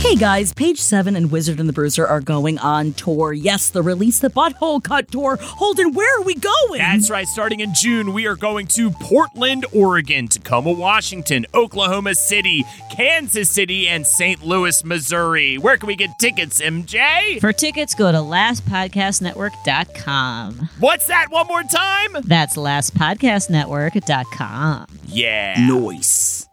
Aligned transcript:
Hey 0.00 0.14
guys, 0.14 0.54
Page 0.54 0.80
7 0.80 1.16
and 1.16 1.28
Wizard 1.30 1.58
and 1.60 1.68
the 1.68 1.72
Bruiser 1.72 2.06
are 2.06 2.20
going 2.20 2.56
on 2.58 2.92
tour. 2.94 3.32
Yes, 3.32 3.68
the 3.68 3.82
Release 3.82 4.20
the 4.20 4.30
Butthole 4.30 4.82
Cut 4.82 5.10
tour. 5.10 5.36
Holden, 5.40 5.92
where 5.92 6.18
are 6.18 6.22
we 6.22 6.34
going? 6.36 6.78
That's 6.78 7.10
right. 7.10 7.26
Starting 7.26 7.60
in 7.60 7.74
June, 7.74 8.14
we 8.14 8.26
are 8.26 8.36
going 8.36 8.66
to 8.68 8.90
Portland, 8.92 9.66
Oregon, 9.74 10.28
Tacoma, 10.28 10.72
Washington, 10.72 11.44
Oklahoma 11.52 12.14
City, 12.14 12.64
Kansas 12.90 13.50
City, 13.50 13.86
and 13.88 14.06
St. 14.06 14.42
Louis, 14.42 14.82
Missouri. 14.84 15.58
Where 15.58 15.76
can 15.76 15.88
we 15.88 15.96
get 15.96 16.10
tickets, 16.18 16.62
MJ? 16.62 17.38
For 17.40 17.52
tickets, 17.52 17.94
go 17.94 18.10
to 18.12 18.18
lastpodcastnetwork.com. 18.18 20.68
What's 20.78 21.06
that 21.08 21.26
one 21.30 21.46
more 21.48 21.64
time? 21.64 22.16
That's 22.24 22.56
lastpodcastnetwork.com. 22.56 24.86
Yeah. 25.08 25.66
Noise. 25.66 26.46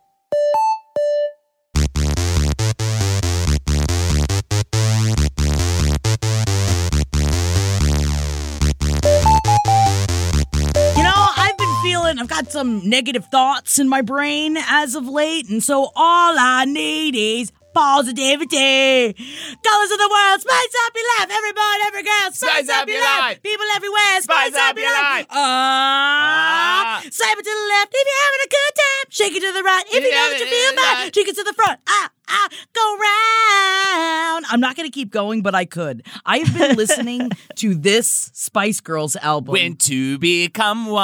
Feeling, 12.16 12.20
I've 12.20 12.30
got 12.30 12.52
some 12.52 12.88
negative 12.88 13.26
thoughts 13.26 13.80
in 13.80 13.90
my 13.90 14.02
brain 14.02 14.58
as 14.58 14.96
of 14.96 15.08
late, 15.08 15.50
and 15.50 15.64
so 15.64 15.92
all 15.96 16.36
I 16.38 16.66
need 16.66 17.16
is 17.16 17.52
positivity. 17.74 19.14
Colors 19.14 19.92
of 19.92 20.00
the 20.00 20.10
world, 20.10 20.40
spice 20.42 20.76
up 20.88 20.96
your 20.96 21.06
life. 21.20 21.30
Every 21.30 21.52
boy, 21.52 21.76
every 21.88 22.04
girl, 22.04 22.32
spice, 22.32 22.70
up, 22.70 22.88
your 22.88 23.02
life. 23.02 23.44
People 23.44 23.66
everywhere, 23.76 24.22
spice, 24.22 24.56
up 24.56 24.78
your 24.78 24.92
life. 24.92 25.28
Ah, 25.30 27.02
swipe 27.04 27.38
it 27.38 27.44
to 27.44 27.52
the 27.52 27.68
left 27.76 27.92
if 27.92 28.06
you're 28.08 28.24
having 28.24 28.44
a 28.48 28.52
good 28.56 28.74
Shake 29.10 29.34
it 29.34 29.40
to 29.42 29.54
the 29.54 29.64
right 29.64 29.84
if 29.88 30.04
you 30.04 30.12
know 30.12 30.30
that 30.30 30.40
you 30.40 30.46
feel 30.46 30.76
bad. 30.76 31.16
Shake 31.16 31.28
it 31.28 31.36
to 31.36 31.44
the 31.44 31.54
front. 31.54 31.80
Ah, 31.88 32.10
ah, 32.28 32.50
go 32.74 32.98
round. 32.98 34.46
I'm 34.50 34.60
not 34.60 34.76
going 34.76 34.90
to 34.90 34.94
keep 34.94 35.12
going, 35.12 35.42
but 35.42 35.56
I 35.56 35.66
could. 35.66 36.04
I've 36.26 36.54
been 36.58 36.76
listening 36.78 37.32
to 37.56 37.76
this 37.76 38.32
Spice 38.34 38.82
Girls 38.82 39.16
album. 39.16 39.54
When 39.54 39.76
to 39.78 40.18
become 40.18 40.88
one. 40.88 41.04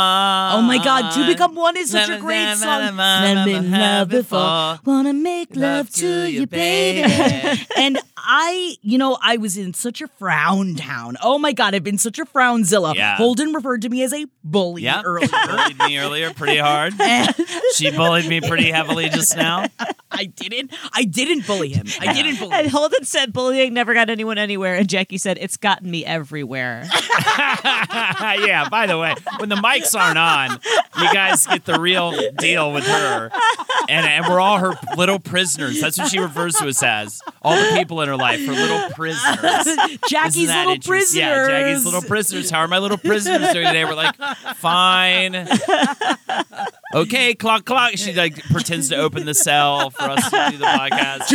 Oh 0.55 0.61
my 0.61 0.83
God, 0.83 1.11
To 1.11 1.25
Become 1.27 1.55
One 1.55 1.77
is 1.77 1.91
such 1.91 2.09
a 2.09 2.19
great 2.19 2.55
song. 2.55 2.95
Never 2.97 3.45
been 3.45 3.71
loved 3.71 4.11
before. 4.11 4.79
Wanna 4.83 5.13
make 5.13 5.55
love 5.55 5.89
to 5.91 6.25
you, 6.29 6.47
baby. 6.47 7.03
and 7.77 7.99
I, 8.23 8.75
you 8.81 8.97
know, 8.97 9.17
I 9.21 9.37
was 9.37 9.57
in 9.57 9.73
such 9.73 10.01
a 10.01 10.07
frown 10.07 10.75
town. 10.75 11.17
Oh 11.23 11.37
my 11.39 11.51
God, 11.53 11.73
I've 11.75 11.83
been 11.83 11.97
such 11.97 12.19
a 12.19 12.25
frownzilla. 12.25 12.95
Yeah. 12.95 13.15
Holden 13.17 13.53
referred 13.53 13.81
to 13.83 13.89
me 13.89 14.03
as 14.03 14.13
a 14.13 14.25
bully 14.43 14.83
Yeah. 14.83 15.01
earlier. 15.03 15.27
bullied 15.47 15.77
me 15.79 15.97
earlier 15.97 16.33
pretty 16.33 16.57
hard. 16.57 16.93
she 17.75 17.91
bullied 17.91 18.27
me 18.27 18.41
pretty 18.41 18.71
heavily 18.71 19.09
just 19.09 19.35
now. 19.35 19.65
I 20.11 20.25
didn't. 20.25 20.71
I 20.93 21.03
didn't 21.03 21.47
bully 21.47 21.69
him. 21.69 21.87
I 21.99 22.13
didn't 22.13 22.37
bully 22.39 22.53
And. 22.53 22.67
Holden 22.67 23.05
said 23.05 23.33
bullying 23.33 23.73
never 23.73 23.93
got 23.93 24.09
anyone 24.09 24.37
anywhere, 24.37 24.75
and 24.75 24.87
Jackie 24.89 25.17
said 25.17 25.37
it's 25.39 25.57
gotten 25.57 25.89
me 25.89 26.05
everywhere. 26.05 26.83
yeah, 27.35 28.67
by 28.69 28.85
the 28.87 28.97
way, 28.97 29.15
when 29.37 29.49
the 29.49 29.55
mics 29.55 29.97
aren't 29.99 30.17
on, 30.17 30.51
you 30.99 31.13
guys 31.13 31.45
get 31.47 31.65
the 31.65 31.79
real 31.79 32.13
deal 32.37 32.71
with 32.73 32.85
her. 32.85 33.31
And, 33.91 34.05
and 34.05 34.25
we're 34.27 34.39
all 34.39 34.57
her 34.57 34.73
little 34.95 35.19
prisoners. 35.19 35.81
That's 35.81 35.97
what 35.97 36.09
she 36.09 36.19
refers 36.19 36.55
to 36.55 36.67
us 36.67 36.81
as. 36.81 37.21
All 37.41 37.55
the 37.55 37.77
people 37.77 38.01
in 38.01 38.07
her 38.07 38.15
life, 38.15 38.39
her 38.45 38.53
little 38.53 38.89
prisoners. 38.91 39.99
Jackie's 40.09 40.47
little 40.47 40.77
prisoners. 40.77 41.15
Yeah, 41.15 41.47
Jackie's 41.47 41.83
little 41.83 42.01
prisoners. 42.01 42.49
How 42.49 42.59
are 42.59 42.67
my 42.69 42.79
little 42.79 42.97
prisoners 42.97 43.51
doing 43.51 43.67
today? 43.67 43.83
We're 43.83 43.95
like, 43.95 44.15
fine. 44.55 45.47
Okay, 46.93 47.33
clock, 47.35 47.65
clock. 47.65 47.91
She 47.95 48.13
like 48.13 48.41
pretends 48.45 48.89
to 48.89 48.97
open 48.97 49.25
the 49.25 49.33
cell 49.33 49.89
for 49.89 50.03
us 50.03 50.29
to 50.29 50.47
do 50.51 50.57
the 50.57 50.65
podcast. 50.65 51.27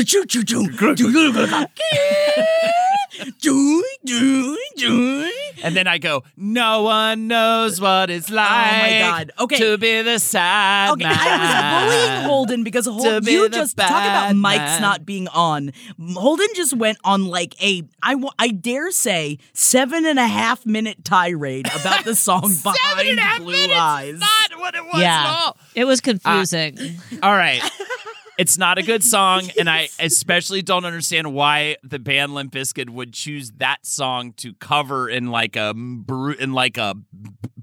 And 5.63 5.75
then 5.77 5.87
I 5.87 5.99
go, 5.99 6.23
no 6.37 6.83
one 6.83 7.29
knows 7.29 7.81
what 7.81 8.11
it's 8.11 8.31
like 8.31 8.47
Oh 8.49 8.83
my 8.83 8.99
God. 9.01 9.33
Okay. 9.41 9.59
to 9.59 9.79
be 9.79 10.03
the 10.03 10.19
sad 10.19 10.91
Okay, 10.93 11.05
I 11.07 11.87
was 11.87 11.91
bullying 11.91 12.23
Holden 12.25 12.65
because 12.65 12.87
Hol- 12.87 13.03
To 13.05 13.21
be 13.21 13.33
you 13.33 13.49
just 13.49 13.77
talk 13.77 13.89
about 13.89 14.29
bad 14.29 14.37
mics 14.37 14.57
man. 14.59 14.83
not 14.83 15.07
being 15.07 15.29
on. 15.29 15.73
Holden 16.15 16.47
just 16.55 16.75
went 16.77 16.99
on 17.05 17.27
like 17.27 17.61
a 17.63 17.83
I 18.03 18.15
wa- 18.17 18.33
I 18.39 18.49
dare 18.49 18.91
say 18.91 19.39
seven 19.53 20.05
and 20.05 20.19
a 20.19 20.27
half 20.27 20.65
minute 20.67 21.05
tirade 21.05 21.67
about 21.81 22.05
the 22.05 22.15
song 22.15 22.49
Seven 22.51 22.73
behind 22.73 23.09
and 23.09 23.19
a 23.19 23.23
half 23.23 23.39
Blue 23.41 23.53
minutes. 23.53 23.73
Eyes. 23.79 24.19
Not 24.19 24.59
what 24.59 24.75
it 24.75 24.85
was 24.85 24.95
at 24.97 25.01
yeah, 25.01 25.35
all. 25.45 25.57
it 25.75 25.85
was 25.85 26.01
confusing. 26.01 26.79
Uh, 26.79 27.17
all 27.23 27.37
right. 27.37 27.63
It's 28.39 28.59
not 28.59 28.79
a 28.79 28.83
good 28.83 29.03
song, 29.03 29.49
and 29.59 29.69
I 29.69 29.89
especially 29.99 30.63
don't 30.63 30.85
understand 30.85 31.33
why 31.33 31.77
the 31.83 31.99
band 31.99 32.35
Limp 32.35 32.53
Bizkit 32.53 32.91
would 32.91 33.13
choose 33.13 33.53
that 33.53 33.87
song 33.87 34.33
to 34.39 34.55
cover 34.55 35.09
in 35.09 35.29
like 35.29 35.57
a 35.57 35.71
in 35.71 36.53
like 36.53 36.77
a 36.77 36.95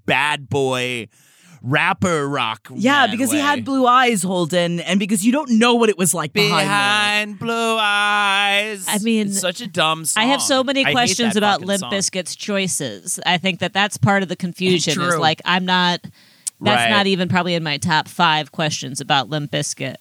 bad 0.06 0.50
boy 0.50 1.08
rapper 1.62 2.28
rock. 2.28 2.68
yeah, 2.76 3.08
because 3.08 3.32
he 3.32 3.40
had 3.40 3.64
blue 3.64 3.88
eyes, 3.88 4.22
Holden, 4.22 4.80
and 4.82 5.00
because 5.00 5.26
you 5.26 5.32
don't 5.32 5.52
know 5.52 5.76
what 5.76 5.90
it 5.90 5.98
was 5.98 6.14
like 6.14 6.34
behind, 6.34 6.68
behind 6.68 7.40
blue 7.40 7.78
eyes. 7.80 8.86
I 8.88 8.98
mean, 9.00 9.28
it's 9.28 9.40
such 9.40 9.62
a 9.62 9.68
dumb 9.68 10.06
song. 10.06 10.24
I 10.24 10.28
have 10.28 10.42
so 10.42 10.64
many 10.64 10.86
I 10.86 10.92
questions 10.92 11.36
about 11.36 11.62
Limp. 11.62 11.84
Bizkit's 11.84 12.36
choices. 12.36 13.20
I 13.26 13.38
think 13.38 13.60
that 13.60 13.74
that's 13.74 13.98
part 13.98 14.24
of 14.24 14.30
the 14.30 14.36
confusion. 14.36 15.02
Is 15.02 15.18
like 15.18 15.42
I'm 15.46 15.66
not. 15.66 16.02
That's 16.62 16.84
Right. 16.84 16.90
not 16.90 17.08
even 17.08 17.28
probably 17.28 17.56
in 17.56 17.64
my 17.64 17.76
top 17.78 18.08
five 18.08 18.54
questions 18.54 19.02
about 19.02 19.28
Limp 19.28 19.52
Bizkit. 19.52 19.96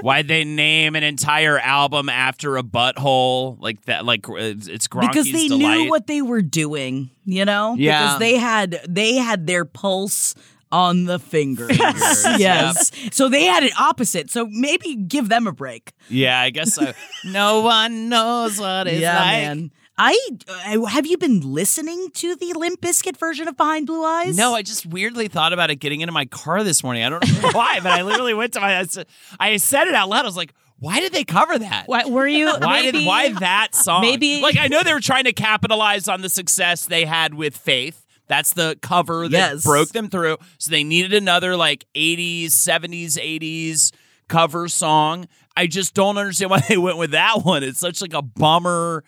Why'd 0.00 0.28
they 0.28 0.44
name 0.44 0.94
an 0.94 1.02
entire 1.02 1.58
album 1.58 2.08
after 2.08 2.56
a 2.56 2.62
butthole 2.62 3.60
like 3.60 3.84
that? 3.86 4.04
Like 4.04 4.28
uh, 4.28 4.34
it's 4.36 4.86
Gronky's 4.88 5.08
because 5.08 5.32
they 5.32 5.48
delight. 5.48 5.78
knew 5.78 5.90
what 5.90 6.06
they 6.06 6.22
were 6.22 6.42
doing, 6.42 7.10
you 7.24 7.44
know? 7.44 7.74
Yeah. 7.76 8.02
Because 8.02 8.18
they 8.20 8.36
had 8.36 8.80
they 8.88 9.14
had 9.16 9.46
their 9.46 9.64
pulse 9.64 10.34
on 10.70 11.04
the 11.04 11.18
fingers. 11.18 11.68
Fingers, 11.76 12.24
yes. 12.38 12.90
So 13.12 13.28
they 13.28 13.44
had 13.44 13.62
it 13.62 13.72
opposite. 13.78 14.30
So 14.30 14.46
maybe 14.50 14.96
give 14.96 15.28
them 15.28 15.46
a 15.46 15.52
break. 15.52 15.92
Yeah, 16.08 16.40
I 16.40 16.50
guess 16.50 16.74
so. 16.74 16.92
no 17.24 17.60
one 17.60 18.08
knows 18.08 18.58
what 18.58 18.88
it's 18.88 19.00
yeah, 19.00 19.18
like. 19.18 19.42
man. 19.42 19.70
I 19.96 20.18
uh, 20.48 20.84
have 20.86 21.06
you 21.06 21.16
been 21.16 21.40
listening 21.40 22.10
to 22.14 22.34
the 22.34 22.52
Limp 22.54 22.80
Bizkit 22.80 23.16
version 23.16 23.46
of 23.46 23.56
Behind 23.56 23.86
Blue 23.86 24.02
Eyes? 24.04 24.36
No, 24.36 24.52
I 24.54 24.62
just 24.62 24.84
weirdly 24.86 25.28
thought 25.28 25.52
about 25.52 25.70
it 25.70 25.76
getting 25.76 26.00
into 26.00 26.12
my 26.12 26.24
car 26.26 26.64
this 26.64 26.82
morning. 26.82 27.04
I 27.04 27.10
don't 27.10 27.24
know 27.42 27.48
why, 27.52 27.78
but 27.80 27.92
I 27.92 28.02
literally 28.02 28.34
went 28.34 28.54
to 28.54 28.60
my. 28.60 28.78
I 28.78 28.84
said- 28.84 29.06
I 29.38 29.56
said 29.58 29.86
it 29.86 29.94
out 29.94 30.08
loud. 30.08 30.22
I 30.24 30.26
was 30.26 30.36
like, 30.36 30.52
"Why 30.80 30.98
did 30.98 31.12
they 31.12 31.22
cover 31.22 31.56
that? 31.60 31.84
Why, 31.86 32.06
were 32.06 32.26
you? 32.26 32.46
Why 32.58 32.82
maybe, 32.82 32.98
did 32.98 33.06
why 33.06 33.28
that 33.34 33.74
song? 33.76 34.00
maybe- 34.00 34.42
like 34.42 34.56
I 34.58 34.66
know 34.66 34.82
they 34.82 34.92
were 34.92 35.00
trying 35.00 35.24
to 35.24 35.32
capitalize 35.32 36.08
on 36.08 36.22
the 36.22 36.28
success 36.28 36.86
they 36.86 37.04
had 37.04 37.34
with 37.34 37.56
Faith. 37.56 38.04
That's 38.26 38.54
the 38.54 38.76
cover 38.82 39.28
that 39.28 39.52
Yes. 39.52 39.64
broke 39.64 39.90
them 39.90 40.08
through. 40.08 40.38
So 40.58 40.70
they 40.72 40.82
needed 40.82 41.12
another 41.12 41.56
like 41.56 41.84
80s, 41.94 42.46
70s, 42.46 43.16
80s 43.18 43.92
cover 44.28 44.66
song. 44.66 45.28
I 45.56 45.66
just 45.68 45.94
don't 45.94 46.16
understand 46.18 46.50
why 46.50 46.60
they 46.68 46.78
went 46.78 46.96
with 46.96 47.12
that 47.12 47.44
one. 47.44 47.62
It's 47.62 47.78
such 47.78 48.00
like 48.00 48.14
a 48.14 48.22
bummer 48.22 49.04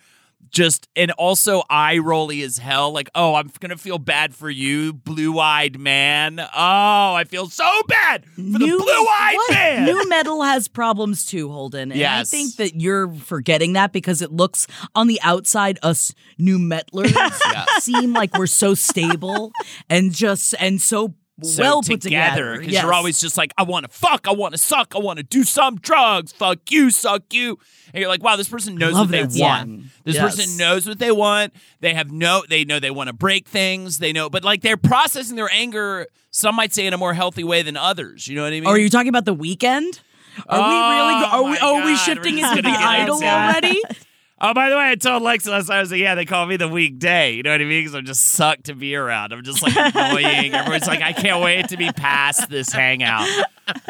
just 0.51 0.87
and 0.95 1.11
also 1.11 1.63
eye 1.69 1.97
rolly 1.97 2.41
as 2.43 2.57
hell. 2.57 2.91
Like, 2.91 3.09
oh, 3.15 3.35
I'm 3.35 3.51
gonna 3.59 3.77
feel 3.77 3.97
bad 3.99 4.33
for 4.35 4.49
you, 4.49 4.93
blue 4.93 5.39
eyed 5.39 5.79
man. 5.79 6.39
Oh, 6.39 7.13
I 7.13 7.23
feel 7.27 7.47
so 7.49 7.69
bad 7.87 8.25
for 8.25 8.41
the 8.41 8.57
blue 8.57 9.07
eyed 9.19 9.37
man. 9.51 9.85
Nu 9.85 10.07
metal 10.07 10.43
has 10.43 10.67
problems 10.67 11.25
too, 11.25 11.49
Holden. 11.51 11.91
And 11.91 11.99
Yes. 11.99 12.33
I 12.33 12.37
think 12.37 12.55
that 12.57 12.79
you're 12.79 13.09
forgetting 13.13 13.73
that 13.73 13.91
because 13.93 14.21
it 14.21 14.31
looks 14.31 14.67
on 14.95 15.07
the 15.07 15.19
outside, 15.23 15.79
us 15.83 16.13
new 16.37 16.57
metlers 16.59 17.13
seem 17.81 18.13
like 18.13 18.37
we're 18.37 18.47
so 18.47 18.73
stable 18.73 19.51
and 19.89 20.13
just 20.13 20.55
and 20.59 20.81
so, 20.81 21.13
so 21.43 21.61
well 21.61 21.81
together 21.81 21.95
put 21.95 22.01
together. 22.01 22.57
because 22.57 22.73
Yes. 22.73 22.83
you're 22.83 22.93
always 22.93 23.19
just 23.19 23.37
like, 23.37 23.53
I 23.57 23.63
want 23.63 23.85
to 23.85 23.89
fuck, 23.91 24.27
I 24.27 24.31
want 24.33 24.53
to 24.53 24.57
suck, 24.57 24.93
I 24.95 24.99
want 24.99 25.17
to 25.17 25.23
do 25.23 25.43
some 25.43 25.75
drugs, 25.75 26.31
fuck 26.31 26.59
you, 26.71 26.89
suck 26.89 27.31
you, 27.33 27.59
and 27.93 28.01
you're 28.01 28.09
like, 28.09 28.23
wow, 28.23 28.35
this 28.35 28.49
person 28.49 28.75
knows 28.75 28.93
what 28.95 29.09
they 29.09 29.23
that 29.23 29.39
want. 29.39 29.83
This 30.03 30.15
Yes. 30.15 30.35
person 30.35 30.57
knows 30.57 30.87
what 30.87 30.99
they 30.99 31.11
want. 31.11 31.53
They 31.79 31.93
have 31.93 32.11
no, 32.11 32.43
they 32.49 32.65
know 32.65 32.79
they 32.79 32.91
want 32.91 33.07
to 33.07 33.13
break 33.13 33.47
things. 33.47 33.99
They 33.99 34.11
know, 34.13 34.29
but 34.29 34.43
like 34.43 34.61
they're 34.61 34.77
processing 34.77 35.35
their 35.35 35.49
anger. 35.51 36.07
Some 36.31 36.55
might 36.55 36.73
say 36.73 36.85
in 36.87 36.93
a 36.93 36.97
more 36.97 37.13
healthy 37.13 37.43
way 37.43 37.61
than 37.61 37.77
others. 37.77 38.27
You 38.27 38.35
know 38.35 38.43
what 38.43 38.53
I 38.53 38.59
mean? 38.59 38.67
Are 38.67 38.77
you 38.77 38.89
talking 38.89 39.09
about 39.09 39.25
the 39.25 39.35
Weeknd? 39.35 39.99
Are 40.47 40.59
we 40.59 40.65
really? 40.65 41.23
Oh, 41.25 41.29
Are 41.31 41.43
we? 41.49 41.57
Are 41.57 41.85
we 41.85 41.95
shifting 41.97 42.37
into 42.37 42.61
the 42.61 42.69
idol 42.69 43.15
already? 43.23 43.81
Oh, 44.39 44.53
by 44.53 44.69
the 44.69 44.75
way, 44.75 44.91
I 44.91 44.95
told 44.95 45.23
Lex 45.23 45.47
last 45.47 45.67
time, 45.67 45.77
I 45.77 45.79
was 45.79 45.89
like, 45.89 45.99
yeah, 45.99 46.13
they 46.13 46.25
call 46.25 46.45
me 46.45 46.57
the 46.57 46.67
weekday. 46.67 47.33
You 47.33 47.41
know 47.43 47.51
what 47.51 47.59
I 47.59 47.63
mean? 47.65 47.81
Because 47.81 47.95
I'm 47.95 48.05
just 48.05 48.21
sucked 48.23 48.65
to 48.65 48.75
be 48.75 48.95
around. 48.95 49.33
I'm 49.33 49.43
just 49.43 49.63
like 49.63 49.73
annoying. 49.95 50.53
Everyone's 50.53 50.85
like, 50.85 51.01
I 51.01 51.11
can't 51.11 51.41
wait 51.43 51.69
to 51.69 51.77
be 51.77 51.91
past 51.91 52.47
this 52.47 52.71
hangout 52.71 53.27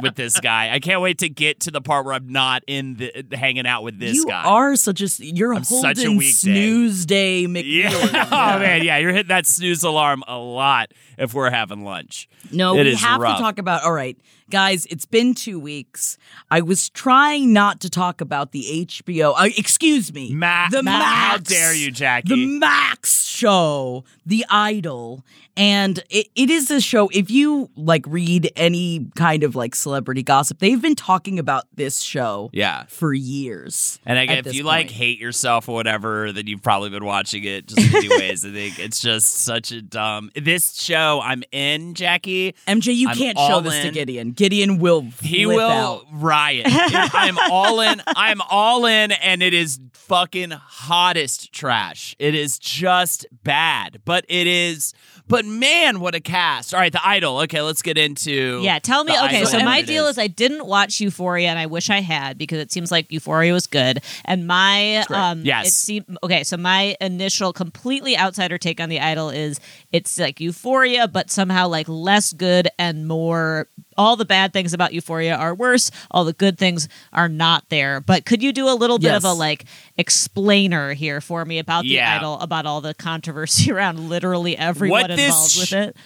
with 0.01 0.15
this 0.15 0.39
guy. 0.39 0.73
I 0.73 0.79
can't 0.79 1.01
wait 1.01 1.17
to 1.19 1.27
get 1.27 1.59
to 1.61 1.71
the 1.71 1.81
part 1.81 2.05
where 2.05 2.13
I'm 2.13 2.29
not 2.29 2.63
in 2.65 2.95
the 2.95 3.25
hanging 3.35 3.67
out 3.67 3.83
with 3.83 3.99
this 3.99 4.15
you 4.15 4.25
guy. 4.25 4.43
You 4.43 4.49
are 4.49 4.75
such 4.77 5.01
a 5.01 5.25
you're 5.25 5.53
I'm 5.53 5.63
Holden 5.63 5.95
such 5.95 6.05
a 6.05 6.11
weekday. 6.11 6.31
snooze 6.31 7.05
day 7.05 7.41
yeah. 7.45 7.89
Oh 8.31 8.59
man, 8.59 8.83
yeah, 8.85 8.97
you're 8.97 9.11
hitting 9.11 9.27
that 9.27 9.45
snooze 9.45 9.83
alarm 9.83 10.23
a 10.29 10.37
lot 10.37 10.93
if 11.17 11.33
we're 11.33 11.49
having 11.49 11.83
lunch. 11.83 12.29
No, 12.51 12.77
It 12.77 12.85
we 12.85 12.95
have 12.95 13.21
rough. 13.21 13.37
to 13.37 13.43
talk 13.43 13.57
about. 13.59 13.83
All 13.83 13.93
right, 13.93 14.17
guys, 14.49 14.85
it's 14.87 15.05
been 15.05 15.33
two 15.33 15.59
weeks. 15.59 16.17
I 16.51 16.61
was 16.61 16.89
trying 16.89 17.51
not 17.53 17.79
to 17.81 17.89
talk 17.89 18.21
about 18.21 18.51
the 18.51 18.85
HBO. 18.87 19.33
Uh, 19.37 19.49
excuse 19.57 20.13
me, 20.13 20.33
Ma- 20.33 20.69
the 20.69 20.83
Ma- 20.83 20.91
Max. 20.99 21.09
how 21.09 21.37
dare 21.37 21.73
you, 21.75 21.91
Jackie. 21.91 22.29
The 22.29 22.59
Max 22.59 23.23
show, 23.25 24.03
The 24.25 24.45
Idol, 24.49 25.23
and 25.57 25.99
it, 26.09 26.27
it 26.35 26.49
is 26.49 26.69
a 26.71 26.79
show. 26.79 27.09
If 27.11 27.29
you 27.31 27.69
like 27.75 28.05
read 28.07 28.51
any 28.55 29.07
kind 29.15 29.43
of 29.43 29.55
like 29.55 29.75
celebrity 29.75 30.23
gossip, 30.23 30.59
they've 30.59 30.81
been 30.81 30.95
talking 30.95 31.39
about 31.39 31.65
this 31.73 31.99
show, 32.01 32.49
Yeah. 32.53 32.83
for 32.87 33.13
years. 33.13 33.99
And 34.05 34.17
I 34.19 34.25
guess 34.27 34.45
if 34.45 34.53
you 34.53 34.63
like 34.63 34.89
hate 34.91 35.19
yourself 35.19 35.67
or 35.67 35.73
whatever, 35.75 36.31
then 36.31 36.47
you've 36.47 36.61
probably 36.63 36.89
been 36.89 37.03
watching 37.05 37.43
it 37.43 37.67
just 37.67 37.93
anyways. 37.93 38.45
I 38.45 38.51
think 38.51 38.79
it's 38.79 38.99
just 38.99 39.33
such 39.39 39.71
a 39.71 39.81
dumb. 39.81 40.31
This 40.35 40.75
show 40.79 41.19
I'm 41.23 41.43
in, 41.51 41.93
Jackie. 41.95 42.53
MJ, 42.67 42.95
you 42.95 43.09
I'm 43.09 43.17
can't 43.17 43.37
show 43.37 43.59
this 43.61 43.81
to. 43.83 43.91
Gideon. 43.91 44.31
Gideon 44.31 44.77
will 44.77 45.01
He 45.21 45.45
will 45.45 45.59
out. 45.69 46.05
riot. 46.11 46.67
I'm 46.69 47.37
all 47.51 47.81
in. 47.81 48.01
I'm 48.07 48.41
all 48.49 48.85
in, 48.85 49.11
and 49.11 49.41
it 49.41 49.53
is 49.53 49.79
fucking 49.93 50.51
hottest 50.51 51.51
trash. 51.51 52.15
It 52.19 52.35
is 52.35 52.59
just 52.59 53.25
bad, 53.43 54.01
but 54.05 54.25
it 54.29 54.45
is. 54.47 54.93
But 55.27 55.45
man, 55.45 55.99
what 55.99 56.15
a 56.15 56.19
cast! 56.19 56.73
All 56.73 56.79
right, 56.79 56.91
the 56.91 57.05
Idol. 57.05 57.39
Okay, 57.39 57.61
let's 57.61 57.81
get 57.81 57.97
into. 57.97 58.61
Yeah, 58.63 58.79
tell 58.79 59.03
me. 59.03 59.11
Okay, 59.11 59.37
Idol 59.39 59.47
so 59.47 59.59
my 59.59 59.81
deal 59.81 60.07
is. 60.07 60.17
I 60.17 60.27
didn't 60.27 60.65
watch 60.65 61.01
Euphoria, 61.01 61.49
and 61.49 61.59
I 61.59 61.65
wish 61.65 61.89
I 61.89 61.99
had 61.99 62.37
because 62.37 62.59
it 62.59 62.71
seems 62.71 62.91
like 62.91 63.11
Euphoria 63.11 63.51
was 63.53 63.67
good. 63.67 64.01
And 64.25 64.47
my 64.47 64.97
um, 65.09 65.41
Yes. 65.43 65.67
it 65.67 65.73
seem 65.73 66.17
okay. 66.23 66.43
So 66.43 66.55
my 66.57 66.95
initial 67.01 67.51
completely 67.53 68.17
outsider 68.17 68.57
take 68.57 68.79
on 68.79 68.89
the 68.89 68.99
Idol 68.99 69.29
is 69.29 69.59
it's 69.91 70.17
like 70.17 70.39
Euphoria, 70.39 71.07
but 71.07 71.29
somehow 71.29 71.67
like 71.67 71.87
less 71.89 72.31
good 72.33 72.69
and 72.79 73.07
more. 73.07 73.67
All 73.97 74.15
the 74.15 74.25
bad 74.25 74.53
things 74.53 74.73
about 74.73 74.93
Euphoria 74.93 75.35
are 75.35 75.55
worse. 75.55 75.89
All 76.11 76.23
the 76.23 76.33
good 76.33 76.57
things 76.57 76.87
are 77.13 77.27
not 77.29 77.69
there. 77.69 77.99
But 77.99 78.25
could 78.25 78.43
you 78.43 78.53
do 78.53 78.69
a 78.69 78.75
little 78.75 78.99
bit 78.99 79.13
of 79.13 79.23
a 79.23 79.33
like 79.33 79.65
explainer 79.97 80.93
here 80.93 81.19
for 81.21 81.43
me 81.45 81.59
about 81.59 81.81
the 81.83 81.89
Yeah. 81.89 82.17
Idol, 82.17 82.39
about 82.39 82.65
all 82.65 82.81
the 82.81 82.93
controversy 82.93 83.71
around 83.73 84.09
literally 84.09 84.57
everyone 84.57 85.01
What 85.01 85.11
involved 85.11 85.51
sh- 85.51 85.59
with 85.59 85.73
it? 85.73 85.97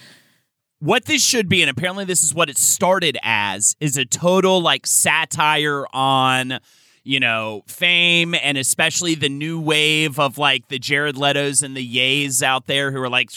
what 0.78 1.04
this 1.04 1.24
should 1.24 1.48
be, 1.48 1.62
and 1.62 1.70
apparently 1.70 2.04
this 2.04 2.24
is 2.24 2.34
what 2.34 2.50
it 2.50 2.58
started 2.58 3.16
as, 3.22 3.76
is 3.78 3.96
a 3.96 4.04
total 4.04 4.60
like 4.60 4.84
satire 4.86 5.86
on, 5.92 6.58
you 7.04 7.18
know, 7.20 7.62
fame 7.66 8.34
and 8.34 8.56
especially 8.56 9.14
the 9.14 9.28
new 9.28 9.60
wave 9.60 10.18
of 10.18 10.38
like 10.38 10.68
the 10.68 10.78
Jared 10.78 11.16
Leto's 11.16 11.62
and 11.62 11.76
the 11.76 11.96
Yays 11.96 12.42
out 12.42 12.66
there 12.66 12.92
who 12.92 13.00
are 13.02 13.08
like 13.08 13.30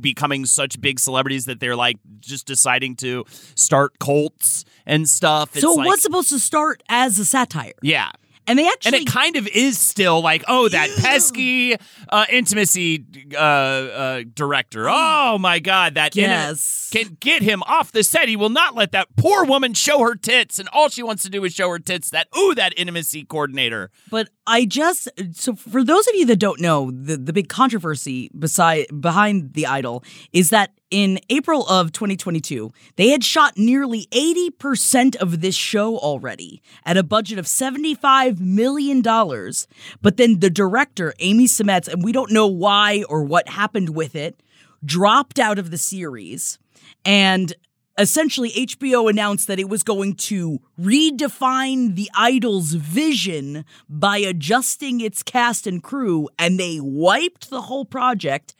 becoming 0.00 0.44
such 0.44 0.80
big 0.80 1.00
celebrities 1.00 1.46
that 1.46 1.60
they're 1.60 1.76
like 1.76 1.98
just 2.20 2.46
deciding 2.46 2.96
to 2.96 3.24
start 3.54 3.98
cults 3.98 4.64
and 4.86 5.08
stuff. 5.08 5.50
It's 5.52 5.62
So 5.62 5.74
like, 5.74 5.86
was 5.88 6.02
supposed 6.02 6.28
to 6.30 6.38
start 6.38 6.82
as 6.88 7.18
a 7.18 7.24
satire, 7.24 7.72
yeah. 7.82 8.10
And 8.48 8.58
they 8.58 8.66
actually 8.66 8.98
And 8.98 9.06
it 9.08 9.12
kind 9.12 9.36
of 9.36 9.46
is 9.48 9.78
still 9.78 10.20
like, 10.20 10.42
oh, 10.48 10.68
that 10.68 10.90
pesky 10.98 11.76
uh, 12.08 12.24
intimacy 12.30 13.04
uh, 13.34 13.38
uh, 13.38 14.22
director. 14.34 14.88
Oh 14.88 15.38
my 15.38 15.58
God, 15.58 15.94
that 15.94 16.16
Yes. 16.16 16.88
can 16.92 17.16
get 17.20 17.42
him 17.42 17.62
off 17.64 17.92
the 17.92 18.02
set. 18.02 18.28
He 18.28 18.36
will 18.36 18.48
not 18.48 18.74
let 18.74 18.92
that 18.92 19.08
poor 19.16 19.44
woman 19.44 19.74
show 19.74 20.00
her 20.00 20.14
tits, 20.14 20.58
and 20.58 20.68
all 20.72 20.88
she 20.88 21.02
wants 21.02 21.22
to 21.24 21.30
do 21.30 21.44
is 21.44 21.54
show 21.54 21.68
her 21.70 21.78
tits. 21.78 22.10
That 22.10 22.28
ooh, 22.36 22.54
that 22.54 22.72
intimacy 22.76 23.24
coordinator. 23.24 23.90
But 24.10 24.30
I 24.48 24.64
just 24.64 25.08
so 25.34 25.54
for 25.54 25.84
those 25.84 26.08
of 26.08 26.14
you 26.14 26.24
that 26.26 26.38
don't 26.38 26.60
know, 26.60 26.90
the 26.90 27.18
the 27.18 27.34
big 27.34 27.48
controversy 27.50 28.30
beside 28.36 28.86
behind 29.00 29.52
the 29.52 29.66
idol 29.66 30.02
is 30.32 30.48
that 30.50 30.72
in 30.90 31.20
April 31.28 31.68
of 31.68 31.92
2022, 31.92 32.72
they 32.96 33.10
had 33.10 33.22
shot 33.22 33.58
nearly 33.58 34.06
80% 34.10 35.16
of 35.16 35.42
this 35.42 35.54
show 35.54 35.98
already 35.98 36.62
at 36.86 36.96
a 36.96 37.02
budget 37.02 37.38
of 37.38 37.46
75 37.46 38.40
million 38.40 39.02
dollars. 39.02 39.68
But 40.00 40.16
then 40.16 40.40
the 40.40 40.48
director, 40.48 41.12
Amy 41.18 41.44
Seimetz, 41.46 41.86
and 41.86 42.02
we 42.02 42.12
don't 42.12 42.32
know 42.32 42.46
why 42.46 43.04
or 43.06 43.22
what 43.22 43.50
happened 43.50 43.90
with 43.90 44.16
it, 44.16 44.42
dropped 44.82 45.38
out 45.38 45.58
of 45.58 45.70
the 45.70 45.78
series 45.78 46.58
and 47.04 47.52
essentially 47.98 48.50
HBO 48.52 49.10
announced 49.10 49.46
that 49.48 49.58
it 49.58 49.68
was 49.68 49.82
going 49.82 50.14
to 50.14 50.60
redefine 50.80 51.94
the 51.96 52.08
idol's 52.14 52.72
vision 52.74 53.64
by 53.88 54.18
adjusting 54.18 55.00
its 55.00 55.22
cast 55.22 55.66
and 55.66 55.82
crew 55.82 56.28
and 56.38 56.58
they 56.58 56.78
wiped 56.80 57.50
the 57.50 57.62
whole 57.62 57.84
project 57.84 58.54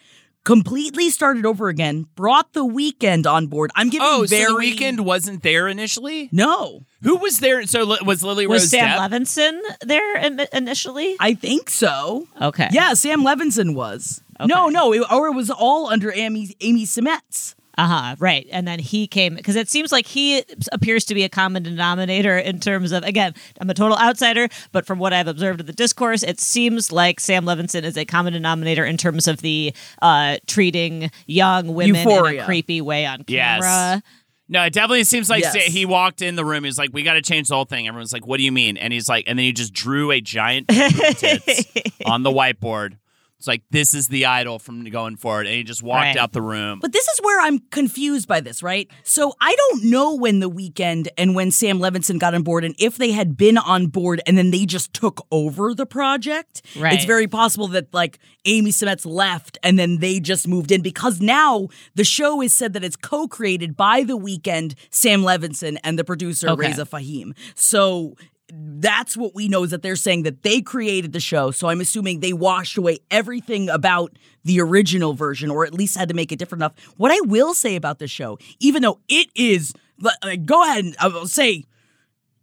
completely 0.44 1.10
started 1.10 1.44
over 1.44 1.68
again 1.68 2.06
brought 2.14 2.52
the 2.54 2.64
Weeknd 2.64 3.26
on 3.30 3.48
board 3.48 3.70
i'm 3.76 3.90
giving 3.90 4.06
Oh, 4.08 4.24
very 4.26 4.44
so 4.46 4.56
the 4.58 4.62
Weeknd 4.64 5.00
wasn't 5.00 5.42
there 5.42 5.68
initially. 5.68 6.28
no 6.32 6.84
Who 7.02 7.16
was 7.16 7.40
there? 7.40 7.66
So 7.66 7.84
was 8.04 8.22
Lily 8.22 8.46
Was 8.46 8.62
Rose 8.62 8.70
Sam 8.70 8.88
Depp? 8.98 9.10
Levinson 9.10 9.60
there 9.82 10.16
initially? 10.52 11.16
i 11.20 11.34
think 11.34 11.68
so 11.70 12.26
Okay. 12.40 12.68
yeah 12.72 12.94
sam 12.94 13.22
levinson 13.24 13.74
was 13.74 14.22
no 14.46 14.66
Okay. 14.66 14.72
no 14.72 14.92
it, 14.94 15.02
or 15.12 15.26
it 15.28 15.32
was 15.34 15.50
all 15.50 15.88
under 15.88 16.12
amy 16.12 16.54
amy 16.60 16.86
Seimetz. 16.86 17.54
Uh 17.78 17.86
huh. 17.86 18.16
Right. 18.18 18.46
And 18.50 18.66
then 18.66 18.80
he 18.80 19.06
came 19.06 19.36
because 19.36 19.54
it 19.56 19.70
seems 19.70 19.92
like 19.92 20.06
he 20.06 20.42
appears 20.72 21.04
to 21.06 21.14
be 21.14 21.22
a 21.22 21.28
common 21.28 21.62
denominator 21.62 22.36
in 22.36 22.58
terms 22.58 22.90
of 22.92 23.04
again, 23.04 23.34
I'm 23.60 23.70
a 23.70 23.74
total 23.74 23.96
outsider, 23.96 24.48
but 24.72 24.84
from 24.84 24.98
what 24.98 25.12
I've 25.12 25.28
observed 25.28 25.60
of 25.60 25.66
the 25.66 25.72
discourse, 25.72 26.22
it 26.24 26.40
seems 26.40 26.90
like 26.90 27.20
Sam 27.20 27.44
Levinson 27.44 27.84
is 27.84 27.96
a 27.96 28.04
common 28.04 28.32
denominator 28.32 28.84
in 28.84 28.96
terms 28.96 29.28
of 29.28 29.42
the 29.42 29.72
uh, 30.02 30.38
treating 30.48 31.10
young 31.26 31.72
women 31.72 31.96
in 32.08 32.38
a 32.40 32.44
creepy 32.44 32.80
way 32.80 33.06
on 33.06 33.22
camera. 33.22 33.28
Yes. 33.28 33.62
camera. 33.62 34.02
No, 34.50 34.62
it 34.64 34.72
definitely 34.72 35.04
seems 35.04 35.28
like 35.30 35.42
Yes. 35.42 35.54
he 35.66 35.84
walked 35.84 36.22
in 36.22 36.34
the 36.34 36.44
room. 36.44 36.64
He's 36.64 36.78
like, 36.78 36.90
"We 36.92 37.02
got 37.02 37.12
to 37.12 37.22
change 37.22 37.48
the 37.48 37.54
whole 37.54 37.66
thing." 37.66 37.86
Everyone's 37.86 38.14
like, 38.14 38.26
"What 38.26 38.38
do 38.38 38.42
you 38.42 38.50
mean?" 38.50 38.76
And 38.78 38.92
he's 38.94 39.08
like, 39.08 39.24
and 39.26 39.38
then 39.38 39.44
he 39.44 39.52
just 39.52 39.74
drew 39.74 40.10
a 40.10 40.20
giant 40.22 40.68
tits 40.68 41.64
on 42.06 42.22
the 42.22 42.30
whiteboard. 42.30 42.96
It's 43.38 43.46
like 43.46 43.62
this 43.70 43.94
is 43.94 44.08
the 44.08 44.26
idol 44.26 44.58
from 44.58 44.82
going 44.90 45.14
forward, 45.16 45.46
and 45.46 45.54
he 45.54 45.62
just 45.62 45.80
walked 45.80 45.98
Right. 46.02 46.16
out 46.16 46.32
the 46.32 46.42
room. 46.42 46.80
But 46.80 46.92
this 46.92 47.06
is 47.06 47.20
where 47.22 47.40
I'm 47.40 47.60
confused 47.70 48.26
by 48.26 48.40
this, 48.40 48.64
right? 48.64 48.90
So 49.04 49.32
I 49.40 49.54
don't 49.54 49.84
know 49.84 50.16
when 50.16 50.40
the 50.40 50.50
Weeknd 50.50 51.06
and 51.16 51.36
when 51.36 51.52
Sam 51.52 51.78
Levinson 51.78 52.18
got 52.18 52.34
on 52.34 52.42
board 52.42 52.64
and 52.64 52.74
if 52.80 52.96
they 52.96 53.12
had 53.12 53.36
been 53.36 53.56
on 53.56 53.86
board 53.86 54.20
and 54.26 54.36
then 54.36 54.50
they 54.50 54.66
just 54.66 54.92
took 54.92 55.24
over 55.30 55.72
the 55.72 55.86
project. 55.86 56.62
Right. 56.76 56.94
It's 56.94 57.04
very 57.04 57.28
possible 57.28 57.68
that 57.68 57.94
like 57.94 58.18
Amy 58.44 58.70
Seimetz 58.72 59.06
left 59.06 59.56
and 59.62 59.78
then 59.78 59.98
they 59.98 60.18
just 60.18 60.48
moved 60.48 60.72
in 60.72 60.82
because 60.82 61.20
now 61.20 61.68
the 61.94 62.04
show 62.04 62.42
is 62.42 62.52
said 62.52 62.72
that 62.72 62.82
it's 62.82 62.96
co-created 62.96 63.76
by 63.76 64.02
the 64.02 64.18
Weeknd, 64.18 64.74
Sam 64.90 65.22
Levinson 65.22 65.78
and 65.84 65.96
the 65.96 66.04
producer 66.04 66.48
Okay. 66.48 66.68
Reza 66.68 66.86
Fahim. 66.86 67.36
So 67.54 68.16
that's 68.52 69.16
what 69.16 69.34
we 69.34 69.48
know 69.48 69.64
is 69.64 69.70
that 69.70 69.82
they're 69.82 69.96
saying 69.96 70.22
that 70.22 70.42
they 70.42 70.60
created 70.60 71.12
the 71.12 71.20
show. 71.20 71.50
So 71.50 71.68
I'm 71.68 71.80
assuming 71.80 72.20
they 72.20 72.32
washed 72.32 72.78
away 72.78 72.98
everything 73.10 73.68
about 73.68 74.16
the 74.44 74.60
original 74.60 75.12
version, 75.14 75.50
or 75.50 75.66
at 75.66 75.74
least 75.74 75.96
had 75.96 76.08
to 76.08 76.14
make 76.14 76.32
it 76.32 76.38
different 76.38 76.60
enough. 76.62 76.72
What 76.96 77.10
I 77.12 77.20
will 77.26 77.52
say 77.54 77.76
about 77.76 77.98
the 77.98 78.08
show, 78.08 78.38
even 78.60 78.82
though 78.82 79.00
it 79.08 79.28
is, 79.34 79.74
like, 80.00 80.46
go 80.46 80.62
ahead 80.62 80.84
and 80.86 80.96
I 80.98 81.08
will 81.08 81.26
say, 81.28 81.64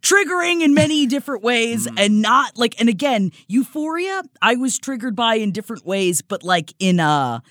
triggering 0.02 0.62
in 0.62 0.74
many 0.74 1.06
different 1.14 1.42
ways 1.42 1.86
Mm-hmm. 1.86 1.98
and 1.98 2.22
not 2.22 2.56
like 2.56 2.78
and 2.78 2.88
again 2.88 3.32
euphoria 3.48 4.22
i 4.40 4.54
was 4.54 4.78
triggered 4.78 5.16
by 5.16 5.34
in 5.36 5.50
different 5.52 5.84
ways 5.84 6.22
but 6.22 6.42
like 6.44 6.72
in 6.78 7.00
a 7.00 7.42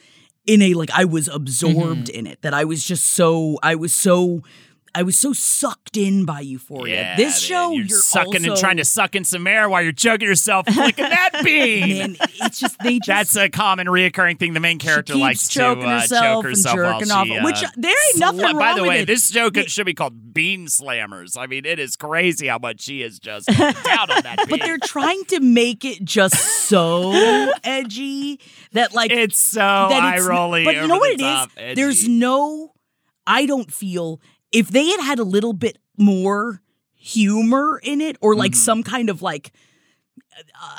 in 0.46 0.62
a 0.62 0.74
like 0.74 0.90
i 0.94 1.04
was 1.06 1.28
absorbed 1.28 2.08
Mm-hmm. 2.08 2.16
in 2.20 2.28
it 2.28 2.42
that 2.44 2.54
i 2.54 2.64
was 2.64 2.84
just 2.86 3.06
so 3.08 3.58
i 3.62 3.76
was 3.76 3.92
so 3.94 4.42
i 4.96 5.04
was 5.04 5.18
so 5.18 5.34
sucked 5.34 5.98
in 5.98 6.26
by 6.26 6.40
euphoria 6.40 6.96
Yeah, 6.96 7.16
this 7.18 7.40
show 7.40 7.72
you're, 7.72 7.86
you're, 7.86 8.00
sucking 8.00 8.46
and 8.46 8.56
trying 8.58 8.78
to 8.78 8.86
suck 8.86 9.16
in 9.16 9.24
some 9.24 9.46
air 9.46 9.70
while 9.70 9.82
you're 9.84 9.92
choking 9.92 10.28
yourself, 10.28 10.66
flicking 10.68 11.06
that 11.10 11.42
bean. 11.44 11.98
man 11.98 12.16
it's 12.20 12.60
just 12.60 12.78
they 12.80 13.00
just 13.00 13.08
That's 13.08 13.36
a 13.36 13.50
common 13.50 13.88
reoccurring 13.88 14.40
thing. 14.40 14.54
The 14.54 14.60
main 14.60 14.80
character 14.80 15.16
likes 15.16 15.48
to 15.50 15.66
uh, 15.66 15.76
herself 15.76 16.22
choke 16.22 16.46
and 16.46 16.50
herself 16.56 16.78
while 16.78 17.00
jerking 17.00 17.12
off, 17.12 17.28
she, 17.28 17.38
uh, 17.38 17.44
which 17.44 17.62
there 17.76 17.92
ain't 17.92 18.20
nothing 18.20 18.40
sla- 18.42 18.60
By 18.60 18.74
the 18.76 18.84
way, 18.84 19.00
it. 19.02 19.06
this 19.06 19.32
show 19.32 19.50
could, 19.50 19.70
should 19.70 19.86
be 19.86 19.94
called 19.94 20.34
Bean 20.34 20.68
Slammers. 20.68 21.38
I 21.38 21.48
mean, 21.48 21.66
it 21.66 21.80
is 21.80 21.96
crazy 21.96 22.48
how 22.48 22.58
much 22.58 22.82
she 22.82 23.02
is 23.02 23.20
just 23.20 23.48
down 23.58 24.12
on 24.12 24.24
that 24.24 24.38
bean. 24.38 24.48
but 24.50 24.60
they're 24.62 24.78
trying 24.78 25.24
to 25.26 25.40
make 25.40 25.84
it 25.86 26.04
just 26.04 26.36
so 26.36 27.12
edgy 27.64 28.40
that 28.74 28.94
like 28.94 29.12
it's 29.12 29.38
so 29.38 29.60
that 29.60 30.04
eye 30.04 30.20
rolling. 30.20 30.66
But 30.66 30.76
you 30.76 30.88
know 30.88 30.98
what 30.98 31.12
it 31.12 31.22
is? 31.22 31.48
Edgy. 31.58 31.82
There's 31.82 32.08
no. 32.08 32.74
I 33.28 33.48
don't 33.48 33.74
feel 33.74 34.22
if 34.52 34.70
they 34.70 34.88
had 34.88 35.00
had 35.02 35.20
a 35.20 35.24
little 35.24 35.54
bit 35.54 35.78
more 35.98 36.62
humor 36.94 37.80
in 37.84 38.02
it, 38.02 38.18
or 38.22 38.36
like 38.36 38.56
some 38.56 38.84
kind 38.84 39.10
of 39.10 39.22
like 39.22 39.52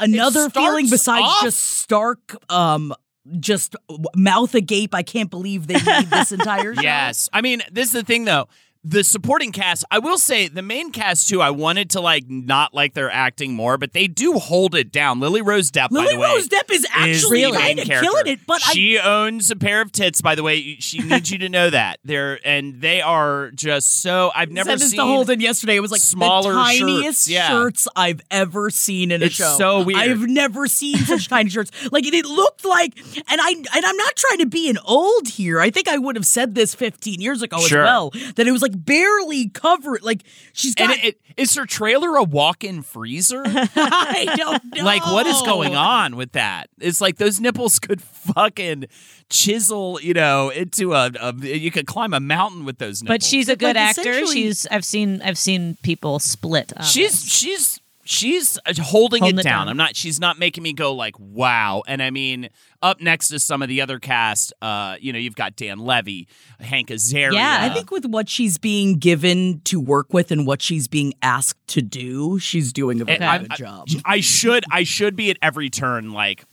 another 0.00 0.50
feeling 0.50 0.88
besides 0.88 1.26
off- 1.26 1.42
just 1.42 1.58
stark, 1.60 2.36
um, 2.50 2.92
just 3.40 3.74
mouth 4.14 4.54
agape. 4.54 4.94
I 4.94 5.02
can't 5.02 5.30
believe 5.30 5.66
they 5.66 5.80
made 5.84 6.10
this 6.10 6.32
entire 6.38 6.74
show. 6.74 6.80
Yes. 6.82 7.28
I 7.32 7.40
mean, 7.40 7.62
this 7.72 7.88
is 7.88 7.92
the 7.92 8.02
thing 8.02 8.24
though. 8.24 8.48
The 8.84 9.02
supporting 9.02 9.50
cast, 9.50 9.84
I 9.90 9.98
will 9.98 10.18
say, 10.18 10.46
the 10.46 10.62
main 10.62 10.92
cast 10.92 11.28
too. 11.28 11.40
I 11.42 11.50
wanted 11.50 11.90
to 11.90 12.00
like 12.00 12.24
not 12.28 12.72
like 12.72 12.94
their 12.94 13.10
acting 13.10 13.52
more, 13.54 13.76
but 13.78 13.92
they 13.92 14.06
do 14.06 14.34
hold 14.34 14.76
it 14.76 14.92
down. 14.92 15.18
Lily 15.18 15.42
Rose 15.42 15.72
Depp, 15.72 15.90
by 15.90 16.02
Lily 16.02 16.14
the 16.14 16.20
way, 16.20 16.28
Rose 16.34 16.48
Depp 16.48 16.70
is 16.70 16.86
actually 16.92 17.50
kind 17.50 17.80
of 17.80 17.86
killing 17.88 18.26
it, 18.28 18.40
but 18.46 18.62
I 18.64 18.72
she 18.72 18.96
owns 18.98 19.50
a 19.50 19.56
pair 19.56 19.80
of 19.80 19.90
tits. 19.90 20.20
By 20.22 20.36
the 20.36 20.44
way, 20.44 20.76
she 20.78 20.98
needs 21.02 21.32
you 21.32 21.38
to 21.38 21.48
know 21.48 21.68
that 21.68 21.98
they're 22.04 22.38
and 22.46 22.80
they 22.80 23.00
are 23.00 23.50
just 23.52 24.02
so. 24.02 24.30
I've 24.36 24.52
never 24.52 24.70
this 24.76 24.90
seen 24.90 25.00
to 25.00 25.04
Holden 25.04 25.40
yesterday. 25.40 25.74
It 25.74 25.80
was 25.80 25.90
like 25.90 26.00
smaller 26.00 26.52
the 26.52 26.58
tiniest 26.60 27.26
shirts, 27.26 27.28
yeah. 27.28 27.48
shirts 27.48 27.88
I've 27.96 28.20
ever 28.30 28.70
seen 28.70 29.10
in 29.10 29.20
a 29.20 29.26
It's 29.26 29.34
show. 29.34 29.56
so 29.58 29.82
weird. 29.82 29.98
I've 29.98 30.28
never 30.28 30.68
seen 30.68 30.96
such 30.98 31.26
tiny 31.28 31.50
shirts. 31.50 31.72
Like 31.90 32.06
it, 32.06 32.14
it 32.14 32.24
looked 32.24 32.64
like, 32.64 32.96
and 32.98 33.40
I 33.40 33.50
and 33.50 33.84
I'm 33.84 33.96
not 33.96 34.14
trying 34.14 34.38
to 34.38 34.46
be 34.46 34.70
an 34.70 34.78
old 34.86 35.26
here. 35.26 35.58
I 35.60 35.70
think 35.70 35.88
I 35.88 35.98
would 35.98 36.14
have 36.14 36.26
said 36.26 36.54
this 36.54 36.72
15 36.72 37.20
years 37.20 37.42
ago 37.42 37.58
Sure. 37.66 37.82
as 37.82 37.84
well. 37.86 38.10
That 38.36 38.46
it 38.46 38.52
was 38.52 38.62
like 38.62 38.75
barely 38.76 39.48
covered. 39.48 40.02
Like 40.02 40.22
she's 40.52 40.74
got. 40.74 40.90
And 40.90 41.00
it, 41.00 41.04
it, 41.04 41.20
is 41.36 41.54
her 41.54 41.66
trailer 41.66 42.16
a 42.16 42.22
walk-in 42.22 42.82
freezer? 42.82 43.42
I 43.46 44.34
don't 44.36 44.64
know. 44.74 44.84
Like, 44.84 45.04
what 45.06 45.26
is 45.26 45.40
going 45.42 45.74
on 45.74 46.16
with 46.16 46.32
that? 46.32 46.68
It's 46.78 47.00
like 47.00 47.16
those 47.16 47.40
nipples 47.40 47.78
could 47.80 48.00
fucking 48.00 48.86
chisel, 49.28 50.00
you 50.00 50.14
know, 50.14 50.50
into 50.50 50.94
a, 50.94 51.10
a 51.20 51.34
you 51.34 51.70
could 51.70 51.86
climb 51.86 52.14
a 52.14 52.20
mountain 52.20 52.64
with 52.64 52.78
those 52.78 53.02
nipples. 53.02 53.14
But 53.14 53.22
she's 53.22 53.48
a 53.48 53.56
good 53.56 53.76
Like, 53.76 53.98
actor. 53.98 54.26
She's 54.26 54.66
I've 54.70 54.84
seen 54.84 55.20
I've 55.22 55.38
seen 55.38 55.76
people 55.82 56.18
split. 56.18 56.72
On 56.76 56.84
she's 56.84 57.24
it. 57.24 57.28
she's 57.30 57.80
she's 58.06 58.58
uh, 58.66 58.72
holding, 58.80 59.20
Holding 59.20 59.38
it, 59.38 59.40
it 59.40 59.44
down. 59.44 59.66
down. 59.66 59.68
I'm 59.68 59.76
not. 59.76 59.96
She's 59.96 60.18
not 60.18 60.38
making 60.38 60.62
me 60.62 60.72
go 60.72 60.94
like 60.94 61.18
wow. 61.18 61.82
And 61.86 62.02
I 62.02 62.10
mean, 62.10 62.48
up 62.82 63.00
next 63.00 63.28
to 63.28 63.38
some 63.38 63.62
of 63.62 63.68
the 63.68 63.80
other 63.80 63.98
cast, 63.98 64.52
uh, 64.62 64.96
you 65.00 65.12
know, 65.12 65.18
you've 65.18 65.36
got 65.36 65.56
Dan 65.56 65.78
Levy, 65.78 66.28
Hank 66.60 66.88
Azaria. 66.88 67.34
Yeah, 67.34 67.58
I 67.62 67.68
think 67.74 67.90
with 67.90 68.06
what 68.06 68.28
she's 68.28 68.58
being 68.58 68.98
given 68.98 69.60
to 69.64 69.80
work 69.80 70.12
with 70.12 70.30
and 70.30 70.46
what 70.46 70.62
she's 70.62 70.88
being 70.88 71.14
asked 71.22 71.66
to 71.68 71.82
do, 71.82 72.38
she's 72.38 72.72
doing 72.72 73.00
a 73.00 73.04
very 73.04 73.18
good 73.40 73.56
job. 73.56 73.88
I 74.04 74.20
should 74.20 74.64
I 74.70 74.84
should 74.84 75.16
be 75.16 75.30
at 75.30 75.38
every 75.42 75.70
turn 75.70 76.12
like 76.12 76.44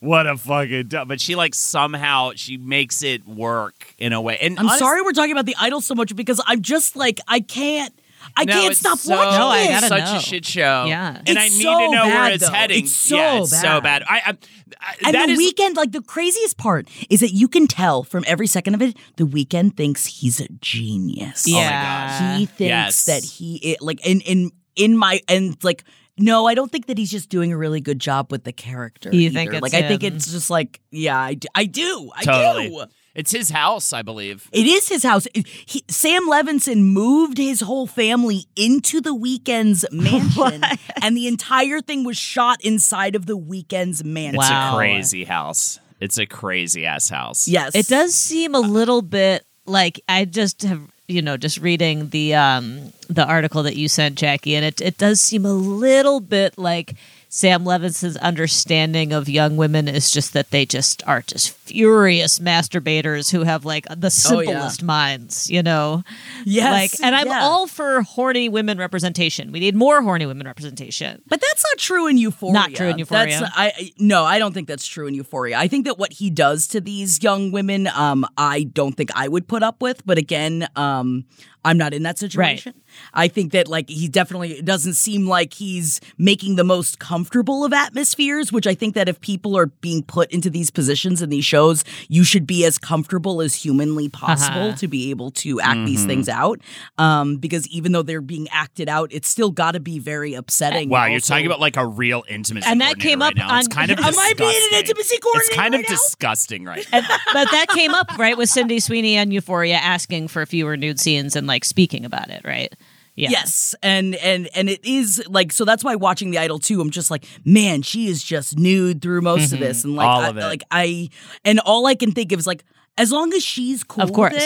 what 0.00 0.26
a 0.26 0.36
fucking 0.36 0.88
dumb. 0.88 1.08
But 1.08 1.20
she 1.20 1.34
like 1.34 1.54
somehow 1.54 2.32
she 2.34 2.56
makes 2.56 3.02
it 3.02 3.26
work 3.26 3.94
in 3.98 4.12
a 4.12 4.20
way. 4.20 4.38
And 4.40 4.58
I'm 4.58 4.66
honest- 4.66 4.78
sorry 4.78 5.02
we're 5.02 5.12
talking 5.12 5.32
about 5.32 5.46
the 5.46 5.56
idol 5.58 5.80
so 5.80 5.94
much 5.94 6.14
because 6.14 6.40
I'm 6.46 6.62
just 6.62 6.96
like 6.96 7.20
I 7.26 7.40
can't. 7.40 7.94
I 8.36 8.44
No, 8.44 8.52
can't 8.52 8.76
stop 8.76 8.98
so, 8.98 9.14
watching 9.16 9.38
No, 9.38 9.46
I 9.48 9.66
gotta 9.68 9.86
such 9.88 10.04
know. 10.04 10.16
a 10.16 10.20
shit 10.20 10.44
show. 10.46 10.84
Yeah. 10.86 11.20
and 11.26 11.38
I 11.38 11.46
It's 11.46 11.56
need 11.56 11.62
so 11.64 11.78
to 11.78 11.90
know 11.90 12.04
where 12.06 12.14
bad, 12.14 12.32
it's 12.34 12.46
though. 12.46 12.52
heading. 12.52 12.84
It's 12.84 12.92
so 12.92 13.16
yeah, 13.16 13.40
it's 13.40 13.50
so 13.50 13.80
bad. 13.80 13.82
bad. 13.82 14.02
I, 14.08 14.16
I, 14.26 14.36
I 14.80 14.96
And 15.06 15.14
that 15.14 15.26
the 15.26 15.32
is- 15.32 15.38
Weeknd, 15.54 15.76
like 15.76 15.92
the 15.92 16.02
craziest 16.02 16.56
part 16.58 16.88
is 17.10 17.20
that 17.20 17.30
you 17.32 17.48
can 17.48 17.66
tell 17.66 18.04
from 18.04 18.24
every 18.26 18.46
second 18.46 18.74
of 18.74 18.82
it, 18.82 18.96
the 19.16 19.24
Weeknd 19.24 19.76
thinks 19.76 20.06
he's 20.06 20.40
a 20.40 20.48
genius. 20.60 21.46
Oh 21.48 21.52
my 21.52 21.58
Yeah. 21.60 22.18
God. 22.32 22.38
he 22.38 22.46
thinks 22.46 22.60
Yes. 22.60 23.04
that 23.06 23.24
he 23.24 23.56
it, 23.56 23.80
like 23.82 24.04
in 24.06 24.20
in 24.22 24.50
in 24.76 24.96
my 24.96 25.20
and 25.28 25.56
like 25.64 25.84
no, 26.20 26.46
I 26.48 26.54
don't 26.54 26.70
think 26.72 26.86
that 26.86 26.98
he's 26.98 27.12
just 27.12 27.28
doing 27.28 27.52
a 27.52 27.56
really 27.56 27.80
good 27.80 28.00
job 28.00 28.32
with 28.32 28.42
the 28.42 28.52
character. 28.52 29.08
You 29.12 29.20
either. 29.30 29.34
think 29.38 29.52
it's 29.52 29.62
like 29.62 29.74
I 29.74 29.86
think 29.86 30.02
it's 30.02 30.30
just 30.32 30.50
like 30.50 30.80
yeah, 30.90 31.16
I 31.18 31.34
do. 31.34 31.46
I 31.54 31.64
do. 31.64 32.10
I 32.16 32.24
totally. 32.24 32.68
do. 32.70 32.84
It's 33.14 33.32
his 33.32 33.50
house, 33.50 33.92
I 33.92 34.02
believe. 34.02 34.48
It 34.52 34.66
is 34.66 34.88
his 34.88 35.02
house. 35.02 35.26
He, 35.34 35.82
Sam 35.88 36.28
Levinson 36.28 36.84
moved 36.84 37.38
his 37.38 37.60
whole 37.62 37.86
family 37.88 38.46
into 38.54 39.00
the 39.00 39.14
Weeknd's 39.14 39.84
mansion, 39.92 40.62
and 41.02 41.16
the 41.16 41.26
entire 41.26 41.80
thing 41.80 42.04
was 42.04 42.16
shot 42.16 42.60
inside 42.64 43.16
of 43.16 43.26
the 43.26 43.36
Weeknd's 43.36 44.04
mansion. 44.04 44.40
It's 44.40 44.50
Wow. 44.50 44.74
a 44.74 44.76
crazy 44.76 45.24
house. 45.24 45.80
It's 46.00 46.18
a 46.18 46.26
crazy 46.26 46.86
ass 46.86 47.08
house. 47.08 47.48
Yes, 47.48 47.74
It 47.74 47.88
does 47.88 48.14
seem 48.14 48.54
a 48.54 48.60
little 48.60 49.02
bit 49.02 49.44
like 49.66 50.00
I 50.08 50.24
just 50.24 50.62
have 50.62 50.80
you 51.08 51.22
know 51.22 51.36
just 51.36 51.58
reading 51.58 52.10
the 52.10 52.34
um 52.34 52.92
the 53.08 53.24
article 53.24 53.62
that 53.64 53.74
you 53.76 53.88
sent 53.88 54.16
Jackie 54.16 54.54
and 54.54 54.64
it 54.64 54.80
it 54.80 54.96
does 54.98 55.20
seem 55.20 55.44
a 55.44 55.52
little 55.52 56.20
bit 56.20 56.56
like 56.58 56.94
Sam 57.30 57.64
Levinson's 57.64 58.16
understanding 58.16 59.12
of 59.12 59.28
young 59.28 59.56
women 59.56 59.86
is 59.86 60.10
just 60.10 60.32
that 60.32 60.50
they 60.50 60.64
just 60.64 61.06
are 61.06 61.20
just 61.22 61.50
furious 61.50 62.38
masturbators 62.38 63.30
who 63.30 63.42
have 63.42 63.64
like 63.66 63.84
the 63.88 64.06
Oh, 64.30 64.40
yeah. 64.40 64.48
simplest 64.50 64.82
minds, 64.82 65.50
you 65.50 65.62
know. 65.62 66.02
Yes, 66.46 66.72
Like 66.72 67.06
and 67.06 67.14
I'm 67.14 67.26
yeah. 67.26 67.40
all 67.42 67.66
for 67.66 68.00
horny 68.02 68.48
women 68.48 68.78
representation. 68.78 69.52
We 69.52 69.60
need 69.60 69.74
more 69.74 70.00
horny 70.02 70.24
women 70.24 70.46
representation. 70.46 71.20
But 71.28 71.40
that's 71.42 71.62
not 71.70 71.78
true 71.78 72.06
in 72.06 72.16
Euphoria. 72.16 72.52
Not 72.54 72.72
true 72.74 72.88
in 72.88 72.98
Euphoria. 72.98 73.40
That's, 73.40 73.52
I- 73.54 73.92
no, 73.98 74.24
I 74.24 74.38
don't 74.38 74.54
think 74.54 74.66
that's 74.66 74.86
true 74.86 75.06
in 75.06 75.12
Euphoria. 75.14 75.58
I 75.58 75.68
think 75.68 75.84
that 75.84 75.98
what 75.98 76.14
he 76.14 76.30
does 76.30 76.66
to 76.68 76.80
these 76.80 77.22
young 77.22 77.52
women, 77.52 77.88
um, 77.88 78.24
I 78.38 78.62
don't 78.64 78.96
think 78.96 79.10
I 79.14 79.28
would 79.28 79.46
put 79.46 79.62
up 79.62 79.82
with. 79.82 80.04
But 80.06 80.16
again, 80.16 80.66
um, 80.76 81.26
I'm 81.68 81.78
not 81.78 81.92
in 81.94 82.02
that 82.04 82.18
situation. 82.18 82.74
I 83.14 83.28
think 83.28 83.52
that 83.52 83.68
like 83.68 83.88
he 83.88 84.08
definitely 84.08 84.62
doesn't 84.62 84.94
seem 84.94 85.26
like 85.28 85.52
he's 85.52 86.00
making 86.16 86.56
the 86.56 86.64
most 86.64 86.98
comfortable 86.98 87.64
of 87.64 87.72
atmospheres. 87.72 88.52
Which 88.52 88.66
I 88.66 88.74
think 88.74 88.94
that 88.94 89.08
if 89.08 89.20
people 89.20 89.56
are 89.56 89.66
being 89.66 90.02
put 90.02 90.30
into 90.32 90.48
these 90.50 90.70
positions 90.70 91.20
in 91.22 91.28
these 91.30 91.44
shows, 91.44 91.84
you 92.08 92.24
should 92.24 92.46
be 92.46 92.64
as 92.64 92.78
comfortable 92.78 93.40
as 93.42 93.54
humanly 93.54 94.08
possible 94.08 94.68
Uh-huh. 94.68 94.76
to 94.76 94.88
be 94.88 95.10
able 95.10 95.30
to 95.32 95.60
act 95.60 95.84
these 95.86 96.04
things 96.06 96.28
out. 96.28 96.60
Um, 96.96 97.36
because 97.36 97.66
even 97.68 97.92
though 97.92 98.02
they're 98.02 98.20
being 98.20 98.48
acted 98.50 98.88
out, 98.88 99.12
it's 99.12 99.28
still 99.28 99.50
got 99.50 99.72
to 99.72 99.80
be 99.80 99.98
very 99.98 100.34
upsetting. 100.34 100.88
Wow, 100.88 101.06
you're 101.06 101.20
talking 101.20 101.46
about 101.46 101.60
like 101.60 101.76
a 101.76 101.86
real 101.86 102.24
intimacy. 102.28 102.66
And 102.68 102.80
that 102.80 102.98
coordinator 102.98 103.08
came 103.08 103.20
right 103.20 103.38
up. 103.38 103.58
It's 103.60 103.66
on- 103.68 103.72
kind 103.72 103.90
of 103.90 103.98
Am 104.08 104.18
I 104.18 104.32
being 104.36 104.48
an 104.50 104.54
disgusting. 104.54 104.78
intimacy 104.78 105.16
It's 105.22 105.54
kind 105.54 105.74
of 105.74 105.78
right 105.80 105.88
disgusting, 105.88 106.64
right? 106.64 106.86
And, 106.92 107.04
but 107.34 107.50
that 107.50 107.66
came 107.74 107.94
up 107.94 108.16
right 108.18 108.36
with 108.36 108.48
Sydney 108.48 108.80
Sweeney 108.80 109.16
and 109.16 109.32
Euphoria 109.32 109.76
asking 109.76 110.28
for 110.28 110.46
fewer 110.46 110.76
nude 110.76 110.98
scenes 111.00 111.36
and 111.36 111.46
like 111.46 111.57
speaking 111.64 112.04
about 112.04 112.30
it, 112.30 112.42
right? 112.44 112.72
Yeah. 113.14 113.30
Yes, 113.30 113.74
and 113.82 114.14
and 114.16 114.48
and 114.54 114.68
it 114.70 114.84
is 114.84 115.22
like 115.28 115.50
so. 115.52 115.64
That's 115.64 115.82
why 115.82 115.96
watching 115.96 116.30
the 116.30 116.38
Idol 116.38 116.60
too, 116.60 116.80
I'm 116.80 116.90
just 116.90 117.10
like, 117.10 117.24
man, 117.44 117.82
she 117.82 118.06
is 118.06 118.22
just 118.22 118.56
nude 118.56 119.02
through 119.02 119.22
most 119.22 119.52
of 119.52 119.58
this, 119.58 119.80
mm-hmm. 119.80 119.88
and 119.88 119.96
like, 119.96 120.06
All 120.06 120.20
I, 120.20 120.28
of 120.28 120.36
it. 120.36 120.44
like 120.44 120.62
I, 120.70 121.08
and 121.44 121.58
all 121.60 121.86
I 121.86 121.96
can 121.96 122.12
think 122.12 122.30
of 122.30 122.38
is 122.38 122.46
like, 122.46 122.64
as 122.96 123.10
long 123.10 123.32
as 123.34 123.42
she's 123.42 123.82
cool 123.82 124.04
Of 124.04 124.12
course. 124.12 124.34
with 124.34 124.42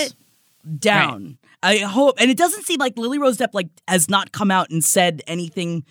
it, 0.65 0.81
down. 0.81 1.37
I 1.63 1.79
hope, 1.79 2.17
and 2.19 2.31
it 2.31 2.37
doesn't 2.39 2.65
seem 2.65 2.81
like 2.81 2.97
Lily 2.97 3.19
Rose 3.19 3.37
Depp 3.37 3.51
like 3.53 3.69
has 3.87 4.09
not 4.09 4.33
come 4.33 4.51
out 4.51 4.71
and 4.71 4.83
said 4.83 5.23
anything 5.27 5.85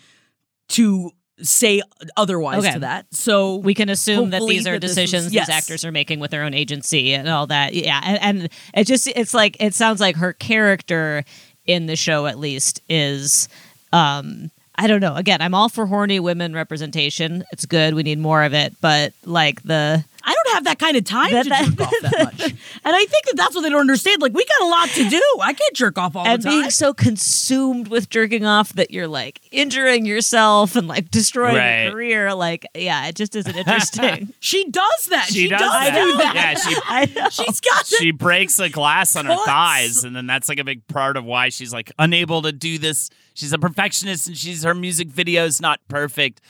to 0.70 1.12
say 1.42 1.82
otherwise 2.16 2.58
Okay. 2.64 2.72
to 2.74 2.78
that. 2.80 3.06
So 3.14 3.56
We 3.56 3.74
can 3.74 3.88
assume 3.88 4.30
that 4.30 4.42
these 4.46 4.66
are 4.66 4.72
that 4.72 4.80
decisions 4.80 5.32
yes. 5.32 5.46
these 5.46 5.54
actors 5.54 5.84
are 5.84 5.92
making 5.92 6.20
with 6.20 6.30
their 6.30 6.42
own 6.44 6.54
agency 6.54 7.14
and 7.14 7.28
all 7.28 7.46
that. 7.48 7.74
Yeah. 7.74 8.00
And, 8.02 8.40
and 8.40 8.48
it 8.74 8.86
just, 8.86 9.06
it's 9.08 9.34
like, 9.34 9.56
it 9.60 9.74
sounds 9.74 10.00
like 10.00 10.16
her 10.16 10.32
character 10.32 11.24
in 11.66 11.86
the 11.86 11.96
show, 11.96 12.26
at 12.26 12.38
least, 12.38 12.80
is, 12.88 13.48
um, 13.92 14.50
I 14.74 14.86
don't 14.86 15.00
know. 15.00 15.14
Again, 15.14 15.42
I'm 15.42 15.54
all 15.54 15.68
for 15.68 15.86
horny 15.86 16.18
women 16.18 16.54
representation. 16.54 17.44
It's 17.52 17.66
good. 17.66 17.94
We 17.94 18.02
need 18.02 18.18
more 18.18 18.42
of 18.42 18.54
it. 18.54 18.74
But 18.80 19.12
like 19.24 19.62
the, 19.62 20.04
I 20.24 20.32
don't 20.32 20.42
don't 20.42 20.54
have 20.54 20.64
that 20.64 20.78
kind 20.80 20.96
of 20.96 21.04
time 21.04 21.30
That- 21.30 21.44
to 21.44 21.48
that- 21.50 21.64
jerk 21.66 21.80
off 21.80 21.94
that 22.02 22.24
much. 22.40 22.42
And 22.84 22.96
I 22.96 23.04
think 23.04 23.26
that 23.26 23.34
that's 23.36 23.54
what 23.54 23.62
they 23.62 23.68
don't 23.70 23.80
understand. 23.80 24.20
Like, 24.20 24.34
we 24.34 24.44
got 24.44 24.62
a 24.62 24.66
lot 24.66 24.88
to 24.90 25.08
do. 25.08 25.22
I 25.40 25.52
can't 25.52 25.74
jerk 25.74 25.98
off 25.98 26.16
all 26.16 26.26
and 26.26 26.42
the 26.42 26.44
time. 26.44 26.52
And 26.54 26.62
being 26.62 26.70
so 26.70 26.92
consumed 26.92 27.86
with 27.88 28.10
jerking 28.10 28.44
off 28.44 28.72
that 28.74 28.90
you're 28.90 29.06
like 29.06 29.40
injuring 29.52 30.04
yourself 30.04 30.74
and 30.76 30.88
like 30.88 31.10
destroying 31.10 31.54
Right. 31.56 31.82
your 31.84 31.92
career. 31.92 32.34
Like, 32.34 32.66
yeah, 32.74 33.06
it 33.06 33.14
just 33.14 33.36
isn't 33.36 33.54
interesting. 33.56 34.32
she 34.40 34.68
does 34.68 35.06
that. 35.10 35.26
She 35.26 35.48
does 35.48 35.60
that. 35.60 35.94
do 35.94 36.16
that. 36.18 36.34
Yeah, 36.34 36.54
she- 36.54 36.80
I 36.86 37.04
know. 37.06 37.28
She's 37.30 37.60
got 37.60 37.86
that. 37.86 37.96
she 37.98 38.10
breaks 38.10 38.58
a 38.58 38.68
glass 38.68 39.14
on 39.16 39.26
her 39.26 39.34
Cuts. 39.34 39.44
thighs, 39.46 40.04
and 40.04 40.14
then 40.16 40.26
that's 40.26 40.48
like 40.48 40.58
a 40.58 40.64
big 40.64 40.84
part 40.88 41.16
of 41.16 41.24
why 41.24 41.48
she's 41.50 41.72
like 41.72 41.92
unable 42.00 42.42
to 42.42 42.50
do 42.52 42.78
this. 42.78 43.10
She's 43.34 43.52
a 43.52 43.58
perfectionist, 43.58 44.26
and 44.26 44.36
she's 44.36 44.64
her 44.64 44.74
music 44.74 45.08
video 45.08 45.44
is 45.44 45.60
not 45.60 45.80
perfect. 45.88 46.40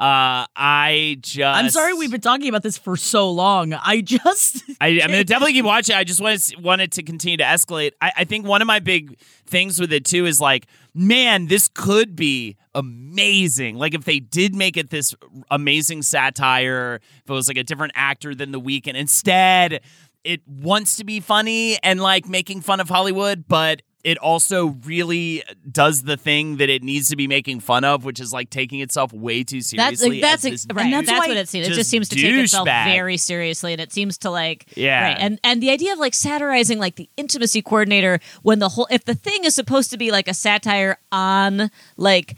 Uh, 0.00 0.46
I 0.56 1.18
just 1.20 1.44
I'm 1.44 1.68
sorry 1.68 1.92
we've 1.92 2.10
been 2.10 2.22
talking 2.22 2.48
about 2.48 2.62
this 2.62 2.78
for 2.78 2.96
so 2.96 3.30
long. 3.30 3.74
I 3.74 4.00
just 4.00 4.62
I, 4.80 4.88
I'm 4.88 5.10
gonna 5.10 5.24
definitely 5.24 5.52
keep 5.52 5.66
watching. 5.66 5.94
I 5.94 6.04
just 6.04 6.22
wanted 6.22 6.54
wanted 6.58 6.92
to 6.92 7.02
continue 7.02 7.36
to 7.36 7.44
escalate. 7.44 7.90
I, 8.00 8.10
I 8.16 8.24
think 8.24 8.46
one 8.46 8.62
of 8.62 8.66
my 8.66 8.78
big 8.78 9.18
things 9.46 9.78
with 9.78 9.92
it 9.92 10.06
too 10.06 10.24
is 10.24 10.40
like, 10.40 10.68
man, 10.94 11.48
this 11.48 11.68
could 11.68 12.16
be 12.16 12.56
amazing. 12.74 13.76
Like 13.76 13.92
if 13.92 14.06
they 14.06 14.20
did 14.20 14.54
make 14.54 14.78
it 14.78 14.88
this 14.88 15.14
amazing 15.50 16.00
satire, 16.00 17.00
if 17.22 17.30
it 17.30 17.32
was 17.34 17.46
like 17.46 17.58
a 17.58 17.64
different 17.64 17.92
actor 17.94 18.34
than 18.34 18.52
the 18.52 18.60
Weeknd. 18.60 18.94
Instead, 18.94 19.82
it 20.24 20.40
wants 20.48 20.96
to 20.96 21.04
be 21.04 21.20
funny 21.20 21.78
and 21.82 22.00
like 22.00 22.26
making 22.26 22.62
fun 22.62 22.80
of 22.80 22.88
Hollywood, 22.88 23.44
but 23.46 23.82
it 24.02 24.18
also 24.18 24.68
really 24.84 25.42
does 25.70 26.02
the 26.02 26.16
thing 26.16 26.56
that 26.56 26.68
it 26.70 26.82
needs 26.82 27.10
to 27.10 27.16
be 27.16 27.26
making 27.26 27.60
fun 27.60 27.84
of, 27.84 28.04
which 28.04 28.20
is 28.20 28.32
like 28.32 28.50
taking 28.50 28.80
itself 28.80 29.12
way 29.12 29.44
too 29.44 29.58
That's 29.58 29.68
seriously. 30.00 30.20
that's 30.20 30.44
as 30.44 30.50
this 30.66 30.66
right. 30.72 30.90
that's 30.90 31.06
That's, 31.08 31.28
what 31.28 31.36
it 31.36 31.48
seems. 31.48 31.68
It 31.68 31.72
just 31.74 31.90
seems 31.90 32.08
to 32.08 32.16
take 32.16 32.34
itself 32.34 32.66
douchebag. 32.66 32.84
very 32.86 33.16
seriously, 33.16 33.72
and 33.72 33.80
it 33.80 33.92
seems 33.92 34.18
to 34.18 34.30
like 34.30 34.66
Yeah. 34.76 35.02
right. 35.02 35.16
And 35.18 35.38
and 35.44 35.62
the 35.62 35.70
idea 35.70 35.92
of 35.92 35.98
like 35.98 36.14
satirizing 36.14 36.78
like 36.78 36.96
the 36.96 37.08
intimacy 37.16 37.62
coordinator 37.62 38.20
when 38.42 38.58
the 38.58 38.70
whole 38.70 38.86
if 38.90 39.04
the 39.04 39.14
thing 39.14 39.44
is 39.44 39.54
supposed 39.54 39.90
to 39.90 39.98
be 39.98 40.10
like 40.10 40.28
a 40.28 40.34
satire 40.34 40.98
on 41.12 41.70
like 41.96 42.36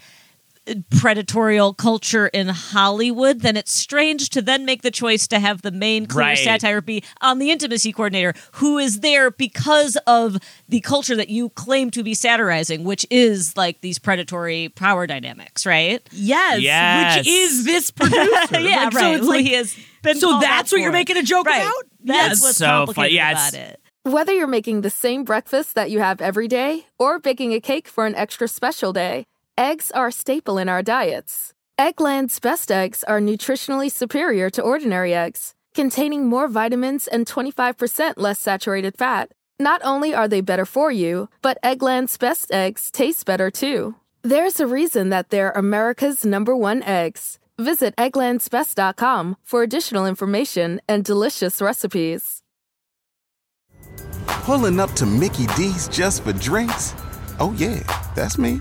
predatorial 0.91 1.75
culture 1.77 2.29
in 2.29 2.49
Hollywood, 2.49 3.41
then 3.41 3.57
it's 3.57 3.73
strange 3.73 4.31
to 4.31 4.43
then 4.43 4.65
make 4.65 4.83
the 4.83 4.91
choice 4.91 5.27
to 5.29 5.39
have 5.41 5.63
the 5.63 5.71
main 5.73 6.07
clear 6.07 6.23
Right. 6.27 6.39
satire 6.39 6.81
be 6.81 7.03
on 7.21 7.39
the 7.39 7.51
intimacy 7.51 7.93
coordinator, 7.93 8.35
who 8.53 8.79
is 8.79 9.01
there 9.01 9.31
because 9.31 9.97
of 10.07 10.37
the 10.69 10.81
culture 10.81 11.17
that 11.17 11.29
you 11.29 11.49
claim 11.51 11.91
to 11.91 12.03
be 12.03 12.15
satirizing, 12.15 12.85
which 12.85 13.05
is 13.11 13.57
like 13.57 13.81
these 13.81 13.99
predatory 13.99 14.69
power 14.71 15.07
dynamics, 15.07 15.67
right? 15.67 16.01
yes, 16.13 16.61
Yes. 16.61 17.17
which 17.19 17.27
is 17.27 17.65
this 17.65 17.91
producer. 17.93 18.61
yeah, 18.61 18.85
Like, 18.85 18.95
right. 18.95 19.21
So 19.21 19.27
like, 19.27 19.45
he 19.45 19.55
has 19.55 19.77
been 20.03 20.17
so 20.17 20.39
that's 20.41 20.71
what 20.73 20.81
you're 20.81 20.91
for. 20.91 20.97
making 20.97 21.17
a 21.17 21.23
joke 21.23 21.47
Right. 21.47 21.61
about? 21.61 21.85
That's 22.05 22.29
Yes. 22.31 22.43
what's 22.43 22.57
So 22.59 22.67
complicated 22.67 23.13
Yeah, 23.15 23.31
about 23.33 23.55
it. 23.55 23.81
Whether 24.05 24.33
you're 24.33 24.49
making 24.49 24.81
the 24.81 24.91
same 24.91 25.23
breakfast 25.25 25.75
that 25.77 25.91
you 25.91 26.01
have 26.01 26.21
every 26.21 26.49
day 26.49 26.87
or 26.99 27.19
baking 27.21 27.53
a 27.53 27.61
cake 27.61 27.87
for 27.87 28.05
an 28.07 28.15
extra 28.17 28.49
special 28.49 28.93
day, 28.93 29.27
eggs 29.57 29.91
are 29.91 30.09
a 30.09 30.13
staple 30.13 30.59
in 30.59 30.69
our 30.69 30.83
diets. 30.83 31.53
Eggland's 31.79 32.39
best 32.39 32.71
eggs 32.71 33.05
are 33.05 33.21
nutritionally 33.21 33.91
superior 33.91 34.51
to 34.51 34.63
ordinary 34.63 35.15
eggs, 35.15 35.55
containing 35.75 36.27
more 36.27 36.49
vitamins 36.49 37.07
and 37.07 37.27
25% 37.27 38.15
less 38.17 38.39
saturated 38.39 38.97
fat. 38.97 39.33
Not 39.59 39.81
only 39.85 40.15
are 40.15 40.29
they 40.29 40.41
better 40.41 40.65
for 40.65 40.91
you, 40.91 41.29
but 41.43 41.59
Eggland's 41.63 42.17
best 42.17 42.53
eggs 42.53 42.91
taste 42.91 43.27
better 43.27 43.51
too. 43.51 43.95
There's 44.23 44.61
a 44.61 44.67
reason 44.67 45.11
that 45.11 45.31
they're 45.31 45.51
America's 45.51 46.25
number 46.25 46.57
one 46.57 46.83
eggs. 46.83 47.39
Visit 47.59 47.95
egglandsbest.com 47.97 49.37
for 49.43 49.63
additional 49.63 50.07
information 50.07 50.81
and 50.89 51.05
delicious 51.05 51.61
recipes. 51.61 52.43
Pulling 54.27 54.81
up 54.81 54.91
to 54.93 55.07
Mickey 55.07 55.47
D's 55.57 55.89
just 55.89 56.25
for 56.25 56.33
drinks? 56.33 56.95
Oh, 57.39 57.55
yeah, 57.57 57.83
that's 58.15 58.39
me. 58.39 58.61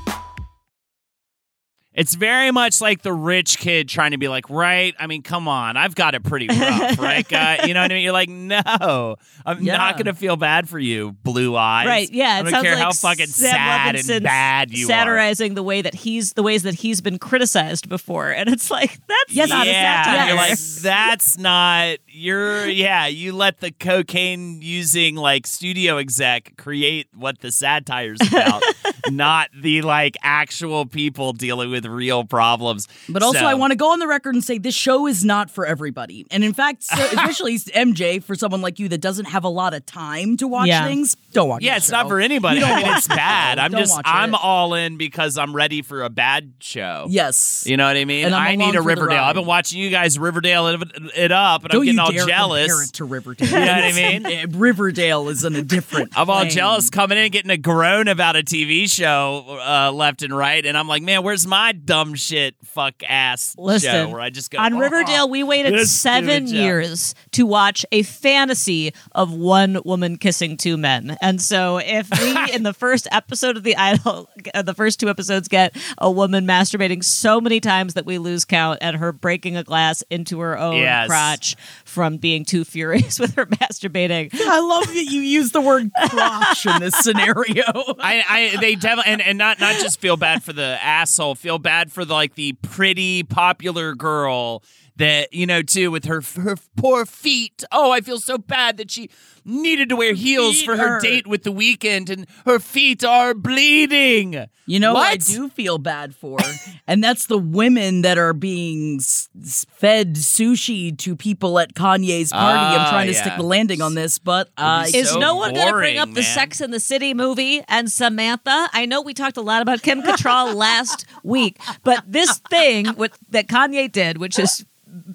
It's 1.93 2.15
very 2.15 2.51
much 2.51 2.79
like 2.79 3.01
the 3.01 3.11
rich 3.11 3.57
kid 3.57 3.89
trying 3.89 4.11
to 4.11 4.17
be 4.17 4.29
like, 4.29 4.49
right? 4.49 4.95
I 4.97 5.07
mean, 5.07 5.23
come 5.23 5.49
on, 5.49 5.75
I've 5.75 5.93
got 5.93 6.15
it 6.15 6.23
pretty 6.23 6.47
rough, 6.47 6.97
right, 6.97 7.27
guy? 7.29 7.65
You 7.65 7.73
know 7.73 7.81
what 7.81 7.91
I 7.91 7.95
mean? 7.95 8.03
You're 8.03 8.13
like, 8.13 8.29
no, 8.29 9.17
I'm 9.45 9.61
Yeah. 9.61 9.75
not 9.75 9.97
gonna 9.97 10.13
feel 10.13 10.37
bad 10.37 10.69
for 10.69 10.79
you, 10.79 11.11
blue 11.23 11.57
eyes. 11.57 11.85
Right, 11.87 12.09
yeah. 12.09 12.35
I 12.35 12.39
It 12.39 12.43
don't 12.43 12.51
sounds 12.51 12.63
care 12.63 12.75
like 12.75 12.83
how 12.83 12.91
fucking 12.93 13.27
Sam 13.27 13.51
sad 13.51 13.85
Levinson's 13.87 14.09
and 14.17 14.23
bad 14.23 14.71
you 14.71 14.85
are. 14.85 14.87
satirizing 14.87 15.53
the 15.55 15.63
way 15.63 15.81
that 15.81 15.93
he's 15.93 16.31
the 16.31 16.43
ways 16.43 16.63
that 16.63 16.75
he's 16.75 17.01
been 17.01 17.19
criticized 17.19 17.89
before, 17.89 18.29
and 18.29 18.47
it's 18.49 18.71
like 18.71 18.91
that's 19.07 19.33
Yes, 19.33 19.49
not 19.49 19.67
a 19.67 19.69
yeah, 19.69 20.03
satire. 20.05 20.27
you're 20.27 20.37
like 20.37 20.59
that's 20.81 21.37
not 21.37 21.97
you're 22.07 22.67
yeah. 22.69 23.07
You 23.07 23.33
let 23.33 23.59
the 23.59 23.71
cocaine 23.71 24.61
using 24.61 25.15
like 25.17 25.45
studio 25.45 25.97
exec 25.97 26.55
create 26.55 27.07
what 27.13 27.39
the 27.39 27.51
satire's 27.51 28.21
about, 28.25 28.63
not 29.09 29.49
the 29.59 29.81
like 29.81 30.15
actual 30.23 30.85
people 30.85 31.33
dealing 31.33 31.69
with 31.69 31.80
real 31.89 32.23
problems. 32.23 32.87
But 33.09 33.23
also, 33.23 33.39
So- 33.39 33.45
I 33.45 33.53
want 33.55 33.71
to 33.71 33.77
go 33.77 33.91
on 33.91 33.99
the 33.99 34.07
record 34.07 34.35
and 34.35 34.43
say 34.43 34.57
this 34.57 34.75
show 34.75 35.07
is 35.07 35.25
not 35.25 35.49
for 35.49 35.65
everybody. 35.65 36.25
And 36.31 36.43
in 36.43 36.53
fact, 36.53 36.83
so, 36.83 37.01
especially 37.03 37.57
MJ, 37.57 38.23
for 38.23 38.35
someone 38.35 38.61
like 38.61 38.79
you 38.79 38.87
that 38.89 38.99
doesn't 39.01 39.25
have 39.25 39.43
a 39.43 39.49
lot 39.49 39.73
of 39.73 39.85
time 39.85 40.37
to 40.37 40.47
watch 40.47 40.67
Yeah. 40.67 40.85
things, 40.85 41.15
don't 41.33 41.49
watch. 41.49 41.61
Yeah, 41.63 41.75
this 41.75 41.85
it's 41.85 41.91
not 41.91 42.07
for 42.07 42.19
anybody. 42.19 42.59
You 42.59 42.65
don't 42.65 42.71
I 42.79 42.83
mean, 42.83 42.97
it's 42.97 43.07
bad. 43.07 43.59
I'm 43.59 43.71
Don't 43.71 43.81
just, 43.81 43.99
I'm 44.05 44.33
it. 44.33 44.39
all 44.41 44.73
in 44.73 44.97
because 44.97 45.37
I'm 45.37 45.55
ready 45.55 45.81
for 45.81 46.03
a 46.03 46.09
bad 46.09 46.53
show. 46.59 47.05
Yes. 47.09 47.63
You 47.67 47.77
know 47.77 47.85
what 47.87 47.97
I 47.97 48.05
mean? 48.05 48.25
And 48.25 48.35
I'm 48.35 48.59
need 48.59 48.75
a 48.75 48.81
Riverdale. 48.81 49.23
I've 49.23 49.35
been 49.35 49.45
watching 49.45 49.79
you 49.79 49.89
guys 49.89 50.19
Riverdale 50.19 50.67
it, 50.67 50.81
it 51.15 51.31
up, 51.31 51.63
and 51.63 51.71
Don't 51.71 51.81
I'm 51.81 51.85
getting 51.85 51.97
you 52.15 52.21
all 52.21 52.27
jealous. 52.27 52.67
compare 52.67 52.83
it 52.83 52.93
to 52.93 53.05
Riverdale. 53.05 53.47
You 53.51 53.65
know 53.65 53.73
what 53.73 53.83
I 53.83 53.91
mean? 53.93 54.25
Eh, 54.25 54.45
Riverdale 54.49 55.29
is 55.29 55.43
in 55.43 55.55
a 55.55 55.61
different. 55.61 56.11
I'm 56.17 56.29
all 56.29 56.39
plane. 56.41 56.51
jealous 56.51 56.89
coming 56.89 57.17
in 57.17 57.31
getting 57.31 57.51
a 57.51 57.57
groan 57.57 58.07
about 58.07 58.35
a 58.35 58.39
TV 58.43 58.89
show 58.89 59.45
uh, 59.65 59.91
left 59.91 60.21
and 60.23 60.35
right, 60.35 60.65
and 60.65 60.77
I'm 60.77 60.87
like, 60.87 61.03
man, 61.03 61.23
where's 61.23 61.45
my 61.47 61.70
dumb 61.73 62.15
shit 62.15 62.55
fuck 62.63 62.95
ass 63.07 63.55
Listen, 63.57 63.91
show 63.91 64.09
where 64.09 64.21
I 64.21 64.29
just 64.29 64.51
go 64.51 64.59
on 64.59 64.73
"Oh, 64.73 64.79
Riverdale, 64.79 65.29
we 65.29 65.43
waited 65.43 65.87
seven 65.87 66.47
years 66.47 67.15
to 67.31 67.45
watch 67.45 67.85
a 67.91 68.03
fantasy 68.03 68.93
of 69.13 69.33
one 69.33 69.79
woman 69.85 70.17
kissing 70.17 70.57
two 70.57 70.77
men. 70.77 71.17
And 71.21 71.41
so, 71.41 71.77
if 71.77 72.09
we 72.21 72.53
in 72.53 72.63
the 72.63 72.73
first 72.73 73.07
episode 73.11 73.57
of 73.57 73.63
the 73.63 73.75
Idol, 73.75 74.29
uh, 74.53 74.61
the 74.61 74.73
first 74.73 74.99
two 74.99 75.09
episodes, 75.09 75.47
get 75.47 75.75
a 75.97 76.09
woman 76.09 76.45
masturbating 76.45 77.03
so 77.03 77.41
many 77.41 77.59
times 77.59 77.93
that 77.95 78.05
we 78.05 78.17
lose 78.17 78.45
count, 78.45 78.79
and 78.81 78.97
her 78.97 79.11
breaking 79.11 79.57
a 79.57 79.63
glass 79.63 80.03
into 80.09 80.39
her 80.39 80.57
own 80.57 80.77
Yes. 80.77 81.07
crotch 81.07 81.55
from 81.85 82.17
being 82.17 82.45
too 82.45 82.63
furious 82.63 83.19
with 83.19 83.35
her 83.35 83.45
masturbating. 83.45 84.29
I 84.33 84.59
love 84.59 84.87
that 84.87 85.05
you 85.05 85.21
use 85.21 85.51
the 85.51 85.61
word 85.61 85.91
crotch 86.09 86.65
in 86.65 86.79
this 86.81 86.95
scenario. 86.95 87.63
I, 87.99 88.23
I 88.27 88.57
they 88.59 88.75
definitely 88.75 89.11
and, 89.13 89.21
and 89.21 89.37
not 89.37 89.59
not 89.59 89.75
just 89.75 89.99
feel 89.99 90.17
bad 90.17 90.43
for 90.43 90.53
the 90.53 90.77
asshole, 90.81 91.35
feel 91.35 91.59
bad 91.61 91.91
for 91.91 92.05
the, 92.05 92.13
like 92.13 92.35
the 92.35 92.53
pretty 92.53 93.23
popular 93.23 93.95
girl 93.95 94.63
that 95.01 95.33
you 95.33 95.45
know 95.45 95.61
too 95.61 95.91
with 95.91 96.05
her 96.05 96.21
her 96.21 96.55
poor 96.77 97.05
feet. 97.05 97.63
Oh, 97.71 97.91
I 97.91 98.01
feel 98.01 98.19
so 98.19 98.37
bad 98.37 98.77
that 98.77 98.89
she 98.91 99.09
needed 99.43 99.89
to 99.89 99.95
wear 99.95 100.13
heels 100.13 100.57
feet 100.59 100.65
for 100.65 100.77
her 100.77 100.87
hurt. 100.87 101.03
date 101.03 101.27
with 101.27 101.43
the 101.43 101.51
Weeknd, 101.51 102.09
and 102.09 102.27
her 102.45 102.59
feet 102.59 103.03
are 103.03 103.33
bleeding. 103.33 104.45
You 104.67 104.79
know, 104.79 104.93
what 104.93 105.11
I 105.11 105.17
do 105.17 105.49
feel 105.49 105.77
bad 105.79 106.15
for, 106.15 106.37
and 106.87 107.03
that's 107.03 107.25
the 107.25 107.37
women 107.37 108.03
that 108.03 108.17
are 108.17 108.33
being 108.33 108.97
s- 108.99 109.27
s- 109.41 109.65
fed 109.73 110.15
sushi 110.15 110.97
to 110.99 111.15
people 111.15 111.59
at 111.59 111.73
Kanye's 111.73 112.31
party. 112.31 112.59
I'm 112.59 112.81
Ah, 112.81 112.89
trying 112.89 113.07
to 113.07 113.13
yeah. 113.13 113.21
stick 113.21 113.33
the 113.37 113.43
landing 113.43 113.81
on 113.81 113.95
this, 113.95 114.17
but 114.19 114.49
uh, 114.57 114.85
Is 114.93 115.09
so 115.09 115.19
no 115.19 115.35
one 115.35 115.53
going 115.53 115.67
to 115.67 115.73
bring 115.73 115.95
boring, 115.95 115.97
up 115.97 116.13
the. 116.13 116.21
Sex 116.31 116.61
in 116.61 116.71
the 116.71 116.79
City 116.79 117.13
movie 117.13 117.61
and 117.67 117.91
Samantha? 117.91 118.69
I 118.71 118.85
know 118.85 119.01
we 119.01 119.13
talked 119.13 119.35
a 119.35 119.41
lot 119.41 119.61
about 119.61 119.81
Kim 119.81 120.01
Cattrall 120.01 120.53
last 120.67 121.05
week, 121.23 121.57
but 121.83 122.03
this 122.07 122.39
thing 122.49 122.95
with, 122.95 123.17
that 123.31 123.47
Kanye 123.47 123.91
did, 123.91 124.17
which 124.19 124.39
is 124.39 124.65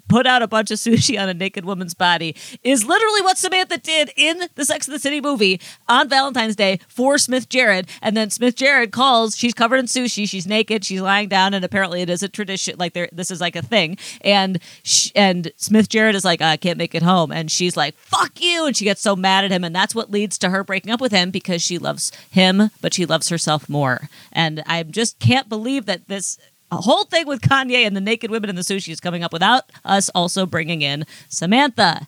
put 0.07 0.25
out 0.25 0.41
a 0.41 0.47
bunch 0.47 0.71
of 0.71 0.77
sushi 0.77 1.21
on 1.21 1.29
a 1.29 1.33
naked 1.33 1.65
woman's 1.65 1.93
body 1.93 2.35
is 2.63 2.85
literally 2.85 3.21
what 3.21 3.37
Samantha 3.37 3.77
did 3.77 4.11
in 4.15 4.43
the 4.55 4.65
Sex 4.65 4.87
and 4.87 4.95
the 4.95 4.99
City 4.99 5.21
movie 5.21 5.59
on 5.87 6.09
Valentine's 6.09 6.55
Day 6.55 6.79
for 6.87 7.17
Smith 7.17 7.49
Jerrod. 7.49 7.87
And 8.01 8.15
then 8.15 8.29
Smith 8.29 8.55
Jerrod 8.55 8.91
calls, 8.91 9.37
she's 9.37 9.53
covered 9.53 9.77
in 9.77 9.85
sushi, 9.85 10.27
she's 10.27 10.47
naked, 10.47 10.85
she's 10.85 11.01
lying 11.01 11.29
down, 11.29 11.53
and 11.53 11.63
apparently 11.63 12.01
it 12.01 12.09
is 12.09 12.23
a 12.23 12.29
tradition, 12.29 12.75
like 12.77 12.93
there, 12.93 13.09
this 13.11 13.31
is 13.31 13.41
like 13.41 13.55
a 13.55 13.61
thing. 13.61 13.97
And 14.21 14.59
sh- 14.83 15.11
and 15.15 15.51
Smith 15.57 15.89
Jerrod 15.89 16.13
is 16.13 16.25
like, 16.25 16.41
I 16.41 16.57
can't 16.57 16.77
make 16.77 16.95
it 16.95 17.03
home, 17.03 17.31
and 17.31 17.51
she's 17.51 17.77
like, 17.77 17.95
fuck 17.97 18.41
you, 18.41 18.65
and 18.65 18.75
she 18.75 18.85
gets 18.85 19.01
so 19.01 19.15
mad 19.15 19.45
at 19.45 19.51
him, 19.51 19.63
and 19.63 19.75
that's 19.75 19.95
what 19.95 20.11
leads 20.11 20.37
to 20.39 20.49
her 20.49 20.63
breaking 20.63 20.91
up 20.91 21.01
with 21.01 21.11
him 21.11 21.31
because 21.31 21.61
she 21.61 21.77
loves 21.77 22.11
him, 22.31 22.69
but 22.81 22.93
she 22.93 23.05
loves 23.05 23.29
herself 23.29 23.69
more. 23.69 24.09
And 24.31 24.63
I 24.65 24.83
just 24.83 25.19
can't 25.19 25.49
believe 25.49 25.85
that 25.85 26.07
this 26.07 26.37
a 26.71 26.77
whole 26.77 27.05
thing 27.05 27.27
with 27.27 27.41
Kanye 27.41 27.85
and 27.85 27.95
the 27.95 28.01
naked 28.01 28.31
women 28.31 28.49
and 28.49 28.57
the 28.57 28.63
sushi 28.63 28.91
is 28.91 28.99
coming 28.99 29.23
up 29.23 29.33
without 29.33 29.71
us 29.85 30.09
also 30.09 30.45
bringing 30.45 30.81
in 30.81 31.05
Samantha. 31.29 32.07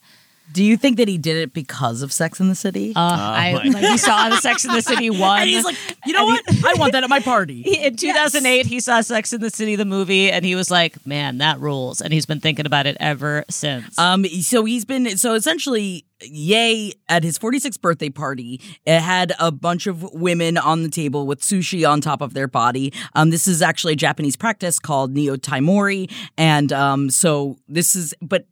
Do 0.52 0.64
you 0.64 0.78
think 0.78 0.98
that 0.98 1.08
he 1.08 1.18
did 1.18 1.38
it 1.38 1.54
because 1.54 2.02
of 2.02 2.12
Sex 2.12 2.40
in 2.40 2.50
the 2.50 2.56
City? 2.56 2.94
Uh, 2.96 3.00
I 3.00 3.52
like, 3.54 3.78
he 3.78 3.98
saw 3.98 4.30
the 4.30 4.38
Sex 4.38 4.66
in 4.66 4.74
the 4.74 4.82
City 4.82 5.10
one. 5.12 5.42
and 5.42 5.50
he's 5.50 5.64
like, 5.64 5.76
you 6.06 6.14
know 6.14 6.26
what? 6.26 6.42
I 6.66 6.74
want 6.78 6.94
that 6.94 7.04
at 7.04 7.10
my 7.10 7.20
party. 7.20 7.62
He- 7.62 7.84
in 7.86 7.96
2008, 7.96 8.66
he 8.66 8.80
saw 8.80 9.02
Sex 9.02 9.32
in 9.32 9.42
the 9.42 9.50
City, 9.50 9.76
the 9.76 9.86
movie, 9.86 10.32
and 10.32 10.44
he 10.44 10.56
was 10.56 10.72
like, 10.72 11.06
"Man, 11.06 11.38
that 11.38 11.60
rules." 11.60 12.02
And 12.02 12.12
he's 12.12 12.26
been 12.26 12.40
thinking 12.40 12.66
about 12.66 12.88
it 12.88 12.98
ever 13.00 13.46
since. 13.50 13.98
Um, 14.00 14.26
so 14.26 14.66
he's 14.66 14.86
been 14.86 15.18
so 15.18 15.34
essentially, 15.34 16.06
Ye 16.22 16.94
at 17.08 17.24
his 17.24 17.40
46th 17.40 17.80
birthday 17.80 18.10
party 18.10 18.60
it 18.86 19.00
had 19.00 19.32
a 19.40 19.52
bunch 19.54 19.88
of 19.88 20.04
women 20.14 20.58
on 20.58 20.84
the 20.84 20.90
table 20.90 21.26
with 21.26 21.40
sushi 21.42 21.90
on 21.90 22.02
top 22.02 22.22
of 22.22 22.34
their 22.34 22.48
body. 22.48 22.92
Um, 23.16 23.30
this 23.30 23.48
is 23.48 23.62
actually 23.62 23.94
a 23.94 23.96
Japanese 23.96 24.36
practice 24.36 24.80
called 24.80 25.14
nyotaimori, 25.16 26.12
and 26.38 26.74
um, 26.74 27.10
so 27.10 27.58
this 27.68 27.96
is 27.96 28.14
but. 28.22 28.46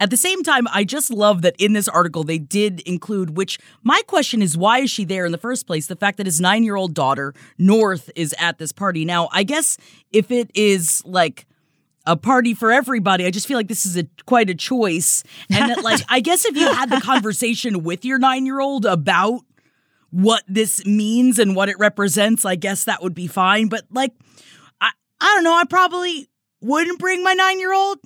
At 0.00 0.08
the 0.08 0.16
same 0.16 0.42
time, 0.42 0.66
I 0.72 0.84
just 0.84 1.10
love 1.10 1.42
that 1.42 1.54
in 1.58 1.74
this 1.74 1.86
article 1.86 2.24
they 2.24 2.38
did 2.38 2.80
include, 2.80 3.36
which 3.36 3.58
my 3.82 4.00
question 4.06 4.40
is, 4.40 4.56
why 4.56 4.78
is 4.78 4.90
she 4.90 5.04
there 5.04 5.26
in 5.26 5.32
the 5.32 5.38
first 5.38 5.66
place? 5.66 5.86
The 5.86 5.96
fact 5.96 6.16
that 6.16 6.26
his 6.26 6.40
nine 6.40 6.64
year 6.64 6.74
old 6.74 6.94
daughter, 6.94 7.34
North, 7.58 8.10
is 8.16 8.34
at 8.38 8.58
this 8.58 8.72
party. 8.72 9.04
Now, 9.04 9.28
I 9.30 9.42
guess 9.42 9.76
if 10.10 10.30
it 10.30 10.50
is 10.54 11.02
like 11.04 11.46
a 12.06 12.16
party 12.16 12.54
for 12.54 12.72
everybody. 12.72 13.26
I 13.26 13.30
just 13.30 13.46
feel 13.46 13.58
like 13.58 13.68
this 13.68 13.84
is 13.84 13.96
a 13.96 14.04
quite 14.26 14.48
a 14.50 14.54
choice, 14.54 15.22
and 15.50 15.70
that 15.70 15.84
like 15.84 16.00
I 16.08 16.20
guess 16.20 16.44
if 16.44 16.56
you 16.56 16.72
had 16.72 16.90
the 16.90 17.00
conversation 17.00 17.82
with 17.82 18.04
your 18.04 18.18
nine 18.18 18.46
year 18.46 18.60
old 18.60 18.86
about 18.86 19.42
what 20.10 20.42
this 20.48 20.84
means 20.86 21.38
and 21.38 21.54
what 21.54 21.68
it 21.68 21.78
represents, 21.78 22.44
I 22.44 22.56
guess 22.56 22.84
that 22.84 23.02
would 23.02 23.14
be 23.14 23.26
fine. 23.26 23.68
But 23.68 23.84
like, 23.90 24.12
I 24.80 24.90
I 25.20 25.34
don't 25.34 25.44
know. 25.44 25.54
I 25.54 25.64
probably 25.64 26.28
wouldn't 26.60 26.98
bring 26.98 27.22
my 27.22 27.34
nine 27.34 27.60
year 27.60 27.74
old 27.74 27.98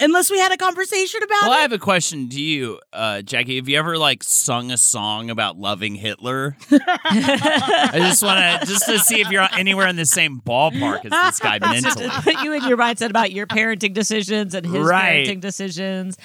unless 0.00 0.30
we 0.30 0.38
had 0.38 0.52
a 0.52 0.56
conversation 0.56 1.22
about 1.22 1.42
Well, 1.42 1.44
it. 1.44 1.48
Well, 1.50 1.58
I 1.58 1.62
have 1.62 1.72
a 1.72 1.78
question 1.78 2.28
to 2.30 2.40
you, 2.40 2.80
uh, 2.92 3.22
Jackie. 3.22 3.56
Have 3.56 3.68
you 3.68 3.78
ever 3.78 3.98
like 3.98 4.22
sung 4.22 4.70
a 4.70 4.76
song 4.78 5.30
about 5.30 5.58
loving 5.58 5.94
Hitler? 5.94 6.56
I 6.70 7.90
just 7.94 8.22
want 8.22 8.38
to 8.60 8.66
just 8.66 8.86
to 8.86 8.98
see 8.98 9.20
if 9.20 9.30
you're 9.30 9.46
anywhere 9.52 9.88
in 9.88 9.96
the 9.96 10.06
same 10.06 10.40
ballpark 10.40 11.04
as 11.04 11.10
this 11.10 11.38
guy 11.40 11.58
mentally. 11.60 12.08
Put 12.22 12.42
you 12.42 12.52
in 12.52 12.64
your 12.68 12.76
mindset 12.76 13.10
about 13.10 13.32
your 13.32 13.46
parenting 13.46 13.94
decisions 13.94 14.54
and 14.54 14.64
his 14.66 14.78
Right. 14.86 15.26
parenting 15.26 15.40
decisions. 15.40 16.16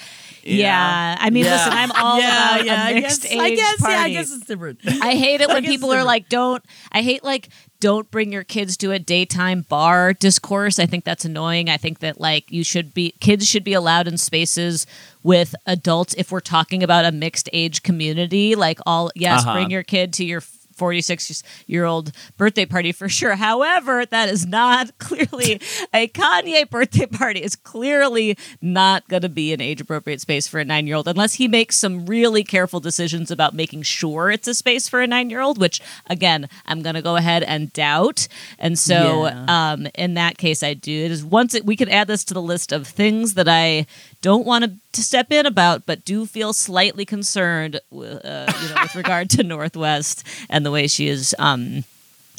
Yeah. 0.43 0.57
Yeah, 0.63 1.17
I 1.19 1.29
mean, 1.29 1.45
Yeah. 1.45 1.53
listen, 1.53 1.73
I'm 1.73 1.91
all 1.93 2.19
yeah, 2.19 2.55
about 2.55 2.65
yeah, 2.65 2.87
a 2.87 2.89
I 2.89 2.93
mixed 2.95 3.21
guess, 3.23 3.31
age 3.31 3.39
I 3.39 3.55
guess, 3.55 3.77
party. 3.79 3.93
yeah, 3.93 4.01
I 4.01 4.09
guess 4.11 4.31
it's 4.33 4.45
different. 4.45 4.79
I 4.85 5.15
hate 5.15 5.39
it 5.41 5.47
when 5.53 5.63
people 5.63 5.91
are 5.93 6.03
like, 6.03 6.27
don't. 6.29 6.63
I 6.91 7.01
hate 7.01 7.23
like, 7.23 7.47
don't 7.83 8.09
bring 8.09 8.31
your 8.31 8.45
kids 8.45 8.77
to 8.77 8.91
a 8.93 8.97
daytime 8.99 9.65
bar 9.67 10.13
discourse. 10.13 10.79
I 10.79 10.85
think 10.85 11.03
that's 11.03 11.25
annoying. 11.25 11.69
I 11.69 11.75
think 11.75 11.99
that 11.99 12.17
like 12.17 12.49
you 12.49 12.63
should 12.63 12.93
be 12.93 13.11
kids 13.19 13.45
should 13.45 13.65
be 13.65 13.73
allowed 13.73 14.07
in 14.07 14.17
spaces 14.17 14.87
with 15.21 15.53
adults 15.65 16.13
if 16.17 16.31
we're 16.31 16.39
talking 16.39 16.81
about 16.81 17.03
a 17.03 17.11
mixed 17.11 17.49
age 17.51 17.83
community. 17.83 18.55
Like 18.55 18.79
all 18.85 19.11
yes, 19.15 19.41
Uh-huh. 19.41 19.53
bring 19.55 19.69
your 19.69 19.83
kid 19.83 20.13
to 20.13 20.23
your 20.25 20.41
46 20.83 21.43
year 21.65 21.85
old 21.85 22.11
birthday 22.35 22.65
party 22.65 22.91
for 22.91 23.07
sure. 23.07 23.35
However, 23.35 24.05
that 24.05 24.27
is 24.27 24.45
not 24.45 24.97
clearly 24.97 25.61
a 25.93 26.09
Kanye 26.09 26.69
birthday 26.69 27.05
party 27.05 27.39
It's 27.39 27.55
clearly 27.55 28.37
not 28.61 29.07
going 29.07 29.21
to 29.21 29.29
be 29.29 29.53
an 29.53 29.61
age 29.61 29.79
appropriate 29.79 30.19
space 30.19 30.45
for 30.45 30.59
a 30.59 30.65
9-year-old 30.65 31.07
unless 31.07 31.35
he 31.35 31.47
makes 31.47 31.77
some 31.77 32.05
really 32.05 32.43
careful 32.43 32.81
decisions 32.81 33.31
about 33.31 33.53
making 33.53 33.83
sure 33.83 34.29
it's 34.29 34.45
a 34.49 34.53
space 34.53 34.89
for 34.89 35.01
a 35.01 35.07
9-year-old, 35.07 35.57
which 35.57 35.79
again, 36.07 36.49
I'm 36.65 36.81
going 36.81 36.95
to 36.95 37.01
go 37.01 37.15
ahead 37.15 37.43
and 37.43 37.71
doubt. 37.71 38.27
And 38.59 38.77
so 38.77 39.27
Yeah. 39.27 39.45
um 39.47 39.87
in 39.95 40.15
that 40.15 40.37
case 40.37 40.63
I 40.63 40.73
do. 40.73 40.91
It 41.05 41.11
is 41.11 41.23
once 41.23 41.55
it, 41.55 41.65
we 41.65 41.77
could 41.77 41.87
add 41.89 42.07
this 42.07 42.25
to 42.25 42.33
the 42.33 42.41
list 42.41 42.73
of 42.73 42.85
things 42.87 43.35
that 43.35 43.47
I 43.47 43.85
don't 44.23 44.45
want 44.47 44.63
to, 44.93 45.01
step 45.03 45.31
in 45.31 45.45
about, 45.45 45.85
but 45.85 46.03
do 46.05 46.25
feel 46.25 46.53
slightly 46.53 47.05
concerned, 47.05 47.79
wi- 47.91 48.13
uh, 48.15 48.51
you 48.61 48.69
know, 48.69 48.75
with 48.81 48.95
regard 48.95 49.29
to 49.31 49.43
North 49.55 49.75
West 49.77 50.25
and 50.49 50.65
the 50.65 50.71
way 50.71 50.87
she 50.87 51.07
is, 51.07 51.35
um, 51.37 51.83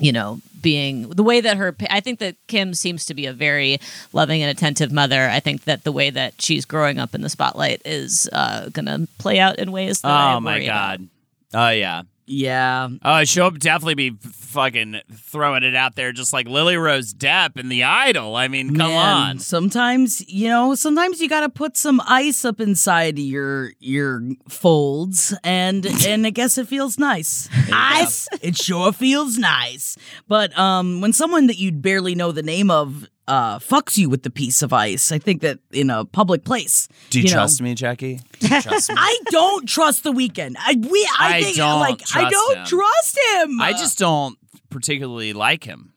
you 0.01 0.11
know, 0.11 0.41
being 0.61 1.09
the 1.11 1.23
way 1.23 1.41
that 1.41 1.57
her. 1.59 1.77
I 1.91 2.01
think 2.01 2.19
that 2.21 2.37
Kim 2.49 2.75
seems 2.75 3.05
to 3.07 3.15
be 3.15 3.27
a 3.27 3.33
very 3.33 3.79
loving 4.13 4.43
and 4.43 4.51
attentive 4.51 4.91
mother. 4.91 5.29
I 5.29 5.39
think 5.41 5.65
that 5.65 5.85
the 5.85 5.93
way 5.93 6.11
that 6.11 6.41
she's 6.43 6.65
growing 6.65 6.99
up 6.99 7.15
in 7.15 7.21
the 7.21 7.29
spotlight 7.29 7.83
is 7.85 8.29
uh, 8.33 8.71
going 8.71 8.87
to 8.87 9.07
play 9.19 9.39
out 9.39 9.59
in 9.61 9.71
ways 9.71 10.01
that 10.01 10.11
I 10.11 10.35
Oh 10.35 10.41
my 10.41 10.57
about. 10.59 10.99
god. 10.99 11.09
Oh 11.55 11.69
yeah. 11.71 12.03
Yeah, 12.27 12.89
Oh, 13.03 13.25
she'll 13.25 13.51
definitely 13.51 14.11
be 14.11 14.17
fucking 14.23 15.01
throwing 15.13 15.63
it 15.63 15.75
out 15.75 15.95
there, 15.95 16.13
just 16.13 16.33
like 16.33 16.49
Lily 16.49 16.77
Rose 16.77 17.13
Depp 17.13 17.59
in 17.59 17.69
The 17.69 17.85
Idol. 17.85 18.37
I 18.37 18.49
mean, 18.49 18.69
come 18.69 18.91
Man, 18.93 19.27
on. 19.31 19.39
Sometimes 19.39 20.27
you 20.29 20.49
know, 20.49 20.75
sometimes 20.75 21.21
you 21.21 21.29
got 21.29 21.41
to 21.41 21.49
put 21.49 21.77
some 21.77 22.01
ice 22.07 22.45
up 22.45 22.61
inside 22.61 23.19
your 23.19 23.73
your 23.79 24.23
folds, 24.49 25.35
and 25.45 25.85
and 26.07 26.27
I 26.27 26.31
guess 26.31 26.57
it 26.57 26.69
feels 26.69 26.99
nice. 26.99 27.49
Ice, 27.73 28.29
it 28.41 28.57
sure 28.57 28.93
feels 28.93 29.37
nice. 29.39 29.97
But 30.29 30.57
um, 30.59 31.01
when 31.01 31.13
someone 31.13 31.47
that 31.49 31.59
you'd 31.59 31.83
barely 31.83 32.15
know 32.15 32.33
the 32.33 32.43
name 32.43 32.71
of 32.71 33.07
uh 33.27 33.59
fucks 33.59 33.97
you 33.97 34.11
with 34.11 34.23
the 34.23 34.31
piece 34.31 34.61
of 34.63 34.73
ice, 34.73 35.11
I 35.11 35.19
think 35.19 35.41
that 35.41 35.59
in 35.73 35.89
a 35.89 36.05
public 36.05 36.45
place, 36.45 36.89
Do 37.11 37.19
you, 37.19 37.25
you 37.25 37.31
know- 37.31 37.37
trust 37.37 37.63
me, 37.63 37.75
Jackie? 37.75 38.21
Do 38.41 38.49
you 38.49 38.61
trust 38.61 38.91
me? 38.91 38.97
I 38.99 39.19
don't 39.31 39.67
trust 39.67 40.05
the 40.05 40.13
Weeknd. 40.13 40.57
I 40.59 40.75
we 40.79 41.09
I, 41.19 41.39
I 41.39 41.43
think 41.43 41.57
don't 41.57 41.81
like 41.81 42.03
I 42.15 42.29
don't 42.29 42.59
him. 42.59 42.65
trust 42.67 43.19
him. 43.37 43.61
I 43.63 43.73
just 43.73 43.99
don't 43.99 44.37
particularly 44.69 45.33
like 45.33 45.65
him. 45.65 45.94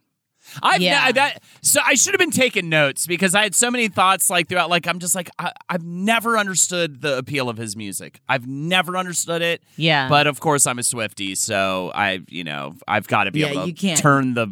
I've 0.63 0.81
Yeah. 0.81 1.01
I, 1.03 1.11
that 1.13 1.43
so 1.61 1.79
I 1.85 1.95
should 1.95 2.13
have 2.13 2.19
been 2.19 2.31
taking 2.31 2.69
notes 2.69 3.07
because 3.07 3.35
I 3.35 3.43
had 3.43 3.55
so 3.55 3.69
many 3.71 3.87
thoughts 3.87 4.29
like 4.29 4.47
throughout. 4.49 4.69
Like 4.69 4.87
I'm 4.87 4.99
just 4.99 5.15
like 5.15 5.29
I, 5.39 5.51
I've 5.69 5.83
never 5.83 6.37
understood 6.37 7.01
the 7.01 7.17
appeal 7.17 7.49
of 7.49 7.57
his 7.57 7.75
music. 7.75 8.21
I've 8.29 8.47
never 8.47 8.97
understood 8.97 9.41
it. 9.41 9.63
Yeah. 9.75 10.09
But 10.09 10.27
of 10.27 10.39
course 10.39 10.65
I'm 10.67 10.79
a 10.79 10.81
Swiftie, 10.81 11.35
so 11.37 11.91
I 11.95 12.21
you 12.27 12.43
know 12.43 12.75
I've 12.87 13.07
got 13.07 13.25
to 13.25 13.31
be 13.31 13.39
Yeah, 13.41 13.47
able 13.47 13.61
to 13.63 13.67
you 13.67 13.73
can't- 13.73 13.99
turn 13.99 14.33
the 14.33 14.47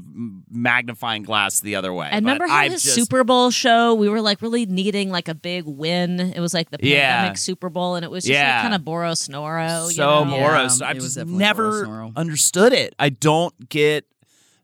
magnifying 0.49 1.23
glass 1.23 1.59
the 1.61 1.75
other 1.75 1.93
way. 1.93 2.07
And 2.11 2.25
But 2.25 2.33
remember 2.33 2.47
how 2.47 2.59
I've 2.59 2.71
his 2.71 2.83
just, 2.83 2.95
Super 2.95 3.23
Bowl 3.23 3.51
show, 3.51 3.93
we 3.93 4.09
were 4.09 4.21
like 4.21 4.41
really 4.41 4.65
needing 4.65 5.09
like 5.09 5.27
a 5.27 5.35
big 5.35 5.65
win. 5.65 6.19
It 6.19 6.39
was 6.39 6.53
like 6.53 6.69
the 6.71 6.77
Yeah. 6.81 7.15
pandemic 7.17 7.37
Super 7.37 7.69
Bowl, 7.69 7.95
and 7.95 8.03
it 8.05 8.11
was 8.11 8.23
just 8.23 8.33
Yeah. 8.33 8.53
like 8.55 8.61
kind 8.63 8.73
of 8.75 8.81
Boros 8.81 9.29
Noro. 9.29 9.87
you 9.87 9.93
so 9.95 10.23
know? 10.23 10.31
Boros. 10.31 10.81
it 10.81 10.85
I've 10.85 10.99
just 10.99 11.17
never 11.25 11.85
Boros 11.85 12.15
understood 12.15 12.73
it. 12.73 12.95
I 12.99 13.09
don't 13.09 13.69
get 13.69 14.05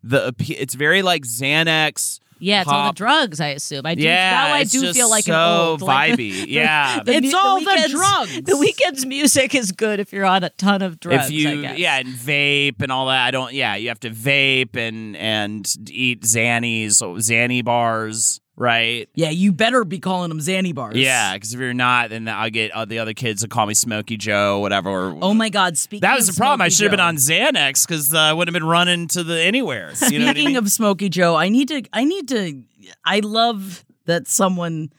the 0.03 0.33
It's 0.39 0.73
very 0.75 1.01
like 1.01 1.23
Xanax. 1.23 2.19
Yeah, 2.43 2.61
it's 2.61 2.71
all 2.71 2.87
the 2.91 2.95
drugs, 2.95 3.39
I 3.39 3.49
assume. 3.49 3.85
I 3.85 3.93
do 3.93 4.01
Yeah, 4.01 4.31
now 4.31 4.53
I 4.55 4.63
do 4.63 4.81
just 4.81 4.97
feel 4.97 5.11
like 5.11 5.25
so 5.25 5.33
an 5.33 5.59
old 5.67 5.81
like, 5.83 6.13
vibey. 6.13 6.45
Yeah. 6.47 7.03
the 7.05 7.13
It's 7.17 7.31
mu- 7.31 7.37
all 7.37 7.59
the 7.59 7.65
Weeknd's- 7.67 7.91
drugs. 7.91 8.35
The 8.41 8.53
Weeknd's 8.53 9.05
music 9.05 9.53
is 9.53 9.71
good 9.71 9.99
if 9.99 10.11
you're 10.11 10.25
on 10.25 10.43
a 10.43 10.49
ton 10.49 10.81
of 10.81 10.99
drugs. 10.99 11.25
if 11.27 11.31
you 11.31 11.49
I 11.49 11.55
guess. 11.61 11.77
yeah 11.77 11.97
and 11.99 12.07
vape 12.09 12.81
and 12.81 12.91
all 12.91 13.05
that 13.07 13.27
i 13.27 13.29
don't 13.31 13.53
yeah 13.53 13.75
you 13.75 13.89
have 13.89 13.99
to 13.99 14.09
vape 14.09 14.75
and 14.75 15.15
and 15.17 15.71
eat 15.91 16.21
xannies 16.23 16.93
so 16.93 17.13
xanny 17.17 17.63
bars 17.63 18.41
right 18.61 19.09
yeah, 19.15 19.29
you 19.29 19.51
better 19.51 19.83
be 19.83 19.99
calling 19.99 20.29
them 20.29 20.39
Zanny 20.39 20.73
bars. 20.73 20.95
yeah 20.95 21.33
because 21.33 21.53
if 21.53 21.59
you're 21.59 21.73
not 21.73 22.09
then 22.11 22.27
i'll 22.27 22.49
get 22.49 22.71
uh, 22.71 22.85
the 22.85 22.99
other 22.99 23.13
kids 23.13 23.41
to 23.41 23.47
call 23.47 23.65
me 23.65 23.73
smoky 23.73 24.17
joe 24.17 24.59
whatever 24.59 24.89
or, 24.89 25.17
Oh 25.21 25.33
my 25.33 25.49
God! 25.49 25.77
Speaking 25.77 26.01
that 26.01 26.15
was 26.15 26.27
the 26.27 26.33
problem 26.33 26.61
i 26.61 26.69
should 26.69 26.83
have 26.83 26.91
been 26.91 26.99
on 26.99 27.15
xanax 27.17 27.87
because 27.87 28.13
uh, 28.13 28.17
i 28.19 28.33
wouldn't 28.33 28.53
have 28.55 28.61
been 28.61 28.69
running 28.69 29.07
to 29.09 29.23
the 29.23 29.39
anywhere 29.41 29.91
you 30.09 30.19
know 30.19 30.25
what 30.27 30.29
I 30.29 30.39
Speaking 30.39 30.45
mean? 30.49 30.55
of 30.57 30.71
Smokey 30.71 31.09
Joe, 31.09 31.35
I 31.35 31.49
need 31.49 31.67
to. 31.69 31.81
I 31.93 32.03
need 32.03 32.27
to. 32.29 32.61
I 33.05 33.19
love 33.19 33.83
that 34.05 34.27
someone, 34.27 34.91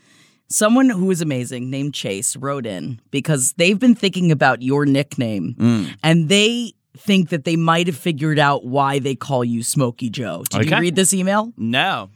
someone 0.49 0.89
who 0.91 1.11
is 1.11 1.21
amazing 1.21 1.71
named 1.71 1.95
Chase 1.95 2.37
wrote 2.37 2.67
in 2.67 3.01
because 3.11 3.53
they've 3.55 3.79
been 3.79 3.95
thinking 3.95 4.31
about 4.33 4.63
your 4.63 4.85
nickname 4.87 5.55
Mm. 5.59 5.97
and 6.03 6.29
they 6.29 6.75
think 6.97 7.31
that 7.31 7.45
they 7.45 7.57
might 7.57 7.87
have 7.87 7.97
figured 7.97 8.39
out 8.39 8.65
why 8.65 8.99
they 8.99 9.15
call 9.15 9.45
you 9.45 9.63
Smokey 9.63 10.11
Joe. 10.11 10.45
Did 10.51 10.69
you 10.71 10.77
read 10.79 10.97
this 10.97 11.15
email? 11.15 11.53
no 11.57 12.11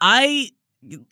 I 0.00 0.50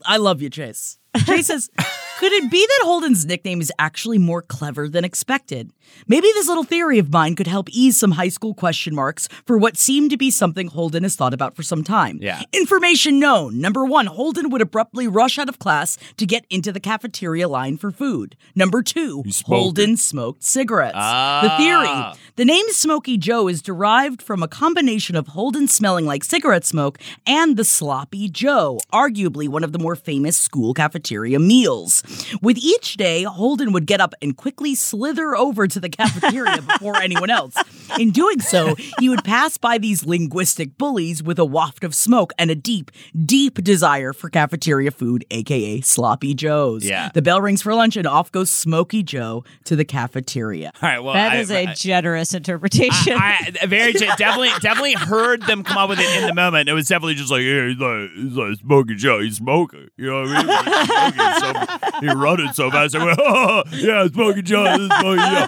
I 0.05 0.17
love 0.17 0.41
you, 0.43 0.51
Chase. 0.51 0.99
Chase 1.25 1.47
says, 1.49 1.71
Could 2.19 2.33
it 2.33 2.51
be 2.51 2.67
that 2.67 2.81
Holden's 2.85 3.25
nickname 3.25 3.61
is 3.61 3.73
actually 3.79 4.19
more 4.19 4.43
clever 4.43 4.89
than 4.89 5.05
expected? 5.05 5.73
Maybe 6.09 6.27
this 6.35 6.49
little 6.49 6.65
theory 6.65 6.99
of 6.99 7.13
mine 7.13 7.37
could 7.37 7.47
help 7.47 7.69
ease 7.71 7.97
some 7.97 8.11
high 8.11 8.29
school 8.29 8.55
question 8.55 8.93
marks 8.93 9.29
for 9.47 9.57
what 9.57 9.77
seemed 9.77 10.11
to 10.11 10.17
be 10.17 10.29
something 10.29 10.67
Holden 10.67 11.05
has 11.05 11.15
thought 11.15 11.33
about 11.33 11.55
for 11.55 11.63
some 11.63 11.85
time. 11.85 12.19
Yeah. 12.21 12.43
Information 12.53 13.21
known. 13.21 13.61
Number 13.61 13.85
one, 13.85 14.07
Holden 14.07 14.51
would 14.51 14.61
abruptly 14.61 15.07
rush 15.07 15.39
out 15.39 15.49
of 15.49 15.61
class 15.61 15.97
to 16.17 16.27
get 16.27 16.45
into 16.51 16.73
the 16.73 16.81
cafeteria 16.81 17.47
line 17.47 17.77
for 17.77 17.93
food. 17.93 18.37
Number 18.53 18.83
two, 18.83 19.23
Holden 19.47 19.97
smoked 19.97 20.43
cigarettes. 20.43 20.97
Ah. 20.99 21.41
The 21.43 21.63
theory. 21.63 22.25
The 22.35 22.45
name 22.45 22.69
Smokey 22.71 23.17
Joe 23.17 23.47
is 23.47 23.63
derived 23.63 24.23
from 24.23 24.43
a 24.43 24.49
combination 24.49 25.15
of 25.15 25.29
Holden 25.29 25.69
smelling 25.69 26.05
like 26.05 26.25
cigarette 26.25 26.65
smoke 26.65 26.99
and 27.27 27.57
the 27.57 27.65
Sloppy 27.65 28.29
Joe, 28.29 28.81
arguably 28.93 29.49
one 29.49 29.63
of 29.63 29.73
the 29.73 29.79
more 29.79 29.97
famous 29.97 30.37
school 30.37 30.75
cafeteria 30.75 31.39
meals. 31.39 32.03
With 32.43 32.59
each 32.59 32.97
day, 32.97 33.23
Holden 33.25 33.73
would 33.73 33.87
get 33.87 34.01
up 34.01 34.15
and 34.23 34.37
quickly 34.37 34.75
slither 34.75 35.35
over 35.37 35.67
to 35.67 35.81
the 35.81 35.89
cafeteria 35.89 36.63
before 36.69 36.97
anyone 36.97 37.31
else. 37.31 37.55
In 37.99 38.11
doing 38.11 38.41
so, 38.41 38.75
he 38.99 39.09
would 39.09 39.25
pass 39.25 39.57
by 39.57 39.79
these 39.79 40.05
linguistic 40.05 40.77
bullies 40.79 41.23
with 41.23 41.39
a 41.39 41.45
waft 41.45 41.85
of 41.85 41.95
smoke 41.95 42.33
and 42.39 42.51
a 42.51 42.55
deep, 42.55 42.91
deep 43.25 43.63
desire 43.65 44.13
for 44.13 44.29
cafeteria 44.31 44.91
food, 44.91 45.25
aka 45.31 45.81
Sloppy 45.81 46.35
Joes. 46.35 46.85
Yeah. 46.85 47.11
The 47.15 47.23
bell 47.23 47.41
rings 47.41 47.63
for 47.63 47.75
lunch 47.75 47.97
and 47.97 48.07
off 48.07 48.31
goes 48.33 48.51
Smokey 48.51 49.03
Joe 49.03 49.45
to 49.65 49.77
the 49.77 49.85
cafeteria. 49.85 50.73
All 50.83 50.89
right. 50.89 50.99
Well, 51.01 51.15
That 51.15 51.33
I- 51.33 51.37
is 51.39 51.51
a 51.51 51.67
I- 51.69 51.75
generous 51.75 52.35
interpretation. 52.35 53.15
I, 53.17 53.53
I 53.63 53.67
very 53.67 53.93
gen- 53.93 54.17
definitely 54.19 54.51
definitely 54.61 54.95
heard 54.95 55.43
them 55.43 55.63
come 55.65 55.79
up 55.79 55.89
with 55.89 55.99
it 56.01 56.21
in 56.21 56.27
the 56.27 56.35
moment. 56.35 56.69
It 56.69 56.73
was 56.75 56.89
definitely 56.89 57.15
just 57.15 57.31
like, 57.31 57.43
yeah, 57.43 57.69
he's 57.69 57.79
like, 57.79 58.11
he's 58.15 58.33
like 58.37 58.59
Smokey 58.59 58.95
Joe, 58.97 59.21
he's 59.21 59.37
smoking. 59.37 59.89
You 59.97 60.07
know 60.11 60.23
what 60.23 60.31
I 60.31 60.43
mean? 60.43 61.93
He's 61.95 61.98
smoking 62.01 62.09
so, 62.09 62.09
he's 62.09 62.15
running 62.15 62.53
so 62.53 62.71
fast. 62.71 62.95
I 62.97 63.05
went, 63.05 63.19
oh, 63.23 63.63
yeah, 63.73 64.07
Smokey 64.09 64.43
Joe, 64.43 64.65
this 64.65 64.81
is 64.81 64.87
Smokey 64.99 65.23
Joe. 65.23 65.47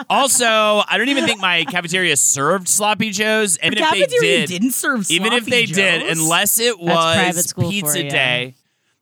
Also, 0.10 0.46
I 0.46 0.94
don't 0.96 1.08
even 1.08 1.26
think 1.26 1.40
my 1.40 1.64
cafeteria 1.64 2.16
served 2.16 2.68
sloppy 2.68 3.10
joes. 3.10 3.56
And 3.58 3.74
even 3.74 3.84
if 3.84 3.90
they 3.92 4.00
cafeteria 4.00 4.46
did, 4.46 4.62
not 4.62 4.72
serve 4.72 5.10
even 5.10 5.32
if 5.34 5.44
they 5.44 5.66
Sloppy 5.66 5.74
did, 5.74 6.02
unless 6.18 6.58
it 6.58 6.76
private 6.78 7.36
was 7.36 7.44
school 7.46 7.64
for 7.64 7.70
pizza 7.70 8.04
you. 8.04 8.10
day, 8.10 8.54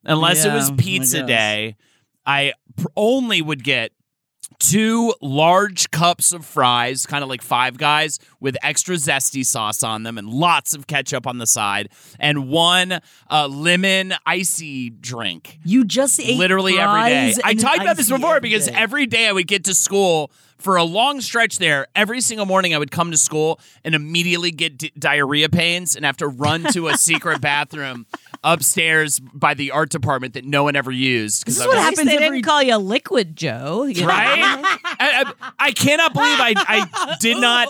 unless 0.04 0.44
it 0.44 0.52
was 0.52 0.68
Yeah, 0.68 0.74
oh 0.74 0.76
pizza 0.78 1.18
guess. 1.18 1.28
day, 1.28 1.76
I 2.26 2.52
pr- 2.76 2.86
only 2.96 3.40
would 3.40 3.62
get 3.62 3.92
two 4.58 5.14
large 5.20 5.90
cups 5.90 6.32
of 6.32 6.44
fries, 6.44 7.06
kind 7.06 7.22
of 7.22 7.28
like 7.28 7.42
Five 7.42 7.78
Guys, 7.78 8.18
with 8.40 8.56
extra 8.62 8.96
zesty 8.96 9.44
sauce 9.44 9.82
on 9.82 10.02
them 10.02 10.18
and 10.18 10.28
lots 10.28 10.74
of 10.74 10.86
ketchup 10.86 11.26
on 11.26 11.38
the 11.38 11.46
side, 11.46 11.88
and 12.18 12.48
one 12.48 13.00
uh, 13.30 13.48
lemon 13.48 14.14
icy 14.24 14.90
drink. 14.90 15.58
You 15.64 15.84
just 15.84 16.20
ate 16.20 16.38
Literally 16.38 16.78
every 16.78 17.02
day. 17.02 17.34
I 17.44 17.54
talked 17.54 17.80
about 17.80 17.96
this 17.96 18.10
before 18.10 18.40
because 18.40 18.66
day. 18.66 18.74
every 18.74 19.06
day 19.06 19.28
I 19.28 19.32
would 19.32 19.46
get 19.46 19.64
to 19.64 19.74
school 19.74 20.30
for 20.58 20.76
a 20.76 20.84
long 20.84 21.20
stretch 21.20 21.58
there. 21.58 21.86
Every 21.94 22.20
single 22.20 22.46
morning 22.46 22.74
I 22.74 22.78
would 22.78 22.90
come 22.90 23.10
to 23.10 23.16
school 23.18 23.60
and 23.84 23.94
immediately 23.94 24.50
get 24.50 24.78
di- 24.78 24.92
diarrhea 24.98 25.48
pains 25.48 25.96
and 25.96 26.04
have 26.04 26.16
to 26.18 26.28
run 26.28 26.64
to 26.72 26.88
a 26.88 26.96
secret 26.96 27.40
bathroom 27.42 28.06
upstairs 28.42 29.18
by 29.20 29.54
the 29.54 29.70
art 29.70 29.90
department 29.90 30.34
that 30.34 30.44
no 30.44 30.64
one 30.64 30.76
ever 30.76 30.90
used. 30.92 31.44
'cause 31.44 31.56
This 31.56 31.60
is 31.62 31.66
what 31.66 31.76
was- 31.76 31.84
happens 31.84 32.08
they 32.08 32.16
every- 32.16 32.38
didn't 32.38 32.44
call 32.46 32.62
you 32.62 32.76
Liquid 32.76 33.36
Joe. 33.36 33.84
you 33.84 34.02
know? 34.02 34.06
right? 34.08 34.38
I, 34.84 35.24
I, 35.26 35.32
I 35.58 35.70
cannot 35.72 36.12
believe 36.14 36.38
I, 36.40 36.54
I 36.56 37.16
did 37.20 37.38
not. 37.38 37.68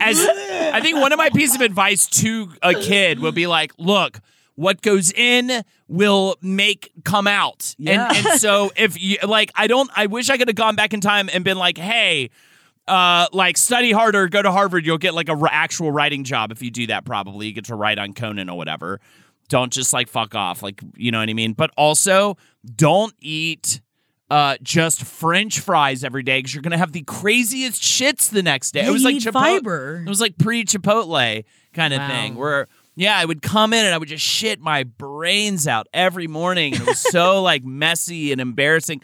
As 0.00 0.24
I 0.28 0.80
think 0.80 0.98
one 1.00 1.12
of 1.12 1.18
my 1.18 1.30
pieces 1.30 1.56
of 1.56 1.60
advice 1.60 2.06
to 2.22 2.48
a 2.62 2.74
kid 2.74 3.20
would 3.20 3.34
be 3.34 3.46
like, 3.46 3.72
look. 3.78 4.20
What 4.56 4.82
goes 4.82 5.10
in 5.12 5.62
will 5.88 6.36
make 6.40 6.92
come 7.04 7.26
out, 7.26 7.74
Yeah. 7.76 8.08
and 8.08 8.26
and 8.26 8.40
so 8.40 8.70
if 8.76 9.00
you 9.00 9.18
like, 9.26 9.50
I 9.56 9.66
don't. 9.66 9.90
I 9.96 10.06
wish 10.06 10.30
I 10.30 10.38
could 10.38 10.46
have 10.48 10.54
gone 10.54 10.76
back 10.76 10.94
in 10.94 11.00
time 11.00 11.28
and 11.32 11.42
been 11.44 11.58
like, 11.58 11.76
hey, 11.76 12.30
uh, 12.86 13.26
like 13.32 13.56
study 13.56 13.90
harder, 13.90 14.28
go 14.28 14.42
to 14.42 14.52
Harvard, 14.52 14.86
you'll 14.86 14.98
get 14.98 15.12
like 15.14 15.28
a 15.28 15.32
r- 15.34 15.48
actual 15.50 15.90
writing 15.90 16.22
job 16.22 16.52
if 16.52 16.62
you 16.62 16.70
do 16.70 16.86
that. 16.86 17.04
Probably 17.04 17.46
you 17.48 17.52
get 17.52 17.64
to 17.66 17.74
write 17.74 17.98
on 17.98 18.12
Conan 18.12 18.48
or 18.48 18.56
whatever. 18.56 19.00
Don't 19.48 19.72
just 19.72 19.92
like 19.92 20.08
fuck 20.08 20.34
off, 20.36 20.62
like 20.62 20.80
you 20.96 21.10
know 21.10 21.18
what 21.18 21.28
I 21.28 21.34
mean. 21.34 21.52
But 21.52 21.70
also, 21.76 22.36
don't 22.76 23.12
eat 23.20 23.80
uh, 24.30 24.56
just 24.62 25.02
French 25.02 25.58
fries 25.60 26.04
every 26.04 26.22
day 26.22 26.38
because 26.38 26.54
you're 26.54 26.62
gonna 26.62 26.78
have 26.78 26.92
the 26.92 27.02
craziest 27.02 27.82
shits 27.82 28.30
the 28.30 28.42
next 28.42 28.70
day. 28.70 28.82
Yeah, 28.82 28.88
it 28.88 28.92
was 28.92 29.02
like 29.04 29.16
Chipotle. 29.16 29.32
fiber. 29.32 30.02
It 30.06 30.08
was 30.08 30.20
like 30.20 30.38
pre 30.38 30.64
Chipotle 30.64 31.44
kind 31.72 31.92
of 31.92 31.98
Wow. 31.98 32.08
thing 32.08 32.34
where. 32.36 32.68
Yeah, 32.96 33.16
I 33.16 33.24
would 33.24 33.42
come 33.42 33.72
in 33.72 33.84
and 33.84 33.94
I 33.94 33.98
would 33.98 34.08
just 34.08 34.24
shit 34.24 34.60
my 34.60 34.84
brains 34.84 35.66
out 35.66 35.88
every 35.92 36.26
morning. 36.26 36.74
And 36.74 36.82
it 36.82 36.86
was 36.86 37.00
so 37.00 37.42
like 37.42 37.64
messy 37.64 38.32
and 38.32 38.40
embarrassing. 38.40 39.00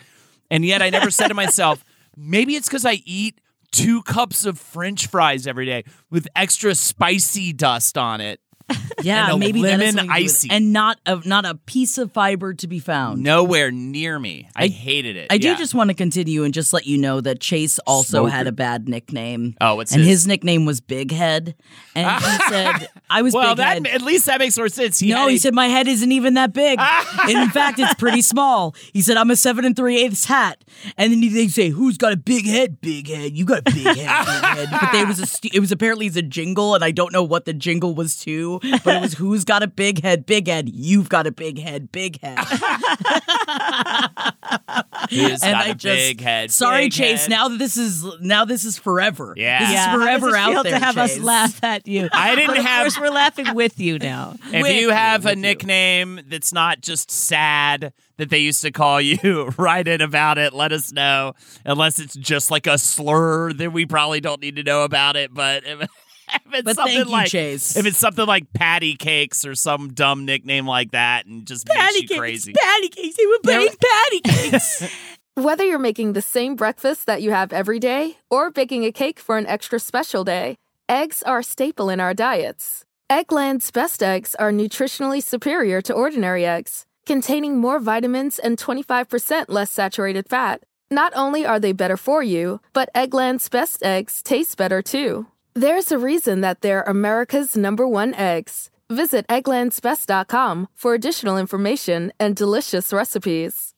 And 0.50 0.64
yet 0.64 0.82
I 0.82 0.90
never 0.90 1.10
said 1.10 1.28
to 1.28 1.34
myself, 1.34 1.84
maybe 2.16 2.54
it's 2.54 2.68
because 2.68 2.84
I 2.84 3.02
eat 3.04 3.40
two 3.72 4.02
cups 4.02 4.44
of 4.44 4.58
French 4.58 5.06
fries 5.06 5.46
every 5.46 5.66
day 5.66 5.84
with 6.10 6.28
extra 6.34 6.74
spicy 6.74 7.52
dust 7.52 7.96
on 7.96 8.20
it. 8.20 8.40
Yeah, 9.02 9.30
and 9.30 9.40
maybe 9.40 9.62
that 9.62 9.80
is 9.80 9.94
lemon 9.94 10.08
to 10.08 10.12
it. 10.12 10.14
icy. 10.14 10.48
and 10.50 10.74
not 10.74 11.00
a 11.06 11.16
not 11.26 11.46
a 11.46 11.54
piece 11.54 11.96
of 11.96 12.12
fiber 12.12 12.52
to 12.52 12.66
be 12.68 12.78
found. 12.78 13.22
Nowhere 13.22 13.70
near 13.70 14.18
me. 14.18 14.46
I, 14.54 14.64
I- 14.64 14.68
hated 14.68 15.16
it. 15.16 15.28
I 15.30 15.38
do 15.38 15.56
just 15.56 15.74
want 15.74 15.88
to 15.88 15.94
continue 15.94 16.44
and 16.44 16.52
just 16.52 16.74
let 16.74 16.86
you 16.86 16.98
know 16.98 17.22
that 17.22 17.40
Chase 17.40 17.78
also 17.86 18.18
Smoker. 18.24 18.30
had 18.30 18.46
a 18.46 18.52
bad 18.52 18.90
nickname. 18.90 19.54
Oh, 19.58 19.76
what's 19.76 19.92
and 19.92 20.00
his? 20.02 20.08
his 20.10 20.26
nickname 20.26 20.66
was 20.66 20.82
Big 20.82 21.12
Head, 21.12 21.54
and 21.94 22.22
he 22.22 22.38
said 22.50 22.88
I 23.08 23.22
was 23.22 23.32
well, 23.32 23.52
big 23.52 23.56
that 23.58 23.72
head. 23.74 23.86
at 23.86 24.02
least 24.02 24.26
that 24.26 24.38
makes 24.38 24.58
more 24.58 24.68
sense. 24.68 24.98
He 24.98 25.08
no, 25.14 25.28
he 25.28 25.36
a- 25.36 25.38
said 25.38 25.54
my 25.54 25.68
head 25.68 25.88
isn't 25.88 26.12
even 26.12 26.34
that 26.34 26.52
big. 26.52 26.78
in 27.30 27.48
fact, 27.48 27.78
it's 27.78 27.94
pretty 27.94 28.20
small. 28.20 28.74
He 28.92 29.00
said 29.00 29.16
I'm 29.16 29.30
a 29.30 29.36
seven 29.36 29.64
and 29.64 29.74
three 29.74 30.02
eighths 30.04 30.26
hat. 30.26 30.62
And 30.98 31.10
then 31.10 31.20
they 31.32 31.48
say, 31.48 31.70
"Who's 31.70 31.96
got 31.96 32.12
a 32.12 32.16
big 32.18 32.44
head? 32.44 32.82
Big 32.82 33.08
head. 33.08 33.32
You 33.34 33.46
got 33.46 33.60
a 33.60 33.62
big 33.72 33.76
head. 33.84 33.96
Big 33.96 33.96
head." 33.96 34.68
But 34.70 34.92
there 34.92 35.06
was 35.06 35.20
a 35.20 35.26
st- 35.26 35.54
it 35.54 35.60
was 35.60 35.72
apparently 35.72 36.06
it's 36.06 36.16
a 36.16 36.22
jingle, 36.22 36.74
and 36.74 36.84
I 36.84 36.90
don't 36.90 37.14
know 37.14 37.22
what 37.24 37.46
the 37.46 37.54
jingle 37.54 37.94
was 37.94 38.16
to, 38.24 38.59
but 38.84 38.96
it 38.96 39.00
was 39.02 39.14
"Who's 39.14 39.44
got 39.44 39.62
a 39.62 39.66
big 39.66 40.02
head? 40.02 40.26
Big 40.26 40.46
head. 40.48 40.68
You've 40.68 41.08
got 41.08 41.26
a 41.26 41.32
big 41.32 41.58
head. 41.58 41.90
Big 41.92 42.20
head." 42.20 42.38
He's 45.08 45.42
and 45.42 45.52
got 45.52 45.66
I 45.66 45.68
a 45.70 45.74
just 45.74 45.82
big 45.96 46.20
head. 46.20 46.50
sorry, 46.50 46.84
big 46.86 46.92
Chase. 46.92 47.22
head. 47.22 47.30
Now 47.30 47.48
that 47.48 47.58
this 47.58 47.76
is 47.76 48.04
now 48.20 48.44
this 48.44 48.64
is 48.64 48.78
forever. 48.78 49.34
Yeah. 49.36 49.60
this 49.60 49.72
Yeah, 49.72 49.94
is 49.96 50.02
forever 50.02 50.28
it 50.28 50.32
feel 50.32 50.58
out 50.58 50.62
there. 50.64 50.78
to 50.78 50.84
have 50.84 50.98
us 50.98 51.18
laugh 51.18 51.62
at 51.64 51.86
you. 51.88 52.08
I 52.12 52.34
didn't 52.34 52.48
But 52.48 52.58
of 52.58 52.64
have- 52.64 52.82
course, 52.84 52.98
we're 53.00 53.10
laughing 53.10 53.54
with 53.54 53.78
you 53.80 53.98
now. 53.98 54.36
If 54.52 54.62
with 54.62 54.74
you 54.74 54.80
you, 54.82 54.90
have 54.90 55.24
a 55.26 55.30
with 55.30 55.36
you. 55.36 55.42
nickname 55.42 56.20
that's 56.28 56.52
not 56.52 56.80
just 56.80 57.10
sad 57.10 57.92
that 58.18 58.28
they 58.30 58.38
used 58.38 58.62
to 58.62 58.70
call 58.70 59.00
you, 59.00 59.52
write 59.56 59.88
in 59.88 60.00
about 60.00 60.38
it. 60.38 60.52
Let 60.52 60.72
us 60.72 60.92
know. 60.92 61.34
Unless 61.64 61.98
it's 61.98 62.14
just 62.16 62.50
like 62.50 62.66
a 62.66 62.76
slur, 62.78 63.52
then 63.52 63.72
we 63.72 63.86
probably 63.86 64.20
don't 64.20 64.40
need 64.40 64.56
to 64.56 64.62
know 64.62 64.82
about 64.84 65.16
it. 65.16 65.32
But 65.32 65.64
if, 66.34 66.42
if 66.46 66.54
it's 66.54 66.62
But 66.64 66.76
something 66.76 66.94
thank 66.96 67.06
you, 67.08 67.12
like 67.12 67.28
Chase. 67.30 67.76
if 67.76 67.86
it's 67.86 67.98
something 67.98 68.26
like 68.26 68.52
patty 68.52 68.94
cakes 68.94 69.44
or 69.44 69.54
some 69.54 69.92
dumb 69.92 70.24
nickname 70.24 70.66
like 70.66 70.92
that, 70.92 71.26
and 71.26 71.46
just 71.46 71.66
Patty 71.66 71.80
makes 71.82 72.02
you 72.02 72.08
cakes, 72.08 72.18
crazy. 72.18 72.52
patty 72.52 72.88
cakes. 72.88 73.16
They 73.16 73.26
were 73.26 73.38
playing 73.42 73.68
patty 73.80 74.20
cakes. 74.20 74.96
Whether 75.34 75.64
you're 75.64 75.78
making 75.78 76.12
the 76.12 76.22
same 76.22 76.54
breakfast 76.56 77.06
that 77.06 77.22
you 77.22 77.30
have 77.30 77.52
every 77.52 77.78
day 77.78 78.18
or 78.30 78.50
baking 78.50 78.84
a 78.84 78.92
cake 78.92 79.18
for 79.20 79.38
an 79.38 79.46
extra 79.46 79.78
special 79.78 80.24
day, 80.24 80.56
eggs 80.88 81.22
are 81.22 81.38
a 81.38 81.44
staple 81.44 81.88
in 81.88 82.00
our 82.00 82.12
diets. 82.12 82.84
Eggland's 83.10 83.70
best 83.70 84.02
eggs 84.02 84.34
are 84.36 84.52
nutritionally 84.52 85.22
superior 85.22 85.80
to 85.82 85.92
ordinary 85.92 86.44
eggs, 86.44 86.84
containing 87.06 87.58
more 87.58 87.78
vitamins 87.80 88.38
and 88.38 88.58
25% 88.58 89.46
less 89.48 89.70
saturated 89.70 90.28
fat. 90.28 90.62
Not 90.90 91.12
only 91.16 91.46
are 91.46 91.58
they 91.60 91.72
better 91.72 91.96
for 91.96 92.22
you, 92.22 92.60
but 92.72 92.88
Eggland's 92.94 93.48
best 93.48 93.82
eggs 93.82 94.22
taste 94.22 94.56
better 94.58 94.82
too. 94.82 95.26
There's 95.54 95.90
a 95.90 95.98
reason 95.98 96.42
that 96.42 96.60
they're 96.60 96.82
America's 96.82 97.56
number 97.56 97.86
one 97.86 98.14
eggs. 98.14 98.70
Visit 98.88 99.26
egglandsbest.com 99.26 100.68
for 100.74 100.94
additional 100.94 101.38
information 101.38 102.12
and 102.20 102.36
delicious 102.36 102.92
recipes. 102.92 103.74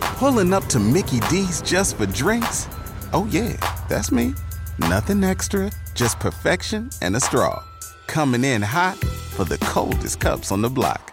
Pulling 0.00 0.54
up 0.54 0.64
to 0.66 0.78
Mickey 0.78 1.20
D's 1.28 1.60
just 1.60 1.96
for 1.96 2.06
drinks? 2.06 2.68
Oh, 3.12 3.28
yeah, 3.30 3.56
that's 3.88 4.10
me. 4.10 4.34
Nothing 4.78 5.24
extra, 5.24 5.70
just 5.94 6.18
perfection 6.20 6.88
and 7.02 7.14
a 7.16 7.20
straw. 7.20 7.62
Coming 8.06 8.44
in 8.44 8.62
hot 8.62 8.96
for 8.96 9.44
the 9.44 9.58
coldest 9.58 10.20
cups 10.20 10.50
on 10.50 10.62
the 10.62 10.70
block. 10.70 11.10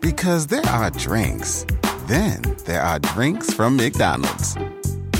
Because 0.00 0.46
there 0.46 0.66
are 0.66 0.90
drinks, 0.90 1.66
then 2.06 2.42
there 2.64 2.82
are 2.82 3.00
drinks 3.00 3.52
from 3.52 3.76
McDonald's. 3.76 4.56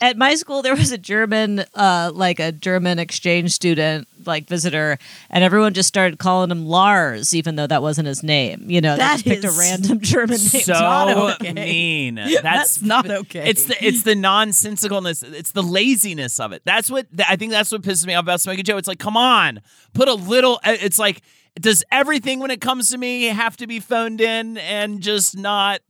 At 0.00 0.16
my 0.16 0.36
school, 0.36 0.62
there 0.62 0.76
was 0.76 0.92
a 0.92 0.98
German, 0.98 1.64
uh, 1.74 2.12
like 2.14 2.38
a 2.38 2.52
German 2.52 3.00
exchange 3.00 3.50
student, 3.50 4.06
like 4.24 4.46
visitor, 4.46 4.96
and 5.28 5.42
everyone 5.42 5.74
just 5.74 5.88
started 5.88 6.20
calling 6.20 6.52
him 6.52 6.66
Lars, 6.66 7.34
even 7.34 7.56
though 7.56 7.66
that 7.66 7.82
wasn't 7.82 8.06
his 8.06 8.22
name. 8.22 8.70
You 8.70 8.80
know, 8.80 8.96
they 8.96 9.02
just 9.02 9.24
picked 9.24 9.44
a 9.44 9.50
random 9.50 9.98
German 10.00 10.38
name. 10.38 10.62
so 10.62 10.72
not 10.74 11.34
okay. 11.40 11.52
mean. 11.52 12.14
That's, 12.14 12.42
That's 12.42 12.82
not 12.82 13.10
okay. 13.10 13.50
It's 13.50 13.64
the 13.64 13.84
it's 13.84 14.02
the 14.04 14.14
nonsensicalness. 14.14 15.24
It's 15.34 15.50
the 15.50 15.64
laziness 15.64 16.38
of 16.38 16.52
it. 16.52 16.62
That's 16.64 16.90
what 16.90 17.06
I 17.28 17.34
think. 17.34 17.50
That's 17.50 17.72
what 17.72 17.82
pisses 17.82 18.06
me 18.06 18.14
off 18.14 18.22
about 18.22 18.40
Smokey 18.40 18.62
Joe. 18.62 18.76
It's 18.76 18.88
like, 18.88 19.00
come 19.00 19.16
on, 19.16 19.60
put 19.94 20.06
a 20.08 20.14
little. 20.14 20.60
uh, 20.64 20.76
It's 20.80 21.00
like, 21.00 21.22
does 21.60 21.82
everything 21.90 22.38
when 22.38 22.52
it 22.52 22.60
comes 22.60 22.90
to 22.90 22.98
me 22.98 23.24
have 23.24 23.56
to 23.56 23.66
be 23.66 23.80
phoned 23.80 24.20
in 24.20 24.58
and 24.58 25.00
just 25.00 25.36
not, 25.36 25.80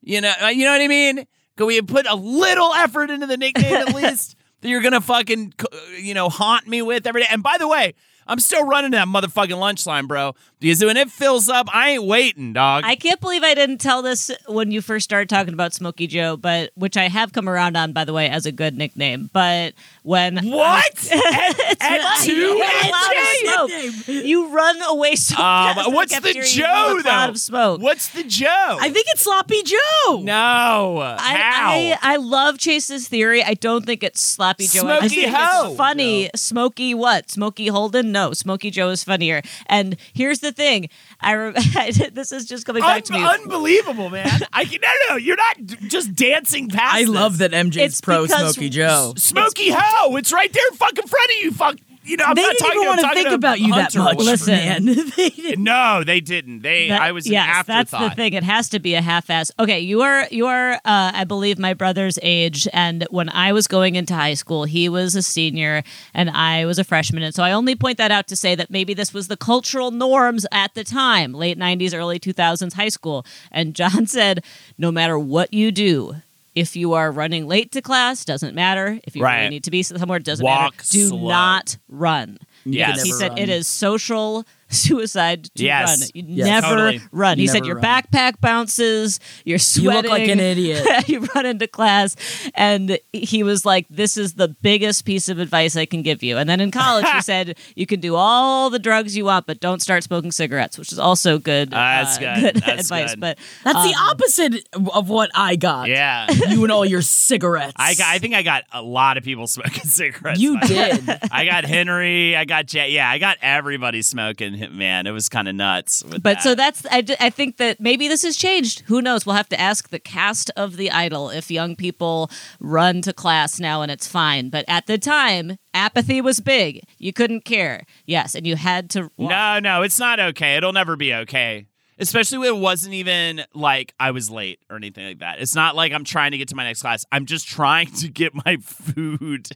you 0.00 0.20
know, 0.20 0.32
uh, 0.42 0.48
you 0.48 0.64
know 0.64 0.72
what 0.72 0.80
I 0.80 0.88
mean? 0.88 1.26
Can 1.56 1.66
we 1.66 1.80
put 1.82 2.06
a 2.06 2.14
little 2.14 2.72
effort 2.74 3.10
into 3.10 3.26
the 3.26 3.36
nickname 3.36 3.74
at 3.74 3.94
least 3.94 4.36
that 4.60 4.68
you're 4.68 4.82
gonna 4.82 5.00
fucking, 5.00 5.54
uh, 5.60 5.76
you 5.98 6.14
know, 6.14 6.28
haunt 6.28 6.66
me 6.66 6.82
with 6.82 7.06
every 7.06 7.22
day? 7.22 7.28
And 7.30 7.42
by 7.42 7.56
the 7.58 7.68
way. 7.68 7.94
I'm 8.26 8.38
still 8.38 8.64
running 8.66 8.92
that 8.92 9.08
motherfucking 9.08 9.58
lunch 9.58 9.86
line, 9.86 10.06
bro. 10.06 10.34
Because 10.60 10.84
when 10.84 10.96
it 10.96 11.10
fills 11.10 11.48
up, 11.48 11.66
I 11.74 11.90
ain't 11.90 12.04
waiting, 12.04 12.52
dog. 12.52 12.84
I 12.86 12.94
can't 12.94 13.20
believe 13.20 13.42
I 13.42 13.52
didn't 13.54 13.78
tell 13.78 14.00
this 14.00 14.30
when 14.46 14.70
you 14.70 14.80
first 14.80 15.02
started 15.04 15.28
talking 15.28 15.54
about 15.54 15.72
Smokey 15.74 16.06
Joe, 16.06 16.36
but 16.36 16.70
which 16.76 16.96
I 16.96 17.08
have 17.08 17.32
come 17.32 17.48
around 17.48 17.76
on, 17.76 17.92
by 17.92 18.04
the 18.04 18.12
way, 18.12 18.28
as 18.28 18.46
a 18.46 18.52
good 18.52 18.76
nickname. 18.78 19.28
But 19.32 19.74
when 20.04 20.36
What? 20.36 21.12
at, 21.12 21.80
at 21.80 22.18
two 22.22 22.32
You 22.32 22.58
get 22.58 22.86
a 22.86 22.90
lot 22.90 23.10
of 23.10 23.18
AJ? 23.18 23.90
smoke. 24.04 24.24
You 24.24 24.54
run 24.54 24.76
away 24.88 25.16
so 25.16 25.34
Um, 25.34 25.74
fast. 25.74 25.92
what's 25.92 26.14
the 26.14 26.20
cafeteria, 26.20 26.48
Joe 26.48 26.64
have 26.64 26.98
a 26.98 27.02
cloud 27.02 27.26
though? 27.26 27.30
Of 27.32 27.38
smoke. 27.40 27.80
What's 27.82 28.08
the 28.10 28.22
Joe? 28.22 28.46
I 28.80 28.88
think 28.90 29.06
it's 29.10 29.22
Sloppy 29.22 29.62
Joe. 29.64 30.20
no. 30.22 30.98
I, 31.00 31.16
How? 31.18 31.70
I, 31.72 31.98
I 32.02 32.16
love 32.16 32.58
Chase's 32.58 33.08
theory. 33.08 33.42
I 33.42 33.54
don't 33.54 33.84
think 33.84 34.04
it's 34.04 34.24
sloppy 34.24 34.66
Joe. 34.68 34.86
I 34.86 34.98
Smoky 35.00 35.02
just 35.08 35.14
think 35.16 35.34
Ho. 35.36 35.66
it's 35.68 35.76
funny. 35.76 36.30
Smoky 36.36 36.94
what? 36.94 37.30
Smoky 37.30 37.66
Holden? 37.66 38.11
No, 38.12 38.32
Smokey 38.32 38.70
Joe 38.70 38.90
is 38.90 39.02
funnier. 39.02 39.42
And 39.66 39.96
here's 40.12 40.40
the 40.40 40.52
thing. 40.52 40.88
I 41.20 41.32
re- 41.32 41.52
this 42.12 42.30
is 42.32 42.46
just 42.46 42.66
coming 42.66 42.82
back 42.82 42.96
Un- 42.98 43.02
to 43.04 43.12
me. 43.14 43.24
unbelievable, 43.24 44.10
man. 44.10 44.40
I 44.52 44.64
can, 44.64 44.80
no, 44.82 44.88
no, 45.10 45.16
you're 45.16 45.36
not 45.36 45.66
d- 45.66 45.76
just 45.88 46.14
dancing 46.14 46.68
past. 46.68 46.94
I 46.94 47.04
love 47.04 47.38
that 47.38 47.50
MJ's 47.52 47.76
It's 47.76 48.00
pro 48.00 48.22
because- 48.22 48.54
Smokey 48.54 48.68
Joe. 48.68 49.14
Smokey 49.16 49.70
Ho. 49.74 50.16
It's 50.16 50.32
right 50.32 50.52
there, 50.52 50.62
in 50.70 50.76
fucking 50.76 51.06
front 51.06 51.30
of 51.30 51.36
you. 51.42 51.52
Fuck. 51.52 51.76
You 52.04 52.16
know, 52.16 52.24
I'm 52.24 52.34
they 52.34 52.42
not 52.42 52.50
didn't 52.52 52.60
talking. 52.66 52.76
even 52.82 52.88
want 52.88 53.00
to 53.00 53.14
think 53.14 53.28
about 53.30 53.60
you 53.60 53.74
that 53.74 53.94
much. 53.94 54.16
Listen. 54.18 54.86
they 55.16 55.28
didn't. 55.30 55.62
No, 55.62 56.02
they 56.04 56.20
didn't. 56.20 56.62
They. 56.62 56.88
That- 56.88 57.00
I 57.00 57.12
was 57.12 57.26
an 57.26 57.32
yes, 57.32 57.48
afterthought. 57.48 57.90
that's 57.90 58.10
the 58.14 58.16
thing. 58.16 58.32
It 58.32 58.42
has 58.42 58.68
to 58.70 58.80
be 58.80 58.94
a 58.94 59.02
half-ass. 59.02 59.52
Okay, 59.58 59.80
you 59.80 60.02
are 60.02 60.26
you 60.30 60.46
are 60.46 60.72
uh, 60.72 60.78
I 60.84 61.24
believe 61.24 61.58
my 61.58 61.74
brother's 61.74 62.18
age, 62.22 62.66
and 62.72 63.06
when 63.10 63.28
I 63.28 63.52
was 63.52 63.66
going 63.68 63.94
into 63.94 64.14
high 64.14 64.34
school, 64.34 64.64
he 64.64 64.88
was 64.88 65.14
a 65.14 65.22
senior 65.22 65.84
and 66.12 66.28
I 66.30 66.64
was 66.66 66.78
a 66.78 66.84
freshman, 66.84 67.22
and 67.22 67.34
so 67.34 67.42
I 67.42 67.52
only 67.52 67.76
point 67.76 67.98
that 67.98 68.10
out 68.10 68.26
to 68.28 68.36
say 68.36 68.54
that 68.56 68.70
maybe 68.70 68.94
this 68.94 69.14
was 69.14 69.28
the 69.28 69.36
cultural 69.36 69.90
norms 69.92 70.44
at 70.50 70.74
the 70.74 70.84
time, 70.84 71.32
late 71.32 71.58
'90s, 71.58 71.94
early 71.94 72.18
2000s, 72.18 72.72
high 72.72 72.88
school. 72.88 73.24
And 73.50 73.74
John 73.74 74.06
said, 74.08 74.44
no 74.76 74.90
matter 74.90 75.18
what 75.18 75.54
you 75.54 75.70
do. 75.70 76.16
If 76.54 76.76
you 76.76 76.92
are 76.92 77.10
running 77.10 77.46
late 77.48 77.72
to 77.72 77.80
class, 77.82 78.24
doesn't 78.24 78.54
matter. 78.54 79.00
If 79.04 79.16
you 79.16 79.22
Right. 79.22 79.38
really 79.38 79.50
need 79.50 79.64
to 79.64 79.70
be 79.70 79.82
somewhere, 79.82 80.18
doesn't 80.18 80.44
Walk 80.44 80.74
matter. 80.76 80.88
Do 80.90 81.08
slow. 81.08 81.28
not 81.28 81.78
run. 81.88 82.38
Yes. 82.64 83.02
He 83.02 83.12
said 83.12 83.30
run. 83.30 83.38
it 83.38 83.48
is 83.48 83.66
social 83.66 84.44
suicide 84.72 85.44
to 85.56 85.64
Yes. 85.64 86.00
run. 86.00 86.08
You 86.14 86.24
Yes. 86.36 86.46
never 86.46 86.66
Totally. 86.68 87.00
run. 87.12 87.38
He 87.38 87.46
said 87.46 87.64
your 87.66 87.76
run. 87.76 87.84
backpack 87.84 88.40
bounces, 88.40 89.20
you're 89.44 89.58
sweating. 89.58 90.04
You 90.04 90.10
look 90.10 90.18
like 90.18 90.28
an 90.28 90.40
idiot. 90.40 90.86
you 91.08 91.20
run 91.34 91.46
into 91.46 91.66
class, 91.66 92.16
and 92.54 92.98
he 93.12 93.42
was 93.42 93.64
like, 93.64 93.86
"This 93.90 94.16
is 94.16 94.34
the 94.34 94.48
biggest 94.48 95.04
piece 95.04 95.28
of 95.28 95.38
advice 95.38 95.76
I 95.76 95.86
can 95.86 96.02
give 96.02 96.22
you." 96.22 96.38
And 96.38 96.48
then 96.48 96.60
in 96.60 96.70
college, 96.70 97.06
he 97.08 97.20
said, 97.32 97.56
"You 97.74 97.86
can 97.86 98.00
do 98.00 98.14
all 98.16 98.70
the 98.70 98.78
drugs 98.78 99.16
you 99.16 99.24
want, 99.26 99.46
but 99.46 99.60
don't 99.60 99.80
start 99.82 100.02
smoking 100.04 100.32
cigarettes," 100.32 100.78
which 100.78 100.92
is 100.92 100.98
also 100.98 101.38
good. 101.38 101.70
That's 101.70 102.16
uh, 102.18 102.20
good. 102.40 102.56
That's 102.56 102.82
advice. 102.90 103.10
good. 103.12 103.20
But 103.20 103.38
That's 103.64 103.82
the 103.82 103.94
um, 103.94 104.08
opposite 104.10 104.68
of 104.94 105.08
what 105.08 105.30
I 105.34 105.56
got. 105.56 105.88
Yeah. 105.88 106.30
You 106.30 106.62
and 106.64 106.72
all 106.72 106.84
your 106.84 107.02
cigarettes. 107.02 107.74
I, 107.76 107.94
got, 107.94 108.08
I 108.08 108.18
think 108.18 108.34
I 108.34 108.42
got 108.42 108.64
a 108.72 108.82
lot 108.82 109.16
of 109.16 109.24
people 109.24 109.46
smoking 109.46 109.84
cigarettes. 109.84 110.40
You 110.40 110.58
by 110.58 110.66
the 110.66 110.74
way. 110.74 110.90
did. 111.06 111.18
I 111.30 111.44
got 111.44 111.64
Henry. 111.64 112.36
I 112.36 112.44
got 112.44 112.66
Jay. 112.66 112.90
Yeah, 112.90 113.08
I 113.10 113.18
got 113.18 113.36
everybody 113.42 114.02
smoking. 114.02 114.61
Man, 114.72 115.06
it 115.06 115.10
was 115.10 115.28
kind 115.28 115.48
of 115.48 115.54
nuts. 115.54 116.02
But 116.02 116.42
so 116.42 116.54
that. 116.54 116.74
that's 116.76 117.16
I 117.20 117.30
think 117.30 117.56
that 117.56 117.80
maybe 117.80 118.08
this 118.08 118.22
has 118.22 118.36
changed. 118.36 118.80
Who 118.86 119.02
knows? 119.02 119.26
We'll 119.26 119.36
have 119.36 119.48
to 119.50 119.60
ask 119.60 119.88
the 119.88 119.98
cast 119.98 120.50
of 120.56 120.76
The 120.76 120.90
Idol 120.90 121.30
if 121.30 121.50
young 121.50 121.76
people 121.76 122.30
run 122.60 123.02
to 123.02 123.12
class 123.12 123.58
now 123.58 123.82
and 123.82 123.90
it's 123.90 124.06
fine. 124.06 124.50
But 124.50 124.64
at 124.68 124.86
the 124.86 124.98
time, 124.98 125.56
apathy 125.74 126.20
was 126.20 126.40
big. 126.40 126.84
You 126.98 127.12
couldn't 127.12 127.44
care. 127.44 127.84
Yes, 128.06 128.34
and 128.34 128.46
you 128.46 128.56
had 128.56 128.90
to. 128.90 129.10
walk. 129.16 129.30
No, 129.30 129.58
no, 129.58 129.82
it's 129.82 129.98
not 129.98 130.20
okay. 130.20 130.56
It'll 130.56 130.72
never 130.72 130.96
be 130.96 131.14
okay. 131.14 131.66
Especially 131.98 132.38
when 132.38 132.48
it 132.48 132.56
wasn't 132.56 132.94
even 132.94 133.44
like 133.54 133.94
I 134.00 134.10
was 134.10 134.30
late 134.30 134.60
or 134.70 134.76
anything 134.76 135.06
like 135.06 135.18
that. 135.20 135.40
It's 135.40 135.54
not 135.54 135.76
like 135.76 135.92
I'm 135.92 136.04
trying 136.04 136.32
to 136.32 136.38
get 136.38 136.48
to 136.48 136.56
my 136.56 136.64
next 136.64 136.82
class. 136.82 137.04
I'm 137.12 137.26
just 137.26 137.46
trying 137.46 137.92
to 137.92 138.08
get 138.08 138.32
my 138.34 138.56
food 138.62 139.50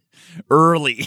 early. 0.50 1.06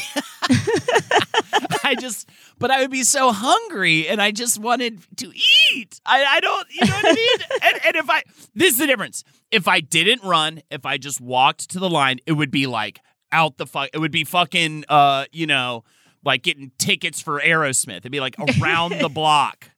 I 1.83 1.95
just, 1.99 2.29
but 2.57 2.71
I 2.71 2.81
would 2.81 2.91
be 2.91 3.03
so 3.03 3.31
hungry 3.31 4.07
and 4.07 4.21
I 4.21 4.31
just 4.31 4.59
wanted 4.59 5.01
to 5.17 5.31
eat. 5.73 5.99
I, 6.05 6.23
I 6.23 6.39
don't, 6.39 6.67
you 6.71 6.85
know 6.85 6.93
what 6.93 7.05
I 7.05 7.13
mean? 7.13 7.37
and, 7.63 7.79
and 7.85 7.95
if 7.95 8.09
I, 8.09 8.23
this 8.55 8.73
is 8.73 8.79
the 8.79 8.87
difference. 8.87 9.23
If 9.51 9.67
I 9.67 9.79
didn't 9.79 10.23
run, 10.23 10.61
if 10.69 10.85
I 10.85 10.97
just 10.97 11.19
walked 11.21 11.69
to 11.71 11.79
the 11.79 11.89
line, 11.89 12.19
it 12.25 12.33
would 12.33 12.51
be 12.51 12.67
like 12.67 12.99
out 13.31 13.57
the 13.57 13.65
fuck, 13.65 13.89
it 13.93 13.99
would 13.99 14.11
be 14.11 14.23
fucking, 14.23 14.85
uh, 14.89 15.25
you 15.31 15.47
know, 15.47 15.83
like 16.23 16.43
getting 16.43 16.71
tickets 16.77 17.21
for 17.21 17.39
Aerosmith. 17.39 17.97
It'd 17.97 18.11
be 18.11 18.19
like 18.19 18.35
around 18.61 18.99
the 18.99 19.09
block. 19.09 19.69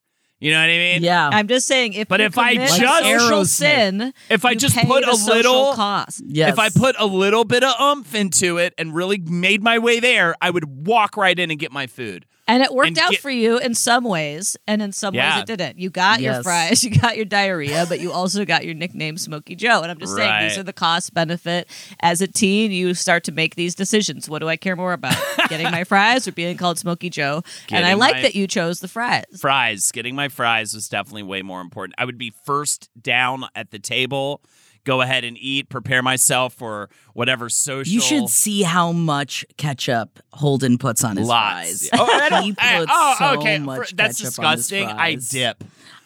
You 0.42 0.52
know 0.52 0.58
what 0.60 0.66
I 0.72 0.78
mean? 0.78 1.04
Yeah. 1.04 1.30
I'm 1.32 1.48
just 1.48 1.68
saying, 1.68 1.94
if 1.94 2.08
But 2.08 2.20
you 2.20 2.26
if 2.26 2.38
I 2.38 2.54
commit 2.56 2.70
just- 2.70 3.20
social 3.20 3.46
sin, 3.46 4.12
If 4.30 4.44
I 4.44 4.56
just 4.56 4.76
put 4.76 5.04
a 5.08 5.14
little- 5.16 5.74
cost. 5.76 6.22
yes. 6.26 6.52
If 6.54 6.60
I 6.60 6.70
put 6.70 6.96
a 6.98 7.06
little 7.06 7.46
bit 7.46 7.64
of 7.64 7.74
oomph 7.80 8.16
into 8.16 8.58
it 8.58 8.74
and 8.80 8.94
really 8.94 9.20
made 9.20 9.62
my 9.64 9.78
way 9.78 10.00
there, 10.00 10.36
I 10.42 10.50
would 10.50 10.88
walk 10.88 11.16
right 11.16 11.38
in 11.38 11.52
and 11.52 11.60
get 11.60 11.72
my 11.72 11.86
food. 11.86 12.26
And 12.52 12.62
it 12.62 12.74
worked 12.74 12.90
And 12.90 13.00
out 13.00 13.12
get- 13.12 13.22
for 13.22 13.30
you 13.30 13.60
in 13.60 13.74
some 13.76 14.04
ways, 14.04 14.58
and 14.68 14.82
in 14.82 14.92
some 14.92 15.16
Yeah. 15.16 15.36
ways 15.36 15.44
it 15.44 15.46
didn't. 15.58 15.80
You 15.80 15.90
got 15.90 16.20
your 16.22 16.44
fries, 16.44 16.84
you 16.84 16.90
got 16.92 17.16
your 17.16 17.24
diarrhea, 17.26 17.86
but 17.88 18.02
you 18.02 18.12
also 18.12 18.44
got 18.44 18.66
your 18.66 18.74
nickname 18.74 19.18
Smokey 19.18 19.56
Joe. 19.56 19.82
And 19.82 19.90
I'm 19.90 19.98
just 19.98 20.16
saying, 20.16 20.50
these 20.50 20.58
are 20.58 20.64
the 20.64 20.74
cost 20.74 21.14
benefit. 21.14 21.70
As 22.02 22.20
a 22.22 22.28
teen, 22.28 22.72
you 22.72 22.94
start 22.94 23.24
to 23.24 23.32
make 23.32 23.56
these 23.56 23.74
decisions. 23.74 24.30
What 24.30 24.40
do 24.40 24.50
I 24.50 24.58
care 24.58 24.76
more 24.76 24.92
about? 24.92 25.16
Getting 25.50 25.72
my 25.72 25.86
fries 25.86 26.28
or 26.28 26.34
being 26.34 26.58
called 26.58 26.78
Smokey 26.78 27.10
Joe? 27.10 27.42
and 27.72 27.86
I 27.86 27.94
like 27.94 28.22
that 28.22 28.36
you 28.36 28.48
chose 28.48 28.82
the 28.82 28.88
fries. 28.90 29.24
Fries, 29.40 29.92
getting 29.94 30.16
my 30.16 30.28
fries 30.28 30.74
was 30.74 30.90
definitely 30.90 31.24
way 31.24 31.42
more 31.42 31.62
important. 31.62 31.96
I 31.98 32.04
would 32.06 32.18
be 32.18 32.34
first 32.46 32.90
down 33.02 33.46
at 33.56 33.72
the 33.72 33.80
table, 33.80 34.42
go 34.84 35.02
ahead 35.02 35.24
and 35.24 35.38
eat, 35.38 35.70
prepare 35.70 36.02
myself 36.02 36.54
for 36.54 36.89
whatever 37.13 37.50
social. 37.50 37.91
You 37.94 38.02
should 38.02 38.30
see 38.30 38.62
how 38.63 38.91
much 38.91 39.46
ketchup 39.58 40.20
Holden 40.34 40.78
puts 40.78 41.04
on 41.04 41.17
his 41.17 41.28
Lots. 41.28 41.88
fries. 41.88 41.89
Oh, 41.94 42.06
I 42.06 42.30
don't- 42.30 42.44
he 42.44 42.56
I- 42.60 42.80
puts 42.80 42.91
oh, 42.94 43.15
so 43.20 43.39
okay. 43.39 43.60
much 43.60 43.89
For- 43.89 43.96
That's 43.96 44.22
ketchup 44.22 44.39
on 44.46 44.52
his 44.58 44.67
disgusting. 44.67 44.88
I 44.88 45.15
dip. 45.15 45.63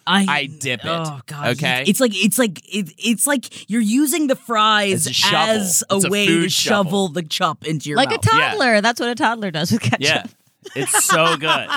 I, 0.07 0.25
I 0.29 0.45
dip 0.45 0.81
it. 0.85 0.87
Oh 0.87 1.19
god. 1.25 1.47
Okay? 1.57 1.83
It's 1.87 1.99
like 1.99 2.11
it's 2.13 2.37
like 2.37 2.59
it, 2.71 2.93
it's 2.99 3.25
like 3.25 3.67
you're 3.71 3.81
using 3.81 4.27
the 4.27 4.35
fries 4.35 4.93
As 4.93 5.07
a 5.07 5.13
shovel. 5.13 5.37
as 5.39 5.83
a 5.89 5.95
It's 5.95 6.05
a 6.05 6.09
way 6.11 6.27
to 6.27 6.47
shovel. 6.47 6.83
shovel 6.85 7.07
the 7.07 7.23
chop 7.23 7.65
into 7.65 7.89
your 7.89 7.95
mouth. 7.97 8.05
Like 8.11 8.23
mouth. 8.23 8.25
a 8.25 8.37
toddler. 8.51 8.81
That's 8.81 8.99
what 8.99 9.09
a 9.09 9.15
toddler 9.15 9.49
does 9.49 9.71
with 9.71 9.81
ketchup. 9.81 10.01
Yeah. 10.01 10.23
It's 10.75 11.05
so 11.05 11.37
good. 11.37 11.69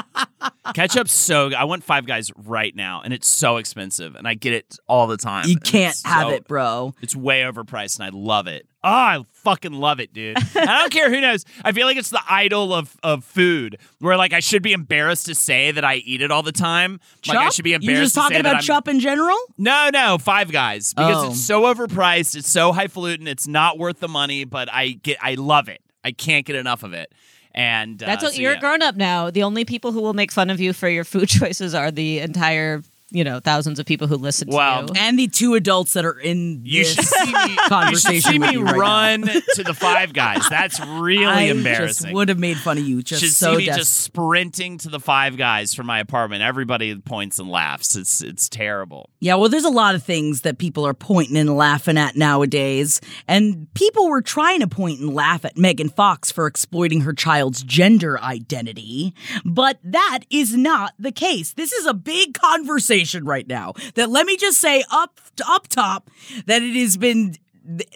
Ketchup's 0.74 1.12
so 1.12 1.48
good. 1.48 1.57
I 1.57 1.64
want 1.64 1.85
Five 1.85 2.07
Guys 2.07 2.31
right 2.37 2.74
now, 2.74 3.01
and 3.03 3.12
it's 3.12 3.29
so 3.29 3.57
expensive, 3.57 4.14
and 4.16 4.27
I 4.29 4.35
get 4.35 4.53
it 4.53 4.77
all 4.88 5.07
the 5.07 5.16
time. 5.16 5.46
you 5.46 5.53
and 5.55 5.64
can't 5.64 5.94
it's 5.94 6.05
have 6.05 6.29
so- 6.29 6.35
it, 6.35 6.46
bro. 6.48 6.94
It's 7.01 7.14
way 7.16 7.42
overpriced, 7.42 7.98
and 7.98 8.07
I 8.07 8.11
love 8.16 8.46
it. 8.46 8.66
Oh, 8.85 8.88
I 8.90 9.24
fucking 9.33 9.72
love 9.72 9.98
it, 9.98 10.12
dude. 10.12 10.37
And 10.57 10.70
I 10.70 10.79
don't 10.81 10.92
care 10.92 11.11
who 11.11 11.20
knows. 11.20 11.44
I 11.64 11.72
feel 11.72 11.87
like 11.87 11.96
it's 11.96 12.11
the 12.11 12.20
idol 12.29 12.72
of, 12.72 12.96
of 13.03 13.24
food, 13.24 13.79
where 13.98 14.16
like 14.16 14.33
I 14.33 14.40
should 14.40 14.62
be 14.62 14.72
embarrassed 14.72 15.27
to 15.27 15.35
say 15.35 15.70
that 15.72 15.85
I 15.85 15.96
eat 15.96 16.22
it 16.22 16.31
all 16.31 16.42
the 16.42 16.53
time. 16.53 17.01
Like 17.27 17.38
I 17.38 17.48
should 17.51 17.64
be 17.64 17.72
embarrassed. 17.74 17.94
You're 17.96 18.03
just 18.05 18.14
to 18.14 18.20
talking 18.20 18.37
say 18.37 18.42
that 18.42 18.48
about 18.48 18.57
I'm, 18.59 18.62
chop 18.62 18.88
in 18.88 19.01
general? 19.01 19.37
No, 19.57 19.90
no, 19.92 20.18
Five 20.18 20.53
Guys 20.53 20.94
because 20.94 21.24
Oh. 21.24 21.31
it's 21.31 21.40
so 21.44 21.62
overpriced. 21.62 22.37
It's 22.37 22.48
so 22.48 22.72
highfalutin. 22.72 23.27
It's 23.27 23.48
not 23.48 23.79
worth 23.79 24.01
the 24.01 24.09
money, 24.09 24.44
but 24.44 24.68
I 24.72 24.90
get, 24.90 25.18
I 25.22 25.35
love 25.35 25.68
it. 25.68 25.81
I 26.05 26.12
can't 26.12 26.46
get 26.46 26.55
enough 26.57 26.83
of 26.85 26.92
it. 26.92 27.12
And 27.59 28.01
uh, 28.01 28.07
That's 28.07 28.23
what 28.23 28.35
so, 28.35 28.40
you're 28.40 28.53
yeah. 28.53 28.59
a 28.59 28.61
grown 28.61 28.83
up 28.83 28.94
now. 28.94 29.31
The 29.31 29.42
only 29.42 29.64
people 29.64 29.90
who 29.90 30.01
will 30.01 30.14
make 30.14 30.31
fun 30.31 30.49
of 30.49 30.61
you 30.61 30.73
for 30.73 30.88
your 30.88 31.03
food 31.03 31.29
choices 31.40 31.75
are 31.75 31.90
the 31.90 32.21
entire 32.21 32.83
you 33.11 33.25
know 33.25 33.40
thousands 33.40 33.79
of 33.79 33.87
people 33.87 34.07
who 34.07 34.16
listen 34.16 34.49
Wow. 34.51 34.83
to 34.87 34.92
you. 34.94 35.01
And 35.01 35.18
the 35.18 35.29
two 35.29 35.55
adults 35.55 35.94
that 35.94 36.05
are 36.05 36.18
in 36.18 36.61
You 36.64 36.85
this 36.85 36.94
should 36.94 37.05
see 37.05 37.33
me. 37.33 37.59
You 37.90 37.97
should 37.97 38.23
see 38.23 38.38
with 38.38 38.49
me 38.49 38.53
you 38.53 38.62
right 38.64 38.75
now. 38.75 38.79
run 38.81 39.23
to 39.55 39.62
the 39.64 39.75
Five 39.75 40.12
Guys. 40.12 40.49
That's 40.49 40.79
really 40.81 41.25
I 41.25 41.42
embarrassing. 41.42 42.07
just 42.07 42.14
would 42.14 42.29
have 42.29 42.38
made 42.38 42.57
fun 42.59 42.77
of 42.79 42.85
you. 42.85 43.03
Just 43.03 43.23
should 43.23 43.33
so 43.33 43.53
see 43.53 43.59
me 43.59 43.64
des- 43.66 43.77
just 43.77 43.94
sprinting 44.03 44.79
to 44.79 44.88
the 44.88 45.01
Five 45.01 45.37
Guys 45.37 45.75
from 45.75 45.87
my 45.87 46.01
apartment. 46.01 46.42
Everybody 46.42 46.94
points 46.97 47.38
and 47.38 47.49
laughs. 47.49 47.97
It's 47.97 48.21
it's 48.23 48.49
terrible. 48.49 49.09
Yeah, 49.21 49.37
well, 49.37 49.49
there's 49.49 49.64
a 49.64 49.71
lot 49.71 49.94
of 49.94 50.03
things 50.03 50.42
that 50.42 50.59
people 50.59 50.87
are 50.87 50.94
pointing 50.94 51.37
and 51.37 51.57
laughing 51.57 51.97
at 51.99 52.16
nowadays. 52.16 53.01
And 53.27 53.73
people 53.75 54.09
were 54.09 54.23
trying 54.23 54.61
to 54.61 54.68
point 54.68 55.01
and 55.01 55.14
laugh 55.14 55.44
at 55.44 55.57
Megan 55.57 55.88
Fox 55.88 56.31
for 56.31 56.47
exploiting 56.47 57.01
her 57.03 57.12
child's 57.12 57.62
gender 57.62 58.21
identity. 58.21 59.14
But 59.44 59.79
that 59.85 60.21
is 60.31 60.55
not 60.55 60.92
the 60.99 61.12
case. 61.12 61.53
This 61.55 61.73
is 61.73 61.87
a 61.87 61.94
big 61.94 62.35
conversation 62.35 62.97
right 63.26 63.46
now 63.46 63.74
that 63.94 64.11
let 64.11 64.26
me 64.26 64.37
just 64.37 64.58
say 64.61 64.84
up, 64.90 65.20
up 65.46 65.68
top 65.68 66.11
that 66.46 66.62
it 66.62 66.74
has 66.76 66.96
been. 66.96 67.34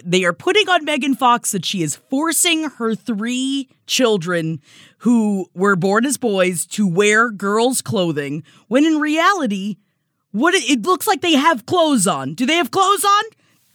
They 0.04 0.24
are 0.24 0.34
putting 0.34 0.68
on 0.68 0.84
Megan 0.84 1.14
Fox 1.14 1.52
that 1.52 1.64
she 1.64 1.82
is 1.82 1.96
forcing 1.96 2.68
her 2.72 2.94
three 2.94 3.70
children 3.86 4.60
who 4.98 5.46
were 5.54 5.76
born 5.76 6.04
as 6.04 6.18
boys 6.18 6.66
to 6.66 6.86
wear 6.86 7.30
girls' 7.30 7.80
clothing, 7.80 8.44
when 8.68 8.84
in 8.84 8.98
reality, 8.98 9.78
what 10.30 10.52
it, 10.52 10.68
it 10.68 10.82
looks 10.82 11.06
like 11.06 11.22
they 11.22 11.36
have 11.36 11.64
clothes 11.64 12.06
on. 12.06 12.34
Do 12.34 12.44
they 12.44 12.56
have 12.56 12.70
clothes 12.70 13.02
on? 13.02 13.22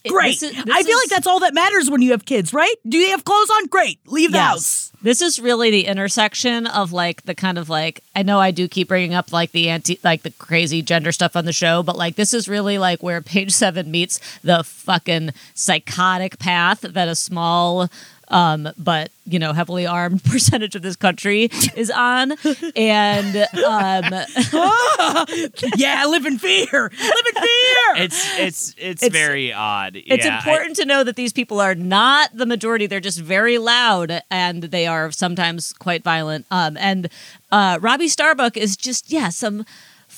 Great. 0.09 0.39
this 0.39 0.43
is- 0.43 0.63
this 0.63 0.75
I 0.75 0.83
feel 0.83 0.97
like 0.97 1.09
that's 1.09 1.27
all 1.27 1.39
that 1.41 1.53
matters 1.53 1.89
when 1.89 2.01
you 2.01 2.11
have 2.11 2.25
kids, 2.25 2.53
right? 2.53 2.73
Do 2.87 2.99
they 2.99 3.09
have 3.09 3.23
clothes 3.23 3.49
on? 3.49 3.67
Great. 3.67 3.99
Leave 4.07 4.31
the 4.31 4.39
house. 4.39 4.91
This 5.01 5.21
is 5.21 5.39
really 5.39 5.69
the 5.69 5.85
intersection 5.85 6.65
of 6.65 6.91
like 6.91 7.21
the 7.23 7.35
kind 7.35 7.57
of 7.59 7.69
like 7.69 8.01
I 8.15 8.23
know 8.23 8.39
I 8.39 8.49
do 8.51 8.67
keep 8.67 8.87
bringing 8.87 9.13
up 9.13 9.31
like 9.31 9.51
the 9.51 9.69
anti 9.69 9.99
like 10.03 10.23
the 10.23 10.31
crazy 10.31 10.81
gender 10.81 11.11
stuff 11.11 11.35
on 11.35 11.45
the 11.45 11.53
show, 11.53 11.83
but 11.83 11.95
like 11.95 12.15
this 12.15 12.33
is 12.33 12.47
really 12.49 12.77
like 12.79 13.03
where 13.03 13.21
page 13.33 13.51
seven 13.51 13.91
meets 13.91 14.19
the 14.43 14.63
fucking 14.63 15.31
psychotic 15.53 16.39
path 16.39 16.81
that 16.81 17.07
a 17.07 17.15
small 17.15 17.89
um 18.29 18.67
but 18.77 19.09
you 19.25 19.39
know 19.39 19.53
heavily 19.53 19.85
armed 19.85 20.23
percentage 20.31 20.75
of 20.75 20.81
this 20.81 20.95
country 20.95 21.49
is 21.75 21.89
on 21.91 22.33
and 22.75 23.35
um 23.65 24.03
yeah, 25.77 26.05
live 26.07 26.25
in 26.25 26.37
fear. 26.37 26.67
Live 26.91 27.25
in 27.27 27.33
fear. 27.41 28.03
It's 28.03 28.39
it's 28.39 28.75
it's, 28.77 29.03
It's- 29.03 29.11
very 29.11 29.53
odd. 29.53 29.95
It's 29.95 30.25
Yeah, 30.25 30.35
I- 30.35 30.37
important 30.37 30.75
to 30.77 30.85
know 30.85 31.03
that 31.03 31.15
these 31.15 31.33
people 31.33 31.59
are 31.59 31.75
not 31.75 32.29
the 32.35 32.45
majority. 32.45 32.85
They're 32.87 32.99
just 32.99 33.19
very 33.19 33.57
loud 33.57 34.21
and 34.29 34.63
they 34.63 34.87
are 34.87 35.11
sometimes 35.11 35.73
quite 35.73 36.03
violent. 36.03 36.45
Um, 36.51 36.77
and 36.77 37.09
uh, 37.51 37.77
Robby 37.81 38.07
Starbuck 38.07 38.57
is 38.57 38.75
just, 38.75 39.11
yeah, 39.11 39.29
some 39.29 39.65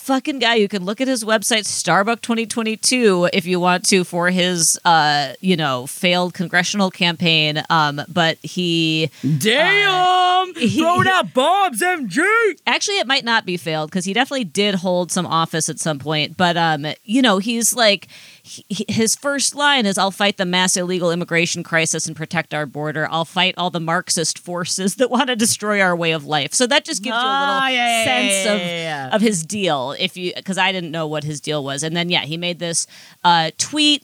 fucking 0.09 0.39
guy. 0.39 0.55
You 0.55 0.67
can 0.67 0.85
look 0.85 1.01
at 1.01 1.07
his 1.07 1.23
website, 1.23 1.65
Starbuck 1.65 2.21
2022, 2.23 3.29
if 3.31 3.45
you 3.45 3.59
want 3.59 3.85
to, 3.89 4.03
for 4.03 4.31
his, 4.31 4.79
uh, 4.83 5.33
you 5.39 5.55
know, 5.55 5.85
failed 5.85 6.33
congressional 6.33 6.89
campaign. 6.89 7.61
Um, 7.69 8.01
but 8.11 8.39
he 8.41 9.11
Damn. 9.37 10.53
Throwing 10.55 11.07
out 11.07 11.31
bombs, 11.35 11.81
MG. 11.81 12.25
actually 12.65 12.95
it 12.97 13.05
might 13.05 13.23
not 13.23 13.45
be 13.45 13.55
failed 13.55 13.91
because 13.91 14.05
he 14.05 14.13
definitely 14.13 14.45
did 14.45 14.73
hold 14.75 15.11
some 15.11 15.27
office 15.27 15.69
at 15.69 15.79
some 15.79 15.99
point 15.99 16.35
but 16.37 16.57
um 16.57 16.85
you 17.03 17.21
know 17.21 17.37
he's 17.37 17.75
like 17.75 18.07
he, 18.49 18.85
his 18.87 19.15
first 19.15 19.53
line 19.55 19.85
is 19.85 19.97
i'll 19.97 20.11
fight 20.11 20.37
the 20.37 20.45
mass 20.45 20.75
illegal 20.75 21.11
immigration 21.11 21.61
crisis 21.63 22.07
and 22.07 22.15
protect 22.15 22.53
our 22.53 22.65
border. 22.65 23.07
I'll 23.11 23.25
fight 23.25 23.53
all 23.57 23.69
the 23.69 23.79
marxist 23.79 24.39
forces 24.39 24.95
that 24.95 25.09
want 25.11 25.27
to 25.27 25.35
destroy 25.35 25.81
our 25.81 25.95
way 25.95 26.11
of 26.11 26.25
life. 26.25 26.53
So 26.53 26.65
that 26.67 26.83
just 26.85 27.03
gives 27.03 27.13
you 27.15 27.21
a 27.21 27.23
little 27.23 27.29
Ah, 27.61 27.67
yeah, 27.69 28.03
sense 28.05 28.45
yeah, 28.45 28.53
of 28.53 28.59
yeah, 28.61 28.67
yeah. 29.09 29.15
of 29.15 29.21
his 29.21 29.43
deal 29.45 29.95
if 29.99 30.17
you 30.17 30.33
because 30.35 30.57
i 30.57 30.71
didn't 30.71 30.91
know 30.91 31.05
what 31.07 31.23
his 31.23 31.39
deal 31.39 31.63
was. 31.63 31.83
And 31.83 31.95
then 31.95 32.09
yeah 32.09 32.21
he 32.21 32.37
made 32.37 32.59
this 32.59 32.87
uh 33.23 33.51
tweet 33.57 34.03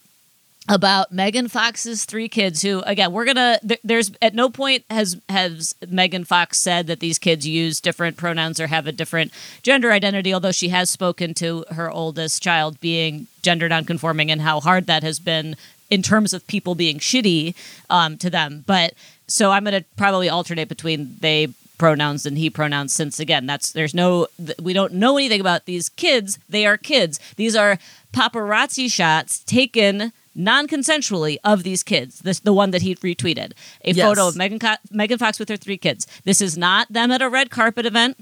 about 0.67 1.11
Megan 1.11 1.47
Fox's 1.47 2.05
three 2.05 2.27
kids 2.27 2.61
who 2.61 2.81
again 2.81 3.11
we're 3.11 3.25
gonna 3.25 3.59
there's 3.83 4.11
at 4.21 4.33
no 4.33 4.49
point 4.49 4.83
has 4.89 5.19
has 5.29 5.75
Megan 5.87 6.25
Fox 6.25 6.59
said 6.59 6.87
that 6.87 6.99
these 6.99 7.19
kids 7.19 7.45
use 7.45 7.79
different 7.79 8.17
pronouns 8.17 8.59
or 8.59 8.67
have 8.67 8.87
a 8.87 8.91
different 8.91 9.31
gender 9.61 9.91
identity 9.91 10.33
although 10.33 10.51
she 10.51 10.69
has 10.69 10.89
spoken 10.89 11.33
to 11.35 11.65
her 11.71 11.91
oldest 11.91 12.41
child 12.41 12.79
being 12.79 13.27
gender 13.43 13.69
nonconforming 13.69 14.31
and 14.31 14.41
how 14.41 14.59
hard 14.59 14.87
that 14.87 15.03
has 15.03 15.19
been 15.19 15.55
in 15.89 16.01
terms 16.01 16.33
of 16.33 16.45
people 16.47 16.75
being 16.75 16.97
shitty 16.97 17.53
um, 17.89 18.17
to 18.17 18.29
them. 18.29 18.63
But 18.65 18.93
so 19.27 19.51
I'm 19.51 19.63
gonna 19.63 19.85
probably 19.97 20.29
alternate 20.29 20.67
between 20.67 21.17
they 21.19 21.49
pronouns 21.77 22.25
and 22.25 22.37
he 22.37 22.49
pronouns 22.49 22.93
since 22.93 23.19
again 23.19 23.45
that's 23.45 23.73
there's 23.73 23.93
no 23.93 24.27
we 24.61 24.71
don't 24.71 24.93
know 24.93 25.17
anything 25.17 25.41
about 25.41 25.65
these 25.65 25.89
kids. 25.89 26.39
They 26.49 26.65
are 26.65 26.77
kids. 26.77 27.19
These 27.35 27.55
are 27.55 27.77
paparazzi 28.13 28.89
shots 28.91 29.39
taken 29.39 30.13
non-consensually 30.35 31.37
of 31.43 31.63
these 31.63 31.81
kids 31.83 32.19
this 32.19 32.39
the 32.41 32.53
one 32.53 32.71
that 32.71 32.81
he 32.81 32.95
retweeted. 32.97 33.53
A 33.83 33.91
Yes. 33.93 34.05
photo 34.05 34.27
of 34.27 34.35
megan, 34.35 34.59
Co- 34.59 34.75
megan 34.91 35.17
fox 35.17 35.39
with 35.39 35.49
her 35.49 35.57
three 35.57 35.77
kids. 35.77 36.05
This 36.25 36.41
is 36.41 36.57
not 36.57 36.91
them 36.91 37.11
at 37.11 37.21
a 37.21 37.29
red 37.29 37.49
carpet 37.49 37.85
event. 37.85 38.17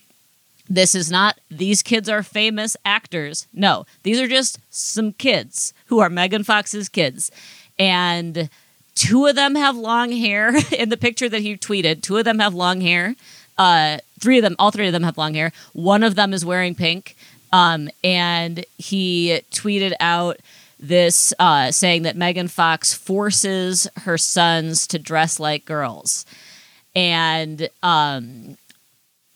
This 0.70 0.96
is 0.96 1.12
not 1.12 1.40
these 1.52 1.82
kids 1.82 2.08
are 2.08 2.24
famous 2.24 2.78
actors. 2.86 3.48
No 3.54 3.86
these 4.04 4.20
are 4.20 4.28
just 4.28 4.60
some 4.70 5.12
kids 5.14 5.74
who 5.88 6.00
are 6.00 6.10
megan 6.10 6.44
fox's 6.44 6.88
kids. 6.90 7.32
And 7.80 8.50
two 8.96 9.26
of 9.26 9.36
them 9.36 9.56
have 9.56 9.76
long 9.76 10.12
hair. 10.12 10.54
In 10.72 10.90
the 10.90 10.98
picture 10.98 11.28
that 11.30 11.42
he 11.42 11.58
tweeted 11.58 12.02
two 12.02 12.18
of 12.18 12.26
them 12.26 12.40
have 12.40 12.54
long 12.54 12.82
hair. 12.82 13.16
Uh, 13.58 13.98
three 14.20 14.38
of 14.38 14.44
them 14.44 14.56
all 14.60 14.72
three 14.72 14.88
of 14.88 14.94
them 14.94 15.04
have 15.04 15.18
long 15.18 15.34
hair. 15.34 15.52
One 15.74 16.04
of 16.04 16.16
them 16.16 16.34
is 16.34 16.46
wearing 16.46 16.76
pink. 16.76 17.16
Um, 17.52 17.90
and 18.04 18.66
he 18.78 19.42
tweeted 19.52 19.94
out 20.00 20.38
this 20.84 21.34
uh, 21.40 21.72
saying 21.72 22.04
that 22.04 22.18
megan 22.18 22.48
fox 22.48 22.94
forces 22.94 23.88
her 24.02 24.18
sons 24.18 24.86
to 24.88 25.00
dress 25.00 25.40
like 25.40 25.66
girls. 25.66 26.26
And 26.96 27.70
um, 27.82 28.58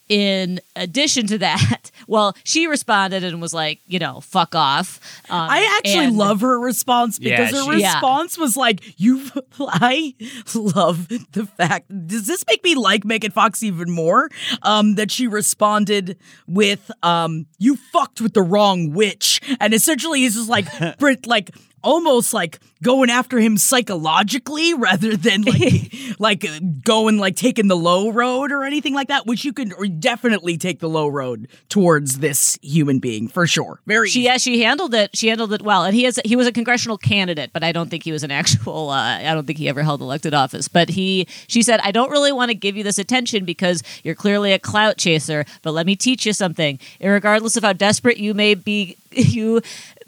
in 0.09 0.59
addition 0.75 1.27
to 1.27 1.37
that, 1.39 1.91
well, 2.07 2.35
she 2.43 2.67
responded 2.67 3.23
and 3.23 3.41
was 3.41 3.53
like, 3.53 3.79
you 3.87 3.99
know, 3.99 4.21
fuck 4.21 4.55
off. 4.55 4.99
Um, 5.29 5.49
I 5.49 5.79
actually 5.79 6.05
and- 6.05 6.17
love 6.17 6.41
her 6.41 6.59
response 6.59 7.19
because 7.19 7.51
Yeah, 7.51 7.65
her 7.65 7.73
she- 7.73 7.81
Yeah. 7.81 7.93
response 7.93 8.37
was 8.37 8.55
like, 8.55 8.99
"You." 8.99 9.21
I 9.59 10.13
love 10.55 11.07
the 11.09 11.45
fact. 11.57 11.91
Does 12.07 12.27
this 12.27 12.43
make 12.47 12.63
me 12.63 12.75
like 12.75 13.03
Megan 13.05 13.31
Fox 13.31 13.63
even 13.63 13.91
more? 13.91 14.29
Um, 14.61 14.95
that 14.95 15.11
she 15.11 15.27
responded 15.27 16.17
with, 16.47 16.89
um, 17.03 17.45
"You 17.59 17.75
fucked 17.75 18.21
with 18.21 18.33
the 18.33 18.41
wrong 18.43 18.93
witch," 18.93 19.41
and 19.59 19.73
essentially 19.73 20.19
he's 20.21 20.35
just 20.35 20.49
like, 20.49 20.67
Brit, 20.99 21.27
like 21.27 21.51
almost 21.87 22.33
like 22.33 22.59
going 22.83 23.09
after 23.09 23.39
him 23.39 23.57
psychologically 23.57 24.73
rather 24.73 25.15
than 25.15 25.43
like 25.43 25.93
like 26.19 26.45
uh, 26.45 26.59
going 26.83 27.17
like 27.17 27.35
taking 27.35 27.67
the 27.67 27.77
low 27.77 28.09
road 28.09 28.51
or 28.51 28.63
anything 28.63 28.93
like 28.93 29.07
that. 29.07 29.25
Which 29.25 29.45
you 29.45 29.53
can 29.53 29.73
definitely 29.99 30.57
take 30.57 30.79
the 30.79 30.89
low 30.89 31.07
road 31.07 31.47
towards 31.69 32.19
this 32.19 32.59
human 32.61 32.99
being 32.99 33.27
for 33.27 33.47
sure. 33.47 33.79
Very 33.85 34.09
She 34.09 34.23
yeah, 34.23 34.37
she 34.37 34.63
handled 34.63 34.93
it. 34.93 35.15
She 35.15 35.29
handled 35.29 35.53
it 35.53 35.61
well, 35.61 35.83
and 35.85 35.95
he 35.95 36.05
is 36.05 36.19
he 36.25 36.35
was 36.35 36.47
a 36.47 36.51
congressional 36.51 36.97
candidate, 36.97 37.51
but 37.53 37.63
I 37.63 37.71
don't 37.71 37.89
think 37.89 38.03
he 38.03 38.11
was 38.11 38.23
an 38.23 38.31
actual. 38.41 38.89
Uh, 38.89 39.17
I 39.17 39.33
don't 39.33 39.45
think 39.47 39.59
he 39.59 39.69
ever 39.69 39.83
held 39.83 40.01
elected 40.01 40.33
office. 40.33 40.67
But 40.67 40.89
he, 40.89 41.27
she 41.47 41.61
said, 41.61 41.79
I 41.83 41.91
don't 41.91 42.11
really 42.11 42.31
want 42.31 42.49
to 42.49 42.55
give 42.55 42.75
you 42.75 42.83
this 42.83 42.99
attention 42.99 43.45
because 43.45 43.83
you're 44.03 44.15
clearly 44.15 44.53
a 44.53 44.59
clout 44.59 44.97
chaser. 44.97 45.45
But 45.61 45.71
let 45.71 45.85
me 45.85 45.95
teach 45.95 46.25
you 46.25 46.33
something. 46.33 46.79
Regardless 47.01 47.57
of 47.57 47.63
how 47.63 47.73
desperate 47.73 48.17
you 48.17 48.33
may 48.33 48.55
be, 48.55 48.97
you 49.11 49.61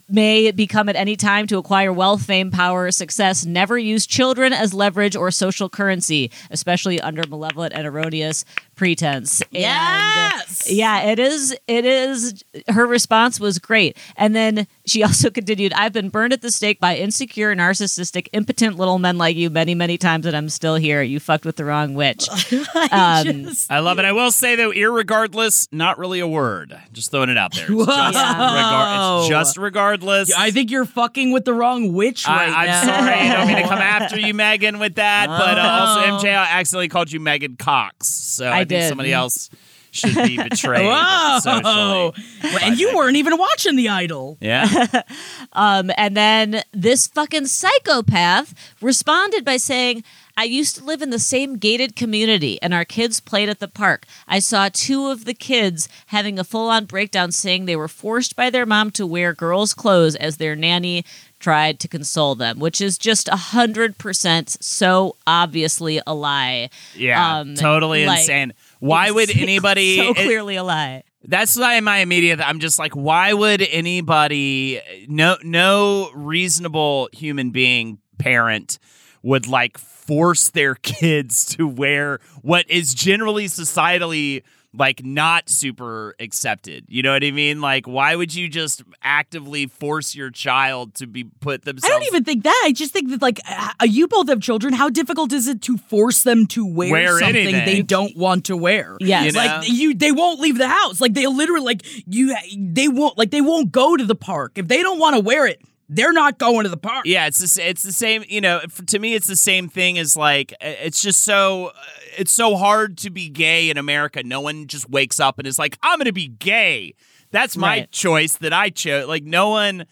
may 0.09 0.51
become 0.51 0.89
at 0.89 0.95
any 0.95 1.15
time 1.15 1.47
to 1.47 1.57
acquire 1.57 1.91
wealth, 1.93 2.23
fame, 2.23 2.51
power, 2.51 2.91
success. 2.91 3.45
Never 3.45 3.77
use 3.77 4.05
children 4.05 4.53
as 4.53 4.73
leverage 4.73 5.15
or 5.15 5.31
social 5.31 5.69
currency, 5.69 6.31
especially 6.51 6.99
under 7.01 7.23
malevolent 7.27 7.73
and 7.73 7.85
erroneous 7.85 8.45
pretense. 8.75 9.41
And, 9.53 9.57
uh, 9.57 9.59
Yes! 9.59 10.71
yeah, 10.71 11.01
it 11.03 11.19
is. 11.19 11.55
It 11.67 11.85
is. 11.85 12.43
Her 12.67 12.85
response 12.85 13.39
was 13.39 13.59
great, 13.59 13.97
and 14.15 14.35
then 14.35 14.67
she 14.89 15.03
also 15.03 15.29
continued, 15.39 15.73
"I've 15.73 15.93
been 15.93 16.09
burned 16.09 16.33
at 16.33 16.41
the 16.41 16.51
stake 16.51 16.79
by 16.79 16.97
insecure, 16.97 17.55
narcissistic, 17.55 18.27
impotent 18.33 18.77
little 18.77 18.99
men 18.99 19.17
like 19.17 19.35
you 19.35 19.49
many, 19.49 19.75
many 19.75 19.97
times, 19.97 20.25
and 20.25 20.35
I'm 20.35 20.49
still 20.49 20.75
here. 20.75 21.01
You 21.01 21.19
fucked 21.19 21.45
with 21.45 21.55
the 21.55 21.65
wrong 21.65 21.93
witch." 21.93 22.27
I 22.31 23.23
Um, 23.27 23.43
just- 23.45 23.71
I 23.71 23.79
love 23.79 23.99
it. 23.99 24.05
I 24.05 24.11
will 24.11 24.31
say 24.31 24.55
though, 24.55 24.71
irregardless, 24.71 25.67
not 25.71 25.97
really 25.99 26.19
a 26.19 26.27
word. 26.27 26.77
Just 26.93 27.11
throwing 27.11 27.29
it 27.29 27.37
out 27.37 27.53
there. 27.53 27.65
It's 27.69 27.85
just, 27.85 27.87
Whoa. 27.87 28.21
regar- 28.23 29.19
it's 29.19 29.29
just 29.29 29.57
regardless. 29.57 30.33
I 30.33 30.51
think 30.51 30.71
you're 30.71 30.85
fucking 30.85 31.31
with 31.31 31.45
the 31.45 31.53
wrong 31.53 31.93
witch 31.93 32.27
I, 32.27 32.35
right 32.47 32.53
I'm 32.57 32.65
now. 32.67 32.81
sorry. 32.83 33.13
I 33.13 33.33
don't 33.37 33.47
mean 33.47 33.57
to 33.57 33.67
come 33.67 33.79
after 33.79 34.19
you, 34.19 34.33
Megan, 34.33 34.79
with 34.79 34.95
that. 34.95 35.27
But 35.27 35.57
uh, 35.57 35.61
also, 35.61 35.99
Oh. 35.99 36.19
MJ, 36.23 36.29
I 36.35 36.59
accidentally 36.59 36.87
called 36.87 37.11
you 37.11 37.19
Megan 37.19 37.55
Cox. 37.57 38.07
So 38.07 38.45
I, 38.47 38.51
I 38.51 38.57
think 38.59 38.69
did. 38.69 38.87
somebody 38.89 39.13
else 39.13 39.49
should 39.91 40.15
be 40.15 40.37
betrayed 40.49 40.85
Whoa! 40.85 42.13
Well, 42.43 42.59
and 42.61 42.79
you 42.79 42.95
weren't 42.95 43.17
even 43.17 43.37
watching 43.37 43.75
The 43.75 43.89
Idol. 43.89 44.37
Yeah. 44.41 45.01
Um, 45.53 45.89
and 45.97 46.15
then 46.15 46.61
this 46.71 47.07
fucking 47.07 47.47
psychopath 47.47 48.53
responded 48.81 49.43
by 49.43 49.57
saying, 49.57 50.03
I 50.37 50.43
used 50.43 50.77
to 50.77 50.83
live 50.85 51.01
in 51.01 51.09
the 51.09 51.19
same 51.19 51.57
gated 51.57 51.95
community, 51.95 52.61
and 52.61 52.73
our 52.73 52.85
kids 52.85 53.19
played 53.19 53.49
at 53.49 53.59
the 53.59 53.67
park. 53.67 54.05
I 54.27 54.39
saw 54.39 54.69
two 54.71 55.07
of 55.07 55.25
the 55.25 55.33
kids 55.33 55.89
having 56.07 56.37
a 56.39 56.43
full 56.43 56.69
on 56.69 56.85
breakdown 56.85 57.31
saying 57.31 57.65
they 57.65 57.75
were 57.75 57.87
forced 57.87 58.35
by 58.35 58.49
their 58.49 58.65
mom 58.65 58.91
to 58.91 59.05
wear 59.07 59.33
girls' 59.33 59.73
clothes 59.73 60.15
as 60.15 60.37
their 60.37 60.55
nanny 60.55 61.03
tried 61.39 61.79
to 61.79 61.87
console 61.87 62.35
them, 62.35 62.59
which 62.59 62.79
is 62.79 62.97
just 62.97 63.27
a 63.27 63.35
hundred 63.35 63.97
percent 63.97 64.55
so 64.61 65.15
obviously 65.25 65.99
a 66.05 66.13
lie. 66.13 66.69
Yeah, 66.95 67.39
Um, 67.39 67.55
totally 67.55 68.05
like, 68.05 68.19
insane. 68.19 68.53
Why 68.79 69.11
would 69.11 69.29
anybody? 69.37 69.97
so 69.97 70.09
it- 70.11 70.15
clearly 70.15 70.55
a 70.55 70.63
lie? 70.63 71.03
That's 71.23 71.57
why 71.57 71.75
in 71.75 71.83
my 71.83 71.97
immediate. 71.97 72.39
I'm 72.39 72.59
just 72.59 72.79
like, 72.79 72.95
why 72.95 73.33
would 73.33 73.61
anybody? 73.61 74.79
No, 75.07 75.37
no 75.43 76.09
reasonable 76.15 77.09
human 77.11 77.51
being 77.51 77.99
parent 78.17 78.79
would 79.21 79.45
like 79.47 79.77
force 79.77 80.49
their 80.49 80.75
kids 80.81 81.45
to 81.57 81.67
wear 81.67 82.19
what 82.41 82.69
is 82.69 82.93
generally 82.93 83.45
societally 83.45 84.43
like 84.73 85.03
not 85.03 85.49
super 85.49 86.15
accepted. 86.19 86.85
You 86.87 87.01
know 87.01 87.13
what 87.13 87.23
I 87.23 87.31
mean? 87.31 87.59
Like, 87.59 87.87
why 87.87 88.15
would 88.15 88.33
you 88.33 88.47
just 88.47 88.83
actively 89.01 89.65
force 89.65 90.13
your 90.13 90.29
child 90.29 90.93
to 90.95 91.07
be 91.07 91.23
put 91.23 91.65
themselves? 91.65 91.85
I 91.85 91.89
don't 91.89 92.07
even 92.07 92.23
think 92.23 92.43
that. 92.43 92.63
I 92.65 92.71
just 92.71 92.93
think 92.93 93.09
that, 93.09 93.21
like, 93.21 93.39
uh, 93.49 93.71
you 93.85 94.07
both 94.07 94.29
have 94.29 94.41
children. 94.41 94.73
How 94.73 94.89
difficult 94.89 95.33
is 95.33 95.47
it 95.47 95.61
to 95.63 95.77
force 95.77 96.23
them 96.23 96.45
to 96.47 96.65
wear, 96.65 96.91
Wear 96.91 97.19
something 97.19 97.35
anything. 97.35 97.65
they 97.65 97.81
don't 97.81 98.15
want 98.15 98.45
to 98.45 98.57
wear? 98.57 98.95
Yes. 98.99 99.25
You 99.25 99.31
know? 99.31 99.39
like 99.39 99.69
you, 99.69 99.95
they 99.95 100.11
won't 100.11 100.39
leave 100.39 100.57
the 100.57 100.67
house. 100.67 101.01
Like 101.01 101.13
they 101.13 101.25
literally, 101.25 101.65
like 101.65 101.85
you, 102.07 102.35
they 102.55 102.87
won't, 102.87 103.17
like 103.17 103.31
they 103.31 103.41
won't 103.41 103.71
go 103.71 103.97
to 103.97 104.05
the 104.05 104.15
park 104.15 104.53
if 104.55 104.67
they 104.67 104.81
don't 104.81 104.99
want 104.99 105.15
to 105.15 105.21
wear 105.21 105.47
it. 105.47 105.61
They're 105.91 106.13
not 106.13 106.37
going 106.37 106.63
to 106.63 106.69
the 106.69 106.77
park. 106.77 107.05
Yeah, 107.05 107.25
it's 107.25 107.55
the, 107.55 107.67
it's 107.67 107.81
the 107.81 107.91
same. 107.91 108.23
You 108.29 108.41
know, 108.41 108.61
to 108.87 108.99
me, 108.99 109.15
it's 109.15 109.25
the 109.27 109.35
same 109.35 109.67
thing 109.67 109.97
as 109.97 110.15
like 110.15 110.53
it's 110.61 111.01
just 111.01 111.23
so 111.23 111.67
uh, 111.67 111.81
it's 112.17 112.31
so 112.31 112.55
hard 112.55 112.97
to 112.99 113.09
be 113.09 113.27
gay 113.27 113.69
in 113.71 113.77
America. 113.77 114.21
No 114.23 114.39
one 114.41 114.67
just 114.67 114.87
wakes 114.89 115.19
up 115.19 115.39
and 115.39 115.47
is 115.47 115.57
like, 115.57 115.77
I'm 115.81 115.97
going 115.97 116.05
to 116.05 116.11
be 116.13 116.27
gay. 116.27 116.93
That's 117.31 117.57
my 117.57 117.67
Right. 117.79 117.91
choice 117.91 118.37
that 118.37 118.53
I 118.53 118.69
chose. 118.69 119.07
Like 119.07 119.23
no 119.23 119.49
one 119.49 119.85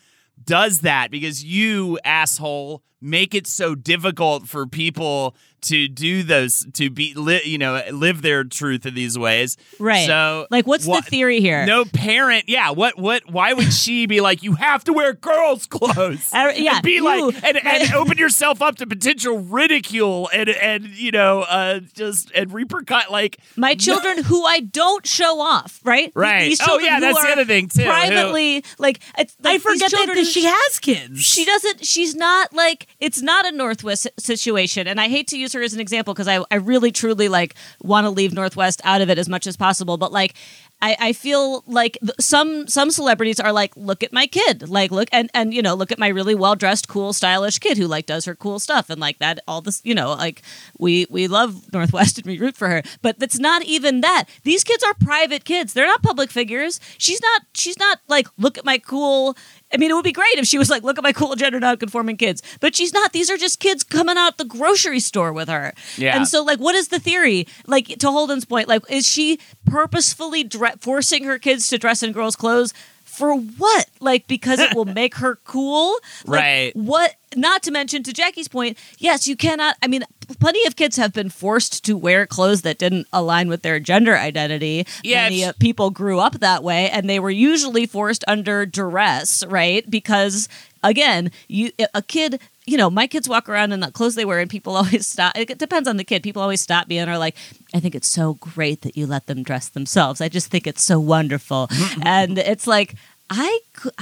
does 0.43 0.81
that 0.81 1.09
because 1.09 1.43
you 1.43 1.97
asshole 2.05 2.83
make 3.01 3.33
it 3.35 3.47
so 3.47 3.73
difficult 3.75 4.47
for 4.47 4.65
people 4.67 5.35
to 5.61 5.87
do 5.87 6.23
those 6.23 6.65
to 6.73 6.89
be 6.89 7.13
li- 7.15 7.41
you 7.45 7.57
know 7.57 7.81
live 7.91 8.21
their 8.21 8.43
truth 8.43 8.85
in 8.85 8.93
these 8.93 9.17
ways 9.17 9.57
Right. 9.79 10.05
so 10.05 10.47
Like, 10.51 10.67
what's 10.67 10.85
what- 10.85 11.03
the 11.05 11.09
theory 11.09 11.39
here? 11.41 11.65
no 11.65 11.83
parent 11.85 12.45
yeah 12.47 12.69
what 12.71 12.97
what 12.97 13.23
why 13.31 13.53
would 13.53 13.73
she 13.73 14.05
be 14.05 14.21
like 14.21 14.43
you 14.43 14.53
have 14.53 14.83
to 14.85 14.93
wear 14.93 15.13
girls 15.13 15.65
clothes 15.65 16.31
Uh, 16.33 16.53
yeah, 16.55 16.75
and 16.75 16.83
be 16.83 16.93
you- 16.93 17.03
like 17.03 17.43
and, 17.43 17.57
and 17.65 17.93
open 17.93 18.17
yourself 18.17 18.61
up 18.61 18.75
to 18.77 18.85
potential 18.87 19.39
ridicule 19.39 20.29
and 20.33 20.49
and 20.49 20.85
you 20.89 21.11
know 21.11 21.41
uh 21.41 21.79
just 21.93 22.31
and 22.35 22.51
repercut 22.51 23.09
like 23.09 23.37
My 23.55 23.73
children 23.75 24.23
who 24.23 24.43
I 24.45 24.59
don't 24.61 25.05
show 25.05 25.39
off, 25.41 25.79
right? 25.83 26.11
Right. 26.15 26.43
These 26.49 26.61
Oh, 26.61 26.65
children 26.65 26.85
yeah, 26.85 26.99
that's 26.99 27.21
the 27.21 27.29
other 27.31 27.45
thing, 27.45 27.67
too, 27.69 27.81
who- 27.83 27.87
Privately, 27.89 28.63
like, 28.77 28.99
it's, 29.17 29.35
like 29.43 29.55
I 29.55 29.57
forget 29.59 29.89
that, 29.91 29.97
children 29.97 30.17
that 30.17 30.25
she 30.27 30.43
has 30.45 30.79
kids. 30.79 31.19
She 31.21 31.45
doesn't. 31.45 31.85
She's 31.85 32.15
not 32.15 32.53
like 32.53 32.87
it's 32.99 33.21
not 33.21 33.45
a 33.45 33.51
North 33.51 33.83
West 33.83 34.07
situation, 34.19 34.87
and 34.87 34.99
I 34.99 35.07
hate 35.09 35.27
to 35.29 35.37
use 35.37 35.55
as 35.61 35.73
an 35.73 35.79
example 35.79 36.13
because 36.13 36.27
I 36.27 36.43
I 36.51 36.55
really 36.55 36.91
truly 36.91 37.27
like 37.29 37.55
want 37.81 38.05
to 38.05 38.09
leave 38.09 38.33
North 38.33 38.55
West 38.55 38.81
out 38.83 39.01
of 39.01 39.09
it 39.09 39.17
as 39.17 39.29
much 39.29 39.47
as 39.47 39.57
possible. 39.57 39.97
But 39.97 40.11
like, 40.11 40.33
I 40.81 40.95
I 40.99 41.13
feel 41.13 41.63
like 41.67 41.97
th- 42.01 42.13
some 42.19 42.67
some 42.67 42.91
celebrities 42.91 43.39
are 43.39 43.51
like, 43.51 43.75
look 43.75 44.03
at 44.03 44.13
my 44.13 44.27
kid, 44.27 44.69
like 44.69 44.91
look 44.91 45.09
and 45.11 45.29
and 45.33 45.53
you 45.53 45.61
know 45.61 45.73
look 45.75 45.91
at 45.91 45.99
my 45.99 46.07
really 46.07 46.35
well 46.35 46.55
dressed, 46.55 46.87
cool, 46.87 47.13
stylish 47.13 47.59
kid 47.59 47.77
who 47.77 47.87
like 47.87 48.05
does 48.05 48.25
her 48.25 48.35
cool 48.35 48.59
stuff 48.59 48.89
and 48.89 48.99
like 48.99 49.19
that 49.19 49.39
all 49.47 49.61
this 49.61 49.81
you 49.83 49.95
know 49.95 50.09
like 50.13 50.41
we 50.77 51.05
we 51.09 51.27
love 51.27 51.71
North 51.73 51.93
West 51.93 52.17
and 52.17 52.27
we 52.27 52.39
root 52.39 52.55
for 52.57 52.69
her, 52.69 52.81
but 53.01 53.19
that's 53.19 53.39
not 53.39 53.63
even 53.63 54.01
that. 54.01 54.25
These 54.43 54.63
kids 54.63 54.83
are 54.83 54.93
private 54.93 55.45
kids. 55.45 55.73
They're 55.73 55.87
not 55.87 56.03
public 56.03 56.31
figures. 56.31 56.79
She's 56.97 57.21
not. 57.21 57.41
She's 57.53 57.79
not 57.79 57.99
like 58.07 58.27
look 58.37 58.57
at 58.57 58.65
my 58.65 58.77
cool. 58.77 59.35
I 59.73 59.77
mean, 59.77 59.91
it 59.91 59.93
would 59.93 60.03
be 60.03 60.13
great 60.13 60.35
if 60.35 60.45
she 60.45 60.57
was 60.57 60.69
like, 60.69 60.83
look 60.83 60.97
at 60.97 61.03
my 61.03 61.11
cool 61.11 61.35
gender 61.35 61.59
nonconforming 61.59 62.17
kids. 62.17 62.41
But 62.61 62.75
she's 62.75 62.93
not. 62.93 63.11
These 63.11 63.29
are 63.29 63.37
just 63.37 63.59
kids 63.59 63.83
coming 63.83 64.17
out 64.17 64.37
the 64.37 64.45
grocery 64.45 64.99
store 64.99 65.33
with 65.33 65.49
her. 65.49 65.73
Yeah. 65.97 66.15
And 66.15 66.27
so, 66.27 66.43
like, 66.43 66.59
what 66.59 66.75
is 66.75 66.87
the 66.87 66.99
theory? 66.99 67.47
Like, 67.65 67.87
to 67.87 68.09
Holden's 68.09 68.45
point, 68.45 68.67
like, 68.67 68.83
is 68.89 69.05
she 69.05 69.39
purposefully 69.65 70.43
dre- 70.43 70.75
forcing 70.79 71.25
her 71.25 71.37
kids 71.37 71.67
to 71.69 71.77
dress 71.77 72.01
in 72.01 72.13
girls' 72.13 72.35
clothes? 72.35 72.73
For 73.17 73.35
what? 73.35 73.89
Like, 73.99 74.27
because 74.27 74.59
it 74.59 74.75
will 74.75 74.85
make 75.01 75.15
her 75.15 75.37
cool? 75.43 75.97
Like, 76.25 76.39
Right. 76.39 76.75
What? 76.75 77.15
Not 77.35 77.63
to 77.63 77.71
mention, 77.71 78.03
to 78.03 78.13
Jackie's 78.13 78.47
point, 78.47 78.77
yes, 78.99 79.27
you 79.27 79.35
cannot. 79.35 79.75
I 79.81 79.87
mean, 79.87 80.03
plenty 80.39 80.65
of 80.65 80.75
kids 80.75 80.97
have 80.97 81.13
been 81.13 81.29
forced 81.29 81.83
to 81.85 81.97
wear 81.97 82.25
clothes 82.27 82.61
that 82.61 82.77
didn't 82.77 83.07
align 83.11 83.49
with 83.49 83.63
their 83.63 83.79
gender 83.79 84.15
identity. 84.15 84.85
Yeah, 85.03 85.23
Many 85.23 85.43
uh, 85.43 85.53
people 85.59 85.89
grew 85.89 86.19
up 86.19 86.39
that 86.39 86.63
way, 86.63 86.89
and 86.89 87.09
they 87.09 87.19
were 87.19 87.31
usually 87.31 87.85
forced 87.85 88.23
under 88.27 88.65
duress, 88.65 89.43
right? 89.47 89.89
Because 89.89 90.47
again, 90.83 91.31
you 91.47 91.71
a 91.93 92.01
kid. 92.01 92.39
You 92.67 92.77
know, 92.77 92.89
my 92.89 93.07
kids 93.07 93.27
walk 93.27 93.49
around 93.49 93.71
in 93.71 93.79
the 93.79 93.91
clothes 93.91 94.15
they 94.15 94.25
wear, 94.25 94.39
and 94.39 94.49
people 94.49 94.75
always 94.81 95.07
stop. 95.07 95.35
It 95.35 95.57
depends 95.57 95.87
on 95.87 95.97
the 95.97 96.03
kid. 96.03 96.21
People 96.21 96.41
always 96.41 96.61
stop 96.61 96.87
me 96.87 96.99
and 96.99 97.09
are 97.09 97.17
like, 97.17 97.35
"I 97.73 97.79
think 97.79 97.95
it's 97.95 98.07
so 98.07 98.35
great 98.35 98.81
that 98.81 98.95
you 98.95 99.07
let 99.07 99.25
them 99.25 99.41
dress 99.41 99.69
themselves. 99.69 100.21
I 100.21 100.29
just 100.29 100.51
think 100.51 100.67
it's 100.67 100.83
so 100.83 100.99
wonderful." 100.99 101.67
Mm-hmm. 101.67 102.01
and 102.05 102.37
it's 102.37 102.67
like, 102.67 102.95
I 103.29 103.59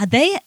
they 0.07 0.38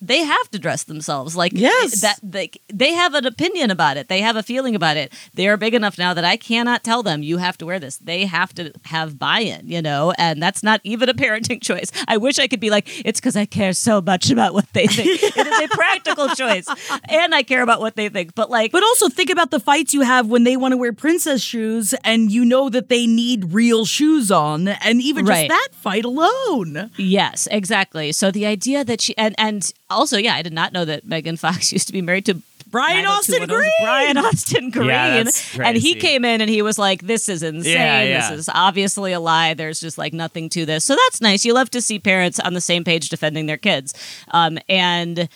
they 0.00 0.18
have 0.24 0.50
to 0.50 0.58
dress 0.58 0.84
themselves. 0.84 1.36
Like 1.36 1.52
Yes. 1.54 2.00
that 2.00 2.18
they, 2.22 2.50
they 2.72 2.92
have 2.92 3.14
an 3.14 3.26
opinion 3.26 3.70
about 3.70 3.96
it. 3.96 4.08
They 4.08 4.20
have 4.20 4.36
a 4.36 4.42
feeling 4.42 4.74
about 4.74 4.96
it. 4.96 5.12
They 5.34 5.48
are 5.48 5.56
big 5.56 5.74
enough 5.74 5.98
now 5.98 6.14
that 6.14 6.24
i 6.24 6.36
cannot 6.36 6.82
tell 6.84 7.02
them 7.02 7.22
you 7.22 7.38
have 7.38 7.58
to 7.58 7.66
wear 7.66 7.78
this. 7.78 7.96
They 7.98 8.24
have 8.26 8.54
to 8.54 8.72
have 8.86 9.18
buy-in 9.18 9.68
you 9.68 9.82
know? 9.82 10.12
And 10.18 10.42
that's 10.42 10.62
not 10.62 10.80
even 10.84 11.08
a 11.08 11.14
parenting 11.14 11.60
choice. 11.70 11.90
I 12.08 12.16
wish 12.16 12.38
i 12.38 12.46
could 12.46 12.60
be 12.60 12.70
like 12.70 12.86
it's 13.06 13.20
because 13.20 13.36
i 13.36 13.44
care 13.46 13.72
so 13.72 14.00
much 14.00 14.30
about 14.30 14.54
what 14.54 14.72
they 14.72 14.86
think. 14.86 15.20
It 15.40 15.46
is 15.46 15.60
a 15.60 15.68
practical 15.68 16.28
choice. 16.28 16.66
And 17.08 17.34
i 17.34 17.42
care 17.42 17.62
about 17.62 17.80
what 17.80 17.96
they 17.96 18.08
think. 18.08 18.34
But 18.34 18.50
like 18.50 18.72
But 18.72 18.82
also 18.82 19.08
think 19.08 19.30
about 19.30 19.50
the 19.50 19.60
fights 19.60 19.94
you 19.94 20.02
have 20.02 20.26
when 20.28 20.44
they 20.44 20.56
want 20.56 20.72
to 20.72 20.76
wear 20.78 20.92
princess 20.92 21.42
shoes 21.42 21.94
and 22.04 22.30
you 22.30 22.44
know 22.44 22.68
that 22.70 22.88
they 22.88 23.06
need 23.06 23.52
real 23.52 23.84
shoes 23.84 24.30
on, 24.30 24.68
and 24.68 25.00
even 25.00 25.26
just 25.26 25.48
that 25.48 25.68
fight 25.72 26.04
alone. 26.04 26.90
Yes, 26.96 27.48
exactly. 27.50 28.12
So 28.12 28.30
the 28.30 28.46
idea 28.46 28.84
that 28.84 29.00
she 29.00 29.16
and 29.16 29.34
and 29.38 29.72
also, 29.90 30.16
yeah, 30.16 30.34
I 30.34 30.42
did 30.42 30.52
not 30.52 30.72
know 30.72 30.84
that 30.84 31.06
Megan 31.06 31.36
Fox 31.36 31.72
used 31.72 31.86
to 31.88 31.92
be 31.92 32.02
married 32.02 32.26
to 32.26 32.40
Brian 32.70 33.04
Austin 33.04 33.46
Green. 33.46 33.70
Brian 33.82 34.16
Austin 34.16 34.70
Green. 34.70 34.88
Yeah, 34.88 35.24
and 35.60 35.76
he 35.76 35.94
came 35.94 36.24
in 36.24 36.40
and 36.40 36.48
he 36.48 36.62
was 36.62 36.78
like, 36.78 37.02
"This 37.02 37.28
is 37.28 37.42
insane. 37.42 37.72
Yeah, 37.72 38.02
yeah. 38.02 38.30
This 38.30 38.40
is 38.40 38.48
obviously 38.54 39.12
a 39.12 39.20
lie. 39.20 39.54
There's 39.54 39.80
just 39.80 39.98
like 39.98 40.12
nothing 40.12 40.48
to 40.50 40.64
this." 40.64 40.84
So 40.84 40.94
that's 40.94 41.20
nice. 41.20 41.44
You 41.44 41.52
love 41.52 41.70
to 41.70 41.80
see 41.80 41.98
parents 41.98 42.38
on 42.38 42.54
the 42.54 42.60
same 42.60 42.84
page 42.84 43.08
defending 43.08 43.46
their 43.46 43.56
kids. 43.56 43.92
Um, 44.30 44.58
and 44.68 45.28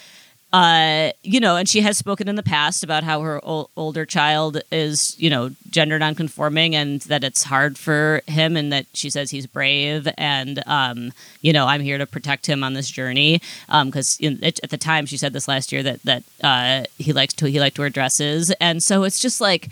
uh, 0.54 1.10
you 1.24 1.40
know, 1.40 1.56
and 1.56 1.68
she 1.68 1.80
has 1.80 1.98
spoken 1.98 2.28
in 2.28 2.36
the 2.36 2.42
past 2.42 2.84
about 2.84 3.02
how 3.02 3.20
her 3.22 3.44
ol- 3.44 3.70
older 3.76 4.06
child 4.06 4.62
is, 4.70 5.18
you 5.18 5.28
know, 5.28 5.50
gender 5.68 5.98
nonconforming 5.98 6.76
and 6.76 7.00
that 7.02 7.24
it's 7.24 7.42
hard 7.42 7.76
for 7.76 8.22
him 8.28 8.56
and 8.56 8.72
that 8.72 8.86
she 8.94 9.10
says 9.10 9.32
he's 9.32 9.48
brave 9.48 10.06
and, 10.16 10.62
um, 10.68 11.12
you 11.40 11.52
know, 11.52 11.66
I'm 11.66 11.80
here 11.80 11.98
to 11.98 12.06
protect 12.06 12.46
him 12.46 12.62
on 12.62 12.74
this 12.74 12.88
journey. 12.88 13.40
Um, 13.68 13.90
cause 13.90 14.16
in, 14.20 14.44
at, 14.44 14.60
at 14.62 14.70
the 14.70 14.78
time 14.78 15.06
she 15.06 15.16
said 15.16 15.32
this 15.32 15.48
last 15.48 15.72
year 15.72 15.82
that, 15.82 16.00
that, 16.04 16.22
uh, 16.44 16.84
he 16.98 17.12
likes 17.12 17.34
to, 17.34 17.46
he 17.46 17.58
liked 17.58 17.74
to 17.74 17.82
wear 17.82 17.90
dresses. 17.90 18.52
And 18.60 18.80
so 18.80 19.02
it's 19.02 19.18
just 19.18 19.40
like, 19.40 19.70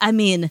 I 0.00 0.10
mean, 0.10 0.50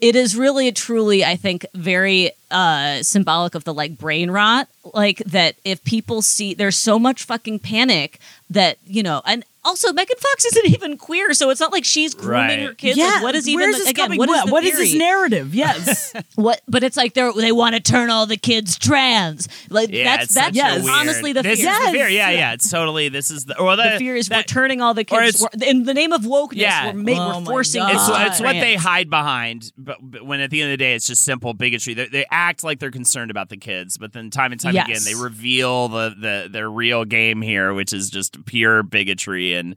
it 0.00 0.16
is 0.16 0.34
really 0.34 0.72
truly 0.72 1.22
i 1.24 1.36
think 1.36 1.66
very 1.74 2.30
uh 2.50 3.02
symbolic 3.02 3.54
of 3.54 3.64
the 3.64 3.72
like 3.74 3.96
brain 3.98 4.30
rot 4.30 4.68
like 4.94 5.18
that 5.18 5.56
if 5.64 5.82
people 5.84 6.22
see 6.22 6.54
there's 6.54 6.76
so 6.76 6.98
much 6.98 7.24
fucking 7.24 7.58
panic 7.58 8.18
that 8.48 8.78
you 8.86 9.02
know 9.02 9.22
and 9.26 9.44
also 9.62 9.92
Megan 9.92 10.16
Fox 10.16 10.46
isn't 10.46 10.66
even 10.72 10.96
queer, 10.96 11.34
so 11.34 11.50
it's 11.50 11.60
not 11.60 11.70
like 11.70 11.84
she's 11.84 12.14
grooming 12.14 12.40
Right. 12.60 12.60
her 12.60 12.72
kids. 12.72 12.96
Like, 12.98 13.22
what 13.22 13.34
is 13.34 13.46
even 13.46 13.60
where's 13.60 13.74
the, 13.76 13.80
this 13.80 13.90
again? 13.90 14.04
coming? 14.06 14.18
what 14.18 14.30
is 14.30 14.44
the 14.46 14.50
what 14.52 14.64
is 14.64 14.78
this 14.78 14.94
narrative? 14.94 15.54
Yes. 15.54 16.14
What? 16.34 16.62
But 16.66 16.82
it's 16.82 16.96
like 16.96 17.12
they 17.12 17.30
they 17.36 17.52
want 17.52 17.74
to 17.74 17.80
turn 17.82 18.08
all 18.08 18.24
the 18.24 18.38
kids 18.38 18.78
trans. 18.78 19.48
Like 19.68 19.90
yeah 19.92 20.16
that's 20.16 20.32
that's 20.32 20.56
yes. 20.56 20.88
honestly 20.88 21.34
the 21.34 21.42
this 21.42 21.60
fear. 21.60 21.70
is 21.70 21.78
the 21.86 21.92
fear 21.92 22.08
yeah 22.08 22.30
yeah 22.30 22.52
it's 22.54 22.70
totally 22.70 23.10
this 23.10 23.30
is 23.30 23.44
the 23.44 23.58
or 23.60 23.76
the, 23.76 23.82
The 23.82 23.98
fear 23.98 24.16
is 24.16 24.30
we're 24.30 24.36
that- 24.36 24.48
turning 24.48 24.80
all 24.80 24.94
the 24.94 25.02
or 25.02 25.20
kids 25.20 25.42
it's- 25.42 25.48
we're- 25.60 25.70
in 25.70 25.84
the 25.84 25.92
name 25.92 26.14
of 26.14 26.22
wokeness. 26.22 26.52
Yeah. 26.56 26.86
We're, 26.94 27.02
ma- 27.14 27.34
Oh 27.36 27.38
we're 27.40 27.44
forcing. 27.44 27.82
It's, 27.86 28.06
to 28.06 28.12
be 28.14 28.18
it's 28.22 28.40
what 28.40 28.52
they 28.54 28.76
hide 28.76 29.10
behind, 29.10 29.72
but, 29.76 29.98
but 30.00 30.24
when 30.24 30.40
at 30.40 30.48
the 30.48 30.62
end 30.62 30.72
of 30.72 30.78
the 30.78 30.82
day, 30.82 30.94
it's 30.94 31.06
just 31.06 31.22
simple 31.22 31.52
bigotry. 31.52 31.92
They, 31.92 32.06
they 32.06 32.24
act 32.40 32.64
like 32.64 32.78
they're 32.78 32.90
concerned 32.90 33.30
about 33.30 33.48
the 33.50 33.56
kids, 33.56 33.98
but 33.98 34.12
then 34.12 34.30
time 34.30 34.52
and 34.52 34.60
time 34.60 34.74
Yes. 34.74 34.88
again, 34.88 35.02
they 35.04 35.14
reveal 35.22 35.88
the, 35.88 36.14
the 36.18 36.48
their 36.50 36.70
real 36.70 37.04
game 37.04 37.42
here, 37.42 37.74
which 37.74 37.92
is 37.92 38.08
just 38.10 38.44
pure 38.46 38.82
bigotry, 38.82 39.54
and 39.54 39.76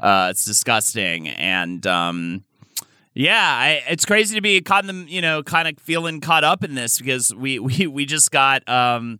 uh, 0.00 0.28
it's 0.30 0.44
disgusting. 0.44 1.28
And 1.28 1.86
um, 1.86 2.44
yeah, 3.14 3.42
I, 3.42 3.82
it's 3.88 4.04
crazy 4.04 4.34
to 4.36 4.40
be 4.40 4.60
caught 4.60 4.86
in 4.88 5.04
the 5.06 5.10
you 5.12 5.20
know 5.22 5.42
kind 5.42 5.68
of 5.68 5.78
feeling 5.78 6.20
caught 6.20 6.44
up 6.44 6.62
in 6.64 6.74
this 6.74 6.98
because 6.98 7.34
we 7.34 7.58
we 7.68 7.86
we 7.86 8.04
just 8.06 8.30
got 8.30 8.68
um, 8.68 9.18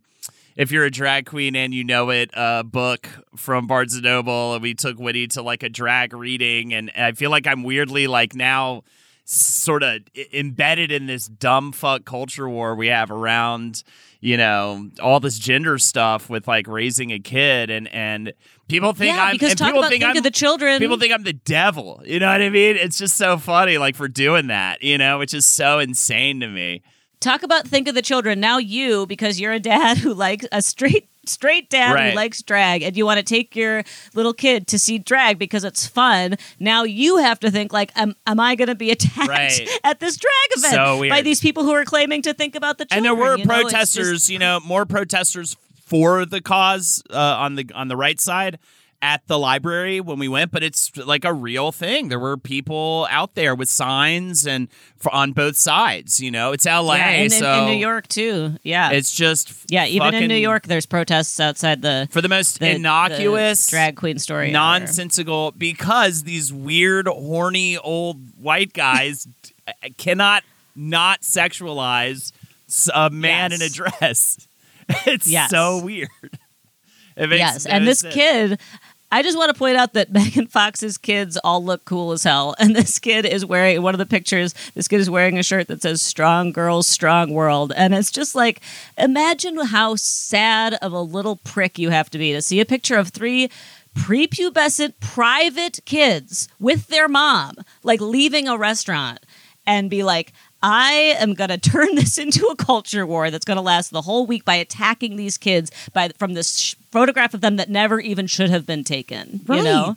if 0.57 0.71
you're 0.71 0.85
a 0.85 0.91
drag 0.91 1.27
queen 1.27 1.57
and 1.57 1.73
you 1.73 1.83
know 1.85 2.11
it, 2.11 2.31
uh, 2.37 2.63
book 2.63 3.09
from 3.37 3.67
Barnes 3.67 3.95
and 3.95 4.05
Noble, 4.05 4.55
and 4.55 4.63
we 4.63 4.75
took 4.75 4.99
Woody 4.99 5.27
to 5.29 5.43
like 5.43 5.63
a 5.63 5.69
drag 5.69 6.13
reading, 6.13 6.75
and 6.75 6.91
I 6.97 7.13
feel 7.13 7.31
like 7.31 7.47
I'm 7.47 7.63
weirdly 7.63 8.07
like 8.07 8.35
now 8.35 8.83
sort 9.25 9.83
of 9.83 10.01
embedded 10.33 10.91
in 10.91 11.07
this 11.07 11.27
dumb 11.27 11.73
fuck 11.73 12.05
culture 12.05 12.49
war 12.49 12.75
we 12.75 12.89
have 12.89 13.11
around 13.11 13.85
you 14.21 14.37
know 14.37 14.91
all 15.01 15.21
this 15.21 15.39
gender 15.39 15.79
stuff 15.79 16.29
with 16.29 16.49
like 16.49 16.67
raising 16.67 17.13
a 17.13 17.19
kid 17.19 17.71
and 17.71 17.87
and 17.89 18.33
people 18.69 18.93
think 18.93 19.15
yeah, 19.15 19.25
I'm 19.25 19.33
because 19.33 19.55
talk 19.55 19.69
people 19.69 19.81
about 19.81 19.91
think 19.91 20.03
think 20.03 20.17
of 20.17 20.25
the 20.25 20.31
children. 20.31 20.79
people 20.79 20.99
think 20.99 21.13
I'm 21.13 21.23
the 21.23 21.33
devil 21.33 22.03
you 22.05 22.19
know 22.19 22.27
what 22.27 22.43
I 22.43 22.51
mean 22.51 22.77
it's 22.77 22.99
just 22.99 23.17
so 23.17 23.39
funny 23.39 23.79
like 23.79 23.95
for 23.95 24.09
doing 24.09 24.49
that 24.49 24.83
you 24.83 24.99
know 24.99 25.19
which 25.19 25.35
is 25.35 25.47
so 25.47 25.79
insane 25.79 26.41
to 26.41 26.49
me 26.49 26.83
talk 27.23 27.43
about 27.43 27.67
think 27.67 27.89
of 27.89 27.95
the 27.95 28.03
children. 28.03 28.41
Now 28.41 28.59
you, 28.59 29.07
because 29.07 29.41
you're 29.41 29.53
a 29.53 29.61
dad 29.61 29.99
who 29.99 30.13
likes 30.13 30.47
a 30.53 30.61
straight 30.61 31.09
straight 31.27 31.71
dad 31.71 31.93
Right. 31.95 32.11
who 32.11 32.17
likes 32.17 32.43
drag 32.43 32.83
and 32.83 32.97
you 32.97 33.05
want 33.07 33.19
to 33.19 33.23
take 33.23 33.55
your 33.55 33.85
little 34.15 34.33
kid 34.33 34.67
to 34.69 34.79
see 34.79 34.99
drag 34.99 35.39
because 35.39 35.65
it's 35.65 35.87
fun. 35.87 36.37
Now 36.59 36.83
you 36.85 37.19
have 37.19 37.39
to 37.41 37.51
think 37.51 37.73
like, 37.73 37.93
am, 37.97 38.15
am 38.27 38.41
I 38.41 38.55
going 38.55 38.69
to 38.69 38.75
be 38.75 38.91
attacked 38.97 39.29
Right. 39.29 39.69
at 39.85 40.01
this 40.01 40.17
drag 40.17 40.33
event 40.59 40.75
So 40.75 41.09
by 41.09 41.23
these 41.23 41.41
people 41.41 41.63
who 41.65 41.73
are 41.73 41.85
claiming 41.85 42.23
to 42.23 42.35
think 42.35 42.55
about 42.57 42.79
the 42.79 42.87
and 42.91 43.05
there 43.05 43.15
were 43.15 43.37
you 43.39 43.45
know? 43.45 43.55
Protesters 43.63 44.11
just- 44.13 44.31
you 44.31 44.39
know 44.39 44.61
more 44.61 44.85
protesters 44.87 45.57
for 45.85 46.25
the 46.25 46.41
cause 46.41 47.03
uh, 47.11 47.17
on 47.17 47.55
the 47.55 47.67
on 47.75 47.89
the 47.89 47.97
right 47.97 48.19
side 48.21 48.59
at 49.03 49.27
the 49.27 49.37
library 49.39 50.01
when 50.01 50.17
we 50.19 50.29
went 50.29 50.53
but 50.53 50.63
it's 50.63 50.97
like 50.97 51.25
a 51.25 51.33
real 51.35 51.73
thing 51.73 52.09
there 52.09 52.21
were 52.21 52.37
people 52.37 53.07
out 53.11 53.35
there 53.35 53.53
with 53.55 53.69
signs 53.69 54.47
and 54.47 54.69
for, 54.97 55.13
on 55.13 55.33
both 55.33 55.57
sides 55.57 56.21
you 56.21 56.31
know 56.31 56.53
it's 56.53 56.65
la 56.65 56.95
yeah, 56.95 57.09
and 57.09 57.25
in, 57.25 57.31
so 57.31 57.53
in 57.65 57.67
New 57.67 57.79
York 57.81 58.07
too. 58.07 58.57
Yeah, 58.63 58.91
it's 58.93 59.13
just 59.15 59.53
yeah. 59.71 59.87
Even 59.87 60.15
in 60.15 60.29
New 60.29 60.37
York, 60.37 60.67
there's 60.67 60.87
protests 60.87 61.41
outside 61.41 61.83
the 61.83 62.07
for 62.11 62.21
the 62.21 62.29
most 62.29 62.61
the- 62.61 62.71
innocuous 62.77 63.67
the 63.67 63.71
drag 63.73 63.97
queen 63.97 64.19
story. 64.19 64.51
nonsensical 64.51 65.53
because 65.53 66.23
these 66.23 66.53
weird 66.53 67.07
horny 67.09 67.77
old 67.79 68.19
white 68.41 68.73
guys 68.73 69.27
uh, 69.67 69.73
cannot 69.99 70.45
not 70.77 71.23
sexualize 71.23 72.33
a 72.95 73.11
man 73.11 73.51
Yes. 73.51 73.61
in 73.61 73.67
a 73.67 73.71
dress 73.71 74.49
it's 75.07 75.29
Yes. 75.29 75.51
so 75.51 75.83
weird 75.83 76.09
makes 77.17 77.31
yes, 77.39 77.67
and 77.67 77.87
this 77.87 78.01
sense. 78.01 78.15
kid. 78.15 78.61
I 79.13 79.23
just 79.23 79.37
want 79.37 79.53
to 79.53 79.59
point 79.59 79.77
out 79.77 79.93
that 79.93 80.11
Megan 80.13 80.47
Fox's 80.47 80.97
kids 80.97 81.37
all 81.45 81.63
look 81.63 81.85
cool 81.85 82.13
as 82.13 82.25
hell. 82.25 82.57
And 82.63 82.77
this 82.77 83.01
kid 83.01 83.27
is 83.27 83.45
wearing 83.45 83.83
one 83.83 83.93
of 83.93 83.99
the 83.99 84.07
pictures, 84.07 84.55
this 84.75 84.87
kid 84.89 85.01
is 85.01 85.11
wearing 85.11 85.37
a 85.37 85.43
shirt 85.43 85.67
that 85.67 85.83
says 85.83 86.01
Strong 86.01 86.53
Girls, 86.53 86.87
Strong 86.87 87.33
World. 87.33 87.73
And 87.77 87.93
it's 87.93 88.11
just 88.11 88.35
like, 88.37 88.61
imagine 88.97 89.59
how 89.67 89.97
sad 89.97 90.75
of 90.75 90.93
a 90.93 91.01
little 91.01 91.37
prick 91.37 91.79
you 91.79 91.91
have 91.91 92.09
to 92.11 92.19
be 92.19 92.33
to 92.33 92.41
see 92.41 92.61
a 92.61 92.65
picture 92.65 92.97
of 92.97 93.09
three 93.09 93.51
prepubescent 93.97 94.95
private 95.01 95.81
kids 95.85 96.49
with 96.61 96.87
their 96.87 97.09
mom, 97.09 97.57
like 97.83 98.01
leaving 98.01 98.49
a 98.49 98.57
restaurant 98.57 99.19
and 99.67 99.91
be 99.91 100.03
like, 100.03 100.33
I 100.63 101.17
am 101.19 101.35
going 101.35 101.51
to 101.51 101.59
turn 101.59 101.95
this 101.95 102.19
into 102.19 102.47
a 102.47 102.57
culture 102.57 103.07
war 103.07 103.31
that's 103.31 103.45
going 103.45 103.57
to 103.57 103.63
last 103.63 103.91
the 103.91 104.03
whole 104.03 104.27
week 104.27 104.45
by 104.45 104.55
attacking 104.55 105.17
these 105.17 105.37
kids 105.39 105.71
by 105.93 106.11
from 106.19 106.35
this 106.35 106.57
sh- 106.57 106.75
photograph 106.91 107.35
of 107.35 107.41
them 107.41 107.57
that 107.57 107.69
never 107.69 108.01
even 108.01 108.27
should 108.27 108.51
have 108.51 108.67
been 108.67 108.85
taken. 108.85 109.41
Right. 109.47 109.59
You 109.59 109.65
know? 109.65 109.95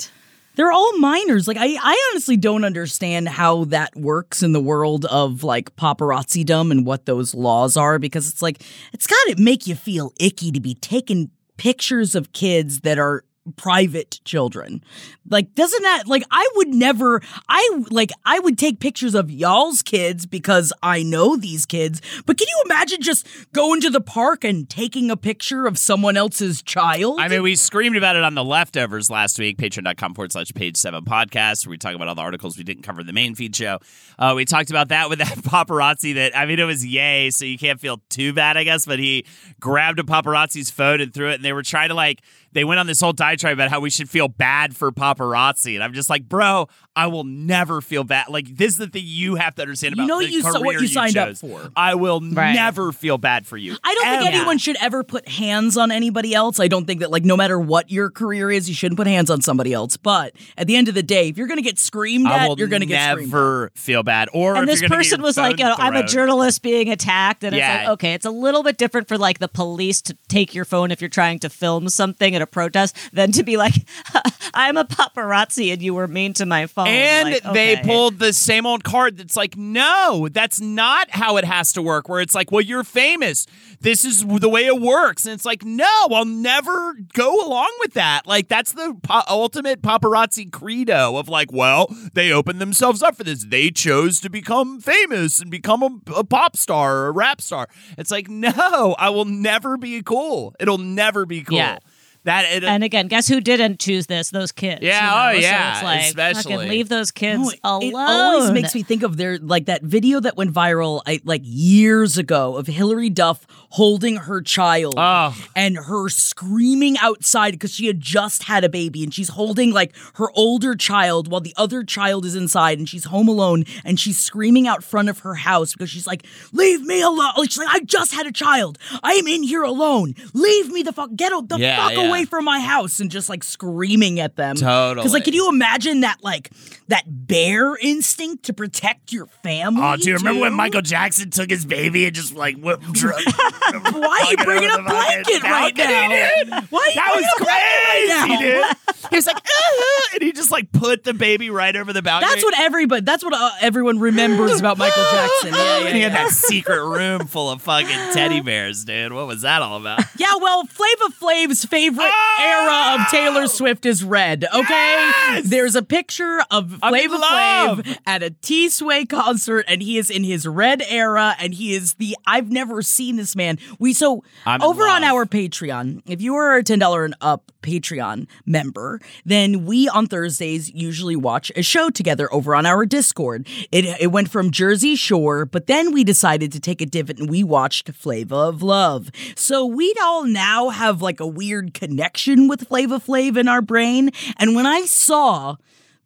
They're 0.55 0.71
all 0.71 0.97
minors. 0.99 1.47
Like 1.47 1.57
I, 1.57 1.77
I 1.81 2.09
honestly 2.11 2.37
don't 2.37 2.63
understand 2.63 3.27
how 3.27 3.65
that 3.65 3.95
works 3.95 4.41
in 4.41 4.53
the 4.53 4.61
world 4.61 5.05
of 5.05 5.43
like 5.43 5.75
paparazzi 5.75 6.45
dumb 6.45 6.71
and 6.71 6.85
what 6.85 7.05
those 7.05 7.35
laws 7.35 7.75
are 7.75 7.99
because 7.99 8.29
it's 8.29 8.41
like 8.41 8.61
it's 8.93 9.07
got 9.07 9.35
to 9.35 9.41
make 9.41 9.67
you 9.67 9.75
feel 9.75 10.13
icky 10.17 10.51
to 10.51 10.61
be 10.61 10.73
taking 10.75 11.29
pictures 11.57 12.15
of 12.15 12.31
kids 12.31 12.81
that 12.81 12.97
are 12.97 13.23
private 13.57 14.19
children. 14.25 14.83
Like 15.29 15.53
doesn't 15.55 15.83
that 15.83 16.03
like 16.07 16.23
I 16.31 16.47
would 16.55 16.69
never 16.69 17.21
I 17.47 17.79
like 17.89 18.11
I 18.25 18.39
would 18.39 18.57
take 18.57 18.79
pictures 18.79 19.15
of 19.15 19.29
y'all's 19.31 19.81
kids 19.81 20.25
because 20.25 20.73
I 20.81 21.03
know 21.03 21.35
these 21.35 21.65
kids. 21.65 22.01
But 22.25 22.37
can 22.37 22.47
you 22.47 22.63
imagine 22.65 23.01
just 23.01 23.27
going 23.53 23.81
to 23.81 23.89
the 23.89 24.01
park 24.01 24.43
and 24.43 24.69
taking 24.69 25.11
a 25.11 25.17
picture 25.17 25.65
of 25.65 25.77
someone 25.77 26.17
else's 26.17 26.61
child? 26.61 27.19
I 27.19 27.27
mean, 27.27 27.43
we 27.43 27.55
screamed 27.55 27.97
about 27.97 28.15
it 28.15 28.23
on 28.23 28.35
the 28.35 28.43
leftovers 28.43 29.09
last 29.09 29.39
week, 29.39 29.57
patreon.com 29.57 30.13
forward 30.13 30.31
slash 30.31 30.51
page 30.53 30.77
seven 30.77 31.03
podcast, 31.05 31.65
where 31.65 31.71
we 31.71 31.77
talk 31.77 31.95
about 31.95 32.07
all 32.07 32.15
the 32.15 32.21
articles 32.21 32.57
we 32.57 32.63
didn't 32.63 32.83
cover 32.83 33.01
in 33.01 33.07
the 33.07 33.13
main 33.13 33.35
feed 33.35 33.55
show. 33.55 33.79
Uh, 34.17 34.33
we 34.35 34.45
talked 34.45 34.69
about 34.69 34.89
that 34.89 35.09
with 35.09 35.19
that 35.19 35.27
paparazzi 35.37 36.15
that, 36.15 36.37
I 36.37 36.45
mean, 36.45 36.59
it 36.59 36.63
was 36.63 36.85
yay, 36.85 37.29
so 37.29 37.45
you 37.45 37.57
can't 37.57 37.79
feel 37.79 38.01
too 38.09 38.33
bad, 38.33 38.57
I 38.57 38.63
guess, 38.63 38.85
but 38.85 38.99
he 38.99 39.25
grabbed 39.59 39.99
a 39.99 40.03
paparazzi's 40.03 40.69
phone 40.69 41.01
and 41.01 41.13
threw 41.13 41.29
it, 41.29 41.35
and 41.35 41.45
they 41.45 41.53
were 41.53 41.63
trying 41.63 41.89
to, 41.89 41.95
like, 41.95 42.21
they 42.55 42.63
went 42.63 42.79
on 42.79 42.87
this 42.87 42.99
whole 42.99 43.13
diatribe 43.13 43.53
about 43.53 43.69
how 43.69 43.79
we 43.79 43.91
should 43.91 44.09
feel 44.09 44.27
bad 44.27 44.75
for 44.75 44.91
paparazzi. 44.91 45.75
And 45.75 45.83
I'm 45.83 45.93
just 45.93 46.09
like, 46.09 46.27
bro, 46.27 46.67
I 46.95 47.07
will 47.07 47.23
never 47.25 47.81
feel 47.81 48.03
bad. 48.03 48.29
Like, 48.29 48.47
this 48.55 48.71
is 48.71 48.77
the 48.77 48.87
thing 48.87 49.03
you 49.05 49.35
have 49.35 49.53
to 49.55 49.61
understand 49.61 49.93
about 49.93 50.03
You 50.03 50.07
know 50.07 50.19
the 50.19 50.29
you 50.31 50.41
saw- 50.41 50.53
what 50.61 50.63
career 50.75 50.81
you 50.81 50.87
signed 50.87 51.17
up 51.17 51.27
chose. 51.27 51.41
for. 51.41 51.69
I 51.75 51.95
will 51.95 52.21
Right. 52.21 52.53
never 52.53 52.91
feel 52.91 53.17
bad 53.17 53.45
for 53.45 53.57
you. 53.57 53.75
I 53.83 53.93
don't 53.95 54.19
think 54.23 54.33
anyone 54.33 54.57
should 54.57 54.77
ever 54.81 55.03
put 55.03 55.27
hands 55.27 55.77
on 55.77 55.91
anybody 55.91 56.33
else. 56.33 56.59
I 56.59 56.67
don't 56.69 56.85
think 56.85 57.01
that, 57.01 57.11
like, 57.11 57.25
no 57.25 57.35
matter 57.37 57.59
what 57.59 57.91
your 57.91 58.09
career 58.09 58.49
is, 58.49 58.69
you 58.69 58.73
shouldn't 58.75 58.97
put 58.97 59.07
hands 59.07 59.29
on 59.29 59.41
somebody 59.41 59.73
else. 59.73 59.97
But 59.97 60.33
at 60.57 60.67
the 60.67 60.75
end 60.77 60.87
of 60.87 60.95
the 60.95 61.03
day, 61.03 61.27
if 61.27 61.37
you're 61.37 61.47
going 61.47 61.57
to 61.57 61.63
get 61.63 61.77
screamed 61.77 62.25
at, 62.27 62.57
you're 62.57 62.67
going 62.69 62.79
to 62.79 62.85
get 62.85 63.11
screamed 63.11 63.29
never 63.31 63.71
feel 63.75 64.01
bad. 64.03 64.29
Or 64.33 64.55
And 64.55 64.63
if 64.63 64.75
this 64.75 64.81
you're 64.81 64.89
person 64.89 65.21
was 65.21 65.35
like, 65.37 65.57
phone 65.57 65.59
you 65.59 65.65
know, 65.65 65.75
I'm 65.77 65.95
a 65.97 66.03
journalist 66.07 66.61
being 66.61 66.89
attacked. 66.89 67.43
And 67.43 67.53
Yeah. 67.55 67.75
it's 67.79 67.83
like, 67.87 67.93
okay, 67.95 68.13
it's 68.13 68.25
a 68.25 68.31
little 68.31 68.63
bit 68.63 68.77
different 68.77 69.09
for 69.09 69.17
like 69.17 69.39
the 69.39 69.49
police 69.49 70.01
to 70.03 70.17
take 70.29 70.55
your 70.55 70.63
phone 70.63 70.91
if 70.91 71.01
you're 71.01 71.09
trying 71.09 71.39
to 71.39 71.49
film 71.49 71.89
something 71.89 72.33
at 72.35 72.41
a 72.45 72.47
protest 72.47 72.95
than 73.13 73.31
to 73.33 73.43
be 73.43 73.57
like, 73.57 73.73
I'm 74.53 74.77
a 74.77 74.85
paparazzi 74.85 75.73
and 75.73 75.81
you 75.81 75.93
were 75.93 76.07
mean 76.07 76.33
to 76.33 76.45
my 76.45 76.67
phone. 76.67 76.87
And 76.87 77.29
Like, 77.29 77.53
they 77.53 77.75
pulled 77.83 78.19
the 78.19 78.33
same 78.33 78.65
old 78.65 78.83
card 78.83 79.17
that's 79.17 79.35
like, 79.35 79.57
no, 79.57 80.29
that's 80.31 80.61
not 80.61 81.09
how 81.11 81.37
it 81.37 81.43
has 81.45 81.73
to 81.73 81.81
work. 81.81 82.07
Where 82.07 82.21
it's 82.21 82.35
like, 82.35 82.51
well, 82.51 82.61
you're 82.61 82.83
famous. 82.83 83.45
This 83.81 84.05
is 84.05 84.25
the 84.25 84.49
way 84.49 84.65
it 84.65 84.79
works. 84.79 85.25
And 85.25 85.33
it's 85.33 85.45
like, 85.45 85.63
no, 85.65 85.85
I'll 86.11 86.25
never 86.25 86.95
go 87.13 87.45
along 87.45 87.71
with 87.81 87.93
that. 87.93 88.25
Like, 88.25 88.47
that's 88.47 88.71
the 88.73 88.95
po- 89.03 89.21
ultimate 89.27 89.81
paparazzi 89.81 90.51
credo 90.51 91.17
of 91.17 91.27
like, 91.29 91.51
well, 91.51 91.93
they 92.13 92.31
opened 92.31 92.59
themselves 92.61 93.03
up 93.03 93.15
for 93.15 93.23
this. 93.23 93.45
They 93.45 93.69
chose 93.71 94.19
to 94.21 94.29
become 94.29 94.79
famous 94.79 95.39
and 95.39 95.51
become 95.51 95.83
a, 95.83 96.11
a 96.15 96.23
pop 96.23 96.55
star 96.55 96.97
or 96.97 97.07
a 97.07 97.11
rap 97.11 97.41
star. 97.41 97.67
It's 97.97 98.11
like, 98.11 98.29
no, 98.29 98.95
I 98.97 99.09
will 99.09 99.25
never 99.25 99.77
be 99.77 100.01
cool. 100.01 100.55
It'll 100.59 100.77
never 100.77 101.25
be 101.25 101.43
cool. 101.43 101.57
Yeah. 101.57 101.79
That 102.25 102.45
it, 102.51 102.63
And 102.63 102.83
again, 102.83 103.07
guess 103.07 103.27
who 103.27 103.39
didn't 103.39 103.79
choose 103.79 104.07
this? 104.07 104.29
Those 104.31 104.51
kids. 104.51 104.81
Yeah, 104.81 105.05
you 105.05 105.11
oh, 105.11 105.15
know? 105.15 105.29
oh, 105.29 105.41
So 105.41 105.47
yeah, 105.47 105.73
it's 105.75 105.83
like, 105.83 106.01
especially. 106.01 106.53
fucking 106.55 106.69
leave 106.69 106.89
those 106.89 107.11
kids 107.11 107.39
No, 107.41 107.49
it- 107.49 107.59
alone. 107.63 108.09
It 108.09 108.11
always 108.11 108.51
makes 108.51 108.75
me 108.75 108.83
think 108.83 109.03
of 109.03 109.17
their 109.17 109.37
like 109.39 109.65
that 109.65 109.83
video 109.83 110.19
that 110.19 110.35
went 110.35 110.51
viral 110.53 111.01
I, 111.07 111.21
like 111.23 111.41
years 111.43 112.17
ago 112.17 112.57
of 112.57 112.67
Hilary 112.67 113.09
Duff 113.09 113.45
holding 113.71 114.17
her 114.17 114.41
child 114.41 114.95
Oh. 114.97 115.35
and 115.55 115.77
her 115.77 116.09
screaming 116.09 116.97
outside 117.01 117.51
because 117.51 117.73
she 117.73 117.87
had 117.87 117.99
just 117.99 118.43
had 118.43 118.63
a 118.63 118.69
baby 118.69 119.03
and 119.03 119.13
she's 119.13 119.29
holding 119.29 119.71
like 119.71 119.93
her 120.15 120.27
older 120.33 120.75
child 120.75 121.29
while 121.29 121.41
the 121.41 121.53
other 121.57 121.83
child 121.83 122.25
is 122.25 122.35
inside 122.35 122.77
and 122.77 122.87
she's 122.87 123.05
home 123.05 123.27
alone 123.27 123.65
and 123.83 123.99
she's 123.99 124.17
screaming 124.17 124.67
out 124.67 124.83
front 124.83 125.09
of 125.09 125.19
her 125.19 125.35
house 125.35 125.73
because 125.73 125.89
she's 125.89 126.07
like, 126.07 126.25
"Leave 126.53 126.81
me 126.81 127.01
alone!" 127.01 127.31
Like 127.37 127.49
she's 127.51 127.57
like, 127.59 127.69
"I 127.73 127.79
just 127.81 128.13
had 128.13 128.25
a 128.27 128.31
child. 128.31 128.77
I 129.03 129.13
am 129.13 129.27
in 129.27 129.43
here 129.43 129.63
alone. 129.63 130.15
Leave 130.33 130.71
me 130.71 130.83
the 130.83 130.93
fuck 130.93 131.09
get 131.15 131.31
o- 131.33 131.41
the 131.41 131.57
Yeah, 131.57 131.83
fuck 131.87 131.93
yeah. 131.97 132.07
away 132.07 132.25
from 132.25 132.45
my 132.45 132.59
house!" 132.59 132.99
And 132.99 133.09
just 133.11 133.29
like 133.29 133.43
screaming 133.43 134.19
at 134.19 134.35
them. 134.35 134.55
Totally. 134.55 134.95
Because 134.95 135.13
like, 135.13 135.25
can 135.25 135.33
you 135.33 135.49
imagine 135.49 136.01
that 136.01 136.17
like 136.23 136.49
that 136.87 137.03
bear 137.27 137.75
instinct 137.77 138.43
to 138.45 138.53
protect 138.53 139.11
your 139.11 139.25
family? 139.43 139.81
Oh, 139.83 139.95
do 139.97 140.09
you 140.09 140.15
remember 140.15 140.41
when? 140.41 140.53
Michael 140.53 140.81
Jackson 140.81 141.29
took 141.29 141.49
his 141.49 141.65
baby 141.65 142.05
and 142.05 142.15
just 142.15 142.35
like 142.35 142.57
whipped? 142.57 142.83
Why 143.73 144.21
are 144.25 144.31
you 144.31 144.37
bringing 144.37 144.71
a 144.71 144.83
blanket 144.83 145.43
right 145.43 145.75
now? 145.75 146.61
Why 146.69 146.81
are 146.81 146.89
you 146.89 146.95
That 146.95 147.11
was 147.15 147.25
bringing 147.39 147.45
a 147.45 147.45
blanket 147.45 148.23
right 148.23 148.25
crazy, 148.25 148.37
dude. 148.37 148.65
He 149.11 149.17
was 149.17 149.27
like, 149.27 149.37
"Ah," 149.37 150.01
and 150.15 150.23
he 150.23 150.31
just 150.31 150.49
like 150.49 150.71
put 150.71 151.03
the 151.03 151.13
baby 151.13 151.51
right 151.51 151.75
over 151.75 151.93
the 151.93 152.01
balcony. 152.01 152.31
That's 152.31 152.43
what 152.43 152.57
everybody. 152.57 153.01
That's 153.01 153.23
what 153.23 153.35
uh, 153.35 153.51
everyone 153.61 153.99
remembers 153.99 154.59
about 154.59 154.79
Michael 154.79 155.03
Jackson. 155.11 155.53
Yeah, 155.53 155.79
yeah, 155.79 155.85
And 155.85 155.95
he 155.95 156.01
had 156.01 156.11
yeah. 156.11 156.23
that 156.23 156.31
secret 156.33 156.83
room 156.83 157.27
full 157.27 157.51
of 157.51 157.61
fucking 157.61 158.13
teddy 158.13 158.41
bears, 158.41 158.83
dude. 158.83 159.13
What 159.13 159.27
was 159.27 159.43
that 159.43 159.61
all 159.61 159.77
about? 159.79 160.01
Yeah, 160.17 160.35
well, 160.41 160.65
Flava 160.65 161.13
Flav's 161.21 161.65
favorite 161.65 162.11
era 162.41 162.95
of 162.99 163.07
Taylor 163.11 163.45
Swift 163.47 163.85
is 163.85 164.03
red. 164.03 164.43
Okay, 164.51 164.63
Yes! 164.65 165.49
there's 165.49 165.75
a 165.75 165.83
picture 165.83 166.39
of 166.49 166.79
I'm 166.81 166.95
in 166.95 167.07
Flava 167.09 167.21
love. 167.21 167.79
Flav 167.85 167.97
at 168.07 168.23
a 168.23 168.31
T 168.31 168.69
Sway 168.69 169.05
concert, 169.05 169.65
and 169.67 169.83
he 169.83 169.99
is 169.99 170.09
in 170.09 170.23
his 170.23 170.47
red 170.47 170.81
era, 170.89 171.35
and 171.39 171.53
he 171.53 171.75
is 171.75 171.93
the 171.95 172.17
I've 172.25 172.49
never 172.49 172.81
seen 172.81 173.17
this 173.17 173.35
man. 173.35 173.44
We 173.79 173.93
so 173.93 174.23
I'm 174.45 174.61
over 174.61 174.83
on 174.83 175.03
our 175.03 175.25
Patreon. 175.25 176.01
If 176.05 176.21
you 176.21 176.35
are 176.35 176.57
a 176.57 176.63
ten 176.63 176.79
dollar 176.79 177.05
and 177.05 177.15
up 177.21 177.51
Patreon 177.61 178.27
member, 178.45 178.99
then 179.25 179.65
we 179.65 179.87
on 179.89 180.07
Thursdays 180.07 180.71
usually 180.73 181.15
watch 181.15 181.51
a 181.55 181.61
show 181.63 181.89
together 181.89 182.31
over 182.33 182.55
on 182.55 182.65
our 182.65 182.85
Discord. 182.85 183.47
It 183.71 183.85
it 183.99 184.07
went 184.11 184.29
from 184.29 184.51
Jersey 184.51 184.95
Shore, 184.95 185.45
but 185.45 185.67
then 185.67 185.93
we 185.93 186.03
decided 186.03 186.51
to 186.51 186.59
take 186.59 186.81
a 186.81 186.85
divot 186.85 187.19
and 187.19 187.29
we 187.29 187.43
watched 187.43 187.89
Flavor 187.93 188.35
of 188.35 188.61
Love. 188.61 189.09
So 189.35 189.65
we'd 189.65 189.99
all 189.99 190.25
now 190.25 190.69
have 190.69 191.01
like 191.01 191.19
a 191.19 191.27
weird 191.27 191.73
connection 191.73 192.47
with 192.47 192.67
Flava 192.67 192.99
Flav 192.99 193.37
in 193.37 193.47
our 193.47 193.61
brain. 193.61 194.11
And 194.37 194.55
when 194.55 194.65
I 194.65 194.85
saw 194.85 195.55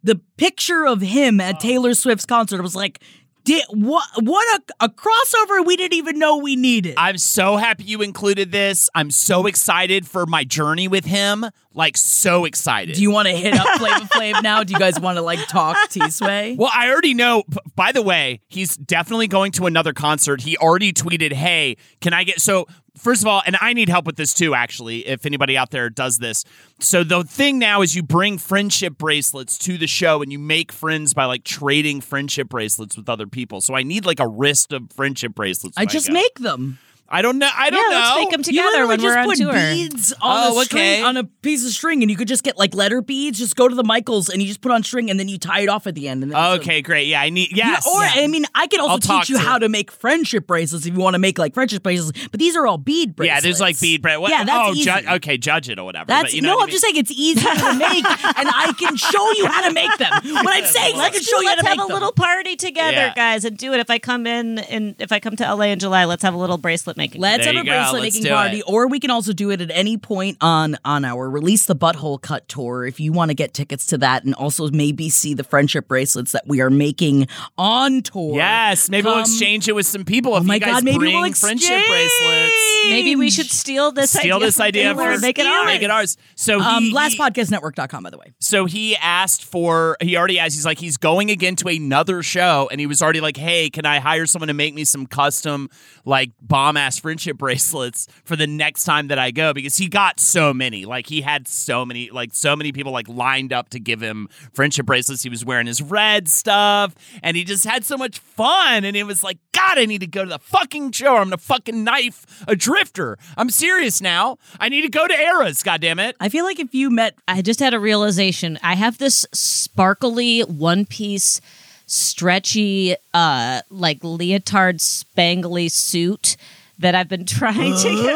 the 0.04 0.22
picture 0.38 0.86
of 0.86 1.02
him 1.02 1.42
at 1.42 1.60
Taylor 1.60 1.94
Swift's 1.94 2.26
concert, 2.26 2.60
I 2.60 2.62
was 2.62 2.76
like, 2.76 3.02
did, 3.44 3.64
what 3.70 4.04
what 4.22 4.62
a, 4.80 4.86
a 4.86 4.90
crossover 4.90 5.66
we 5.66 5.76
didn't 5.76 5.94
even 5.96 6.20
know 6.20 6.38
we 6.38 6.56
needed. 6.56 6.96
I'm 6.98 7.18
so 7.18 7.58
happy 7.58 7.84
you 7.86 8.02
included 8.02 8.52
this. 8.52 8.90
I'm 8.94 9.10
so 9.12 9.46
excited 9.48 10.08
for 10.08 10.26
my 10.26 10.44
journey 10.44 10.88
with 10.88 11.06
him. 11.06 11.46
Like 11.74 11.98
so 11.98 12.46
excited. 12.46 12.96
Do 12.96 13.02
you 13.02 13.12
want 13.12 13.28
to 13.28 13.34
hit 13.36 13.54
up 13.54 13.80
Flava 13.80 14.06
Flav 14.06 14.44
now? 14.44 14.64
Do 14.64 14.74
you 14.74 14.80
guys 14.80 15.00
want 15.00 15.18
to 15.18 15.22
like 15.22 15.40
talk 15.48 15.78
T 15.90 16.10
Sway? 16.10 16.56
Well, 16.58 16.72
I 16.74 16.90
already 16.90 17.14
know. 17.14 17.44
b- 17.50 17.58
By 17.76 17.92
the 17.92 18.02
way, 18.02 18.42
he's 18.50 18.76
definitely 18.76 19.28
going 19.28 19.52
to 19.54 19.66
another 19.66 19.94
concert. 19.94 20.42
He 20.42 20.58
already 20.58 20.92
tweeted, 20.94 21.32
"Hey, 21.34 21.78
can 22.02 22.14
I 22.14 22.24
get 22.24 22.42
so?" 22.42 22.68
First 23.00 23.22
of 23.22 23.28
all, 23.28 23.42
and 23.46 23.58
I 23.62 23.74
need 23.74 23.90
help 23.90 24.06
with 24.06 24.16
this 24.16 24.34
too. 24.34 24.54
Actually, 24.54 25.08
if 25.08 25.26
anybody 25.26 25.58
out 25.58 25.72
there 25.72 25.90
does 25.90 26.20
this, 26.20 26.44
so 26.80 27.04
the 27.04 27.24
thing 27.24 27.60
now 27.60 27.82
is 27.82 27.96
you 27.96 28.04
bring 28.04 28.38
friendship 28.38 28.98
bracelets 28.98 29.58
to 29.60 29.78
the 29.78 29.88
show, 29.88 30.22
and 30.22 30.32
you 30.32 30.40
make 30.40 30.72
friends 30.72 31.14
by 31.14 31.26
like 31.26 31.44
trading 31.44 32.02
friendship 32.02 32.50
bracelets 32.50 32.98
with 32.98 33.10
other 33.10 33.28
people. 33.28 33.62
So 33.62 33.74
I 33.74 33.84
need 33.84 34.06
like 34.06 34.20
a 34.20 34.28
wrist 34.28 34.74
of 34.74 34.92
friendship 34.92 35.34
bracelets. 35.34 35.78
I 35.78 35.86
just 35.86 36.08
go. 36.08 36.14
make 36.14 36.40
them. 36.40 36.80
I 37.12 37.22
don't 37.24 37.40
know. 37.40 37.50
I 37.56 37.70
don't 37.72 37.92
yeah, 37.92 37.98
know. 37.98 38.04
let's 38.06 38.20
make 38.20 38.30
them 38.32 38.40
You 38.42 38.44
together 38.44 38.70
literally 38.70 38.88
when 38.90 39.00
just 39.00 39.16
we're 39.16 39.20
on 39.20 39.26
put 39.26 39.38
tour. 39.38 39.54
beads 39.74 40.14
on 40.14 40.20
Oh, 40.54 40.60
a 40.62 40.66
string 40.66 40.82
okay. 40.84 41.02
on 41.02 41.18
a 41.18 41.24
piece 41.24 41.66
of 41.66 41.72
string, 41.72 42.04
and 42.04 42.12
you 42.12 42.16
could 42.16 42.28
just 42.28 42.44
get 42.44 42.58
like 42.58 42.76
letter 42.76 43.02
beads. 43.02 43.40
Just 43.40 43.56
go 43.56 43.68
to 43.68 43.74
the 43.76 43.84
Michaels 43.84 44.30
and 44.30 44.42
you 44.42 44.48
just 44.48 44.62
put 44.62 44.72
on 44.72 44.84
string, 44.84 45.10
and 45.10 45.20
then 45.20 45.28
you 45.28 45.38
tie 45.40 45.62
it 45.62 45.70
off 45.70 45.88
at 45.88 45.96
the 45.96 46.08
end. 46.08 46.22
And 46.24 46.32
then 46.32 46.40
it's 46.40 46.58
a- 46.58 46.62
Okay, 46.62 46.82
great. 46.84 47.08
Yeah, 47.08 47.22
I 47.22 47.30
need. 47.30 47.52
Yeah, 47.56 47.68
Yes. 47.72 47.88
or 47.88 48.00
I 48.02 48.28
mean, 48.28 48.46
I 48.54 48.68
can 48.68 48.80
also 48.80 48.92
I'll 49.14 49.20
teach 49.22 49.30
you 49.30 49.38
to- 49.38 49.42
how 49.44 49.58
to 49.58 49.70
make 49.70 49.92
friendship 49.92 50.46
bracelets 50.46 50.86
if 50.86 50.94
you 50.94 51.00
want 51.00 51.16
to 51.16 51.20
make 51.20 51.40
like 51.40 51.54
friendship 51.56 51.82
bracelets. 51.82 52.28
But 52.30 52.40
these 52.40 52.56
are 52.56 52.68
all 52.68 52.78
bead 52.78 53.16
bracelets. 53.16 53.36
yeah, 53.38 53.42
there's 53.42 53.60
like 53.60 53.80
bead 53.80 54.02
bread. 54.04 54.20
What? 54.20 54.30
Yeah, 54.32 54.44
that's 54.44 54.70
oh, 54.70 54.74
easy. 54.74 54.84
ju- 54.92 55.10
okay, 55.16 55.38
judge 55.38 55.68
it 55.70 55.80
or 55.80 55.86
whatever. 55.86 56.06
That's 56.06 56.26
but 56.26 56.34
you 56.34 56.42
know 56.42 56.50
no. 56.50 56.56
what 56.58 56.62
I 56.62 56.64
I'm 56.64 56.68
mean? 56.68 56.72
just 56.74 56.84
saying 56.84 56.96
it's 56.98 57.12
easy 57.12 57.42
to 57.42 57.74
make, 57.78 58.06
and 58.06 58.50
I 58.54 58.74
can 58.78 58.96
show 58.96 59.32
you 59.32 59.48
how 59.48 59.68
to 59.68 59.74
make 59.74 59.98
them. 59.98 60.12
What 60.44 60.56
I'm 60.56 60.66
saying 60.66 60.96
is 60.96 61.02
I 61.02 61.10
can 61.10 61.24
show 61.24 61.42
you 61.42 61.50
how 61.50 61.56
let's 61.56 61.68
have 61.68 61.80
a 61.80 61.86
little 61.94 62.12
party 62.12 62.56
together, 62.56 63.14
guys, 63.16 63.46
and 63.46 63.58
do 63.58 63.74
it. 63.74 63.80
If 63.80 63.90
I 63.90 63.98
come 63.98 64.28
in 64.28 64.60
and 64.60 64.96
if 65.00 65.12
I 65.12 65.20
come 65.20 65.36
to 65.38 65.44
LA 65.56 65.66
in 65.66 65.80
July, 65.80 66.06
let's 66.06 66.22
have 66.24 66.34
a 66.34 66.38
little 66.38 66.58
bracelet 66.58 66.98
making. 67.00 67.20
Let's 67.22 67.44
There 67.46 67.54
have 67.54 67.64
a 67.64 67.66
go. 67.66 67.72
bracelet 67.72 68.04
Let's 68.04 68.16
making 68.18 68.32
party, 68.32 68.58
it. 68.60 68.64
or 68.68 68.88
we 68.88 69.00
can 69.00 69.10
also 69.10 69.34
do 69.34 69.50
it 69.50 69.60
at 69.62 69.72
any 69.72 69.98
point 69.98 70.38
on 70.42 70.78
on 70.86 71.04
our 71.04 71.28
release 71.30 71.66
the 71.66 71.76
butthole 71.76 72.22
cut 72.22 72.48
tour 72.48 72.86
if 72.86 73.00
you 73.00 73.12
want 73.12 73.30
to 73.32 73.36
get 73.36 73.54
tickets 73.56 73.88
to 73.88 73.98
that, 73.98 74.24
and 74.24 74.36
also 74.36 74.70
maybe 74.70 75.10
see 75.10 75.34
the 75.34 75.44
friendship 75.44 75.88
bracelets 75.88 76.32
that 76.34 76.44
we 76.46 76.62
are 76.62 76.70
making 76.70 77.28
on 77.58 78.02
tour. 78.04 78.36
Yes, 78.36 78.90
maybe 78.90 79.06
we'll 79.06 79.22
exchange 79.22 79.68
it 79.68 79.74
with 79.74 79.88
some 79.88 80.06
people. 80.06 80.36
If 80.36 80.42
Oh 80.42 80.46
my 80.46 80.56
you 80.56 80.60
guys 80.60 80.74
God, 80.76 80.84
maybe 80.84 80.98
bring 81.00 81.16
we'll 81.22 81.34
friendship 81.34 81.70
exchange. 81.80 81.88
bracelets. 81.88 82.56
Maybe 82.90 83.16
we 83.16 83.30
should 83.32 83.48
steal 83.50 83.92
this 83.92 84.12
Steal 84.12 84.36
idea 84.38 84.46
this 84.48 84.60
idea 84.60 84.84
Taylor 84.94 85.04
for 85.04 85.12
and 85.14 85.22
make 85.22 85.40
it 85.40 85.46
ours. 85.48 85.66
Make 85.66 85.82
it 85.82 85.90
ours. 85.92 86.18
So 86.36 86.60
Um, 86.62 86.84
he, 86.84 86.90
he- 86.90 86.96
lastpodcastnetwork.com, 86.96 88.04
by 88.04 88.10
the 88.10 88.18
way. 88.18 88.34
so 88.40 88.66
he 88.66 88.96
asked 88.98 89.44
for. 89.46 89.98
He 90.02 90.18
already 90.18 90.40
asked. 90.40 90.56
He's 90.56 90.66
like 90.66 90.80
he's 90.80 90.98
going 90.98 91.32
again 91.32 91.56
to 91.58 91.68
another 91.70 92.22
show, 92.24 92.68
and 92.72 92.80
he 92.80 92.88
was 92.88 93.02
already 93.02 93.22
like, 93.22 93.38
"Hey, 93.38 93.70
can 93.70 93.86
I 93.86 94.00
hire 94.00 94.26
someone 94.26 94.48
to 94.48 94.54
make 94.54 94.74
me 94.74 94.84
some 94.84 95.06
custom 95.06 95.70
like 96.06 96.32
bomb 96.42 96.78
ass 96.78 96.89
friendship 96.98 97.38
bracelets 97.38 98.08
for 98.24 98.36
the 98.36 98.48
next 98.48 98.86
time 98.86 99.10
that 99.10 99.20
I 99.20 99.32
go?" 99.32 99.54
Because 99.54 99.78
he 99.78 99.88
got 99.88 100.20
so 100.20 100.54
many. 100.54 100.86
Like 100.86 101.08
he 101.08 101.22
had 101.22 101.48
so 101.48 101.86
many. 101.86 102.10
Like 102.10 102.34
so 102.34 102.56
many 102.56 102.72
people 102.72 102.92
like 102.92 103.08
lined 103.08 103.54
up 103.54 103.70
to 103.70 103.80
give 103.80 104.02
him 104.02 104.30
friendship 104.54 104.86
bracelets. 104.88 105.22
He 105.22 105.30
was 105.30 105.46
wearing 105.46 105.68
his 105.68 105.82
red 105.82 106.28
stuff, 106.28 106.96
and 107.22 107.38
he 107.38 107.44
just 107.44 107.66
had 107.66 107.86
so 107.86 107.98
much 107.98 108.18
fun. 108.18 108.84
And 108.86 108.96
it 108.96 109.04
was 109.04 109.24
like, 109.24 109.38
God, 109.52 109.78
I 109.78 109.86
need 109.86 110.02
to 110.02 110.08
go 110.08 110.24
to 110.24 110.30
the 110.30 110.40
fucking 110.40 110.92
show. 110.94 111.18
I'm 111.18 111.26
gonna 111.26 111.38
fucking 111.38 111.84
knife 111.84 112.44
a 112.48 112.56
drifter. 112.56 113.18
I'm 113.38 113.50
serious 113.50 114.02
now. 114.02 114.38
I 114.60 114.70
need 114.70 114.82
to 114.82 114.90
go 114.90 115.08
to 115.08 115.14
Eras. 115.14 115.62
God 115.62 115.82
damn 115.82 116.00
it. 116.00 116.16
I 116.20 116.30
feel 116.30 116.46
like 116.46 116.60
if 116.60 116.74
you 116.74 116.90
met 116.90 117.16
I 117.28 117.42
just 117.42 117.60
had 117.60 117.74
a 117.74 117.80
realization. 117.80 118.58
I 118.64 118.76
have 118.76 118.98
this 118.98 119.26
sparkly 119.34 120.42
one 120.42 120.86
piece, 120.86 121.42
stretchy, 121.86 122.96
uh, 123.14 123.62
like 123.70 124.04
leotard 124.04 124.78
spangly 124.78 125.70
suit 125.72 126.38
that 126.80 126.96
I've 126.96 127.08
been 127.08 127.26
trying 127.40 127.76
to 127.76 128.02
get 128.02 128.16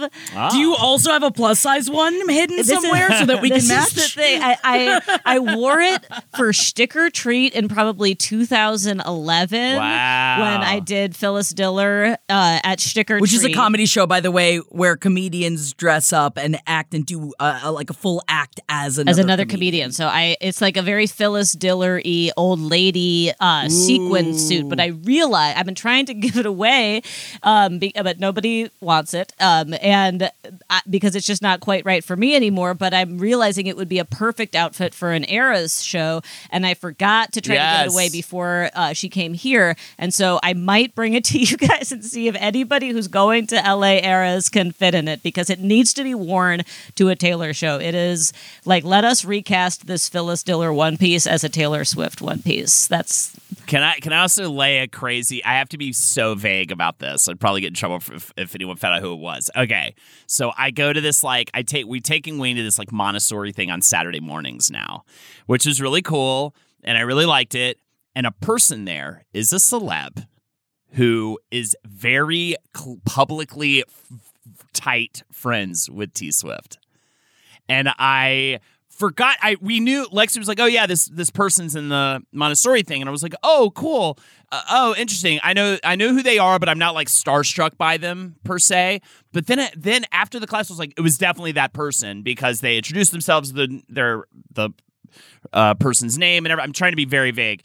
rid 0.00 0.36
of. 0.36 0.52
Do 0.52 0.58
you 0.58 0.74
also 0.74 1.10
have 1.12 1.22
a 1.22 1.30
plus 1.30 1.60
size 1.60 1.90
one 1.90 2.14
hidden 2.28 2.56
This 2.56 2.70
is- 2.70 2.80
somewhere 2.80 3.10
so 3.18 3.26
that 3.26 3.40
we 3.42 3.48
can 3.50 3.58
this 3.58 3.68
match? 3.68 3.88
Is 3.88 3.94
the 4.14 4.20
thing. 4.20 4.42
I, 4.42 4.56
I 4.64 5.20
I 5.24 5.38
wore 5.38 5.80
it 5.80 6.04
for 6.36 6.52
Sticker 6.52 7.10
Treat 7.10 7.54
in 7.54 7.68
probably 7.68 8.14
2011 8.14 9.76
Wow. 9.76 10.40
when 10.40 10.60
I 10.62 10.80
did 10.80 11.16
Phyllis 11.16 11.50
Diller 11.50 12.16
uh, 12.28 12.60
at 12.64 12.80
Sticker 12.80 13.14
Treat. 13.14 13.20
Which 13.22 13.32
is 13.32 13.44
a 13.44 13.52
comedy 13.52 13.86
show, 13.86 14.06
by 14.06 14.20
the 14.20 14.30
way, 14.30 14.58
where 14.58 14.96
comedians 14.96 15.72
dress 15.74 16.12
up 16.12 16.36
and 16.38 16.58
act 16.66 16.94
and 16.94 17.04
do 17.06 17.32
uh, 17.38 17.60
a, 17.64 17.72
like 17.72 17.90
a 17.90 17.94
full 17.94 18.22
act 18.28 18.60
as 18.68 18.98
another 18.98 19.10
as 19.10 19.18
another 19.18 19.44
comedian. 19.44 19.92
So 19.92 20.06
I 20.06 20.36
it's 20.40 20.60
like 20.60 20.76
a 20.76 20.82
very 20.82 21.06
Phyllis 21.06 21.52
Diller 21.52 22.00
y 22.04 22.30
old 22.36 22.60
lady 22.60 23.32
uh 23.40 23.68
sequin 23.68 24.36
suit. 24.38 24.68
But 24.68 24.80
I 24.80 24.86
realize 24.88 25.54
I've 25.56 25.66
been 25.66 25.74
trying 25.74 26.06
to 26.06 26.14
give 26.20 26.36
it 26.36 26.46
away, 26.46 27.02
um, 27.42 27.78
be, 27.78 27.92
but 27.94 28.18
nobody 28.20 28.70
wants 28.80 29.14
it. 29.14 29.32
Um, 29.40 29.74
and 29.90 30.30
I, 30.70 30.80
because 30.88 31.16
it's 31.16 31.26
just 31.26 31.42
not 31.42 31.60
quite 31.60 31.84
right 31.84 32.04
for 32.04 32.16
me 32.16 32.36
anymore. 32.36 32.74
But 32.74 32.94
I'm 32.94 33.18
realizing 33.18 33.66
it 33.66 33.76
would 33.76 33.88
be 33.88 33.98
a 33.98 34.04
perfect 34.04 34.54
outfit 34.54 34.94
for 34.94 35.10
an 35.10 35.28
Eras 35.28 35.82
show, 35.82 36.22
and 36.50 36.64
I 36.64 36.74
forgot 36.74 37.32
to 37.32 37.40
try 37.40 37.56
to 37.56 37.60
give 37.60 37.86
it 37.86 37.92
away 37.92 38.08
before 38.08 38.70
uh, 38.74 38.92
she 38.92 39.08
came 39.08 39.34
here. 39.34 39.76
And 39.98 40.14
so 40.14 40.38
I 40.42 40.54
might 40.54 40.94
bring 40.94 41.14
it 41.14 41.24
to 41.24 41.38
you 41.42 41.56
guys 41.56 41.90
and 41.90 42.04
see 42.04 42.28
if 42.28 42.36
anybody 42.38 42.90
who's 42.90 43.08
going 43.08 43.48
to 43.48 43.56
LA 43.56 43.98
Eras 44.02 44.48
can 44.48 44.70
fit 44.70 44.94
in 44.94 45.08
it 45.08 45.22
because 45.22 45.50
it 45.50 45.60
needs 45.60 45.92
to 45.94 46.04
be 46.04 46.14
worn 46.14 46.62
to 46.94 47.08
a 47.08 47.16
Taylor 47.16 47.52
show. 47.52 47.78
It 47.78 47.94
is 47.94 48.32
like 48.64 48.84
let 48.84 49.04
us 49.04 49.24
recast 49.24 49.86
this 49.86 50.08
Phyllis 50.08 50.42
Diller 50.42 50.72
one 50.72 50.96
piece 50.96 51.26
as 51.26 51.42
a 51.44 51.48
Taylor 51.48 51.84
Swift 51.84 52.22
one 52.22 52.42
piece. 52.42 52.86
That's 52.86 53.36
Can 53.66 53.82
I 53.82 53.94
can 53.94 54.12
I 54.12 54.20
also 54.20 54.50
lay 54.50 54.78
a 54.78 54.88
crazy? 54.88 55.44
I 55.44 55.54
have 55.54 55.68
to 55.70 55.78
be 55.78 55.92
so 55.92 56.34
vague 56.34 56.70
about 56.70 56.98
this. 56.98 57.28
I'd 57.28 57.40
probably 57.40 57.60
get 57.62 57.68
in 57.68 57.74
trouble 57.74 57.96
if, 57.96 58.32
if 58.36 58.54
anyone 58.54 58.76
found 58.76 58.96
out 58.96 59.02
who 59.02 59.12
it 59.12 59.18
was. 59.18 59.50
Okay, 59.56 59.79
so 60.26 60.52
I 60.56 60.70
go 60.70 60.92
to 60.92 61.00
this 61.00 61.22
like 61.22 61.50
I 61.54 61.62
take 61.62 61.86
we 61.86 62.00
taking 62.00 62.38
Wayne 62.38 62.56
to 62.56 62.62
this 62.62 62.78
like 62.78 62.92
Montessori 62.92 63.52
thing 63.52 63.70
on 63.70 63.82
Saturday 63.82 64.20
mornings 64.20 64.70
now, 64.70 65.04
which 65.46 65.66
is 65.66 65.80
really 65.80 66.02
cool, 66.02 66.54
and 66.84 66.96
I 66.96 67.02
really 67.02 67.26
liked 67.26 67.54
it. 67.54 67.78
And 68.14 68.26
a 68.26 68.32
person 68.32 68.84
there 68.84 69.24
is 69.32 69.52
a 69.52 69.56
celeb 69.56 70.26
who 70.94 71.38
is 71.50 71.76
very 71.84 72.56
cl- 72.76 72.98
publicly 73.04 73.82
f- 73.82 74.32
tight 74.72 75.22
friends 75.30 75.88
with 75.88 76.12
T 76.12 76.32
Swift, 76.32 76.78
and 77.68 77.88
I 77.98 78.60
forgot 79.00 79.38
I 79.40 79.56
we 79.60 79.80
knew 79.80 80.06
Lexi 80.12 80.38
was 80.38 80.46
like, 80.46 80.60
"Oh 80.60 80.66
yeah, 80.66 80.86
this 80.86 81.06
this 81.06 81.30
person's 81.30 81.74
in 81.74 81.88
the 81.88 82.22
Montessori 82.32 82.82
thing." 82.82 83.00
And 83.00 83.08
I 83.08 83.10
was 83.10 83.22
like, 83.22 83.34
"Oh, 83.42 83.72
cool. 83.74 84.18
Uh, 84.52 84.62
oh, 84.70 84.94
interesting. 84.96 85.40
I 85.42 85.54
know 85.54 85.78
I 85.82 85.96
know 85.96 86.12
who 86.12 86.22
they 86.22 86.38
are, 86.38 86.58
but 86.58 86.68
I'm 86.68 86.78
not 86.78 86.94
like 86.94 87.08
starstruck 87.08 87.78
by 87.78 87.96
them 87.96 88.36
per 88.44 88.58
se." 88.58 89.00
But 89.32 89.46
then 89.46 89.68
then 89.76 90.04
after 90.12 90.38
the 90.38 90.46
class 90.46 90.68
was 90.68 90.78
like 90.78 90.92
it 90.96 91.00
was 91.00 91.16
definitely 91.16 91.52
that 91.52 91.72
person 91.72 92.22
because 92.22 92.60
they 92.60 92.76
introduced 92.76 93.10
themselves 93.10 93.54
the 93.54 93.82
their 93.88 94.26
the 94.52 94.70
uh, 95.52 95.74
person's 95.74 96.18
name 96.18 96.44
and 96.44 96.52
everything. 96.52 96.68
I'm 96.68 96.72
trying 96.74 96.92
to 96.92 96.96
be 96.96 97.06
very 97.06 97.30
vague. 97.30 97.62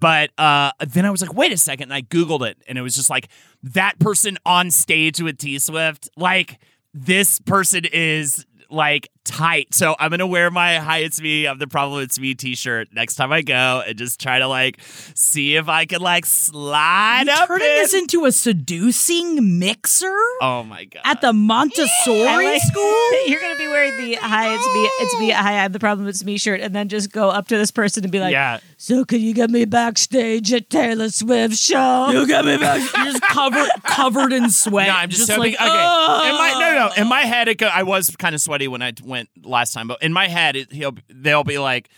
But 0.00 0.30
uh, 0.38 0.70
then 0.80 1.04
I 1.04 1.10
was 1.10 1.20
like, 1.20 1.34
wait 1.34 1.52
a 1.52 1.56
second. 1.56 1.92
And 1.92 1.94
I 1.94 2.02
Googled 2.02 2.48
it 2.48 2.58
and 2.66 2.76
it 2.76 2.82
was 2.82 2.94
just 2.94 3.10
like 3.10 3.28
that 3.62 3.98
person 3.98 4.38
on 4.44 4.70
stage 4.70 5.20
with 5.20 5.38
T 5.38 5.58
Swift. 5.58 6.08
Like, 6.16 6.58
this 6.92 7.38
person 7.40 7.84
is 7.92 8.46
like 8.70 9.10
tight. 9.26 9.74
So 9.74 9.94
I'm 9.98 10.10
gonna 10.10 10.26
wear 10.26 10.50
my 10.50 10.76
hi 10.76 10.98
it's 10.98 11.20
me, 11.20 11.46
I'm 11.46 11.58
the 11.58 11.66
problem 11.66 12.02
it's 12.02 12.18
me 12.18 12.34
t-shirt 12.34 12.88
next 12.92 13.16
time 13.16 13.32
I 13.32 13.42
go 13.42 13.82
and 13.86 13.98
just 13.98 14.20
try 14.20 14.38
to 14.38 14.46
like 14.46 14.78
see 15.14 15.56
if 15.56 15.68
I 15.68 15.84
can 15.84 16.00
like 16.00 16.24
slide 16.24 17.28
up 17.28 17.48
Turning 17.48 17.66
in. 17.68 17.74
this 17.76 17.92
into 17.94 18.24
a 18.24 18.32
seducing 18.32 19.58
mixer 19.58 20.16
Oh 20.40 20.62
my 20.62 20.84
god. 20.84 21.02
at 21.04 21.20
the 21.20 21.32
Montessori 21.32 22.26
I 22.26 22.36
like- 22.52 22.62
school. 22.62 23.12
You're 23.26 23.40
gonna 23.40 23.58
be 23.58 23.66
wearing 23.66 23.96
the 23.98 24.14
hi 24.20 24.54
it's 24.54 24.66
me 24.66 24.90
it's 25.00 25.18
me 25.20 25.30
hi 25.30 25.64
I'm 25.64 25.72
the 25.72 25.80
problem 25.80 26.06
it's 26.08 26.24
me 26.24 26.38
shirt 26.38 26.60
and 26.60 26.74
then 26.74 26.88
just 26.88 27.12
go 27.12 27.28
up 27.30 27.48
to 27.48 27.56
this 27.56 27.70
person 27.70 28.04
and 28.04 28.12
be 28.12 28.20
like 28.20 28.32
yeah. 28.32 28.60
so 28.76 29.04
can 29.04 29.20
you 29.20 29.34
get 29.34 29.50
me 29.50 29.64
backstage 29.64 30.52
at 30.52 30.70
Taylor 30.70 31.10
Swift 31.10 31.56
show 31.56 32.10
You 32.10 32.26
got 32.28 32.44
me 32.44 32.56
back. 32.58 32.80
You're 32.96 33.06
just 33.06 33.22
covered 33.22 33.68
covered 33.84 34.32
in 34.32 34.50
sweat. 34.50 34.86
No, 34.88 34.94
I'm 34.94 35.08
just, 35.10 35.28
like, 35.28 35.54
hoping. 35.54 35.54
okay, 35.54 35.84
"Oh." 35.84 36.28
in 36.28 36.34
my 36.34 36.50
no, 36.60 36.88
no, 36.88 37.02
in 37.02 37.08
my 37.08 37.22
oh. 37.24 37.26
head, 37.26 37.48
it 37.48 37.58
go, 37.58 37.66
I 37.66 37.82
was 37.82 38.14
kind 38.16 38.34
of 38.34 38.40
sweaty 38.40 38.68
when 38.68 38.82
I 38.82 38.92
went 39.02 39.15
last 39.42 39.72
time, 39.72 39.88
but 39.88 40.02
in 40.02 40.12
my 40.12 40.28
head, 40.28 40.56
it, 40.56 40.72
he'll 40.72 40.94
they'll 41.08 41.44
be 41.44 41.58
like, 41.58 41.88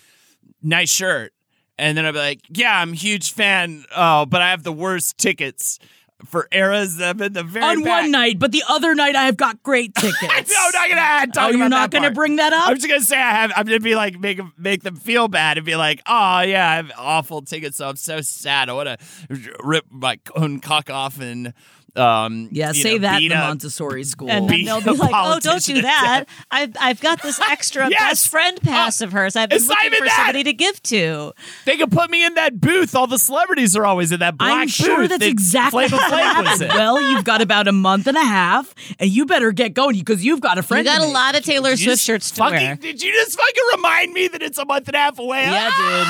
"Nice 0.63 0.91
shirt," 0.91 1.33
and 1.79 1.97
then 1.97 2.07
I'll 2.07 2.13
be 2.13 2.19
like, 2.19 2.41
"Yeah, 2.51 2.81
I'm 2.81 2.93
a 2.93 2.97
huge 2.97 3.33
fan. 3.33 3.85
Oh, 3.97 4.27
but 4.27 4.41
I 4.43 4.51
have 4.51 4.63
the 4.63 4.73
worst 4.73 5.19
tickets." 5.19 5.79
for 6.27 6.49
Arizona 6.53 7.27
in 7.27 7.33
the 7.33 7.45
very 7.45 7.65
On 7.65 7.85
back. 7.85 8.03
one 8.03 8.11
night, 8.11 8.39
but 8.41 8.51
the 8.51 8.65
other 8.69 8.93
night 8.95 9.15
I've 9.15 9.37
got 9.37 9.63
great 9.63 9.95
tickets. 9.99 10.21
no, 10.21 10.57
I'm 10.59 10.73
not 10.73 10.89
gonna 10.89 11.01
add. 11.01 11.31
Oh, 11.39 11.49
you're 11.51 11.69
not 11.69 11.93
going 11.93 12.03
gonna 12.03 12.13
bring 12.15 12.37
that 12.37 12.53
up? 12.53 12.69
I'm 12.71 12.75
just 12.75 12.89
gonna 12.89 13.01
say 13.03 13.17
I 13.17 13.31
have. 13.31 13.53
I'm 13.55 13.65
gonna 13.67 13.79
be 13.79 13.95
like 13.95 14.19
make 14.19 14.41
make 14.59 14.83
them 14.83 14.97
feel 14.97 15.29
bad 15.29 15.59
and 15.59 15.65
be 15.65 15.77
like, 15.77 16.03
oh 16.07 16.41
yeah, 16.41 16.69
I 16.69 16.75
have 16.75 16.91
awful 16.99 17.43
tickets, 17.43 17.77
so 17.77 17.89
I'm 17.89 17.95
so 17.95 18.21
sad. 18.21 18.69
I 18.69 18.73
want 18.73 18.89
to 18.89 19.57
rip 19.63 19.85
my 19.91 20.19
own 20.35 20.59
cock 20.59 20.91
off 20.91 21.21
and 21.21 21.55
um 21.99 22.49
yeah, 22.53 22.73
say 22.73 22.95
know, 22.95 22.99
that 23.01 23.17
in 23.17 23.21
beat 23.23 23.29
the 23.29 23.35
a- 23.45 23.49
Montessori 23.49 24.05
school. 24.05 24.31
And 24.31 24.49
then 24.49 24.65
they'll 24.65 24.81
be 24.81 24.91
like, 24.93 25.11
"Oh, 25.13 25.39
don't 25.41 25.63
do 25.65 25.83
that! 25.83 26.25
I've 26.51 26.75
I've 26.81 27.01
got 27.01 27.23
this 27.23 27.41
extra 27.41 27.89
Yes! 27.91 28.01
best 28.01 28.29
friend 28.29 28.61
pass 28.63 29.01
of 29.01 29.13
hers. 29.13 29.37
I've 29.37 29.49
been 29.51 29.67
looking 29.67 29.91
for 29.99 30.05
that! 30.05 30.17
somebody 30.17 30.45
to 30.45 30.53
give 30.53 30.83
to." 30.85 31.33
They 31.65 31.77
could 31.77 31.91
put 31.91 32.11
me 32.11 32.25
in 32.25 32.35
that 32.35 32.61
booth. 32.61 32.95
All 32.95 33.07
the 33.07 33.19
celebrities 33.19 33.77
are 33.77 33.85
always 33.85 34.13
in 34.13 34.21
that 34.21 34.39
black 34.39 34.51
I'm 34.53 34.69
sure 34.69 34.99
booth 35.01 35.11
that's 35.11 35.21
that 35.25 35.29
exactly 35.31 35.89
Flavor 35.89 35.97
what 36.03 36.13
happened. 36.23 36.69
Well, 36.71 37.01
you've 37.01 37.25
got 37.25 37.41
about 37.43 37.69
a 37.69 37.73
month 37.73 38.07
and 38.07 38.17
a 38.17 38.25
half, 38.25 38.75
and 38.99 39.11
you 39.11 39.27
better 39.27 39.53
get 39.53 39.75
going 39.75 39.99
because 39.99 40.25
you've 40.25 40.41
got 40.41 40.59
a 40.59 40.63
friend. 40.63 40.85
You 40.87 40.91
friend. 40.93 41.01
got 41.01 41.05
a 41.05 41.09
make. 41.09 41.15
lot 41.15 41.37
of 41.37 41.45
Taylor 41.45 41.71
Did 41.71 41.81
Swift 41.81 42.03
shirts 42.03 42.31
to 42.33 42.37
fucking, 42.37 42.57
wear. 42.59 42.77
Did 42.77 43.03
you 43.03 43.13
just 43.13 43.37
fucking 43.39 43.65
remind 43.77 44.13
me 44.13 44.29
that 44.29 44.43
it's 44.43 44.59
a 44.59 44.65
month 44.65 44.89
and 44.89 44.95
a 44.95 44.99
half 44.99 45.19
away? 45.19 45.43
Yeah, 45.43 45.71
dude. 45.77 46.07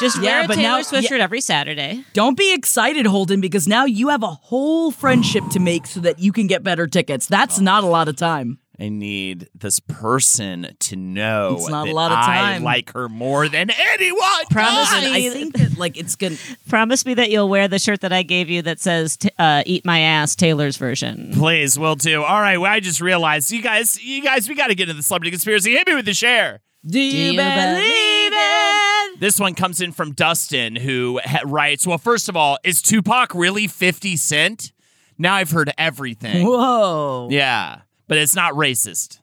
Just 0.00 0.16
Yeah, 0.22 0.30
wear 0.36 0.44
a 0.44 0.48
but 0.48 0.54
Taylor 0.54 0.68
now- 0.78 0.82
Swift 0.82 1.04
yeah. 1.04 1.08
shirt 1.08 1.20
every 1.20 1.40
Saturday. 1.40 2.04
Don't 2.14 2.36
be 2.36 2.52
excited, 2.54 3.06
Holden, 3.06 3.40
because 3.40 3.68
now 3.68 3.84
you 3.84 4.08
have 4.08 4.22
a 4.22 4.28
whole 4.28 4.90
friendship 4.90 5.29
to 5.34 5.60
make 5.60 5.86
so 5.86 6.00
that 6.00 6.18
you 6.18 6.32
can 6.32 6.46
get 6.46 6.62
better 6.62 6.86
tickets. 6.86 7.26
That's 7.26 7.58
Oh. 7.58 7.62
not 7.62 7.84
a 7.84 7.86
lot 7.86 8.08
of 8.08 8.16
time. 8.16 8.58
I 8.78 8.88
need 8.88 9.48
this 9.54 9.78
person 9.78 10.74
to 10.80 10.96
know 10.96 11.56
It's 11.58 11.68
not 11.68 11.86
a 11.86 11.92
lot 11.92 12.12
of 12.12 12.16
time. 12.24 12.44
I 12.44 12.52
time. 12.54 12.62
like 12.62 12.92
her 12.94 13.10
more 13.10 13.46
than 13.46 13.68
anyone. 13.70 14.20
Promise 14.50 14.90
me- 15.04 15.26
I 15.26 15.30
think 15.30 15.54
that 15.58 15.76
like 15.76 15.98
it's 15.98 16.16
gonna. 16.16 16.36
Promise 16.66 17.04
me 17.04 17.12
that 17.14 17.30
you'll 17.30 17.50
wear 17.50 17.68
the 17.68 17.78
shirt 17.78 18.00
that 18.00 18.12
I 18.14 18.22
gave 18.22 18.48
you 18.48 18.62
that 18.62 18.80
says 18.80 19.18
t- 19.18 19.28
uh, 19.38 19.62
"Eat 19.66 19.84
My 19.84 20.00
Ass" 20.00 20.34
Taylor's 20.34 20.78
version. 20.78 21.30
Please, 21.34 21.78
will 21.78 21.94
do. 21.94 22.22
All 22.24 22.40
right, 22.40 22.56
well, 22.56 22.72
I 22.72 22.80
just 22.80 23.02
realized 23.02 23.50
you 23.50 23.60
guys, 23.60 24.02
you 24.02 24.22
guys, 24.22 24.48
we 24.48 24.54
got 24.54 24.68
to 24.68 24.74
get 24.74 24.84
into 24.88 24.94
the 24.94 25.02
celebrity 25.02 25.30
conspiracy. 25.32 25.72
Hit 25.72 25.86
me 25.86 25.94
with 25.96 26.06
the 26.06 26.14
share. 26.14 26.60
Do 26.86 26.98
you, 26.98 27.32
you 27.32 27.36
believe 27.36 28.32
it? 28.34 29.20
This 29.20 29.38
one 29.38 29.54
comes 29.54 29.82
in 29.82 29.92
from 29.92 30.12
Dustin, 30.12 30.76
who 30.76 31.20
ha- 31.22 31.40
writes, 31.44 31.86
"Well, 31.86 31.98
first 31.98 32.30
of 32.30 32.36
all, 32.36 32.56
is 32.64 32.80
Tupac 32.80 33.34
really 33.34 33.66
Fifty 33.66 34.16
Cent? 34.16 34.72
Now 35.20 35.34
I've 35.34 35.50
heard 35.50 35.70
everything. 35.76 36.46
Whoa! 36.46 37.28
Yeah, 37.30 37.82
but 38.08 38.16
it's 38.16 38.34
not 38.34 38.54
racist. 38.54 39.18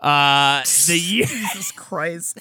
Uh, 0.00 0.62
the 0.86 0.96
year." 0.98 1.26
Jesus 1.26 1.72
Christ. 1.72 2.38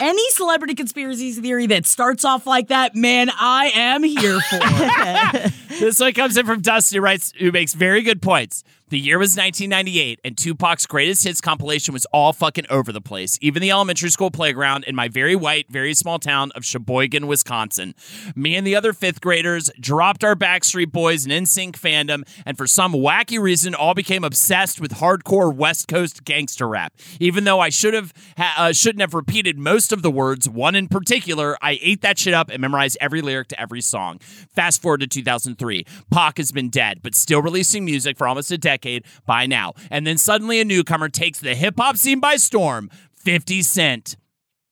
Any 0.00 0.30
celebrity 0.30 0.74
conspiracy 0.74 1.32
theory 1.32 1.66
that 1.66 1.84
starts 1.84 2.24
off 2.24 2.46
like 2.46 2.68
that, 2.68 2.94
man, 2.96 3.28
I 3.38 3.72
am 3.74 4.02
here 4.02 4.40
for. 4.40 5.52
This 5.78 6.00
one 6.00 6.12
comes 6.12 6.36
in 6.36 6.44
from 6.44 6.60
Dusty, 6.60 6.98
writes, 6.98 7.32
who 7.38 7.52
makes 7.52 7.72
very 7.72 8.02
good 8.02 8.20
points. 8.20 8.64
The 8.90 8.98
year 8.98 9.18
was 9.18 9.36
1998, 9.36 10.20
and 10.24 10.34
Tupac's 10.34 10.86
greatest 10.86 11.22
hits 11.24 11.42
compilation 11.42 11.92
was 11.92 12.06
all 12.06 12.32
fucking 12.32 12.64
over 12.70 12.90
the 12.90 13.02
place. 13.02 13.38
Even 13.42 13.60
the 13.60 13.70
elementary 13.70 14.08
school 14.08 14.30
playground 14.30 14.84
in 14.84 14.94
my 14.94 15.08
very 15.08 15.36
white, 15.36 15.66
very 15.68 15.92
small 15.92 16.18
town 16.18 16.52
of 16.54 16.64
Sheboygan, 16.64 17.26
Wisconsin. 17.26 17.94
Me 18.34 18.56
and 18.56 18.66
the 18.66 18.74
other 18.74 18.94
fifth 18.94 19.20
graders 19.20 19.70
dropped 19.78 20.24
our 20.24 20.34
Backstreet 20.34 20.90
Boys 20.90 21.26
and 21.26 21.32
NSYNC 21.34 21.72
fandom, 21.72 22.26
and 22.46 22.56
for 22.56 22.66
some 22.66 22.94
wacky 22.94 23.38
reason, 23.38 23.74
all 23.74 23.92
became 23.92 24.24
obsessed 24.24 24.80
with 24.80 24.92
hardcore 24.92 25.54
West 25.54 25.86
Coast 25.86 26.24
gangster 26.24 26.66
rap. 26.66 26.94
Even 27.20 27.44
though 27.44 27.60
I 27.60 27.68
should 27.68 27.92
have 27.92 28.14
ha- 28.38 28.54
uh, 28.56 28.72
shouldn't 28.72 29.02
have 29.02 29.12
repeated 29.12 29.58
most 29.58 29.92
of 29.92 30.00
the 30.00 30.10
words, 30.10 30.48
one 30.48 30.74
in 30.74 30.88
particular, 30.88 31.58
I 31.60 31.78
ate 31.82 32.00
that 32.00 32.18
shit 32.18 32.32
up 32.32 32.48
and 32.48 32.62
memorized 32.62 32.96
every 33.02 33.20
lyric 33.20 33.48
to 33.48 33.60
every 33.60 33.82
song. 33.82 34.18
Fast 34.54 34.80
forward 34.80 35.00
to 35.00 35.06
2003, 35.06 35.84
Pac 36.10 36.38
has 36.38 36.52
been 36.52 36.70
dead, 36.70 37.00
but 37.02 37.14
still 37.14 37.42
releasing 37.42 37.84
music 37.84 38.16
for 38.16 38.26
almost 38.26 38.50
a 38.50 38.56
decade 38.56 38.77
by 39.26 39.46
now. 39.46 39.74
And 39.90 40.06
then 40.06 40.18
suddenly 40.18 40.60
a 40.60 40.64
newcomer 40.64 41.08
takes 41.08 41.40
the 41.40 41.54
hip 41.54 41.74
hop 41.78 41.96
scene 41.96 42.20
by 42.20 42.36
storm 42.36 42.90
50 43.16 43.62
Cent. 43.62 44.16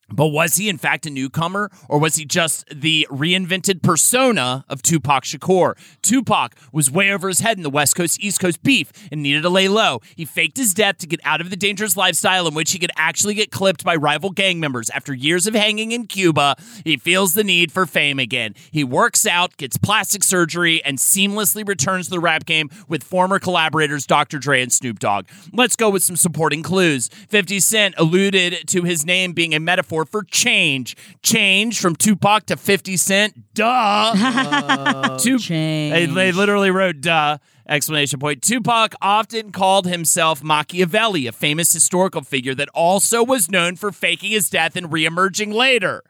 But 0.08 0.28
was 0.28 0.56
he 0.56 0.68
in 0.68 0.78
fact 0.78 1.06
a 1.06 1.10
newcomer, 1.10 1.70
or 1.88 1.98
was 1.98 2.14
he 2.14 2.24
just 2.24 2.64
the 2.72 3.06
reinvented 3.10 3.82
persona 3.82 4.64
of 4.68 4.82
Tupac 4.82 5.24
Shakur? 5.24 5.74
Tupac 6.00 6.54
was 6.72 6.90
way 6.90 7.10
over 7.10 7.28
his 7.28 7.40
head 7.40 7.56
in 7.56 7.64
the 7.64 7.70
West 7.70 7.96
Coast 7.96 8.22
East 8.22 8.40
Coast 8.40 8.62
beef 8.62 8.92
and 9.10 9.22
needed 9.22 9.42
to 9.42 9.48
lay 9.48 9.68
low. 9.68 10.00
He 10.14 10.24
faked 10.24 10.58
his 10.58 10.74
death 10.74 10.98
to 10.98 11.06
get 11.08 11.20
out 11.24 11.40
of 11.40 11.50
the 11.50 11.56
dangerous 11.56 11.96
lifestyle 11.96 12.46
in 12.46 12.54
which 12.54 12.70
he 12.70 12.78
could 12.78 12.92
actually 12.96 13.34
get 13.34 13.50
clipped 13.50 13.82
by 13.84 13.96
rival 13.96 14.30
gang 14.30 14.60
members. 14.60 14.90
After 14.90 15.12
years 15.12 15.48
of 15.48 15.54
hanging 15.54 15.90
in 15.90 16.06
Cuba, 16.06 16.54
he 16.84 16.96
feels 16.96 17.34
the 17.34 17.44
need 17.44 17.72
for 17.72 17.84
fame 17.84 18.20
again. 18.20 18.54
He 18.70 18.84
works 18.84 19.26
out, 19.26 19.56
gets 19.56 19.76
plastic 19.76 20.22
surgery, 20.22 20.84
and 20.84 20.98
seamlessly 20.98 21.66
returns 21.66 22.06
to 22.06 22.10
the 22.10 22.20
rap 22.20 22.46
game 22.46 22.70
with 22.88 23.02
former 23.02 23.40
collaborators 23.40 24.06
Dr. 24.06 24.38
Dre 24.38 24.62
and 24.62 24.72
Snoop 24.72 25.00
Dogg. 25.00 25.26
Let's 25.52 25.74
go 25.74 25.90
with 25.90 26.04
some 26.04 26.16
supporting 26.16 26.62
clues. 26.62 27.08
50 27.08 27.58
Cent 27.58 27.94
alluded 27.98 28.68
to 28.68 28.82
his 28.82 29.04
name 29.04 29.32
being 29.32 29.52
a 29.52 29.58
metaphor 29.60 29.95
for 30.04 30.22
change. 30.22 30.96
Change 31.22 31.80
from 31.80 31.96
Tupac 31.96 32.46
to 32.46 32.56
50 32.56 32.96
Cent. 32.96 33.54
Duh. 33.54 35.16
Tu- 35.18 35.38
change. 35.38 35.92
They, 35.94 36.06
they 36.06 36.32
literally 36.32 36.70
wrote 36.70 37.00
duh. 37.00 37.38
Explanation 37.68 38.20
point. 38.20 38.42
Tupac 38.42 38.94
often 39.02 39.50
called 39.50 39.86
himself 39.86 40.42
Machiavelli, 40.42 41.26
a 41.26 41.32
famous 41.32 41.72
historical 41.72 42.20
figure 42.22 42.54
that 42.54 42.68
also 42.74 43.24
was 43.24 43.50
known 43.50 43.74
for 43.74 43.90
faking 43.90 44.30
his 44.30 44.48
death 44.48 44.76
and 44.76 44.86
reemerging 44.86 45.52
later. 45.52 46.04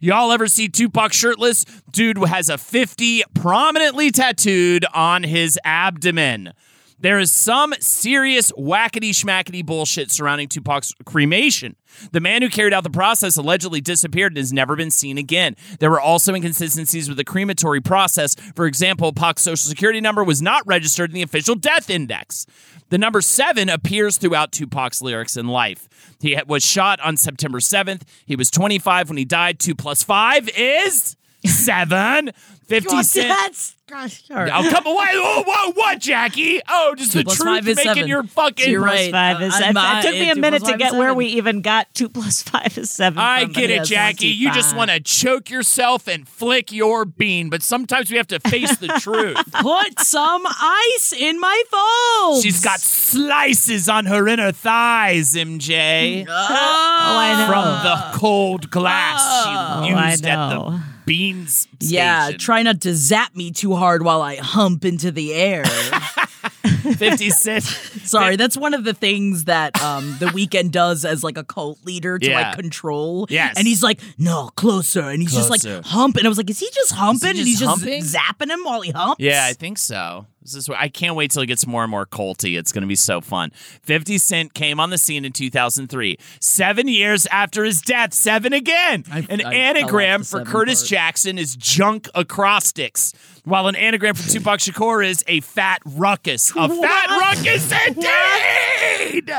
Y'all 0.00 0.30
ever 0.30 0.46
see 0.46 0.68
Tupac 0.68 1.12
shirtless? 1.12 1.64
Dude 1.90 2.18
has 2.18 2.48
a 2.48 2.56
50 2.56 3.24
prominently 3.34 4.10
tattooed 4.10 4.86
on 4.94 5.24
his 5.24 5.58
abdomen. 5.64 6.52
There 7.00 7.18
is 7.18 7.32
some 7.32 7.72
serious 7.80 8.52
whackety 8.52 9.10
schmackety 9.10 9.64
bullshit 9.64 10.10
surrounding 10.10 10.48
Tupac's 10.48 10.94
cremation. 11.06 11.76
The 12.12 12.20
man 12.20 12.42
who 12.42 12.50
carried 12.50 12.74
out 12.74 12.84
the 12.84 12.90
process 12.90 13.38
allegedly 13.38 13.80
disappeared 13.80 14.32
and 14.32 14.38
has 14.38 14.52
never 14.52 14.76
been 14.76 14.90
seen 14.90 15.16
again. 15.16 15.56
There 15.78 15.90
were 15.90 16.00
also 16.00 16.34
inconsistencies 16.34 17.08
with 17.08 17.16
the 17.16 17.24
crematory 17.24 17.80
process. 17.80 18.34
For 18.54 18.66
example, 18.66 19.12
Pac's 19.12 19.42
social 19.42 19.68
security 19.68 20.00
number 20.00 20.22
was 20.22 20.42
not 20.42 20.66
registered 20.66 21.10
in 21.10 21.14
the 21.14 21.22
official 21.22 21.54
death 21.54 21.88
index. 21.88 22.46
The 22.90 22.98
number 22.98 23.22
seven 23.22 23.68
appears 23.68 24.18
throughout 24.18 24.52
Tupac's 24.52 25.00
lyrics 25.00 25.36
in 25.36 25.48
life. 25.48 25.88
He 26.20 26.38
was 26.46 26.64
shot 26.64 27.00
on 27.00 27.16
September 27.16 27.60
7th. 27.60 28.02
He 28.26 28.36
was 28.36 28.50
25 28.50 29.08
when 29.08 29.16
he 29.16 29.24
died. 29.24 29.58
Two 29.58 29.74
plus 29.74 30.02
five 30.02 30.48
is 30.56 31.16
seven. 31.46 32.32
50 32.70 32.94
What's 32.94 33.08
Cent. 33.10 33.28
that? 33.28 33.52
Gosh, 33.88 34.22
all 34.30 34.36
right. 34.36 34.52
Oh, 34.54 34.70
come 34.70 34.86
away. 34.86 35.08
Whoa, 35.14 35.42
whoa, 35.42 35.42
whoa, 35.44 35.72
what, 35.72 35.98
Jackie? 35.98 36.60
Oh, 36.68 36.94
just 36.96 37.12
the 37.12 37.24
plus 37.24 37.36
truth 37.38 37.64
making 37.64 37.82
seven. 37.84 38.06
your 38.06 38.22
fucking. 38.22 38.70
You're 38.70 38.80
right. 38.80 39.10
Five 39.10 39.42
is 39.42 39.52
Uh, 39.52 39.58
seven. 39.58 39.74
my- 39.74 39.98
It 39.98 40.02
took 40.02 40.12
me 40.12 40.30
a 40.30 40.36
minute 40.36 40.64
to 40.66 40.76
get 40.76 40.94
where 40.94 41.12
we 41.12 41.26
even 41.26 41.60
got 41.60 41.92
two 41.92 42.08
plus 42.08 42.40
five 42.40 42.78
is 42.78 42.88
seven. 42.92 43.18
I 43.18 43.46
get 43.46 43.68
it, 43.70 43.82
Jackie. 43.82 44.28
let's 44.28 44.38
You 44.38 44.52
just 44.52 44.76
want 44.76 44.92
to 44.92 45.00
choke 45.00 45.50
yourself 45.50 46.06
and 46.06 46.28
flick 46.28 46.70
your 46.70 47.04
bean, 47.04 47.50
but 47.50 47.64
sometimes 47.64 48.12
we 48.12 48.16
have 48.16 48.28
to 48.28 48.38
face 48.38 48.76
the 48.76 48.86
truth. 49.00 49.36
Put 49.54 49.98
some 49.98 50.44
ice 50.46 51.12
in 51.12 51.40
my 51.40 51.60
phone. 51.68 52.40
She's 52.42 52.62
got 52.62 52.78
slices 52.80 53.88
on 53.88 54.06
her 54.06 54.28
inner 54.28 54.52
thighs, 54.52 55.34
MJ. 55.34 56.26
Oh, 56.30 56.36
I 56.38 57.34
know. 57.38 57.46
From 57.48 57.64
the 58.12 58.18
cold 58.18 58.70
glass 58.70 59.20
Oh, 59.22 59.82
she 59.84 59.92
I 59.94 60.10
used 60.12 60.24
at 60.26 60.50
the 60.50 60.80
beans 61.10 61.66
Yeah, 61.80 62.30
try 62.38 62.62
not 62.62 62.82
to 62.82 62.94
zap 62.94 63.34
me 63.34 63.50
too 63.50 63.74
hard 63.74 64.04
while 64.04 64.22
I 64.22 64.36
hump 64.36 64.84
into 64.84 65.10
the 65.10 65.34
air. 65.34 65.64
50 66.62 67.30
Cent. 67.30 67.64
Sorry, 68.04 68.36
that's 68.36 68.56
one 68.56 68.74
of 68.74 68.84
the 68.84 68.94
things 68.94 69.44
that 69.44 69.80
um 69.82 70.16
the 70.18 70.26
Weeknd 70.34 70.70
does 70.70 71.04
as 71.04 71.22
like 71.24 71.36
a 71.38 71.44
cult 71.44 71.84
leader 71.84 72.18
to 72.18 72.26
Yeah. 72.28 72.40
like 72.50 72.56
control. 72.56 73.26
Yes. 73.30 73.54
And 73.58 73.66
he's 73.66 73.82
like, 73.82 74.00
no, 74.18 74.50
closer. 74.56 75.00
And 75.08 75.22
he's 75.22 75.32
just 75.32 75.48
Closer. 75.48 75.76
like 75.76 75.84
humping. 75.86 76.26
I 76.26 76.28
was 76.28 76.38
like, 76.38 76.50
is 76.50 76.58
he 76.60 76.68
just 76.74 76.92
humping? 76.92 77.28
and 77.30 77.36
just 77.38 77.48
he's 77.48 77.58
just 77.60 77.70
humping? 77.70 78.02
zapping 78.02 78.50
him 78.50 78.64
while 78.64 78.80
he 78.82 78.90
humps? 78.90 79.20
Yeah, 79.20 79.46
I 79.48 79.52
think 79.54 79.78
so. 79.78 80.26
This 80.42 80.54
is 80.54 80.70
I 80.70 80.88
can't 80.88 81.16
wait 81.16 81.30
till 81.30 81.42
it 81.42 81.46
gets 81.46 81.66
more 81.66 81.82
and 81.82 81.90
more 81.90 82.06
culty. 82.06 82.58
It's 82.58 82.72
going 82.72 82.80
to 82.82 82.88
be 82.88 82.96
so 82.96 83.20
fun. 83.20 83.50
50 83.82 84.16
Cent 84.18 84.54
came 84.54 84.80
on 84.80 84.88
the 84.90 84.96
scene 84.96 85.24
in 85.26 85.32
2003. 85.32 86.16
Seven 86.40 86.88
years 86.88 87.26
after 87.26 87.62
his 87.64 87.82
death, 87.82 88.14
seven 88.14 88.52
again. 88.54 89.04
I- 89.12 89.26
an 89.28 89.42
I 89.44 89.52
anagram 89.54 90.20
the 90.20 90.24
for 90.24 90.38
seven 90.38 90.46
Curtis 90.46 90.80
part. 90.80 90.88
Jackson 90.88 91.38
is 91.38 91.56
junk 91.56 92.08
acrostics, 92.14 93.12
while 93.44 93.68
an 93.68 93.76
anagram 93.76 94.14
for 94.14 94.28
Tupac 94.28 94.60
Shakur 94.60 95.06
is 95.06 95.24
a 95.26 95.40
fat 95.40 95.80
ruckus. 95.84 96.50
A 96.56 96.68
fat 96.82 97.08
ruckus 97.08 97.72
indeed! 97.86 99.32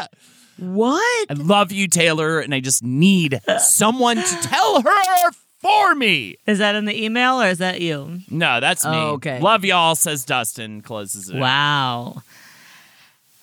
What? 0.58 1.32
I 1.32 1.34
love 1.34 1.72
you, 1.72 1.88
Taylor, 1.88 2.40
and 2.40 2.54
I 2.54 2.60
just 2.60 2.84
need 2.84 3.40
someone 3.60 4.18
to 4.18 4.36
tell 4.44 4.82
her 4.82 5.32
for 5.60 5.96
me. 5.96 6.38
Is 6.46 6.60
that 6.60 6.76
in 6.76 6.86
the 6.86 7.04
email 7.04 7.42
or 7.42 7.48
is 7.48 7.60
that 7.60 7.82
you? 7.82 8.20
No, 8.30 8.60
that's 8.60 8.86
me. 8.86 8.92
Oh, 8.94 9.12
okay. 9.14 9.40
Love 9.40 9.66
y'all, 9.66 9.96
says 9.96 10.24
Dustin, 10.26 10.82
closes 10.82 11.30
it. 11.30 11.38
Wow. 11.38 12.22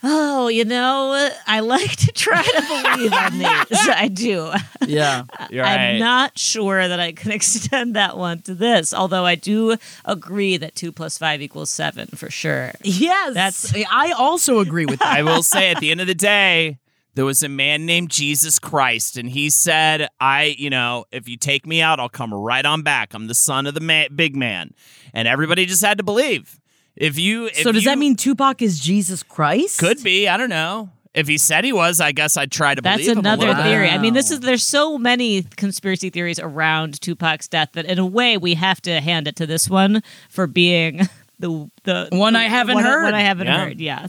Oh, 0.02 0.46
you 0.48 0.64
know, 0.64 1.28
I 1.46 1.60
like 1.60 1.90
to 1.96 2.12
try 2.12 2.42
to 2.42 2.62
believe 2.94 3.12
on 3.12 3.38
these. 3.38 3.88
I 3.88 4.08
do. 4.08 4.52
Yeah. 4.86 5.24
You're. 5.50 5.64
I'm 5.64 5.98
not 5.98 6.38
sure 6.38 6.86
that 6.86 7.00
I 7.00 7.12
can 7.12 7.32
extend 7.32 7.96
that 7.96 8.16
one 8.16 8.40
to 8.42 8.54
this, 8.54 8.94
although 8.94 9.24
I 9.26 9.34
do 9.34 9.76
agree 10.04 10.56
that 10.56 10.74
two 10.76 10.92
plus 10.92 11.18
five 11.18 11.42
equals 11.42 11.70
seven 11.70 12.06
for 12.08 12.30
sure. 12.30 12.72
Yes, 12.82 13.34
That's- 13.34 13.74
I 13.90 14.12
also 14.12 14.60
agree 14.60 14.86
with 14.86 15.00
that. 15.00 15.08
I 15.18 15.22
will 15.22 15.42
say 15.42 15.70
at 15.70 15.80
the 15.80 15.90
end 15.90 16.00
of 16.00 16.06
the 16.06 16.14
day, 16.14 16.78
there 17.14 17.24
was 17.24 17.42
a 17.42 17.48
man 17.48 17.84
named 17.84 18.10
Jesus 18.10 18.60
Christ, 18.60 19.16
and 19.16 19.28
he 19.28 19.50
said, 19.50 20.08
I, 20.20 20.54
you 20.56 20.70
know, 20.70 21.06
if 21.10 21.28
you 21.28 21.36
take 21.36 21.66
me 21.66 21.82
out, 21.82 21.98
I'll 21.98 22.08
come 22.08 22.32
right 22.32 22.64
on 22.64 22.82
back. 22.82 23.12
I'm 23.14 23.26
the 23.26 23.34
son 23.34 23.66
of 23.66 23.74
the 23.74 23.80
ma- 23.80 24.06
big 24.14 24.36
man. 24.36 24.72
And 25.12 25.26
everybody 25.26 25.66
just 25.66 25.84
had 25.84 25.98
to 25.98 26.04
believe. 26.04 26.60
If 27.00 27.18
you. 27.18 27.46
If 27.46 27.56
so 27.58 27.72
does 27.72 27.84
you- 27.84 27.90
that 27.90 27.98
mean 27.98 28.16
Tupac 28.16 28.60
is 28.62 28.78
Jesus 28.80 29.22
Christ? 29.22 29.78
Could 29.78 30.02
be. 30.02 30.28
I 30.28 30.36
don't 30.36 30.50
know. 30.50 30.90
If 31.14 31.26
he 31.26 31.38
said 31.38 31.64
he 31.64 31.72
was, 31.72 32.00
I 32.00 32.12
guess 32.12 32.36
I'd 32.36 32.52
try 32.52 32.74
to 32.74 32.82
That's 32.82 32.98
believe 33.02 33.12
him 33.12 33.18
a 33.18 33.20
another 33.20 33.46
little 33.48 33.54
bit. 33.62 33.62
theory. 33.70 33.88
I 33.88 33.98
mean, 33.98 34.14
this 34.14 34.30
is 34.30 34.40
there's 34.40 34.62
so 34.62 34.98
many 34.98 35.42
conspiracy 35.56 36.10
theories 36.10 36.38
around 36.38 37.00
Tupac's 37.00 37.48
death 37.48 37.70
that 37.72 37.86
in 37.86 37.98
a 37.98 38.06
way 38.06 38.36
we 38.36 38.54
have 38.54 38.80
to 38.82 39.00
hand 39.00 39.26
it 39.26 39.34
to 39.36 39.46
this 39.46 39.68
one 39.70 40.02
for 40.28 40.46
being 40.46 41.08
the 41.40 41.70
the 41.84 42.08
One 42.12 42.36
I 42.36 42.44
haven't 42.44 42.74
one, 42.76 42.84
heard. 42.84 43.04
One 43.04 43.14
I 43.14 43.22
haven't 43.22 43.46
Yeah. 43.46 43.64
heard. 43.64 43.80
Yeah, 43.80 44.06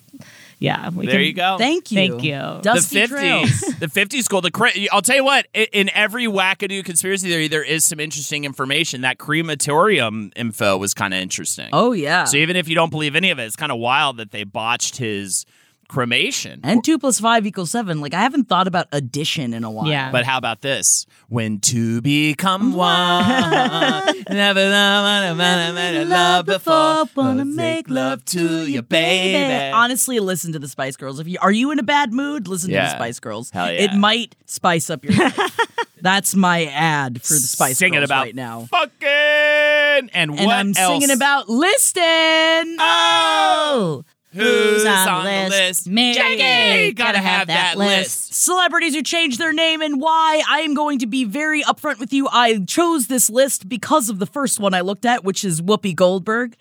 yeah. 0.59 0.89
We 0.89 1.05
There 1.07 1.15
can- 1.15 1.23
you 1.25 1.33
go. 1.33 1.57
Thank 1.57 1.91
you. 1.91 1.95
Thank 1.95 2.23
you. 2.23 2.59
Dusty 2.61 3.01
the 3.01 3.07
Trails. 3.07 3.49
fifties, 3.49 3.79
the 3.79 3.87
fifties 3.89 4.25
school. 4.25 4.41
The 4.41 4.51
cra- 4.51 4.71
I'll 4.91 5.01
tell 5.01 5.15
you 5.15 5.23
what. 5.23 5.47
i- 5.55 5.67
In 5.73 5.89
every 5.93 6.25
wackadoo 6.25 6.83
conspiracy 6.85 7.27
theory, 7.29 7.47
there 7.47 7.63
is 7.63 7.85
some 7.85 7.99
interesting 7.99 8.43
information. 8.45 9.01
That 9.01 9.17
crematorium 9.17 10.31
info 10.35 10.77
was 10.77 10.93
kind 10.93 11.13
of 11.13 11.19
interesting. 11.19 11.69
Oh 11.73 11.91
yeah. 11.93 12.25
So 12.25 12.37
even 12.37 12.55
if 12.55 12.67
you 12.67 12.75
don't 12.75 12.89
believe 12.91 13.15
any 13.15 13.29
of 13.31 13.39
it, 13.39 13.43
it's 13.45 13.55
kind 13.55 13.71
of 13.71 13.79
wild 13.79 14.17
that 14.17 14.31
they 14.31 14.43
botched 14.43 14.97
his 14.97 15.45
cremation. 15.89 16.61
and 16.63 16.83
two 16.83 16.97
plus 16.97 17.19
five 17.19 17.45
equals 17.45 17.71
seven. 17.71 17.99
Like 17.99 18.13
I 18.13 18.21
haven't 18.21 18.45
thought 18.47 18.67
about 18.67 18.87
addition 18.93 19.53
in 19.53 19.63
a 19.65 19.71
while. 19.71 19.87
Yeah. 19.87 20.11
But 20.11 20.23
how 20.23 20.37
about 20.37 20.61
this? 20.61 21.05
When 21.27 21.59
two 21.59 22.01
become 22.01 22.71
one, 22.73 24.23
never 24.29 24.69
love 24.69 26.45
before, 26.45 27.05
wanna 27.15 27.43
make 27.45 27.89
love 27.89 28.23
to 28.25 28.65
you, 28.67 28.81
baby. 28.81 29.71
Honestly, 29.73 30.19
listen 30.19 30.53
to 30.53 30.59
the 30.59 30.67
Spice 30.67 30.95
Girls. 30.95 31.19
If 31.19 31.27
you 31.27 31.37
are 31.41 31.51
you 31.51 31.71
in 31.71 31.79
a 31.79 31.83
bad 31.83 32.13
mood, 32.13 32.47
listen 32.47 32.69
to 32.69 32.75
the 32.77 32.89
Spice 32.95 33.19
Girls. 33.19 33.49
Hell 33.51 33.71
yeah. 33.71 33.81
It 33.81 33.93
might 33.95 34.35
spice 34.45 34.89
up 34.89 35.03
your 35.03 35.13
life. 35.15 35.57
That's 36.01 36.33
my 36.33 36.63
ad 36.67 37.21
for 37.21 37.33
the 37.33 37.39
Spice 37.41 37.77
Singing 37.79 37.99
Girls 37.99 38.05
about 38.09 38.21
right 38.23 38.35
now. 38.35 38.67
fucking 38.71 39.07
and, 39.09 40.09
And 40.13 40.31
what 40.31 40.47
I'm 40.49 40.67
else? 40.77 40.77
singing 41.03 41.11
about 41.13 41.49
Liston. 41.49 42.77
Oh, 42.79 44.05
who's 44.31 44.85
on 44.85 45.07
on 45.07 45.25
the 45.25 45.31
list? 45.31 45.51
list? 45.51 45.87
Me. 45.87 46.13
Jackie, 46.13 46.93
Gotta 46.93 47.19
have 47.19 47.47
that 47.47 47.77
list. 47.77 48.33
Celebrities 48.33 48.93
who 48.93 49.01
changed 49.01 49.39
their 49.39 49.53
name 49.53 49.81
and 49.81 49.99
why. 49.99 50.43
I 50.47 50.61
am 50.61 50.73
going 50.73 50.99
to 50.99 51.07
be 51.07 51.23
very 51.23 51.63
upfront 51.63 51.99
with 51.99 52.13
you. 52.13 52.27
I 52.31 52.59
chose 52.65 53.07
this 53.07 53.29
list 53.29 53.67
because 53.67 54.09
of 54.09 54.19
the 54.19 54.25
first 54.25 54.59
one 54.59 54.73
I 54.73 54.81
looked 54.81 55.05
at, 55.05 55.23
which 55.23 55.43
is 55.43 55.61
Whoopi 55.61 55.95
Goldberg. 55.95 56.55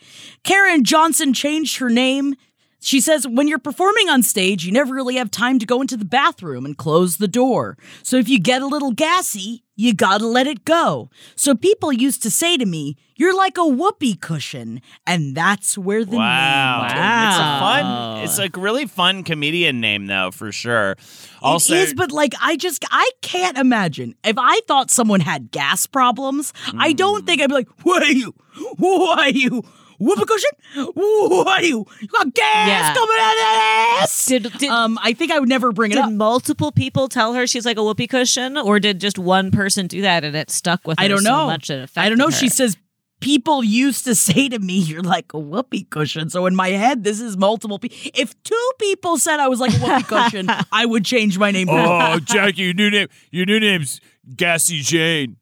Caryn 0.45 0.83
Johnson 0.83 1.33
changed 1.33 1.79
her 1.79 1.91
name. 1.91 2.35
She 2.81 3.01
says, 3.01 3.27
when 3.27 3.49
you're 3.49 3.59
performing 3.59 4.09
on 4.09 4.23
stage, 4.23 4.65
you 4.65 4.71
never 4.73 4.95
really 4.95 5.17
have 5.17 5.31
time 5.31 5.59
to 5.59 5.67
go 5.67 5.81
into 5.81 5.97
the 5.97 6.05
bathroom 6.05 6.65
and 6.65 6.77
close 6.77 7.17
the 7.17 7.29
door. 7.29 7.77
So 8.03 8.17
if 8.17 8.29
you 8.29 8.39
get 8.39 8.63
a 8.63 8.67
little 8.67 8.93
gassy, 8.93 9.65
you 9.75 9.95
gotta 9.95 10.27
let 10.27 10.47
it 10.47 10.65
go. 10.65 11.11
So 11.37 11.55
people 11.55 11.93
used 11.93 12.23
to 12.25 12.31
say 12.31 12.57
to 12.57 12.67
me, 12.67 12.97
you're 13.17 13.37
like 13.37 13.59
a 13.59 13.67
whoopee 13.67 14.15
cushion. 14.15 14.81
And 15.07 15.37
that's 15.37 15.77
where 15.77 16.05
the 16.05 16.17
Wow. 16.17 16.83
name 16.83 16.91
came 16.91 17.29
It's 17.29 17.39
a 17.39 17.59
fun, 17.61 18.25
it's 18.25 18.57
a 18.57 18.61
really 18.61 18.87
fun 18.87 19.25
comedian 19.25 19.81
name, 19.81 20.07
though, 20.07 20.31
for 20.31 20.53
sure. 20.53 20.97
Also, 21.43 21.75
it 21.75 21.81
is, 21.81 21.95
but 21.95 22.13
like 22.13 22.35
I 22.41 22.57
just 22.57 22.85
I 22.91 23.09
can't 23.23 23.59
imagine 23.59 24.15
if 24.25 24.37
I 24.39 24.61
thought 24.67 24.91
someone 24.91 25.21
had 25.21 25.51
gas 25.51 25.87
problems. 25.87 26.53
I 26.77 26.93
don't 26.93 27.23
mm. 27.23 27.27
think 27.27 27.43
I'd 27.43 27.49
be 27.49 27.55
like, 27.55 27.69
"Who 27.83 27.93
are 27.93 28.05
you? 28.05 28.35
Who 28.79 29.03
are 29.03 29.31
you? 29.31 29.65
Whoopee 29.99 30.25
cushion? 30.27 30.51
Who 30.95 31.45
are 31.45 31.63
you? 31.63 31.85
You 32.01 32.09
got 32.09 32.33
gas 32.35 32.69
Yeah. 32.69 32.95
coming 32.95 33.17
out 33.19 33.33
of 33.33 33.37
that 33.39 33.99
ass." 34.03 34.27
Did, 34.27 34.53
did, 34.59 34.71
um, 34.71 34.99
I 35.03 35.13
think 35.13 35.33
I 35.33 35.39
would 35.41 35.49
never 35.49 35.73
bring 35.73 35.91
it 35.93 35.97
did 35.97 36.05
up. 36.05 36.13
multiple 36.13 36.71
people 36.73 37.09
tell 37.09 37.35
her 37.35 37.47
she's 37.47 37.65
like 37.67 37.77
a 37.77 37.83
whoopee 37.85 38.07
cushion, 38.07 38.57
or 38.57 38.79
did 38.79 39.01
just 39.01 39.19
one 39.19 39.51
person 39.51 39.87
do 39.89 40.03
that 40.03 40.25
and 40.25 40.37
it 40.37 40.51
stuck 40.51 40.87
with 40.87 40.99
her 40.99 41.05
I 41.05 41.09
don't 41.09 41.21
so 41.23 41.31
know. 41.31 41.47
much 41.47 41.69
it 41.71 41.91
I 41.97 42.09
don't 42.09 42.19
know. 42.19 42.27
affected 42.29 42.39
She 42.41 42.49
says 42.49 42.77
people 43.21 43.65
used 43.65 44.05
to 44.05 44.15
say 44.15 44.49
to 44.49 44.61
me, 44.61 44.79
"You're 44.79 45.03
like 45.03 45.33
a 45.35 45.39
whoopee 45.41 45.85
cushion." 45.91 46.31
So 46.31 46.47
in 46.47 46.55
my 46.55 46.69
head, 46.69 47.03
this 47.03 47.21
is 47.21 47.37
multiple 47.37 47.81
people. 47.81 47.99
If 48.15 48.41
two 48.45 48.71
people 48.79 49.19
said 49.19 49.41
I 49.41 49.49
was 49.49 49.59
like 49.59 49.75
a 49.75 49.79
whoopee 49.79 50.03
cushion, 50.09 50.49
I 50.71 50.87
would 50.87 51.05
change 51.05 51.39
my 51.39 51.51
name. 51.51 51.69
oh, 51.71 52.21
Jackie, 52.25 52.63
your 52.63 52.75
new 52.75 52.91
name, 52.91 53.09
your 53.33 53.47
new 53.47 53.59
name's 53.59 54.01
Gassy 54.37 54.81
Jane. 54.81 55.37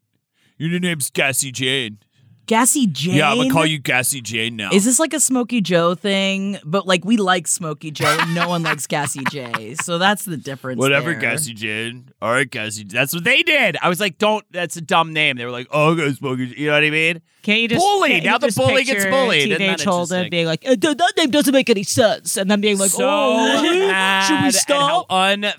Your 0.56 0.70
new 0.70 0.80
name's 0.80 1.10
Gassy 1.10 1.52
Jane. 1.52 1.98
Gassy 2.46 2.86
Jane. 2.86 3.16
Yeah, 3.16 3.30
I'm 3.30 3.38
gonna 3.38 3.50
call 3.50 3.66
you 3.66 3.78
Gassy 3.78 4.20
Jane 4.20 4.56
now. 4.56 4.70
Is 4.72 4.84
this 4.84 5.00
like 5.00 5.12
a 5.12 5.20
Smokey 5.20 5.60
Joe 5.60 5.94
thing? 5.94 6.58
But 6.64 6.86
like 6.86 7.04
we 7.04 7.16
like 7.16 7.48
Smokey 7.48 7.90
Joe, 7.90 8.16
no 8.34 8.48
one 8.48 8.62
likes 8.62 8.86
Gassy 8.86 9.24
J. 9.30 9.74
So 9.82 9.98
that's 9.98 10.24
the 10.24 10.36
difference. 10.36 10.78
Whatever, 10.78 11.10
there. 11.10 11.20
Gassy 11.20 11.54
Jane. 11.54 12.10
All 12.22 12.30
right, 12.30 12.48
Gassy. 12.48 12.84
That's 12.84 13.12
what 13.12 13.24
they 13.24 13.42
did. 13.42 13.76
I 13.82 13.88
was 13.88 13.98
like, 14.00 14.18
don't. 14.18 14.44
That's 14.52 14.76
a 14.76 14.80
dumb 14.80 15.12
name. 15.12 15.36
They 15.36 15.44
were 15.44 15.50
like, 15.50 15.66
oh, 15.72 15.94
go 15.96 16.10
smoking. 16.12 16.54
You 16.56 16.66
know 16.68 16.72
what 16.74 16.84
I 16.84 16.90
mean? 16.90 17.20
Can't 17.42 17.60
you 17.60 17.68
just 17.68 17.80
Bully! 17.80 18.20
Now 18.22 18.38
the 18.38 18.52
bully 18.56 18.82
gets 18.82 19.06
bullied. 19.06 19.44
Teenage 19.44 19.84
Holden 19.84 20.30
being 20.30 20.46
like, 20.46 20.66
"Uh, 20.66 20.74
that 20.74 21.12
name 21.16 21.30
doesn't 21.30 21.52
make 21.54 21.70
any 21.70 21.84
sense, 21.84 22.36
and 22.36 22.50
then 22.50 22.60
being 22.60 22.76
like, 22.76 22.90
so 22.90 23.04
"Oh, 23.08 23.62
should 24.26 24.42
we 24.42 24.50
stop?" 24.50 25.06
how 25.08 25.16
un- 25.16 25.52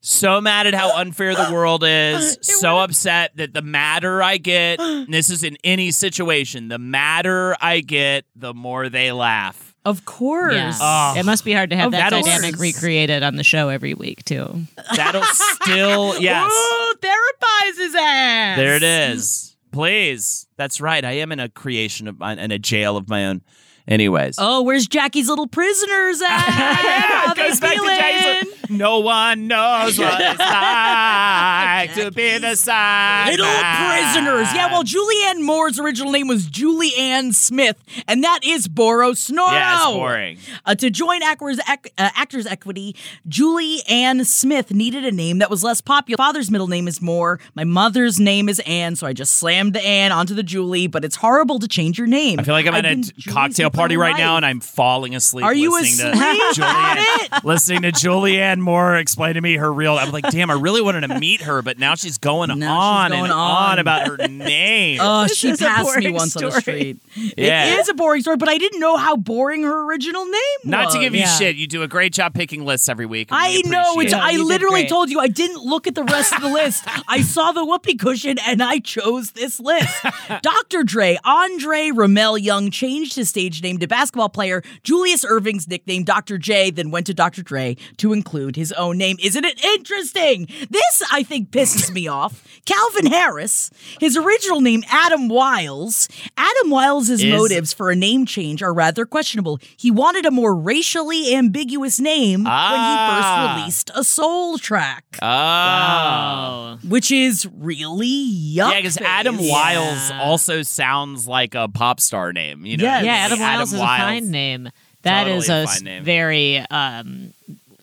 so 0.00 0.40
mad 0.40 0.66
at 0.66 0.74
how 0.74 0.96
unfair 1.00 1.34
the 1.34 1.50
world 1.52 1.84
is. 1.84 2.38
so 2.42 2.78
upset 2.78 3.36
that 3.36 3.52
the 3.54 3.62
madder 3.62 4.22
I 4.22 4.36
get, 4.38 4.80
and 4.80 5.06
this 5.12 5.30
is 5.30 5.44
in 5.44 5.56
any 5.64 5.90
situation, 5.90 6.68
the 6.68 6.78
madder 6.78 7.56
I 7.60 7.80
get, 7.80 8.24
the 8.36 8.54
more 8.54 8.88
they 8.88 9.12
laugh. 9.12 9.74
Of 9.84 10.04
course. 10.04 10.54
Yeah. 10.54 10.76
Oh. 10.78 11.14
it 11.18 11.24
must 11.24 11.42
be 11.44 11.54
hard 11.54 11.70
to 11.70 11.76
have 11.76 11.86
Of 11.86 11.92
that 11.92 12.12
course. 12.12 12.26
dynamic 12.26 12.58
recreated 12.58 13.22
on 13.22 13.36
the 13.36 13.42
show 13.44 13.70
every 13.70 13.94
week 13.94 14.24
too. 14.24 14.62
That'll 14.94 15.22
still, 15.24 16.18
yes. 16.20 16.52
Ooh, 16.52 16.94
therapize 17.00 17.76
his 17.78 17.94
ass. 17.94 18.56
There 18.58 18.76
it 18.76 18.82
is. 18.82 19.56
Please. 19.72 20.46
That's 20.56 20.82
right. 20.82 21.02
I 21.02 21.12
am 21.12 21.32
in 21.32 21.40
a 21.40 21.48
creation 21.48 22.08
of 22.08 22.18
mine, 22.18 22.38
in 22.38 22.50
a 22.52 22.58
jail 22.58 22.98
of 22.98 23.08
my 23.08 23.26
own. 23.26 23.40
Anyways. 23.88 24.36
Oh, 24.38 24.62
where's 24.62 24.86
Jackie's 24.86 25.28
little 25.28 25.46
prisoners 25.46 26.20
at? 26.26 26.46
Yeah, 26.48 27.34
goes 27.34 27.60
back 27.60 27.76
to. 27.76 28.46
No 28.70 29.00
one 29.00 29.48
knows 29.48 29.98
what 29.98 30.20
it's 30.20 30.38
like 30.38 31.94
to 31.94 32.10
be 32.12 32.38
the 32.38 32.54
side. 32.54 33.30
Little 33.30 33.46
prisoners. 33.46 34.46
Yeah, 34.54 34.70
well, 34.70 34.84
Julianne 34.84 35.42
Moore's 35.44 35.80
original 35.80 36.12
name 36.12 36.28
was 36.28 36.46
Julianne 36.48 37.34
Smith, 37.34 37.82
and 38.06 38.22
that 38.22 38.40
is 38.44 38.68
Boro 38.68 39.12
Snoro. 39.12 39.50
Yeah, 39.50 39.74
it's 39.88 39.96
boring. 39.96 40.38
Uh, 40.64 40.74
to 40.76 40.88
join 40.90 41.22
Actors, 41.24 41.58
Ec- 41.68 41.92
uh, 41.98 42.10
Actors 42.14 42.46
Equity, 42.46 42.94
Julie 43.26 43.80
Ann 43.88 44.24
Smith 44.24 44.72
needed 44.72 45.04
a 45.04 45.10
name 45.10 45.38
that 45.38 45.50
was 45.50 45.64
less 45.64 45.80
popular. 45.80 46.16
Father's 46.16 46.50
middle 46.50 46.68
name 46.68 46.86
is 46.86 47.02
Moore. 47.02 47.40
My 47.54 47.64
mother's 47.64 48.20
name 48.20 48.48
is 48.48 48.60
Ann, 48.60 48.94
so 48.94 49.06
I 49.06 49.12
just 49.12 49.34
slammed 49.34 49.72
the 49.74 49.82
Ann 49.84 50.12
onto 50.12 50.34
the 50.34 50.44
Julie, 50.44 50.86
but 50.86 51.04
it's 51.04 51.16
horrible 51.16 51.58
to 51.58 51.66
change 51.66 51.98
your 51.98 52.06
name. 52.06 52.38
I 52.38 52.44
feel 52.44 52.54
like 52.54 52.66
I'm 52.66 52.74
I've 52.74 52.84
at 52.84 52.92
a 52.92 52.94
Julie's 52.96 53.24
cocktail 53.26 53.69
entire 53.70 53.80
party 53.82 53.96
right 53.96 54.16
now 54.16 54.36
and 54.36 54.44
I'm 54.46 54.60
falling 54.60 55.14
asleep. 55.14 55.44
Are 55.44 55.54
you 55.54 55.72
listening 55.72 56.12
asleep 56.14 56.54
to 56.54 56.60
Julianne, 56.60 57.44
listening 57.44 57.82
to 57.82 57.92
Julianne 57.92 58.58
Moore 58.58 58.96
explain 58.96 59.34
to 59.34 59.40
me 59.40 59.56
her 59.56 59.72
real. 59.72 59.96
I'm 59.96 60.10
like, 60.10 60.24
damn, 60.30 60.50
I 60.50 60.54
really 60.54 60.82
wanted 60.82 61.06
to 61.08 61.18
meet 61.20 61.42
her, 61.42 61.62
but 61.62 61.78
now 61.78 61.94
she's 61.94 62.18
going 62.18 62.48
Now 62.48 62.54
she's 62.54 62.64
on 62.64 63.10
going 63.10 63.22
and 63.24 63.32
on. 63.32 63.72
on 63.72 63.78
about 63.78 64.06
her 64.08 64.28
name. 64.28 64.98
Oh, 65.10 65.22
This 65.24 65.36
she 65.38 65.54
passed 65.56 65.84
me 65.96 66.02
boring 66.02 66.14
once 66.14 66.36
on 66.36 66.42
the 66.44 66.50
street. 66.60 66.98
Yeah. 67.36 67.74
It 67.74 67.80
is 67.80 67.88
a 67.88 67.94
boring 67.94 68.22
story, 68.22 68.36
but 68.36 68.48
I 68.48 68.58
didn't 68.58 68.80
know 68.80 68.96
how 68.96 69.16
boring 69.16 69.62
her 69.62 69.84
original 69.88 70.24
name 70.24 70.34
Not 70.64 70.86
was. 70.86 70.94
to 70.94 71.00
give 71.00 71.14
you 71.14 71.20
Yeah. 71.20 71.36
shit, 71.38 71.56
you 71.56 71.66
do 71.66 71.82
a 71.82 71.88
great 71.88 72.12
job 72.12 72.34
picking 72.34 72.64
lists 72.64 72.88
every 72.88 73.06
week. 73.06 73.28
and 73.32 73.38
we 73.40 73.58
I 73.58 73.70
know. 73.70 73.92
appreciate 73.92 74.04
It's, 74.04 74.12
it. 74.14 74.20
I 74.20 74.36
literally 74.42 74.86
told 74.86 75.10
you 75.10 75.20
I 75.20 75.28
didn't 75.28 75.62
look 75.64 75.86
at 75.86 75.94
the 75.94 76.04
rest 76.04 76.32
of 76.34 76.40
the 76.42 76.48
list. 76.48 76.84
I 77.08 77.22
saw 77.22 77.52
the 77.52 77.64
whoopee 77.64 77.96
cushion 77.96 78.38
and 78.46 78.62
I 78.62 78.78
chose 78.78 79.32
this 79.32 79.58
list. 79.60 79.94
Dr. 80.42 80.82
Dre, 80.84 81.18
Andre 81.24 81.88
Romelle 81.90 82.40
Young 82.40 82.70
changed 82.70 83.16
his 83.16 83.28
stage 83.28 83.59
name 83.62 83.78
a 83.82 83.86
basketball 83.86 84.28
player 84.28 84.62
Julius 84.82 85.24
Erving's 85.24 85.66
nickname, 85.68 86.04
Dr. 86.04 86.38
J, 86.38 86.70
then 86.70 86.90
went 86.90 87.06
to 87.06 87.14
Dr. 87.14 87.42
Dre 87.42 87.76
to 87.98 88.12
include 88.12 88.56
his 88.56 88.72
own 88.72 88.98
name. 88.98 89.16
Isn't 89.22 89.44
it 89.44 89.62
interesting? 89.64 90.46
This, 90.68 91.02
I 91.12 91.22
think, 91.22 91.50
pisses 91.50 91.92
me 91.92 92.06
off. 92.20 92.44
Calvin 92.66 93.06
Harris, 93.06 93.70
his 94.00 94.16
original 94.16 94.60
name, 94.60 94.82
Adam 94.90 95.28
Wiles. 95.28 96.08
Adam 96.36 96.70
Wiles' 96.70 97.08
Is- 97.10 97.24
motives 97.24 97.72
for 97.72 97.90
a 97.90 97.96
name 97.96 98.26
change 98.26 98.62
are 98.62 98.72
rather 98.74 99.06
questionable. 99.06 99.58
He 99.76 99.90
wanted 99.90 100.26
a 100.26 100.30
more 100.30 100.54
racially 100.54 101.34
ambiguous 101.34 101.98
name 102.00 102.40
when 102.44 102.52
he 102.52 102.52
Ah. 102.52 103.52
first 103.54 103.58
released 103.58 103.90
a 103.94 104.04
soul 104.04 104.58
track, 104.58 105.04
Oh. 105.22 106.78
which 106.88 107.10
is 107.10 107.46
really 107.58 108.06
yuck. 108.08 108.70
Yeah, 108.72 108.76
because 108.76 108.98
Adam. 108.98 109.36
Wiles 109.40 110.10
also 110.20 110.62
sounds 110.62 111.26
like 111.26 111.54
a 111.54 111.68
pop 111.68 112.00
star 112.00 112.32
name. 112.32 112.64
You 112.66 112.76
know, 112.76 112.84
Yes. 112.84 113.04
Yeah, 113.04 113.12
Adam 113.14 113.38
Wiles 113.56 113.72
is 113.72 113.80
a 113.80 113.84
fine 113.84 114.30
name. 114.30 114.70
That 115.02 115.22
Totally 115.24 115.38
is 115.38 115.48
a 115.48 115.52
a 115.62 115.66
fine 115.66 115.74
s- 115.76 115.82
name. 115.82 116.04
very 116.04 116.58
um, 116.70 117.32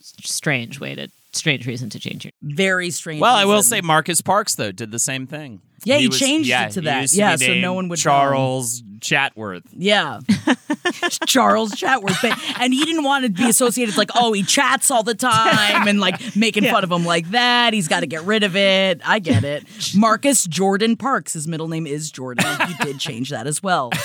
strange 0.00 0.80
way 0.80 0.94
to 0.94 1.08
strange 1.32 1.66
reason 1.66 1.90
to 1.90 1.98
change 1.98 2.24
your. 2.24 2.32
Very 2.42 2.90
strange. 2.90 3.20
Well, 3.20 3.34
I 3.34 3.44
will 3.44 3.56
reason. 3.56 3.70
say 3.70 3.80
Marcus 3.80 4.20
Parks 4.20 4.54
though 4.54 4.72
did 4.72 4.90
the 4.90 4.98
same 4.98 5.26
thing. 5.26 5.60
Yeah, 5.84 5.98
he 5.98 6.08
was- 6.08 6.18
changed 6.18 6.50
it 6.50 6.72
to 6.72 6.80
that. 6.82 7.12
Yeah, 7.12 7.36
be 7.36 7.46
so 7.46 7.54
no 7.54 7.72
one 7.74 7.88
would 7.88 7.98
know. 7.98 8.02
Charles 8.02 8.82
Chatworth. 9.00 9.62
Yeah. 9.72 10.20
Charles 11.26 11.72
Chatworth. 11.72 12.20
But, 12.20 12.38
and 12.60 12.72
he 12.74 12.84
didn't 12.84 13.04
want 13.04 13.24
to 13.24 13.30
be 13.30 13.48
associated 13.48 13.96
like, 13.96 14.10
oh, 14.14 14.32
he 14.32 14.42
chats 14.42 14.90
all 14.90 15.02
the 15.02 15.14
time 15.14 15.86
and 15.86 16.00
like 16.00 16.34
making 16.36 16.64
fun 16.64 16.82
of 16.84 16.90
him 16.90 17.04
like 17.04 17.30
that. 17.30 17.72
He's 17.72 17.88
got 17.88 18.00
to 18.00 18.06
get 18.06 18.22
rid 18.22 18.42
of 18.42 18.56
it. 18.56 19.00
I 19.04 19.18
get 19.20 19.44
it. 19.44 19.64
Marcus 19.94 20.44
Jordan 20.44 20.96
Parks. 20.96 21.32
His 21.32 21.46
middle 21.46 21.68
name 21.68 21.86
is 21.86 22.10
Jordan. 22.10 22.44
He 22.66 22.74
did 22.84 22.98
change 22.98 23.30
that 23.30 23.46
as 23.46 23.62
well. 23.62 23.90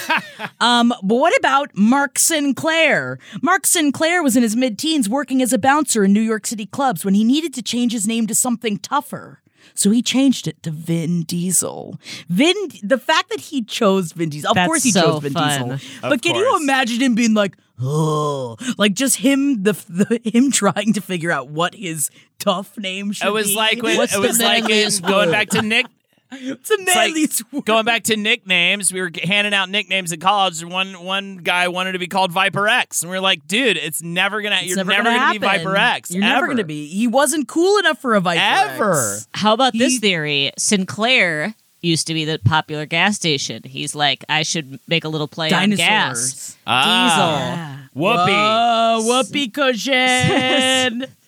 Um, 0.59 0.89
but 1.03 1.15
what 1.15 1.37
about 1.37 1.71
Mark 1.75 2.17
Sinclair? 2.17 3.19
Mark 3.41 3.65
Sinclair 3.65 4.23
was 4.23 4.35
in 4.37 4.43
his 4.43 4.55
mid 4.55 4.77
teens 4.79 5.09
working 5.09 5.41
as 5.41 5.51
a 5.53 5.57
bouncer 5.57 6.03
in 6.03 6.13
New 6.13 6.21
York 6.21 6.45
City 6.47 6.65
clubs 6.65 7.03
when 7.05 7.13
he 7.13 7.23
needed 7.23 7.53
to 7.55 7.61
change 7.61 7.91
his 7.91 8.07
name 8.07 8.27
to 8.27 8.35
something 8.35 8.77
tougher. 8.77 9.41
So 9.73 9.91
he 9.91 10.01
changed 10.01 10.47
it 10.47 10.61
to 10.63 10.71
Vin 10.71 11.23
Diesel. 11.23 11.99
Vin, 12.29 12.55
the 12.81 12.97
fact 12.97 13.29
that 13.29 13.39
he 13.39 13.63
chose 13.63 14.11
Vin 14.11 14.29
Diesel, 14.29 14.51
of 14.51 14.55
That's 14.55 14.67
course 14.67 14.83
he 14.83 14.91
so 14.91 15.01
chose 15.01 15.21
Vin 15.21 15.33
fun. 15.33 15.69
Diesel. 15.69 15.99
But 16.01 16.21
can 16.21 16.35
you 16.35 16.57
imagine 16.61 17.01
him 17.01 17.15
being 17.15 17.33
like, 17.33 17.57
oh, 17.81 18.57
like 18.77 18.93
just 18.93 19.17
him, 19.17 19.63
the, 19.63 19.73
the 19.89 20.21
him 20.23 20.51
trying 20.51 20.93
to 20.93 21.01
figure 21.01 21.31
out 21.31 21.49
what 21.49 21.75
his 21.75 22.09
tough 22.39 22.77
name 22.77 23.11
should 23.11 23.23
be? 23.23 23.29
It 23.29 23.33
was 23.33 23.47
be? 23.47 23.55
like 23.55 23.81
when, 23.81 23.99
it 23.99 24.19
was 24.19 24.39
like 24.39 24.69
in, 24.69 24.91
going 25.01 25.31
back 25.31 25.49
to 25.49 25.61
Nick. 25.61 25.87
It's 26.39 26.71
a 26.71 26.73
It's 26.73 26.95
like 26.95 26.95
manliest 27.13 27.43
word. 27.53 27.65
going 27.65 27.85
back 27.85 28.03
to 28.03 28.17
nicknames. 28.17 28.91
We 28.91 29.01
were 29.01 29.11
handing 29.23 29.53
out 29.53 29.69
nicknames 29.69 30.11
in 30.11 30.19
college, 30.19 30.61
and 30.61 30.71
one 30.71 31.03
one 31.03 31.37
guy 31.37 31.67
wanted 31.67 31.93
to 31.93 31.99
be 31.99 32.07
called 32.07 32.31
Viper 32.31 32.67
X, 32.67 33.01
and 33.03 33.11
we 33.11 33.17
are 33.17 33.21
like, 33.21 33.47
"Dude, 33.47 33.77
it's 33.77 34.01
never 34.01 34.41
gonna. 34.41 34.57
It's 34.57 34.67
you're 34.67 34.77
never, 34.77 34.91
never, 34.91 35.03
gonna, 35.03 35.17
gonna, 35.17 35.33
be. 35.33 35.37
Viper 35.39 35.75
X. 35.75 36.11
You're 36.11 36.21
never 36.21 36.47
gonna 36.47 36.63
be. 36.63 36.87
He 36.87 37.07
wasn't 37.07 37.47
cool 37.47 37.77
enough 37.79 37.99
for 37.99 38.15
a 38.15 38.21
Viper 38.21 38.41
Ever. 38.41 39.15
X. 39.15 39.27
How 39.33 39.53
about 39.53 39.73
this 39.73 39.99
theory? 39.99 40.51
Sinclair 40.57 41.55
used 41.81 42.07
to 42.07 42.13
be 42.13 42.25
the 42.25 42.39
popular 42.39 42.85
gas 42.85 43.15
station. 43.17 43.61
He's 43.63 43.93
like, 43.93 44.23
I 44.29 44.43
should 44.43 44.79
make 44.87 45.03
a 45.03 45.09
little 45.09 45.27
play 45.27 45.51
on 45.51 45.69
gas. 45.71 46.31
Diesel. 46.31 46.63
Ah. 46.65 47.89
Whoopee. 47.93 48.31
Whoa, 48.31 49.03
whoopee 49.05 49.49
cushion. 49.49 51.05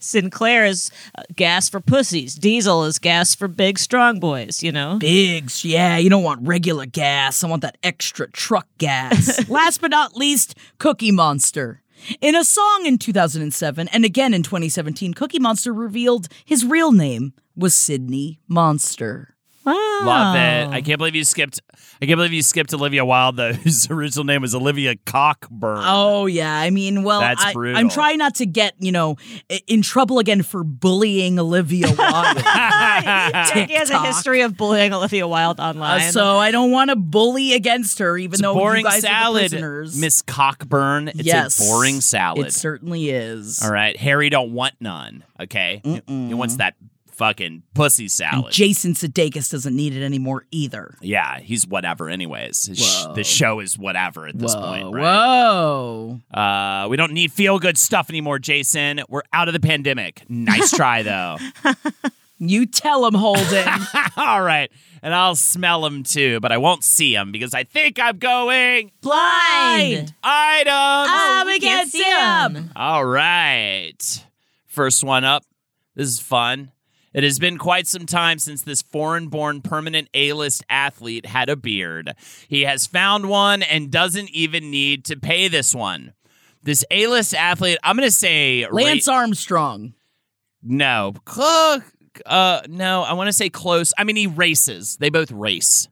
Sinclair 0.00 0.64
is 0.64 0.90
uh, 1.16 1.22
gas 1.36 1.68
for 1.68 1.80
pussies. 1.80 2.34
Diesel 2.34 2.84
is 2.84 2.98
gas 2.98 3.34
for 3.34 3.48
big, 3.48 3.78
strong 3.78 4.20
boys. 4.20 4.62
You 4.62 4.72
know. 4.72 4.98
Bigs, 4.98 5.64
yeah, 5.64 5.96
you 5.96 6.10
don't 6.10 6.24
want 6.24 6.46
regular 6.46 6.86
gas. 6.86 7.42
I 7.44 7.48
want 7.48 7.62
that 7.62 7.78
extra 7.82 8.30
truck 8.30 8.66
gas. 8.78 9.48
Last 9.50 9.80
but 9.80 9.90
not 9.90 10.16
least, 10.16 10.54
Cookie 10.78 11.12
Monster. 11.12 11.82
In 12.20 12.36
a 12.36 12.44
song 12.44 12.84
in 12.86 12.96
2007 12.96 13.88
and 13.88 14.04
again 14.04 14.32
in 14.32 14.42
2017, 14.42 15.14
Cookie 15.14 15.40
Monster 15.40 15.72
revealed 15.72 16.28
his 16.44 16.64
real 16.64 16.92
name 16.92 17.32
was 17.56 17.74
Sydney 17.74 18.38
Monster. 18.46 19.34
Wow. 19.64 20.00
Love 20.04 20.36
it. 20.36 20.74
I 20.74 20.80
can't 20.80 20.98
believe 20.98 21.14
you 21.14 21.24
skipped. 21.24 21.60
I 22.00 22.06
can't 22.06 22.16
believe 22.16 22.32
you 22.32 22.42
skipped 22.42 22.72
Olivia 22.72 23.04
Wilde, 23.04 23.36
though, 23.36 23.52
whose 23.64 23.90
original 23.90 24.24
name 24.24 24.42
was 24.42 24.54
Olivia 24.54 24.94
Cockburn. 25.06 25.82
Oh 25.84 26.26
yeah, 26.26 26.54
I 26.54 26.70
mean, 26.70 27.02
well, 27.02 27.20
That's 27.20 27.44
I, 27.44 27.52
brutal. 27.52 27.76
I'm 27.78 27.88
trying 27.88 28.18
not 28.18 28.36
to 28.36 28.46
get 28.46 28.74
you 28.78 28.92
know 28.92 29.16
in 29.66 29.82
trouble 29.82 30.18
again 30.18 30.42
for 30.42 30.62
bullying 30.64 31.38
Olivia 31.38 31.86
Wilde. 31.98 32.38
He 33.68 33.74
has 33.74 33.90
a 33.90 34.00
history 34.04 34.40
of 34.42 34.56
bullying 34.56 34.92
Olivia 34.92 35.26
Wilde 35.26 35.60
Uh, 35.60 35.64
online. 35.70 36.12
so 36.12 36.36
I 36.38 36.50
don't 36.50 36.70
want 36.70 36.90
to 36.90 36.96
bully 36.96 37.54
against 37.54 37.98
her, 37.98 38.16
even 38.16 38.34
It's 38.34 38.42
though 38.42 38.54
boring 38.54 38.84
you 38.84 38.90
guys 38.90 38.98
are 38.98 39.00
the 39.02 39.06
salad, 39.08 39.40
prisoners. 39.50 40.00
Miss 40.00 40.22
Cockburn. 40.22 41.08
It's 41.08 41.22
yes, 41.22 41.58
a 41.58 41.62
boring 41.70 42.00
salad. 42.00 42.46
It 42.46 42.52
certainly 42.52 43.10
is. 43.10 43.62
All 43.62 43.70
right, 43.72 43.96
Harry 43.96 44.30
don't 44.30 44.52
want 44.52 44.74
none. 44.80 45.24
Okay, 45.40 45.80
he, 45.84 46.02
he 46.06 46.34
wants 46.34 46.56
that 46.56 46.74
fucking 47.18 47.64
pussy 47.74 48.08
salad. 48.08 48.52
Jason 48.52 48.94
Sudeikis 48.94 49.50
doesn't 49.50 49.76
need 49.76 49.94
it 49.94 50.02
anymore 50.02 50.44
either. 50.50 50.96
yeah, 51.02 51.40
he's 51.40 51.66
whatever. 51.66 52.08
Anyways, 52.08 52.70
sh- 52.74 53.04
Whoa. 53.04 53.14
the 53.14 53.24
show 53.24 53.60
is 53.60 53.76
whatever 53.76 54.26
at 54.26 54.38
this 54.38 54.54
point. 54.54 54.94
Right? 54.94 55.02
Whoa. 55.02 56.20
Uh, 56.32 56.86
we 56.88 56.96
don't 56.96 57.12
need 57.12 57.32
feel 57.32 57.58
good 57.58 57.76
stuff 57.76 58.08
anymore, 58.08 58.38
Jason. 58.38 59.02
We're 59.08 59.22
out 59.32 59.48
of 59.48 59.52
the 59.54 59.60
pandemic. 59.60 60.22
Nice 60.28 60.70
try 60.70 61.02
though. 61.02 61.36
You 62.38 62.66
tell 62.66 63.04
him, 63.04 63.14
Holden. 63.14 63.66
All 64.16 64.40
right, 64.40 64.70
and 65.02 65.12
I'll 65.12 65.34
smell 65.34 65.80
them 65.82 66.04
too, 66.04 66.38
but 66.38 66.52
I 66.52 66.58
won't 66.58 66.84
see 66.84 67.12
them 67.12 67.32
because 67.32 67.52
I 67.52 67.64
think 67.64 67.98
I'm 67.98 68.18
going 68.18 68.92
blind. 69.00 70.14
items. 70.22 70.70
Ah, 70.72 71.42
we 71.44 71.54
we 71.54 71.58
can't 71.58 71.90
can't 71.90 71.90
see 71.90 71.98
see 71.98 72.04
him. 72.04 72.56
'em. 72.56 72.70
All 72.76 73.04
right. 73.04 74.24
First 74.66 75.02
one 75.02 75.24
up. 75.24 75.42
This 75.96 76.08
is 76.10 76.20
fun. 76.20 76.70
It 77.18 77.24
has 77.24 77.40
been 77.40 77.58
quite 77.58 77.88
some 77.88 78.06
time 78.06 78.38
since 78.38 78.62
this 78.62 78.80
foreign 78.80 79.26
born 79.26 79.60
permanent 79.60 80.08
A 80.14 80.34
list 80.34 80.62
athlete 80.70 81.26
had 81.26 81.48
a 81.48 81.56
beard. 81.56 82.14
He 82.46 82.62
has 82.62 82.86
found 82.86 83.28
one 83.28 83.60
and 83.64 83.90
doesn't 83.90 84.30
even 84.30 84.70
need 84.70 85.04
to 85.06 85.16
pay 85.16 85.48
this 85.48 85.74
one. 85.74 86.12
This 86.62 86.84
A 86.92 87.08
list 87.08 87.34
athlete, 87.34 87.78
I'm 87.82 87.96
going 87.96 88.06
to 88.06 88.14
say. 88.14 88.68
Lance 88.70 89.08
ra- 89.08 89.14
Armstrong. 89.14 89.94
no. 90.62 91.14
Uh, 92.24 92.60
no, 92.68 93.02
I 93.02 93.14
want 93.14 93.26
to 93.26 93.32
say 93.32 93.50
close. 93.50 93.92
I 93.98 94.04
mean, 94.04 94.14
he 94.14 94.28
races. 94.28 94.96
They 94.98 95.10
both 95.10 95.32
race. 95.32 95.88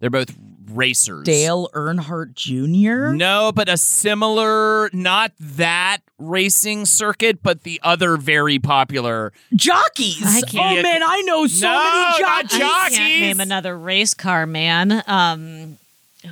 They're 0.00 0.08
both 0.08 0.34
racers. 0.74 1.24
Dale 1.24 1.68
Earnhardt 1.74 2.34
Jr. 2.34 3.14
No, 3.14 3.52
but 3.52 3.68
a 3.68 3.76
similar, 3.76 4.90
not 4.92 5.32
that 5.40 5.98
racing 6.18 6.86
circuit, 6.86 7.42
but 7.42 7.62
the 7.62 7.80
other 7.82 8.16
very 8.16 8.58
popular. 8.58 9.32
Jockeys. 9.54 10.22
I 10.24 10.40
Oh 10.40 10.46
can't- 10.46 10.82
man, 10.82 11.02
I 11.02 11.20
know 11.22 11.46
so 11.46 11.66
No, 11.66 11.78
many 11.78 12.22
not 12.22 12.48
jockeys. 12.48 12.60
I 12.62 12.88
can't 12.90 13.20
name 13.20 13.40
another 13.40 13.76
race 13.78 14.14
car 14.14 14.46
man. 14.46 15.02
Um, 15.06 15.78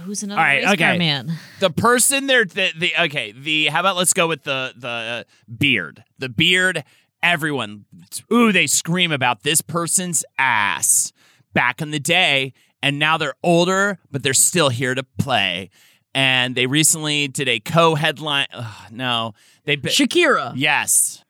who's 0.05 0.23
another 0.23 0.41
All 0.41 0.47
right, 0.47 0.63
race 0.63 0.73
okay. 0.73 0.77
car 0.85 0.97
man? 0.99 1.33
The 1.61 1.71
person 1.71 2.27
there, 2.27 2.45
the, 2.45 2.71
the 2.77 2.93
okay, 3.03 3.33
the 3.33 3.67
how 3.67 3.81
about 3.81 3.97
let's 3.97 4.13
go 4.13 4.27
with 4.29 4.43
the 4.45 4.73
the 4.77 4.89
uh, 4.89 5.25
beard. 5.59 6.05
The 6.19 6.29
beard. 6.29 6.85
Everyone, 7.25 7.85
ooh, 8.33 8.51
they 8.51 8.67
scream 8.67 9.13
about 9.13 9.45
this 9.45 9.61
person's 9.61 10.25
ass 10.39 11.13
back 11.55 11.81
in 11.81 11.93
the 11.93 12.01
day, 12.01 12.53
and 12.83 12.99
now 12.99 13.17
they're 13.19 13.35
older, 13.43 13.99
but 14.11 14.23
they're 14.23 14.35
still 14.35 14.69
here 14.69 14.95
to 14.95 15.03
play. 15.19 15.71
And 16.15 16.55
they 16.55 16.67
recently 16.67 17.29
did 17.29 17.49
a 17.49 17.59
co-headline. 17.61 18.47
ugh, 18.53 18.93
no, 18.93 19.33
they. 19.65 19.77
Shakira. 19.79 20.53
yes, 20.57 21.25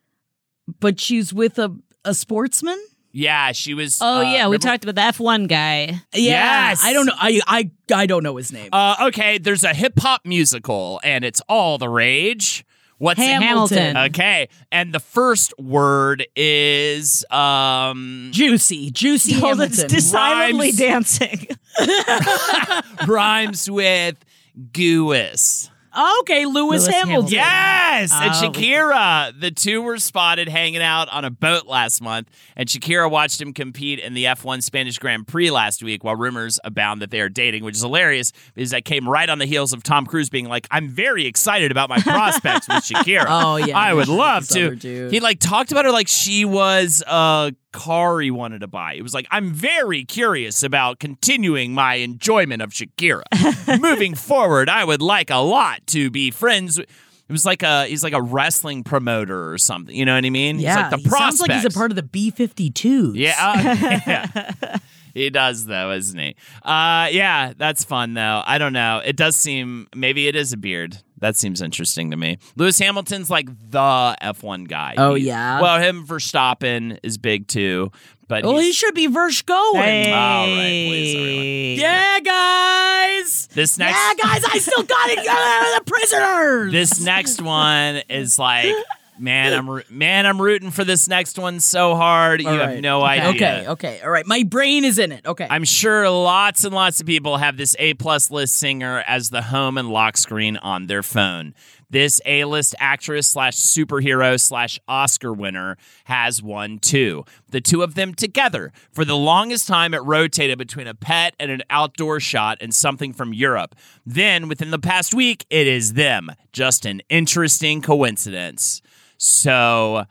But 0.81 0.99
she's 0.99 1.33
with 1.33 1.59
a, 1.59 1.77
a 2.05 2.15
sportsman? 2.15 2.79
yeah, 3.13 3.53
she 3.53 3.75
was. 3.75 3.99
Oh 4.01 4.19
uh, 4.19 4.21
yeah, 4.23 4.31
we 4.31 4.57
remember- 4.57 4.59
talked 4.59 4.85
about 4.85 4.95
the 4.97 5.03
F 5.03 5.21
one 5.21 5.47
guy. 5.47 6.01
Yeah. 6.15 6.71
Yes. 6.71 6.81
I 6.83 6.93
don't 6.95 7.07
know. 7.07 7.13
I 7.17 7.41
I 7.47 7.71
I 7.95 8.07
don't 8.07 8.23
know 8.25 8.37
his 8.37 8.51
name. 8.53 8.71
Uh, 8.73 8.97
okay, 9.09 9.39
there's 9.39 9.63
a 9.65 9.75
hip 9.75 9.99
hop 9.99 10.23
musical, 10.25 10.99
and 11.05 11.25
it's 11.25 11.41
all 11.49 11.79
the 11.79 11.89
rage. 11.89 12.65
What's 13.03 13.19
it? 13.19 13.25
Hamilton. 13.25 13.97
Okay, 13.97 14.49
and 14.71 14.93
the 14.95 15.01
first 15.01 15.53
word 15.59 16.25
is 16.37 17.25
um 17.33 18.29
Juicy. 18.33 18.93
Juicy 18.93 19.33
Holden's 19.33 19.79
Hamilton. 19.79 19.97
decidedly 19.97 20.67
Rhymes. 20.69 20.79
dancing. 21.19 21.49
rhymes 23.09 23.69
with 23.69 24.25
goois. 24.71 25.69
Oh, 25.95 26.19
okay, 26.23 26.47
Lewis, 26.47 26.85
Lewis 26.85 26.87
Hamilton. 26.89 27.11
Hamilton. 27.11 27.33
Yes, 27.35 28.13
and 28.15 28.31
Oh, 28.35 28.41
we- 28.51 28.65
Shakira. 28.67 29.41
The 29.41 29.51
two 29.51 29.83
were 29.83 29.99
spotted 29.99 30.49
hanging 30.49 30.81
out 30.83 31.09
on 31.11 31.25
a 31.25 31.31
boat 31.31 31.67
last 31.67 32.01
month, 32.01 32.29
and 32.57 32.69
Shakira 32.69 33.11
watched 33.11 33.41
him 33.41 33.53
compete 33.53 33.99
in 33.99 34.15
the 34.15 34.25
F1 34.25 34.63
Spanish 34.63 34.99
Grand 34.99 35.27
Prix 35.27 35.51
last 35.51 35.83
week 35.83 36.03
while 36.05 36.17
rumors 36.17 36.59
abound 36.65 37.03
that 37.03 37.11
they 37.11 37.21
are 37.21 37.29
dating, 37.29 37.65
which 37.65 37.75
is 37.77 37.83
hilarious 37.83 38.33
because 38.55 38.71
that 38.71 38.85
came 38.85 39.09
right 39.09 39.29
on 39.29 39.39
the 39.39 39.47
heels 39.47 39.73
of 39.73 39.83
Tom 39.83 40.07
Cruise 40.07 40.31
being 40.31 40.49
like, 40.49 40.67
I'm 40.71 40.89
very 40.89 41.27
excited 41.27 41.71
about 41.71 41.89
my 41.89 41.99
prospects 42.03 42.69
with 42.69 42.79
Shakira. 42.85 43.27
Oh, 43.29 43.57
yeah, 43.57 43.79
I 43.79 43.93
would 43.93 44.09
love 44.09 44.49
to. 44.49 44.67
other 44.69 44.75
dude. 44.75 45.13
He 45.13 45.21
like 45.21 45.39
talked 45.41 45.73
about 45.73 45.85
her 45.85 45.91
like 45.93 46.09
she 46.09 46.45
was 46.45 47.03
a 47.07 47.53
car 47.73 48.21
he 48.21 48.31
wanted 48.31 48.61
to 48.61 48.67
buy. 48.69 48.95
It 48.95 49.03
was 49.03 49.15
like, 49.15 49.27
I'm 49.31 49.51
very 49.53 50.05
curious 50.05 50.63
about 50.63 50.99
continuing 51.01 51.73
my 51.75 51.95
enjoyment 51.95 52.63
of 52.63 52.71
Shakira. 52.71 53.23
Moving 53.81 54.15
forward, 54.15 54.69
I 54.69 54.85
would 54.85 55.03
like 55.03 55.31
a 55.31 55.37
lot 55.37 55.87
to 55.89 56.11
be 56.11 56.31
friends. 56.31 56.79
with- 56.79 56.89
It 57.29 57.33
was 57.33 57.47
like 57.47 57.63
a 57.63 57.87
he's 57.87 58.05
like 58.05 58.13
a 58.13 58.21
wrestling 58.23 58.85
promoter 58.85 59.51
or 59.53 59.57
something. 59.59 59.95
You 59.97 60.05
know 60.05 60.15
what 60.15 60.25
I 60.25 60.31
mean? 60.31 60.59
Yeah, 60.61 60.75
he's 60.75 60.77
like 60.83 60.91
the 60.91 60.97
he 60.99 61.09
sounds 61.09 61.41
like 61.41 61.51
he's 61.53 61.65
a 61.65 61.71
part 61.71 61.91
of 61.91 61.97
the 61.97 62.03
B-52s. 62.03 63.13
Yeah, 63.15 63.35
uh, 63.39 64.01
yeah. 64.07 64.77
he 65.15 65.31
does 65.31 65.65
though, 65.67 65.93
isn't 65.93 66.19
he? 66.19 66.37
Uh, 66.63 67.09
yeah, 67.11 67.53
that's 67.57 67.85
fun 67.85 68.13
though. 68.15 68.43
I 68.45 68.59
don't 68.59 68.73
know. 68.75 69.01
It 69.05 69.17
does 69.17 69.35
seem 69.37 69.89
maybe 69.95 70.29
it 70.29 70.37
is 70.37 70.53
a 70.53 70.57
beard. 70.59 70.99
That 71.23 71.37
seems 71.37 71.63
interesting 71.63 72.11
to 72.11 72.17
me. 72.17 72.37
Lewis 72.57 72.79
Hamilton's 72.81 73.31
like 73.31 73.47
the 73.71 74.17
F1 74.21 74.69
guy. 74.69 74.95
Oh, 74.99 75.15
He- 75.15 75.27
yeah? 75.29 75.61
Well, 75.63 75.81
him 75.81 76.05
Verstappen 76.07 76.99
is 77.03 77.17
big 77.17 77.47
too, 77.49 77.91
But 78.29 78.45
Well, 78.45 78.57
he 78.59 78.65
he's- 78.65 78.77
should 78.77 78.95
be 78.95 79.07
verse 79.09 79.41
going. 79.43 79.77
All 79.77 80.47
right, 80.47 80.87
please, 80.89 81.15
everyone. 81.15 81.79
Yeah, 81.79 82.19
guys. 82.21 83.49
this 83.55 83.79
next 83.79 83.97
Yeah, 83.99 84.15
guys, 84.23 84.43
I 84.53 84.59
still 84.59 84.83
got 84.83 85.11
it. 85.11 85.19
Uh, 85.19 85.79
the 85.79 85.85
prisoners. 85.87 86.73
this 86.73 87.01
next 87.01 87.41
one 87.43 87.97
is 88.09 88.39
like 88.39 88.75
man 89.23 89.53
i'm 89.53 89.83
man 89.89 90.27
i'm 90.27 90.41
rooting 90.41 90.71
for 90.71 90.85
this 90.85 91.09
next 91.09 91.39
one 91.39 91.61
so 91.61 91.95
hard. 91.95 92.43
You 92.43 92.49
All 92.49 92.55
have 92.55 92.69
right. 92.71 92.81
no 92.81 93.03
idea. 93.03 93.31
Okay, 93.31 93.69
okay, 93.69 94.01
all 94.03 94.11
right. 94.11 94.27
My 94.27 94.43
brain 94.43 94.85
is 94.85 94.99
in 94.99 95.13
it. 95.13 95.25
Okay. 95.27 95.47
i'm 95.49 95.65
sure 95.65 96.09
lots 96.11 96.65
and 96.65 96.75
lots 96.75 97.01
of 97.01 97.07
people 97.07 97.37
have 97.37 97.57
this 97.57 97.77
a 97.79 97.95
plus 97.95 98.31
list 98.31 98.57
singer 98.57 99.05
as 99.07 99.31
the 99.31 99.43
home 99.43 99.79
and 99.79 99.89
lock 99.89 100.17
screen 100.17 100.57
on 100.57 100.87
their 100.87 101.03
phone. 101.03 101.55
This 101.91 102.23
a-list 102.25 102.75
actress 102.81 103.29
slash 103.29 103.55
superhero 103.55 104.41
slash 104.41 104.81
oscar 104.89 105.33
winner 105.33 105.77
has 106.05 106.43
one 106.43 106.79
too 106.79 107.25
the 107.51 107.61
two 107.61 107.83
of 107.83 107.95
them 107.95 108.15
together 108.15 108.73
for 108.93 109.05
the 109.05 109.17
longest 109.17 109.69
time 109.69 109.93
it 109.93 109.99
rotated 109.99 110.57
between 110.59 110.87
a 110.87 110.95
pet 110.95 111.35
and 111.39 111.51
an 111.51 111.63
outdoor 111.69 112.19
shot 112.19 112.59
and 112.61 112.75
something 112.75 113.13
from 113.13 113.33
europe. 113.33 113.75
Then 114.05 114.49
within 114.49 114.71
the 114.71 114.79
past 114.79 115.15
week 115.15 115.47
it 115.51 115.67
is 115.67 115.93
them. 115.93 116.31
Just 116.53 116.85
an 116.87 117.03
interesting 117.09 117.83
coincidence 117.83 118.83
so, 119.23 120.05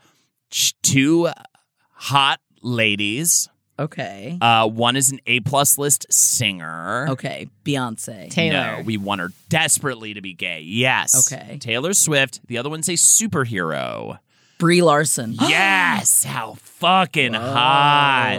two 0.82 1.28
hot 1.90 2.40
ladies. 2.62 3.48
okay. 3.78 4.38
Uh, 4.40 4.66
one 4.68 4.96
is 4.96 5.10
an 5.12 5.20
A 5.26 5.40
plus 5.40 5.76
list 5.76 6.06
singer. 6.12 7.08
Okay. 7.10 7.48
Beyonce. 7.64 8.30
Taylor. 8.30 8.78
No, 8.78 8.82
we 8.84 8.96
want 8.96 9.20
her 9.20 9.30
desperately 9.48 10.14
to 10.14 10.20
be 10.20 10.32
gay. 10.34 10.60
Yes. 10.60 11.32
Okay. 11.32 11.58
Taylor 11.58 11.92
Swift. 11.92 12.40
The 12.46 12.58
other 12.58 12.70
one's 12.70 12.88
a 12.88 12.92
superhero. 12.92 14.18
Brie 14.62 14.80
Larson. 14.80 15.32
yes. 15.40 16.22
How 16.22 16.54
fucking 16.54 17.34
hot. 17.34 18.36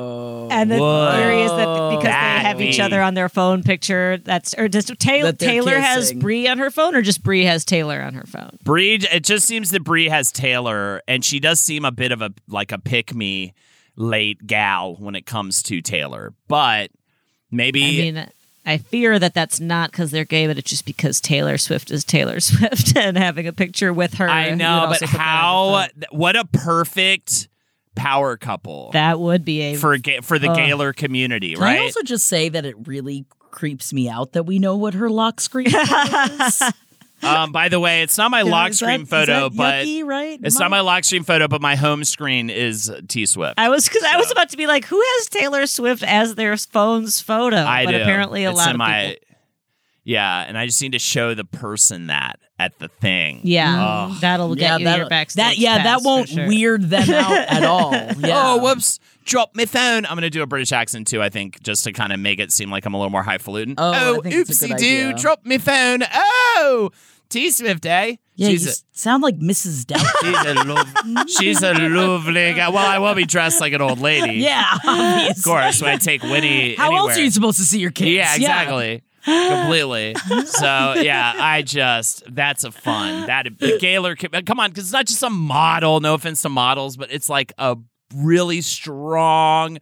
And 0.50 0.72
the 0.72 0.78
Whoa. 0.78 1.12
theory 1.12 1.42
is 1.42 1.52
that 1.52 1.90
because 1.90 2.04
That 2.06 2.44
they 2.44 2.48
have 2.48 2.62
each 2.62 2.80
other 2.80 3.02
on 3.02 3.14
their 3.14 3.28
phone 3.28 3.62
picture, 3.62 4.16
that's 4.24 4.56
or 4.58 4.70
does 4.70 4.86
Taylor 4.86 5.34
That 5.34 5.40
they're 5.40 5.50
Taylor 5.50 5.78
has 5.78 6.06
kissing. 6.06 6.20
Brie 6.20 6.48
on 6.48 6.60
her 6.60 6.72
phone, 6.72 6.96
or 6.96 7.02
just 7.02 7.24
Brie 7.24 7.44
has 7.44 7.66
Taylor 7.66 8.02
on 8.02 8.14
her 8.14 8.24
phone? 8.26 8.58
Brie, 8.64 8.96
it 9.12 9.26
just 9.26 9.46
seems 9.46 9.72
that 9.72 9.84
Brie 9.84 10.08
has 10.08 10.32
Taylor, 10.32 11.02
and 11.10 11.26
she 11.26 11.42
does 11.42 11.60
seem 11.60 11.84
a 11.84 11.92
bit 11.92 12.14
of 12.14 12.22
a 12.22 12.32
like 12.48 12.72
a 12.72 12.80
pick 12.80 13.14
me 13.14 13.54
late 13.98 14.48
gal 14.48 14.96
when 14.96 15.16
it 15.16 15.26
comes 15.26 15.62
to 15.64 15.82
Taylor. 15.82 16.34
But 16.48 16.90
maybe 17.52 17.84
I 17.84 18.12
mean, 18.12 18.30
I 18.66 18.78
fear 18.78 19.20
that 19.20 19.34
that's 19.34 19.60
not 19.60 19.92
because 19.92 20.12
they're 20.12 20.24
gay, 20.26 20.48
but 20.48 20.58
it's 20.58 20.70
just 20.70 20.86
because 20.86 21.20
Taylor 21.20 21.58
Swift 21.58 21.92
is 21.92 22.04
Taylor 22.04 22.40
Swift, 22.40 22.96
and 22.96 23.18
having 23.18 23.48
a 23.48 23.54
picture 23.54 23.92
with 23.92 24.16
her. 24.16 24.30
I 24.30 24.52
know, 24.52 24.86
but 24.90 25.00
put 25.00 25.10
that 25.10 25.14
on 25.16 25.20
your 25.20 25.22
how? 25.22 25.88
What 26.12 26.36
a 26.36 26.46
perfect 26.46 27.50
power 27.96 28.38
couple 28.38 28.90
That 28.94 29.20
would 29.20 29.46
be 29.46 29.62
a 29.62 29.76
for 29.76 29.98
ga- 29.98 30.22
for 30.22 30.40
the 30.40 30.50
Ugh. 30.50 30.56
Gaylor 30.56 30.94
community, 30.94 31.54
Can 31.54 31.64
right? 31.64 31.80
I 31.80 31.84
also 31.84 32.02
just 32.04 32.26
say 32.28 32.50
that 32.50 32.66
it 32.66 32.76
really 32.88 33.26
creeps 33.52 33.94
me 33.94 34.10
out 34.10 34.32
that 34.34 34.44
we 34.48 34.58
know 34.58 34.76
what 34.78 34.96
her 34.96 35.10
lock 35.12 35.40
screen 35.40 35.68
is? 35.76 36.64
Um, 37.24 37.52
by 37.52 37.70
the 37.70 37.80
way, 37.80 38.02
it's 38.04 38.18
not 38.18 38.32
my 38.32 38.42
lock 38.42 38.72
Is 38.72 38.80
screen 38.80 39.02
that- 39.02 39.08
photo, 39.08 39.46
is 39.48 39.52
that 39.52 39.58
but 39.58 39.86
yucky, 39.86 40.04
right? 40.04 40.40
it's 40.44 40.60
not 40.60 40.70
my 40.72 40.82
lock 40.82 41.04
screen 41.04 41.24
photo, 41.24 41.48
but 41.48 41.62
my 41.62 41.76
home 41.76 42.04
screen 42.04 42.50
is 42.50 42.92
T 43.08 43.26
Swift. 43.26 43.56
I 43.60 43.70
was 43.70 43.88
because 43.88 44.04
I 44.04 44.18
was 44.18 44.32
about 44.32 44.50
to 44.50 44.58
be 44.58 44.68
like, 44.68 44.86
who 44.86 45.02
has 45.02 45.28
Taylor 45.30 45.66
Swift 45.66 46.04
as 46.04 46.36
their 46.36 46.56
phone's 46.58 47.20
photo? 47.22 47.58
I 47.58 47.86
but 47.86 47.92
do. 47.92 48.02
apparently 48.02 48.44
a 48.44 48.50
It's 48.50 48.58
lot 48.58 48.72
of 48.72 48.78
my, 48.78 49.16
people. 49.22 49.36
Yeah, 50.06 50.44
and 50.46 50.58
I 50.58 50.66
just 50.66 50.82
need 50.82 50.92
to 50.92 51.00
show 51.00 51.34
the 51.34 51.46
person 51.46 52.08
that 52.08 52.38
at 52.60 52.78
the 52.78 52.90
thing. 52.90 53.40
Yeah, 53.44 54.08
Ugh. 54.12 54.18
that'll 54.20 54.54
get 54.54 54.80
you 54.80 54.86
that, 54.86 54.98
your 54.98 55.08
backstage. 55.08 55.44
That 55.44 55.58
yeah, 55.58 55.78
pass 55.78 55.86
that 55.86 56.00
for 56.02 56.06
won't 56.06 56.30
sure. 56.30 56.48
weird 56.48 56.82
them 56.90 57.10
out 57.10 57.32
at 57.32 57.64
all. 57.66 57.94
Yeah. 57.94 58.14
Oh, 58.54 58.58
whoops. 58.62 59.00
Drop 59.26 59.52
my 59.56 59.64
phone. 59.66 60.06
I'm 60.06 60.12
going 60.16 60.24
to 60.24 60.30
do 60.30 60.42
a 60.42 60.46
British 60.46 60.74
accent 60.74 61.08
too, 61.08 61.22
I 61.22 61.30
think, 61.30 61.64
just 61.64 61.86
to 61.86 61.94
kind 61.94 62.12
of 62.12 62.20
make 62.20 62.42
it 62.42 62.52
seem 62.52 62.70
like 62.70 62.86
I'm 62.86 62.94
a 62.94 62.98
little 62.98 63.10
more 63.12 63.24
highfalutin. 63.24 63.76
Oh, 63.78 64.20
I 64.20 64.22
think 64.22 64.36
it's 64.36 64.62
a 64.62 64.66
oopsie 64.66 64.68
good 64.68 64.78
doo. 64.78 64.86
idea. 64.86 65.14
Drop 65.14 65.46
my 65.46 65.58
phone. 65.58 66.04
Oh, 66.14 66.92
T 67.34 67.52
Swift, 67.52 67.86
eh? 67.86 68.16
Yeah, 68.36 68.50
she's, 68.50 68.64
you 68.64 68.70
a, 68.70 68.72
s- 68.72 68.84
sound 68.94 69.22
like 69.24 69.38
Mrs. 69.38 69.86
Doubtfire. 69.86 70.22
she's, 70.22 70.46
a 70.46 70.64
lov- 70.66 71.30
she's 71.30 71.64
a 71.64 71.74
lovely 71.90 72.54
guy. 72.54 72.70
Well, 72.70 72.78
I 72.86 72.98
will 73.00 73.14
be 73.16 73.26
dressed 73.26 73.62
like 73.62 73.74
an 73.74 73.82
old 73.82 74.00
lady. 74.00 74.34
yeah, 74.40 74.66
obviously. 74.86 75.30
Of 75.40 75.44
course, 75.44 75.82
when 75.82 75.92
I 75.92 75.98
take 75.98 76.24
Winnie 76.24 76.76
How 76.76 76.86
anywhere. 76.88 77.00
else 77.10 77.18
are 77.18 77.22
you 77.24 77.30
supposed 77.32 77.58
to 77.60 77.64
see 77.64 77.80
your 77.80 77.92
kids? 77.92 78.10
Yeah, 78.12 78.36
exactly. 78.36 79.04
Completely. 79.26 80.16
So 80.46 80.96
yeah, 80.98 81.34
I 81.38 81.62
just 81.62 82.24
that's 82.34 82.64
a 82.66 82.72
fun 82.72 83.28
that 83.28 83.48
the 83.58 83.78
Gaylor. 83.80 84.16
Come 84.18 84.60
on, 84.60 84.70
because 84.72 84.86
it's 84.86 84.92
not 84.94 85.06
just 85.06 85.24
a 85.24 85.30
model. 85.30 86.00
No 86.02 86.14
offense 86.16 86.42
to 86.42 86.50
models, 86.50 86.98
but 86.98 87.10
it's 87.12 87.30
like 87.30 87.54
a 87.58 87.78
really 88.14 88.60
strong, 88.62 89.78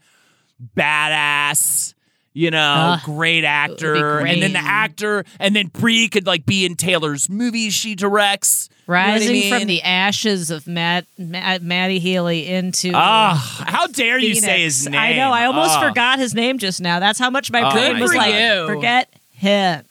badass. 0.77 1.93
You 2.33 2.49
know, 2.49 2.93
Ugh, 2.97 3.01
great 3.03 3.43
actor, 3.43 4.19
and 4.19 4.41
then 4.41 4.53
the 4.53 4.59
actor, 4.59 5.25
and 5.37 5.53
then 5.53 5.67
Brie 5.67 6.07
could 6.07 6.25
like 6.25 6.45
be 6.45 6.65
in 6.65 6.75
Taylor's 6.75 7.29
movies 7.29 7.73
she 7.73 7.93
directs. 7.93 8.69
You 8.87 8.93
know 8.95 8.99
I 8.99 9.11
Rising 9.13 9.49
from 9.59 9.67
the 9.67 9.81
ashes 9.83 10.49
of 10.49 10.65
Matt, 10.67 11.05
Matt 11.17 11.61
Matty 11.61 11.99
Healy 11.99 12.47
into 12.47 12.91
Ah, 12.95 13.63
how 13.67 13.87
dare 13.87 14.17
you 14.17 14.35
say 14.35 14.63
his 14.63 14.87
name? 14.87 14.99
I 14.99 15.13
know. 15.13 15.31
I 15.31 15.45
almost 15.45 15.71
Ah. 15.77 15.87
forgot 15.89 16.19
his 16.19 16.33
name 16.33 16.57
just 16.57 16.79
now. 16.81 16.99
That's 17.01 17.19
how 17.19 17.29
much 17.29 17.51
my 17.51 17.63
Oh 17.63 17.71
brain 17.71 17.93
my 17.95 18.01
was 18.01 18.15
like, 18.15 18.33
you. 18.33 18.65
forget 18.67 19.13
him. 19.33 19.83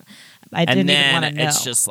I 0.53 0.65
didn't 0.65 0.89
even 0.91 1.13
want 1.13 1.25
to 1.27 1.31
know. 1.33 1.45
it's 1.45 1.63
just 1.63 1.89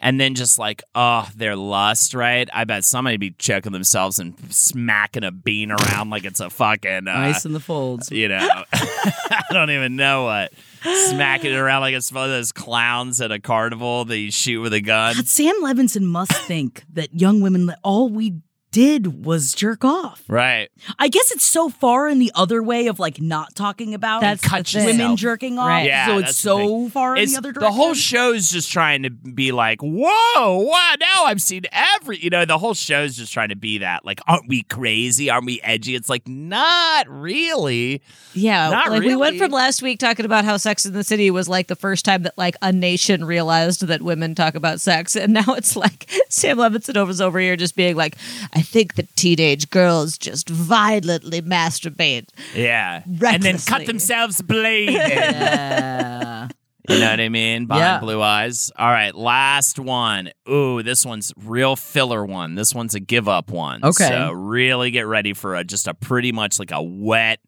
and 0.00 0.20
then 0.20 0.34
just 0.34 0.58
like 0.58 0.82
oh 0.94 1.28
their 1.36 1.56
lust 1.56 2.14
right? 2.14 2.48
I 2.52 2.64
bet 2.64 2.84
somebody 2.84 3.16
be 3.16 3.30
checking 3.32 3.72
themselves 3.72 4.18
and 4.18 4.34
smacking 4.52 5.24
a 5.24 5.30
bean 5.32 5.70
around 5.70 6.10
like 6.10 6.24
it's 6.24 6.40
a 6.40 6.50
fucking 6.50 7.08
uh, 7.08 7.12
Nice 7.12 7.44
in 7.44 7.52
the 7.52 7.60
folds. 7.60 8.10
you 8.10 8.28
know 8.28 8.38
i 8.72 9.42
don't 9.52 9.70
even 9.70 9.96
know 9.96 10.24
what. 10.24 10.52
Smacking 10.82 11.50
it 11.52 11.56
around 11.56 11.80
like 11.80 11.94
it's 11.94 12.12
one 12.12 12.24
of 12.24 12.30
those 12.30 12.52
clowns 12.52 13.20
at 13.20 13.32
a 13.32 13.40
carnival 13.40 14.04
that 14.04 14.16
you 14.18 14.30
shoot 14.30 14.60
with 14.60 14.72
a 14.72 14.80
gun. 14.80 15.16
God, 15.16 15.26
Sam 15.26 15.54
Levinson 15.62 16.02
must 16.02 16.32
think 16.32 16.84
that 16.92 17.12
young 17.12 17.40
women, 17.40 17.74
all 17.82 18.08
we 18.08 18.34
did 18.76 19.24
was 19.24 19.54
jerk 19.54 19.86
off. 19.86 20.22
right 20.28 20.68
I 20.98 21.08
guess 21.08 21.32
it's 21.32 21.44
so 21.44 21.70
far 21.70 22.08
in 22.08 22.18
the 22.18 22.30
other 22.34 22.62
way 22.62 22.88
of 22.88 22.98
like 22.98 23.18
not 23.18 23.54
talking 23.54 23.94
about 23.94 24.20
That's 24.20 24.42
the 24.42 24.48
cut 24.50 24.70
women 24.74 24.98
yourself. 24.98 25.18
jerking 25.18 25.58
off. 25.58 25.68
Right. 25.68 25.86
Yeah, 25.86 26.06
so 26.08 26.18
it's 26.18 26.36
so 26.36 26.88
far 26.90 27.16
in 27.16 27.30
the 27.30 27.38
other 27.38 27.52
direction. 27.52 27.54
the 27.54 27.60
direction. 27.60 27.76
whole 27.76 27.94
show's 27.94 28.50
just 28.50 28.70
trying 28.70 29.04
to 29.04 29.10
be 29.10 29.50
like 29.50 29.80
whoa 29.80 30.58
wow 30.58 30.94
now 31.00 31.24
i've 31.24 31.40
seen 31.40 31.62
every 31.72 32.18
you 32.18 32.28
know 32.28 32.44
the 32.44 32.58
whole 32.58 32.74
show's 32.74 33.16
just 33.16 33.32
trying 33.32 33.48
to 33.48 33.56
be 33.56 33.78
that 33.78 34.04
like 34.04 34.20
aren't 34.26 34.46
we 34.46 34.62
crazy 34.64 35.30
aren't 35.30 35.46
we 35.46 35.58
edgy 35.62 35.94
it's 35.94 36.10
like 36.10 36.28
not 36.28 37.08
really 37.08 38.02
yeah, 38.36 38.68
Not 38.68 38.90
like 38.90 39.02
we 39.02 39.16
went 39.16 39.38
from 39.38 39.50
last 39.50 39.82
week 39.82 39.98
talking 39.98 40.26
about 40.26 40.44
how 40.44 40.56
Sex 40.58 40.84
in 40.84 40.92
the 40.92 41.02
City 41.02 41.30
was 41.30 41.48
like 41.48 41.68
the 41.68 41.76
first 41.76 42.04
time 42.04 42.22
that 42.24 42.36
like 42.36 42.54
a 42.60 42.70
nation 42.72 43.24
realized 43.24 43.86
that 43.86 44.02
women 44.02 44.34
talk 44.34 44.54
about 44.54 44.80
sex, 44.80 45.16
and 45.16 45.32
now 45.32 45.54
it's 45.54 45.74
like 45.74 46.08
Sam 46.28 46.58
Levinson 46.58 47.06
was 47.06 47.20
over 47.20 47.38
here 47.38 47.56
just 47.56 47.76
being 47.76 47.96
like, 47.96 48.16
I 48.52 48.62
think 48.66 48.94
that 48.96 49.14
teenage 49.16 49.70
girls 49.70 50.18
just 50.18 50.48
violently 50.48 51.40
masturbate. 51.42 52.28
Yeah. 52.54 53.02
And 53.06 53.42
then 53.42 53.58
cut 53.58 53.86
themselves 53.86 54.42
bleeding. 54.42 54.94
Yeah. 54.96 56.48
you 56.88 56.98
know 57.00 57.10
what 57.10 57.20
I 57.20 57.28
mean? 57.28 57.66
Behind 57.66 57.82
Yeah. 57.82 57.98
blue 58.00 58.20
eyes. 58.22 58.70
All 58.76 58.90
right, 58.90 59.14
last 59.14 59.78
one. 59.78 60.30
Ooh, 60.48 60.82
this 60.82 61.04
one's 61.06 61.32
real 61.36 61.76
filler 61.76 62.24
one. 62.24 62.54
This 62.54 62.74
one's 62.74 62.94
a 62.94 63.00
give 63.00 63.28
up 63.28 63.50
one. 63.50 63.84
Okay. 63.84 64.08
So 64.08 64.32
really 64.32 64.90
get 64.90 65.06
ready 65.06 65.32
for 65.32 65.56
a 65.56 65.64
just 65.64 65.88
a 65.88 65.94
pretty 65.94 66.32
much 66.32 66.58
like 66.58 66.70
a 66.70 66.82
wet 66.82 67.40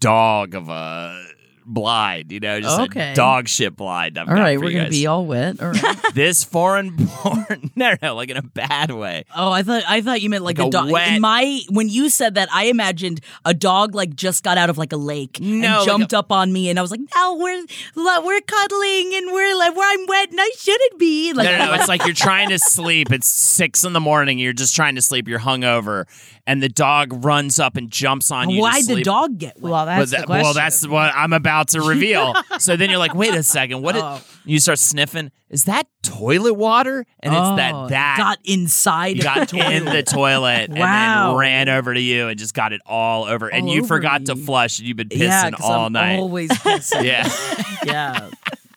dog 0.00 0.54
of 0.54 0.68
a 0.68 1.24
blind, 1.68 2.32
you 2.32 2.40
know, 2.40 2.60
just 2.60 2.80
Okay. 2.80 3.12
a 3.12 3.14
dog 3.14 3.46
shit 3.48 3.76
blind. 3.76 4.18
I've 4.18 4.28
all 4.28 4.34
got 4.34 4.40
right, 4.42 4.58
for 4.58 4.64
we're 4.64 4.70
you 4.70 4.76
gonna 4.78 4.88
guys. 4.90 4.98
be 4.98 5.06
all 5.06 5.26
wet. 5.26 5.60
All 5.62 5.70
right. 5.72 5.96
this 6.14 6.42
foreign 6.44 6.96
born 6.96 7.70
no 7.76 7.94
no 8.02 8.14
like 8.14 8.30
in 8.30 8.36
a 8.36 8.42
bad 8.42 8.90
way. 8.90 9.24
Oh, 9.36 9.50
I 9.52 9.62
thought 9.62 9.82
I 9.86 10.00
thought 10.00 10.22
you 10.22 10.30
meant 10.30 10.44
like, 10.44 10.58
Like 10.58 10.64
a 10.64 10.68
a 10.68 10.70
dog. 10.70 10.90
wet- 10.90 11.20
my 11.20 11.60
when 11.70 11.88
you 11.88 12.08
said 12.08 12.34
that, 12.34 12.48
I 12.52 12.64
imagined 12.64 13.20
a 13.44 13.54
dog 13.54 13.94
like 13.94 14.14
just 14.16 14.42
got 14.42 14.58
out 14.58 14.70
of 14.70 14.78
like 14.78 14.92
a 14.92 14.96
lake 14.96 15.38
No, 15.40 15.46
and 15.48 15.62
like 15.62 15.84
jumped 15.86 16.12
a- 16.12 16.18
up 16.18 16.32
on 16.32 16.52
me, 16.52 16.70
and 16.70 16.78
I 16.78 16.82
was 16.82 16.90
like, 16.90 17.00
now 17.14 17.34
we're 17.34 17.64
we're 17.96 18.40
cuddling 18.40 19.12
and 19.14 19.32
we're 19.32 19.56
like, 19.58 19.76
where 19.76 19.92
I'm 19.92 20.06
wet 20.06 20.30
and 20.30 20.40
I 20.40 20.50
shouldn't 20.58 20.98
be." 20.98 21.32
Like, 21.32 21.44
no, 21.50 21.58
no, 21.58 21.66
no. 21.66 21.74
It's 21.78 21.88
like 21.88 22.04
you're 22.06 22.14
trying 22.14 22.48
to 22.50 22.58
sleep. 22.58 23.12
It's 23.12 23.28
six 23.28 23.84
in 23.84 23.92
the 23.92 24.00
morning. 24.00 24.38
You're 24.38 24.52
just 24.52 24.74
trying 24.74 24.94
to 24.96 25.02
sleep. 25.02 25.28
You're 25.28 25.38
hungover, 25.40 26.04
and 26.46 26.62
the 26.62 26.68
dog 26.68 27.24
runs 27.24 27.58
up 27.58 27.76
and 27.76 27.90
jumps 27.90 28.30
on 28.30 28.50
you. 28.50 28.60
why'd 28.62 28.86
the 28.86 29.02
dog 29.02 29.38
get 29.38 29.60
wet? 29.60 29.70
Well, 29.72 29.86
that's 29.86 30.10
the 30.10 30.16
that- 30.18 30.26
question. 30.26 30.42
well, 30.44 30.54
that's 30.54 30.86
what 30.86 31.12
I'm 31.14 31.32
about 31.32 31.57
to 31.66 31.82
reveal. 31.82 32.34
so 32.58 32.76
then 32.76 32.88
you're 32.90 32.98
like, 32.98 33.14
wait 33.14 33.34
a 33.34 33.42
second, 33.42 33.82
what? 33.82 33.96
Oh. 33.96 34.20
You 34.44 34.60
start 34.60 34.78
sniffing. 34.78 35.30
Is 35.50 35.64
that 35.64 35.86
toilet 36.02 36.54
water? 36.54 37.04
And 37.20 37.34
it's 37.34 37.40
Oh, 37.42 37.56
that 37.56 37.88
that 37.90 38.16
got 38.18 38.38
inside. 38.44 39.20
got 39.20 39.48
the 39.48 39.58
in 39.58 39.84
the 39.84 40.02
toilet 40.02 40.70
and 40.70 40.78
Wow. 40.78 41.30
then 41.32 41.38
ran 41.38 41.68
over 41.68 41.92
to 41.92 42.00
you 42.00 42.28
and 42.28 42.38
just 42.38 42.54
got 42.54 42.72
it 42.72 42.80
all 42.86 43.24
over. 43.24 43.48
And 43.48 43.68
you 43.68 43.80
over 43.80 43.88
forgot 43.88 44.24
to 44.26 44.36
flush. 44.36 44.78
And 44.78 44.88
you've 44.88 44.96
been 44.96 45.08
pissing 45.10 45.50
yeah, 45.50 45.50
all 45.62 45.86
I'm 45.86 45.92
night. 45.92 46.18
Always 46.18 46.50
pissing. 46.50 47.04
yeah, 47.04 47.28
yeah. 47.84 48.30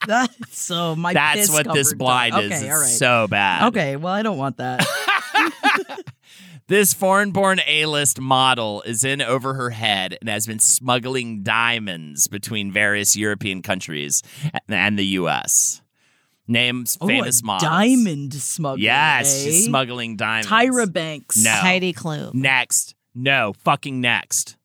That, 0.08 0.30
so 0.50 0.96
my 0.96 1.14
that's 1.14 1.52
what 1.52 1.72
this 1.74 1.94
blind 1.94 2.34
dog. 2.34 2.46
is. 2.46 2.52
Okay, 2.52 2.70
all 2.72 2.80
right. 2.80 2.90
so 2.90 3.28
bad. 3.30 3.68
Okay, 3.68 3.96
well, 3.98 4.14
I 4.14 4.24
don't 4.24 4.38
want 4.38 4.58
that. 4.58 4.86
This 6.72 6.94
foreign 6.94 7.32
born 7.32 7.60
A 7.68 7.86
list 7.86 8.22
model 8.22 8.82
is 8.84 9.04
in 9.04 9.22
over 9.22 9.56
her 9.56 9.72
head 9.72 10.18
and 10.22 10.30
has 10.30 10.48
been 10.48 10.60
smuggling 10.60 11.44
diamonds 11.44 12.30
between 12.30 12.72
various 12.72 13.18
European 13.18 13.62
countries 13.62 14.24
and 14.70 14.98
the 14.98 15.06
U.S. 15.20 15.82
Names 16.48 16.98
Oh, 17.02 17.08
famous 17.08 17.42
a 17.42 17.46
models. 17.46 17.70
diamond 17.70 18.34
smuggler. 18.36 18.82
Yes, 18.82 19.42
eh? 19.42 19.44
she's 19.50 19.66
smuggling 19.66 20.16
diamonds. 20.16 20.48
Tyra 20.48 20.90
Banks. 20.90 21.44
No. 21.44 21.52
Heidi 21.52 21.92
Klum, 21.92 22.34
Next. 22.36 22.96
No, 23.14 23.52
fucking 23.66 24.00
next. 24.00 24.56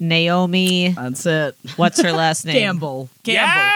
Naomi. 0.00 0.88
That's 0.88 1.24
it. 1.24 1.54
What's 1.76 2.02
her 2.02 2.10
last 2.10 2.44
name? 2.46 2.56
Campbell. 2.56 3.08
Campbell. 3.22 3.70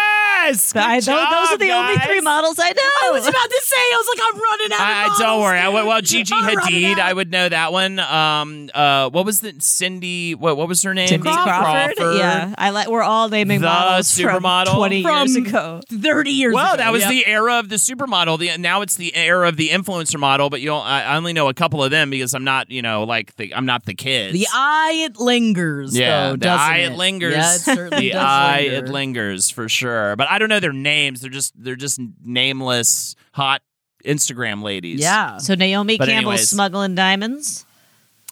Yes! 0.48 0.72
Good 0.72 0.82
I, 0.82 0.96
those, 0.96 1.06
those 1.06 1.14
are 1.16 1.46
job, 1.52 1.60
the 1.60 1.70
only 1.72 1.96
three 1.98 2.20
models 2.20 2.56
I 2.58 2.70
know. 2.70 3.08
I 3.08 3.10
was 3.12 3.22
about 3.26 3.32
to 3.50 3.60
say, 3.62 3.76
I 3.76 4.02
was 4.04 4.16
like, 4.18 4.28
I'm 4.34 4.40
running 4.40 4.72
out 4.72 4.80
of 4.80 4.86
I, 4.86 5.02
models. 5.02 5.18
don't 5.18 5.40
worry. 5.42 5.58
I, 5.58 5.68
well, 5.68 6.00
Gigi 6.02 6.34
I'm 6.34 6.56
Hadid. 6.58 6.98
I 6.98 7.12
would 7.12 7.30
know 7.30 7.48
that 7.48 7.72
one. 7.72 7.98
Um, 8.00 8.70
uh, 8.74 9.10
what 9.10 9.24
was 9.24 9.40
the 9.40 9.54
Cindy? 9.58 10.34
What 10.34 10.56
what 10.56 10.68
was 10.68 10.82
her 10.82 10.94
name? 10.94 11.08
Cindy 11.08 11.30
Crawford. 11.30 11.94
Yeah, 11.98 12.54
I 12.58 12.70
like. 12.70 12.88
We're 12.88 13.02
all 13.02 13.28
naming 13.28 13.60
The 13.60 13.66
models 13.66 14.12
from 14.18 14.42
supermodel? 14.42 14.74
twenty 14.76 14.98
years 15.00 15.36
ago. 15.36 15.80
30 15.90 16.30
years 16.30 16.54
Well, 16.54 16.74
ago. 16.74 16.82
that 16.82 16.92
was 16.92 17.02
Yep. 17.02 17.10
the 17.10 17.26
era 17.26 17.58
of 17.58 17.68
the 17.68 17.76
supermodel. 17.76 18.38
The 18.38 18.56
now 18.58 18.82
it's 18.82 18.96
the 18.96 19.14
era 19.14 19.48
of 19.48 19.56
the 19.56 19.68
influencer 19.70 20.18
model. 20.18 20.50
But 20.50 20.60
you 20.60 20.68
know, 20.68 20.76
I 20.78 21.02
I 21.02 21.16
only 21.16 21.32
know 21.32 21.48
a 21.48 21.54
couple 21.54 21.82
of 21.82 21.90
them 21.90 22.10
because 22.10 22.34
I'm 22.34 22.44
not, 22.44 22.70
you 22.70 22.82
know, 22.82 23.04
like 23.04 23.34
the 23.36 23.54
I'm 23.54 23.66
not 23.66 23.84
the 23.84 23.94
kids. 23.94 24.32
The 24.32 24.46
eye 24.52 25.04
it 25.08 25.18
lingers. 25.18 25.96
yeah, 25.96 26.28
though, 26.28 26.32
the 26.32 26.36
doesn't 26.38 26.60
eye 26.60 26.78
it? 26.78 26.92
it 26.92 26.96
lingers. 26.96 27.34
Yeah, 27.34 27.54
it 27.54 27.58
certainly 27.60 28.08
the 28.08 28.12
does 28.12 28.22
eye 28.24 28.60
linger. 28.62 28.76
it 28.86 28.88
lingers 28.88 29.50
for 29.50 29.68
sure. 29.68 30.16
But 30.16 30.28
I 30.30 30.37
don't 30.38 30.48
know 30.48 30.60
their 30.60 30.72
names. 30.72 31.20
They're 31.20 31.30
just 31.30 31.52
they're 31.62 31.76
just 31.76 32.00
nameless 32.24 33.14
hot 33.32 33.62
Instagram 34.04 34.62
ladies. 34.62 35.00
Yeah. 35.00 35.38
So 35.38 35.54
Naomi 35.54 35.98
But 35.98 36.08
Campbell 36.08 36.30
anyways. 36.32 36.48
smuggling 36.48 36.94
diamonds. 36.94 37.64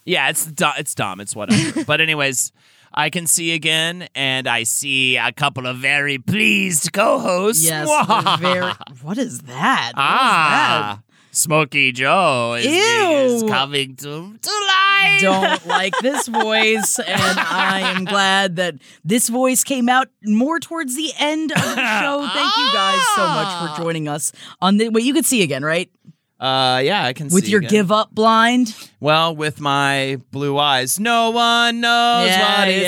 Yeah, 0.04 0.28
it's 0.30 0.46
dumb. 0.46 0.74
It's 0.78 0.94
dumb. 0.94 1.20
It's 1.20 1.34
whatever. 1.34 1.84
but 1.86 2.00
anyways, 2.00 2.52
I 2.94 3.10
can 3.10 3.26
see 3.26 3.52
again, 3.54 4.08
and 4.14 4.46
I 4.46 4.62
see 4.62 5.16
a 5.16 5.32
couple 5.32 5.66
of 5.66 5.78
very 5.78 6.18
pleased 6.18 6.92
co-hosts. 6.92 7.64
Yes. 7.64 7.88
we're 8.08 8.36
very, 8.36 8.72
what 9.02 9.18
is 9.18 9.40
that? 9.42 9.92
What 9.94 10.02
is 10.02 10.08
ah, 10.08 11.02
Smokey 11.36 11.92
Joe 11.92 12.54
is, 12.58 12.64
is 12.66 13.42
coming 13.42 13.94
to 13.96 14.04
to 14.40 14.50
life. 14.50 15.20
Don't 15.20 15.66
like 15.66 15.94
this 16.00 16.26
voice, 16.28 16.98
and 16.98 17.38
I 17.38 17.92
am 17.94 18.06
glad 18.06 18.56
that 18.56 18.76
this 19.04 19.28
voice 19.28 19.62
came 19.62 19.88
out 19.90 20.08
more 20.24 20.58
towards 20.58 20.96
the 20.96 21.12
end 21.18 21.52
of 21.52 21.58
the 21.60 21.76
show. 22.00 22.26
Thank 22.32 22.56
you 22.56 22.70
guys 22.72 23.06
so 23.16 23.26
much 23.28 23.76
for 23.76 23.82
joining 23.82 24.08
us 24.08 24.32
on 24.62 24.78
the. 24.78 24.88
Wait, 24.88 25.04
you 25.04 25.12
could 25.12 25.26
see 25.26 25.42
again, 25.42 25.62
right? 25.62 25.90
Uh, 26.38 26.80
yeah, 26.84 27.02
I 27.04 27.14
can 27.14 27.28
With 27.28 27.44
see 27.44 27.50
your 27.50 27.60
again. 27.60 27.70
give 27.70 27.92
up 27.92 28.10
blind. 28.14 28.74
Well, 29.00 29.34
with 29.34 29.58
my 29.58 30.20
blue 30.32 30.58
eyes, 30.58 31.00
no 31.00 31.30
one 31.30 31.80
knows 31.80 32.26
Yeah, 32.28 32.58
what 32.60 32.68
it's 32.68 32.85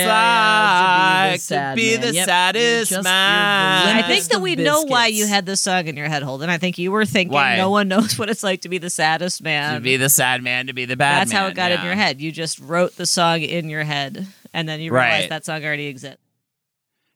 sad 1.48 1.70
to 1.72 1.76
be 1.76 1.92
man. 1.92 2.00
the 2.00 2.14
Yep, 2.14 2.24
saddest 2.26 2.78
just- 2.78 2.90
you're 2.92 2.98
the 2.98 3.02
man. 3.08 3.96
I 3.96 4.02
think 4.06 4.24
that 4.26 4.36
of 4.36 4.42
we 4.42 4.56
know 4.56 4.82
why 4.82 5.06
you 5.08 5.26
had 5.26 5.46
this 5.46 5.60
song 5.60 5.86
in 5.86 5.96
your 5.96 6.08
head, 6.08 6.22
Holden. 6.22 6.48
I 6.50 6.58
think 6.58 6.78
you 6.78 6.92
were 6.92 7.04
thinking 7.04 7.32
Why? 7.34 7.56
no 7.56 7.70
one 7.70 7.88
knows 7.94 8.18
what 8.18 8.30
it's 8.30 8.42
like 8.42 8.60
to 8.62 8.68
be 8.68 8.78
the 8.78 8.90
saddest 8.90 9.42
man. 9.42 9.74
to 9.74 9.80
be 9.80 9.96
the 9.96 10.08
sad 10.08 10.42
man, 10.42 10.66
to 10.68 10.72
be 10.72 10.84
the 10.84 10.96
bad 10.96 11.20
That's 11.20 11.32
man. 11.32 11.42
how 11.42 11.48
it 11.48 11.54
got 11.54 11.70
yeah. 11.70 11.80
in 11.80 11.84
your 11.86 11.94
head. 11.94 12.20
You 12.20 12.30
just 12.32 12.58
wrote 12.60 12.96
the 12.96 13.06
song 13.06 13.40
in 13.42 13.68
your 13.68 13.84
head, 13.84 14.26
and 14.52 14.68
then 14.68 14.80
you 14.80 14.92
Right. 14.92 15.08
realized 15.08 15.30
that 15.30 15.44
song 15.44 15.64
already 15.64 15.86
exists. 15.86 16.18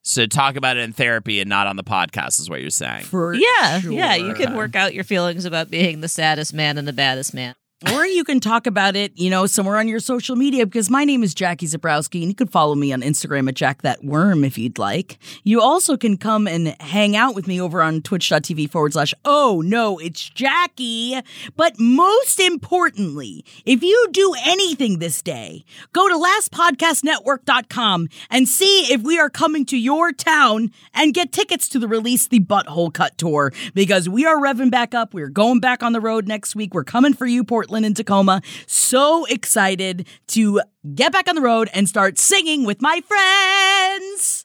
So 0.04 0.26
talk 0.26 0.56
about 0.56 0.76
it 0.76 0.80
in 0.80 0.92
therapy 0.92 1.38
and 1.40 1.48
not 1.48 1.68
on 1.68 1.76
the 1.76 1.84
podcast 1.84 2.40
is 2.40 2.50
what 2.50 2.60
you're 2.60 2.70
saying. 2.70 3.04
For 3.04 3.34
Yeah, 3.34 3.78
yeah. 3.84 4.16
You 4.16 4.34
can 4.34 4.56
work 4.56 4.74
out 4.74 4.94
your 4.94 5.04
feelings 5.04 5.44
about 5.44 5.70
being 5.70 6.00
the 6.00 6.08
saddest 6.08 6.52
man 6.52 6.76
and 6.76 6.88
the 6.88 6.92
baddest 6.92 7.32
man. 7.32 7.54
Or 7.90 8.06
you 8.06 8.22
can 8.22 8.38
talk 8.38 8.68
about 8.68 8.94
it, 8.94 9.12
you 9.16 9.28
know, 9.28 9.46
somewhere 9.46 9.76
on 9.76 9.88
your 9.88 9.98
social 9.98 10.36
media 10.36 10.66
because 10.66 10.88
my 10.88 11.04
name 11.04 11.24
is 11.24 11.34
Jackie 11.34 11.66
Zebrowski 11.66 12.20
and 12.20 12.28
you 12.28 12.34
can 12.34 12.46
follow 12.46 12.76
me 12.76 12.92
on 12.92 13.02
Instagram 13.02 13.48
at 13.48 13.54
Jack 13.54 13.82
That 13.82 14.04
Worm 14.04 14.44
if 14.44 14.56
you'd 14.56 14.78
like. 14.78 15.18
You 15.42 15.60
also 15.60 15.96
can 15.96 16.16
come 16.16 16.46
and 16.46 16.80
hang 16.80 17.16
out 17.16 17.34
with 17.34 17.48
me 17.48 17.60
over 17.60 17.82
on 17.82 18.00
twitch.tv 18.00 18.70
forward 18.70 18.92
slash 18.92 19.14
oh 19.24 19.62
no, 19.64 19.98
it's 19.98 20.28
Jackie. 20.28 21.18
But 21.56 21.80
most 21.80 22.38
importantly, 22.38 23.44
if 23.64 23.82
you 23.82 24.08
do 24.12 24.32
anything 24.46 25.00
this 25.00 25.20
day, 25.20 25.64
go 25.92 26.08
to 26.08 26.14
lastpodcastnetwork.com 26.14 28.08
and 28.30 28.48
see 28.48 28.92
if 28.92 29.02
we 29.02 29.18
are 29.18 29.30
coming 29.30 29.64
to 29.66 29.76
your 29.76 30.12
town 30.12 30.70
and 30.94 31.14
get 31.14 31.32
tickets 31.32 31.68
to 31.70 31.80
the 31.80 31.88
release 31.88 32.28
the 32.28 32.40
Butthole 32.40 32.94
Cut 32.94 33.18
Tour 33.18 33.52
because 33.74 34.08
we 34.08 34.24
are 34.24 34.36
revving 34.36 34.70
back 34.70 34.94
up. 34.94 35.14
We're 35.14 35.28
going 35.28 35.58
back 35.58 35.82
on 35.82 35.92
the 35.92 36.00
road 36.00 36.28
next 36.28 36.54
week. 36.54 36.74
We're 36.74 36.84
coming 36.84 37.12
for 37.12 37.26
you, 37.26 37.42
Portland 37.42 37.71
and 37.74 37.96
Tacoma. 37.96 38.42
So 38.66 39.24
excited 39.26 40.06
to 40.28 40.60
get 40.94 41.12
back 41.12 41.28
on 41.28 41.34
the 41.34 41.40
road 41.40 41.68
and 41.72 41.88
start 41.88 42.18
singing 42.18 42.64
with 42.64 42.80
my 42.82 43.00
friends. 43.06 44.44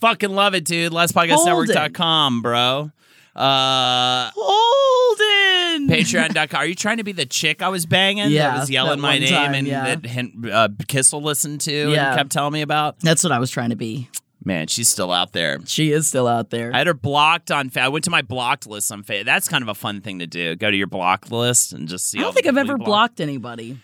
Fucking 0.00 0.30
love 0.30 0.54
it, 0.54 0.64
dude. 0.64 0.92
LastPodcastNetwork.com, 0.92 2.42
bro. 2.42 2.90
Uh, 3.36 4.30
Holden. 4.34 5.88
Patreon.com. 5.88 6.60
Are 6.60 6.66
you 6.66 6.74
trying 6.74 6.96
to 6.96 7.04
be 7.04 7.12
the 7.12 7.26
chick 7.26 7.62
I 7.62 7.68
was 7.68 7.86
banging 7.86 8.30
Yeah, 8.30 8.50
that 8.54 8.60
was 8.60 8.70
yelling 8.70 9.00
my 9.00 9.18
name 9.18 9.28
time, 9.28 9.54
and 9.54 9.66
yeah. 9.66 9.94
that 9.94 10.50
uh, 10.52 10.68
Kissel 10.88 11.22
listened 11.22 11.60
to 11.62 11.90
Yeah. 11.92 12.08
and 12.08 12.18
kept 12.18 12.32
telling 12.32 12.52
me 12.52 12.62
about? 12.62 12.98
That's 13.00 13.22
what 13.22 13.32
I 13.32 13.38
was 13.38 13.50
trying 13.50 13.70
to 13.70 13.76
be. 13.76 14.08
Man, 14.42 14.68
she's 14.68 14.88
still 14.88 15.12
out 15.12 15.32
there. 15.32 15.58
She 15.66 15.92
is 15.92 16.06
still 16.08 16.26
out 16.26 16.48
there. 16.50 16.72
I 16.74 16.78
had 16.78 16.86
her 16.86 16.94
blocked 16.94 17.50
on. 17.50 17.68
Fa- 17.68 17.82
I 17.82 17.88
went 17.88 18.04
to 18.04 18.10
my 18.10 18.22
blocked 18.22 18.66
list 18.66 18.90
on 18.90 19.02
Fa- 19.02 19.22
That's 19.24 19.48
kind 19.48 19.62
of 19.62 19.68
a 19.68 19.74
fun 19.74 20.00
thing 20.00 20.18
to 20.20 20.26
do. 20.26 20.56
Go 20.56 20.70
to 20.70 20.76
your 20.76 20.86
blocked 20.86 21.30
list 21.30 21.72
and 21.74 21.86
just 21.88 22.08
see. 22.08 22.18
I 22.18 22.22
don't 22.22 22.32
think 22.32 22.46
I've 22.46 22.56
ever 22.56 22.72
you 22.72 22.84
blocked 22.84 23.20
anybody. 23.20 23.78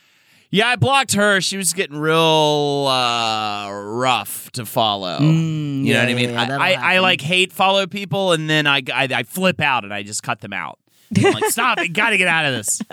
Yeah, 0.51 0.69
I 0.69 0.77
blocked 0.77 1.13
her. 1.15 1.41
She 1.41 1.57
was 1.57 1.73
getting 1.75 1.99
real 1.99 2.87
uh, 2.89 3.71
rough 3.71 4.51
to 4.53 4.65
follow. 4.65 5.19
Mm, 5.19 5.85
you 5.85 5.93
know 5.93 6.01
yeah, 6.01 6.05
what 6.05 6.09
I 6.11 6.15
mean? 6.15 6.31
yeah, 6.31 6.59
I, 6.59 6.73
I, 6.73 6.95
I 6.95 6.99
like 7.01 7.21
hate 7.21 7.53
follow 7.53 7.87
people, 7.87 8.33
and 8.33 8.49
then 8.49 8.67
I, 8.67 8.79
I, 8.93 9.09
I 9.13 9.23
flip 9.25 9.61
out 9.61 9.85
and 9.85 9.93
I 9.93 10.03
just 10.03 10.23
cut 10.23 10.41
them 10.41 10.53
out. 10.53 10.79
I'm 11.17 11.33
like, 11.35 11.45
stop! 11.47 11.79
You 11.81 11.89
got 11.89 12.11
to 12.11 12.17
get 12.17 12.29
out 12.29 12.47
of 12.47 12.55
this. 12.55 12.81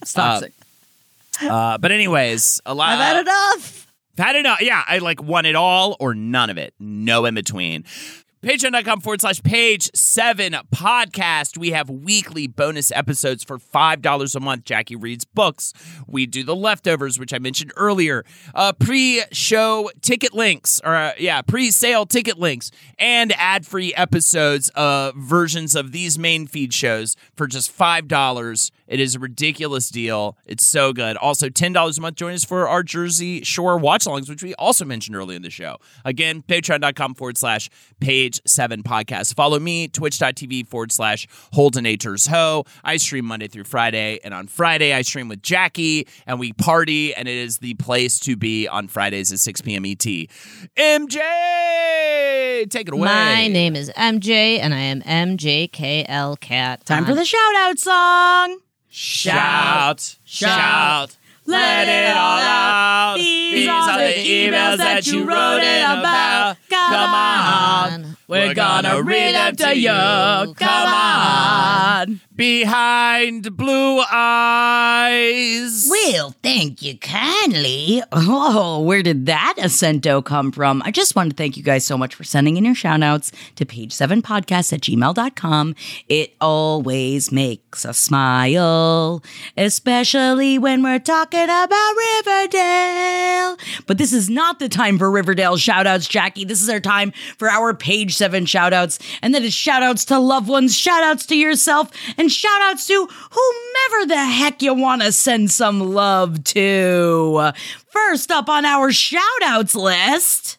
It's 0.00 0.12
toxic. 0.12 0.52
Uh, 1.42 1.76
but 1.76 1.90
anyways, 1.90 2.60
a 2.64 2.72
lot. 2.72 2.90
I've 2.90 2.98
had 2.98 3.20
enough. 3.20 3.87
Had 4.18 4.36
enough. 4.36 4.60
Yeah, 4.60 4.82
I 4.86 4.98
like 4.98 5.22
want 5.22 5.46
it 5.46 5.54
all 5.54 5.96
or 6.00 6.14
none 6.14 6.50
of 6.50 6.58
it. 6.58 6.74
No 6.78 7.24
in 7.24 7.34
between. 7.34 7.84
Patreon.com 8.40 9.00
forward 9.00 9.20
slash 9.20 9.42
page 9.42 9.90
seven 9.96 10.54
podcast. 10.72 11.58
We 11.58 11.72
have 11.72 11.90
weekly 11.90 12.46
bonus 12.46 12.92
episodes 12.92 13.42
for 13.42 13.58
$5 13.58 14.36
a 14.36 14.40
month. 14.40 14.64
Jackie 14.64 14.94
reads 14.94 15.24
books. 15.24 15.72
We 16.06 16.24
do 16.24 16.44
the 16.44 16.54
leftovers, 16.54 17.18
which 17.18 17.34
I 17.34 17.40
mentioned 17.40 17.72
earlier. 17.76 18.24
Uh, 18.54 18.72
pre 18.74 19.24
show 19.32 19.90
ticket 20.02 20.34
links, 20.34 20.80
or 20.84 20.94
uh, 20.94 21.12
yeah, 21.18 21.42
pre 21.42 21.72
sale 21.72 22.06
ticket 22.06 22.38
links, 22.38 22.70
and 22.96 23.32
ad 23.36 23.66
free 23.66 23.92
episodes, 23.94 24.70
uh, 24.76 25.10
versions 25.16 25.74
of 25.74 25.90
these 25.90 26.16
main 26.16 26.46
feed 26.46 26.72
shows 26.72 27.16
for 27.34 27.48
just 27.48 27.76
$5. 27.76 28.70
It 28.88 29.00
is 29.00 29.14
a 29.14 29.18
ridiculous 29.18 29.90
deal. 29.90 30.36
It's 30.46 30.64
so 30.64 30.92
good. 30.92 31.16
Also, 31.18 31.48
$10 31.48 31.98
a 31.98 32.00
month. 32.00 32.16
Join 32.16 32.32
us 32.32 32.44
for 32.44 32.66
our 32.66 32.82
Jersey 32.82 33.44
Shore 33.44 33.76
watch 33.78 34.04
alongs, 34.06 34.28
which 34.28 34.42
we 34.42 34.54
also 34.54 34.84
mentioned 34.84 35.14
early 35.14 35.36
in 35.36 35.42
the 35.42 35.50
show. 35.50 35.76
Again, 36.04 36.42
patreon.com 36.42 37.14
forward 37.14 37.36
slash 37.36 37.68
page 38.00 38.40
seven 38.46 38.82
podcast. 38.82 39.34
Follow 39.34 39.58
me, 39.58 39.88
twitch.tv 39.88 40.66
forward 40.66 40.90
slash 40.90 41.28
Holden 41.52 41.84
Haters 41.84 42.26
Ho. 42.28 42.64
I 42.82 42.96
stream 42.96 43.26
Monday 43.26 43.48
through 43.48 43.64
Friday, 43.64 44.18
and 44.24 44.32
on 44.32 44.46
Friday, 44.46 44.94
I 44.94 45.02
stream 45.02 45.28
with 45.28 45.42
Jackie, 45.42 46.08
and 46.26 46.40
we 46.40 46.52
party, 46.54 47.14
and 47.14 47.28
it 47.28 47.36
is 47.36 47.58
the 47.58 47.74
place 47.74 48.18
to 48.20 48.36
be 48.36 48.66
on 48.68 48.88
Fridays 48.88 49.32
at 49.32 49.38
6 49.38 49.60
p.m. 49.60 49.84
ET. 49.84 49.98
MJ, 49.98 51.18
take 52.70 52.88
it 52.88 52.94
away. 52.94 53.04
My 53.04 53.48
name 53.48 53.76
is 53.76 53.90
MJ, 53.90 54.58
and 54.58 54.72
I 54.72 54.78
am 54.80 55.02
MJKL 55.02 56.40
Cat. 56.40 56.86
Time 56.86 57.04
for 57.04 57.14
the 57.14 57.24
shout 57.24 57.54
out 57.56 57.78
song. 57.78 58.58
Shout, 58.90 60.16
shout, 60.24 61.16
let 61.46 61.88
it 61.88 62.16
all 62.16 62.38
out. 62.38 63.14
These 63.16 63.68
are 63.68 63.98
the 63.98 64.14
emails 64.14 64.76
that 64.78 65.06
you 65.06 65.24
wrote 65.24 65.62
in 65.62 65.82
about. 65.84 66.56
Come 66.68 67.14
on, 67.14 68.16
we're 68.28 68.52
gonna 68.52 69.02
read 69.02 69.34
them 69.34 69.56
to 69.56 69.74
you. 69.76 69.88
Come 69.88 70.94
on, 70.94 72.20
behind 72.36 73.56
blue 73.56 74.02
eyes. 74.12 75.88
Well, 75.90 76.34
thank 76.42 76.82
you 76.82 76.98
kindly. 76.98 78.02
Oh, 78.12 78.82
where 78.82 79.02
did 79.02 79.24
that 79.26 79.54
accento 79.58 80.22
come 80.22 80.52
from? 80.52 80.82
I 80.84 80.90
just 80.90 81.16
want 81.16 81.30
to 81.30 81.36
thank 81.36 81.56
you 81.56 81.62
guys 81.62 81.86
so 81.86 81.96
much 81.96 82.14
for 82.14 82.22
sending 82.22 82.58
in 82.58 82.66
your 82.66 82.74
shout 82.74 83.02
outs 83.02 83.32
to 83.56 83.64
page7podcast 83.64 84.74
at 84.74 84.82
gmail.com. 84.82 85.74
It 86.08 86.34
always 86.38 87.32
makes 87.32 87.86
us 87.86 87.96
smile, 87.96 89.22
especially 89.56 90.58
when 90.58 90.82
we're 90.82 90.98
talking 90.98 91.44
about 91.44 91.92
Riverdale. 91.96 93.56
But 93.86 93.96
this 93.96 94.12
is 94.12 94.28
not 94.28 94.58
the 94.58 94.68
time 94.68 94.98
for 94.98 95.10
Riverdale 95.10 95.56
shout 95.56 95.86
outs, 95.86 96.06
Jackie. 96.06 96.44
This 96.44 96.60
is 96.60 96.68
our 96.68 96.80
time 96.80 97.12
for 97.38 97.48
our 97.48 97.72
page 97.72 98.17
seven 98.18 98.44
shout 98.44 98.72
outs. 98.72 98.98
And 99.22 99.34
that 99.34 99.42
is 99.42 99.54
shout 99.54 99.82
outs 99.82 100.04
to 100.06 100.18
loved 100.18 100.48
ones, 100.48 100.76
shout 100.76 101.02
outs 101.02 101.24
to 101.26 101.36
yourself, 101.36 101.90
and 102.18 102.30
shout 102.30 102.60
outs 102.62 102.86
to 102.88 103.06
whomever 103.06 104.06
the 104.06 104.24
heck 104.24 104.60
you 104.60 104.74
want 104.74 105.02
to 105.02 105.12
send 105.12 105.50
some 105.50 105.80
love 105.80 106.44
to. 106.44 107.52
First 107.88 108.30
up 108.30 108.48
on 108.48 108.64
our 108.64 108.92
shout 108.92 109.22
outs 109.42 109.74
list. 109.74 110.58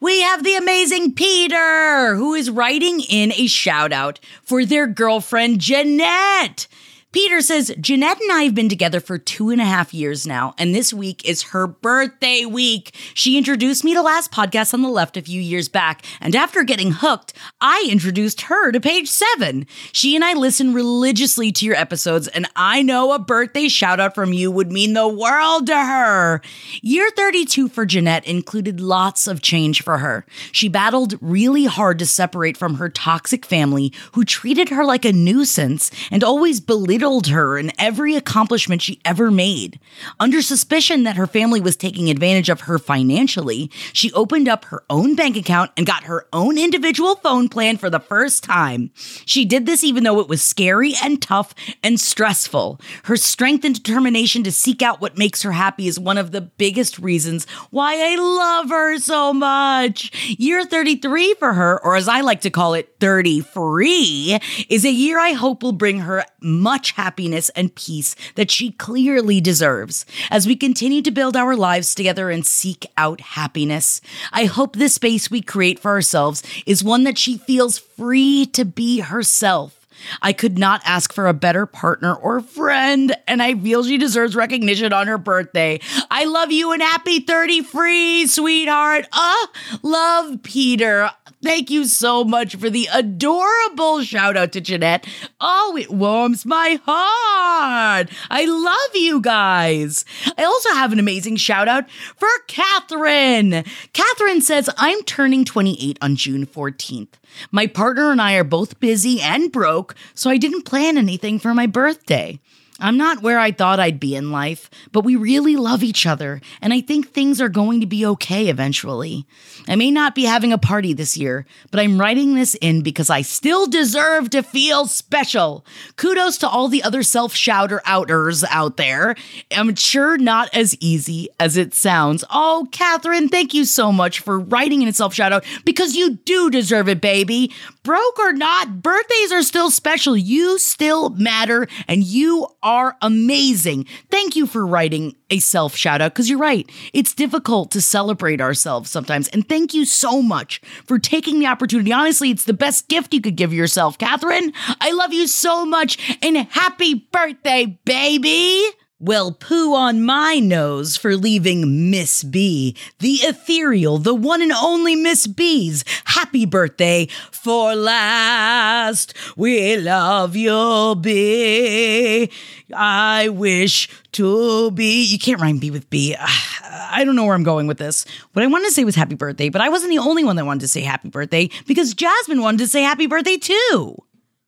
We 0.00 0.22
have 0.22 0.44
the 0.44 0.54
amazing 0.54 1.14
Peter, 1.14 2.14
who 2.14 2.34
is 2.34 2.50
writing 2.50 3.00
in 3.00 3.32
a 3.32 3.48
shout 3.48 3.92
out 3.92 4.20
for 4.44 4.64
their 4.64 4.86
girlfriend, 4.86 5.58
Jeanette. 5.58 6.68
Peter 7.10 7.40
says, 7.40 7.74
Jeanette 7.80 8.20
and 8.20 8.30
I 8.30 8.42
have 8.42 8.54
been 8.54 8.68
together 8.68 9.00
for 9.00 9.16
two 9.16 9.48
and 9.48 9.62
a 9.62 9.64
half 9.64 9.94
years 9.94 10.26
now, 10.26 10.54
and 10.58 10.74
this 10.74 10.92
week 10.92 11.24
is 11.24 11.40
her 11.44 11.66
birthday 11.66 12.44
week. 12.44 12.94
She 13.14 13.38
introduced 13.38 13.82
me 13.82 13.94
to 13.94 14.02
Last 14.02 14.30
Podcast 14.30 14.74
on 14.74 14.82
the 14.82 14.90
Left 14.90 15.16
a 15.16 15.22
few 15.22 15.40
years 15.40 15.70
back, 15.70 16.04
and 16.20 16.36
after 16.36 16.64
getting 16.64 16.92
hooked, 16.92 17.32
I 17.62 17.88
introduced 17.90 18.42
her 18.42 18.70
to 18.72 18.78
page 18.78 19.08
seven. 19.08 19.66
She 19.90 20.16
and 20.16 20.22
I 20.22 20.34
listen 20.34 20.74
religiously 20.74 21.50
to 21.52 21.64
your 21.64 21.76
episodes, 21.76 22.28
and 22.28 22.46
I 22.54 22.82
know 22.82 23.14
a 23.14 23.18
birthday 23.18 23.68
shout 23.68 24.00
out 24.00 24.14
from 24.14 24.34
you 24.34 24.50
would 24.50 24.70
mean 24.70 24.92
the 24.92 25.08
world 25.08 25.66
to 25.68 25.78
her. 25.78 26.42
Year 26.82 27.08
32 27.16 27.70
for 27.70 27.86
Jeanette 27.86 28.26
included 28.26 28.82
lots 28.82 29.26
of 29.26 29.40
change 29.40 29.82
for 29.82 29.96
her. 29.96 30.26
She 30.52 30.68
battled 30.68 31.14
really 31.22 31.64
hard 31.64 31.98
to 32.00 32.06
separate 32.06 32.58
from 32.58 32.74
her 32.74 32.90
toxic 32.90 33.46
family 33.46 33.94
who 34.12 34.26
treated 34.26 34.68
her 34.68 34.84
like 34.84 35.06
a 35.06 35.12
nuisance 35.14 35.90
and 36.10 36.22
always 36.22 36.60
belittled 36.60 36.97
her 37.02 37.58
in 37.58 37.72
every 37.78 38.14
accomplishment 38.14 38.82
she 38.82 39.00
ever 39.04 39.30
made. 39.30 39.78
Under 40.18 40.42
suspicion 40.42 41.04
that 41.04 41.16
her 41.16 41.26
family 41.26 41.60
was 41.60 41.76
taking 41.76 42.10
advantage 42.10 42.48
of 42.48 42.62
her 42.62 42.78
financially, 42.78 43.70
she 43.92 44.12
opened 44.12 44.48
up 44.48 44.66
her 44.66 44.82
own 44.90 45.14
bank 45.14 45.36
account 45.36 45.70
and 45.76 45.86
got 45.86 46.04
her 46.04 46.26
own 46.32 46.58
individual 46.58 47.16
phone 47.16 47.48
plan 47.48 47.76
for 47.76 47.90
the 47.90 48.00
first 48.00 48.44
time. 48.44 48.90
She 49.26 49.44
did 49.44 49.66
this 49.66 49.84
even 49.84 50.04
though 50.04 50.20
it 50.20 50.28
was 50.28 50.42
scary 50.42 50.94
and 51.02 51.20
tough 51.20 51.54
and 51.82 52.00
stressful. 52.00 52.80
Her 53.04 53.16
strength 53.16 53.64
and 53.64 53.74
determination 53.74 54.42
to 54.44 54.52
seek 54.52 54.82
out 54.82 55.00
what 55.00 55.18
makes 55.18 55.42
her 55.42 55.52
happy 55.52 55.88
is 55.88 55.98
one 55.98 56.18
of 56.18 56.32
the 56.32 56.40
biggest 56.40 56.98
reasons 56.98 57.46
why 57.70 57.94
I 57.94 58.16
love 58.16 58.70
her 58.70 58.98
so 58.98 59.32
much. 59.32 60.36
Year 60.38 60.64
33 60.64 61.34
for 61.34 61.52
her, 61.54 61.82
or 61.84 61.96
as 61.96 62.08
I 62.08 62.20
like 62.20 62.40
to 62.42 62.50
call 62.50 62.74
it, 62.74 62.96
30 63.00 63.40
free, 63.40 64.38
is 64.68 64.84
a 64.84 64.90
year 64.90 65.18
I 65.18 65.32
hope 65.32 65.62
will 65.62 65.72
bring 65.72 66.00
her 66.00 66.24
much 66.40 66.87
happiness 66.92 67.48
and 67.50 67.74
peace 67.74 68.14
that 68.34 68.50
she 68.50 68.72
clearly 68.72 69.40
deserves. 69.40 70.04
As 70.30 70.46
we 70.46 70.56
continue 70.56 71.02
to 71.02 71.10
build 71.10 71.36
our 71.36 71.56
lives 71.56 71.94
together 71.94 72.30
and 72.30 72.44
seek 72.46 72.86
out 72.96 73.20
happiness, 73.20 74.00
I 74.32 74.44
hope 74.44 74.74
the 74.74 74.88
space 74.88 75.30
we 75.30 75.40
create 75.40 75.78
for 75.78 75.90
ourselves 75.90 76.42
is 76.66 76.84
one 76.84 77.04
that 77.04 77.18
she 77.18 77.38
feels 77.38 77.78
free 77.78 78.46
to 78.46 78.64
be 78.64 79.00
herself. 79.00 79.78
I 80.22 80.32
could 80.32 80.58
not 80.58 80.82
ask 80.84 81.12
for 81.12 81.26
a 81.26 81.34
better 81.34 81.66
partner 81.66 82.14
or 82.14 82.40
friend, 82.40 83.16
and 83.26 83.42
I 83.42 83.54
feel 83.54 83.84
she 83.84 83.98
deserves 83.98 84.36
recognition 84.36 84.92
on 84.92 85.06
her 85.06 85.18
birthday. 85.18 85.80
I 86.10 86.24
love 86.24 86.52
you 86.52 86.72
and 86.72 86.82
happy 86.82 87.20
30 87.20 87.62
free, 87.62 88.26
sweetheart. 88.26 89.06
Uh, 89.12 89.46
love 89.82 90.42
Peter. 90.42 91.10
Thank 91.40 91.70
you 91.70 91.84
so 91.84 92.24
much 92.24 92.56
for 92.56 92.68
the 92.68 92.88
adorable 92.92 94.02
shout 94.02 94.36
out 94.36 94.50
to 94.52 94.60
Jeanette. 94.60 95.06
Oh, 95.40 95.76
it 95.78 95.88
warms 95.88 96.44
my 96.44 96.80
heart. 96.84 98.10
I 98.28 98.44
love 98.44 98.96
you 98.96 99.20
guys. 99.20 100.04
I 100.36 100.42
also 100.42 100.70
have 100.70 100.92
an 100.92 100.98
amazing 100.98 101.36
shout 101.36 101.68
out 101.68 101.88
for 102.16 102.28
Catherine. 102.48 103.64
Catherine 103.92 104.40
says, 104.40 104.68
I'm 104.78 105.02
turning 105.04 105.44
28 105.44 105.96
on 106.02 106.16
June 106.16 106.44
14th. 106.44 107.14
My 107.52 107.68
partner 107.68 108.10
and 108.10 108.20
I 108.20 108.34
are 108.34 108.42
both 108.42 108.80
busy 108.80 109.20
and 109.20 109.52
broke, 109.52 109.94
so 110.14 110.30
I 110.30 110.38
didn't 110.38 110.64
plan 110.64 110.98
anything 110.98 111.38
for 111.38 111.54
my 111.54 111.68
birthday. 111.68 112.40
I'm 112.80 112.96
not 112.96 113.22
where 113.22 113.40
I 113.40 113.50
thought 113.50 113.80
I'd 113.80 113.98
be 113.98 114.14
in 114.14 114.30
life, 114.30 114.70
but 114.92 115.04
we 115.04 115.16
really 115.16 115.56
love 115.56 115.82
each 115.82 116.06
other, 116.06 116.40
and 116.62 116.72
I 116.72 116.80
think 116.80 117.08
things 117.08 117.40
are 117.40 117.48
going 117.48 117.80
to 117.80 117.86
be 117.86 118.06
okay 118.06 118.48
eventually. 118.48 119.26
I 119.66 119.74
may 119.74 119.90
not 119.90 120.14
be 120.14 120.24
having 120.24 120.52
a 120.52 120.58
party 120.58 120.92
this 120.92 121.16
year, 121.16 121.44
but 121.72 121.80
I'm 121.80 122.00
writing 122.00 122.34
this 122.34 122.54
in 122.54 122.82
because 122.82 123.10
I 123.10 123.22
still 123.22 123.66
deserve 123.66 124.30
to 124.30 124.44
feel 124.44 124.86
special. 124.86 125.66
Kudos 125.96 126.38
to 126.38 126.48
all 126.48 126.68
the 126.68 126.84
other 126.84 127.02
self 127.02 127.34
shouter 127.34 127.82
outers 127.84 128.44
out 128.44 128.76
there. 128.76 129.16
I'm 129.50 129.74
sure 129.74 130.16
not 130.16 130.48
as 130.54 130.76
easy 130.78 131.30
as 131.40 131.56
it 131.56 131.74
sounds. 131.74 132.24
Oh, 132.30 132.68
Catherine, 132.70 133.28
thank 133.28 133.54
you 133.54 133.64
so 133.64 133.90
much 133.90 134.20
for 134.20 134.38
writing 134.38 134.82
in 134.82 134.88
a 134.88 134.92
self 134.92 135.14
shout 135.14 135.32
out 135.32 135.44
because 135.64 135.96
you 135.96 136.16
do 136.18 136.48
deserve 136.48 136.88
it, 136.88 137.00
baby. 137.00 137.52
Broke 137.82 138.18
or 138.20 138.32
not, 138.34 138.82
birthdays 138.82 139.32
are 139.32 139.42
still 139.42 139.70
special. 139.70 140.16
You 140.16 140.58
still 140.58 141.10
matter, 141.10 141.66
and 141.88 142.04
you 142.04 142.46
are 142.62 142.67
amazing. 143.02 143.86
Thank 144.10 144.36
you 144.36 144.46
for 144.46 144.66
writing 144.66 145.16
a 145.30 145.38
self 145.38 145.74
shout 145.74 146.00
out 146.00 146.12
because 146.12 146.28
you're 146.28 146.38
right. 146.38 146.68
It's 146.92 147.14
difficult 147.14 147.70
to 147.72 147.80
celebrate 147.80 148.40
ourselves 148.40 148.90
sometimes. 148.90 149.28
And 149.28 149.48
thank 149.48 149.74
you 149.74 149.84
so 149.84 150.22
much 150.22 150.60
for 150.84 150.98
taking 150.98 151.38
the 151.38 151.46
opportunity. 151.46 151.92
Honestly, 151.92 152.30
it's 152.30 152.44
the 152.44 152.52
best 152.52 152.88
gift 152.88 153.14
you 153.14 153.20
could 153.20 153.36
give 153.36 153.52
yourself. 153.52 153.98
Catherine, 153.98 154.52
I 154.80 154.92
love 154.92 155.12
you 155.12 155.26
so 155.26 155.64
much 155.64 156.18
and 156.22 156.36
happy 156.36 156.94
birthday, 156.94 157.78
baby. 157.84 158.62
Well, 159.00 159.30
poo 159.30 159.76
on 159.76 160.02
my 160.02 160.40
nose 160.40 160.96
for 160.96 161.14
leaving 161.14 161.88
Miss 161.88 162.24
B, 162.24 162.74
the 162.98 163.18
ethereal, 163.22 163.98
the 163.98 164.12
one 164.12 164.42
and 164.42 164.50
only 164.50 164.96
Miss 164.96 165.28
B's 165.28 165.84
happy 166.04 166.44
birthday 166.44 167.06
for 167.30 167.76
last. 167.76 169.14
We 169.36 169.76
love 169.76 170.34
you, 170.34 170.96
B. 171.00 172.28
I 172.74 173.28
wish 173.28 173.88
to 174.12 174.72
be. 174.72 175.04
You 175.04 175.18
can't 175.20 175.40
rhyme 175.40 175.58
B 175.58 175.70
with 175.70 175.88
B. 175.90 176.16
I 176.64 177.04
don't 177.04 177.14
know 177.14 177.24
where 177.24 177.36
I'm 177.36 177.44
going 177.44 177.68
with 177.68 177.78
this. 177.78 178.04
What 178.32 178.42
I 178.42 178.48
wanted 178.48 178.66
to 178.66 178.72
say 178.72 178.82
was 178.82 178.96
happy 178.96 179.14
birthday, 179.14 179.48
but 179.48 179.60
I 179.60 179.68
wasn't 179.68 179.92
the 179.92 179.98
only 179.98 180.24
one 180.24 180.34
that 180.34 180.44
wanted 180.44 180.62
to 180.62 180.68
say 180.68 180.80
happy 180.80 181.08
birthday 181.08 181.50
because 181.68 181.94
Jasmine 181.94 182.42
wanted 182.42 182.58
to 182.58 182.66
say 182.66 182.82
happy 182.82 183.06
birthday 183.06 183.36
too. 183.36 183.96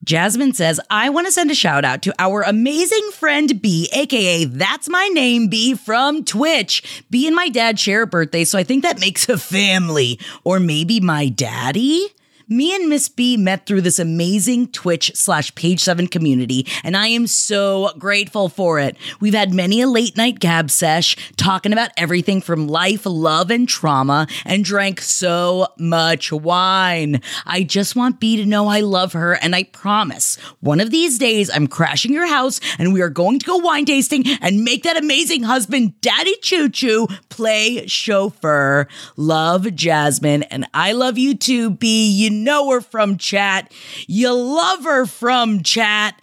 Jasmine 0.03 0.53
says, 0.53 0.79
I 0.89 1.09
want 1.09 1.27
to 1.27 1.31
send 1.31 1.51
a 1.51 1.55
shout 1.55 1.85
out 1.85 2.01
to 2.03 2.13
our 2.17 2.41
amazing 2.41 3.11
friend 3.13 3.61
B, 3.61 3.87
aka 3.93 4.45
That's 4.45 4.89
My 4.89 5.07
Name 5.09 5.47
B 5.47 5.75
from 5.75 6.25
Twitch. 6.25 7.05
B 7.11 7.27
and 7.27 7.35
my 7.35 7.49
dad 7.49 7.79
share 7.79 8.01
a 8.03 8.07
birthday, 8.07 8.43
so 8.43 8.57
I 8.57 8.63
think 8.63 8.81
that 8.81 8.99
makes 8.99 9.29
a 9.29 9.37
family. 9.37 10.19
Or 10.43 10.59
maybe 10.59 10.99
my 10.99 11.29
daddy? 11.29 12.07
Me 12.51 12.75
and 12.75 12.89
Miss 12.89 13.07
B 13.07 13.37
met 13.37 13.65
through 13.65 13.79
this 13.79 13.97
amazing 13.97 14.67
Twitch 14.73 15.09
slash 15.15 15.55
page 15.55 15.79
seven 15.79 16.05
community, 16.05 16.67
and 16.83 16.97
I 16.97 17.07
am 17.07 17.25
so 17.25 17.91
grateful 17.97 18.49
for 18.49 18.77
it. 18.77 18.97
We've 19.21 19.33
had 19.33 19.53
many 19.53 19.79
a 19.79 19.87
late 19.87 20.17
night 20.17 20.37
gab 20.39 20.69
sesh 20.69 21.15
talking 21.37 21.71
about 21.71 21.91
everything 21.95 22.41
from 22.41 22.67
life, 22.67 23.03
love, 23.05 23.51
and 23.51 23.69
trauma, 23.69 24.27
and 24.43 24.65
drank 24.65 24.99
so 24.99 25.69
much 25.79 26.33
wine. 26.33 27.21
I 27.45 27.63
just 27.63 27.95
want 27.95 28.19
B 28.19 28.35
to 28.35 28.45
know 28.45 28.67
I 28.67 28.81
love 28.81 29.13
her, 29.13 29.35
and 29.35 29.55
I 29.55 29.63
promise 29.63 30.35
one 30.59 30.81
of 30.81 30.91
these 30.91 31.17
days 31.17 31.49
I'm 31.49 31.67
crashing 31.67 32.11
your 32.11 32.27
house 32.27 32.59
and 32.77 32.91
we 32.91 33.01
are 33.01 33.09
going 33.09 33.39
to 33.39 33.45
go 33.45 33.55
wine 33.59 33.85
tasting 33.85 34.25
and 34.41 34.65
make 34.65 34.83
that 34.83 34.97
amazing 34.97 35.43
husband, 35.43 36.01
Daddy 36.01 36.35
Choo 36.41 36.67
Choo, 36.67 37.07
play 37.29 37.87
chauffeur. 37.87 38.89
Love 39.15 39.73
Jasmine, 39.73 40.43
and 40.43 40.67
I 40.73 40.91
love 40.91 41.17
you 41.17 41.33
too, 41.33 41.69
B. 41.69 42.11
You 42.11 42.40
know 42.43 42.71
her 42.71 42.81
from 42.81 43.17
chat. 43.17 43.71
You 44.07 44.33
love 44.33 44.83
her 44.83 45.05
from 45.05 45.63
chat. 45.63 46.21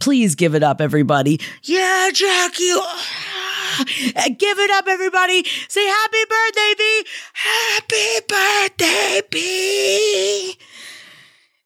Please 0.00 0.34
give 0.34 0.54
it 0.54 0.62
up, 0.62 0.80
everybody. 0.80 1.40
Yeah, 1.62 2.10
Jack, 2.12 2.58
you. 2.58 2.80
Uh, 2.80 4.28
give 4.38 4.58
it 4.58 4.70
up, 4.70 4.86
everybody. 4.88 5.44
Say 5.68 5.86
happy 5.86 6.24
birthday, 6.28 6.74
B. 6.78 7.04
Happy 7.32 8.26
birthday, 8.28 9.20
B. 9.30 10.56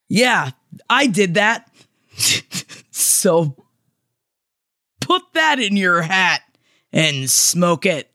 Yeah, 0.09 0.51
I 0.89 1.07
did 1.07 1.35
that. 1.35 1.71
so 2.91 3.57
put 5.01 5.23
that 5.35 5.59
in 5.59 5.77
your 5.77 6.03
hat 6.03 6.43
and 6.93 7.31
smoke 7.31 7.87
it. 7.87 8.12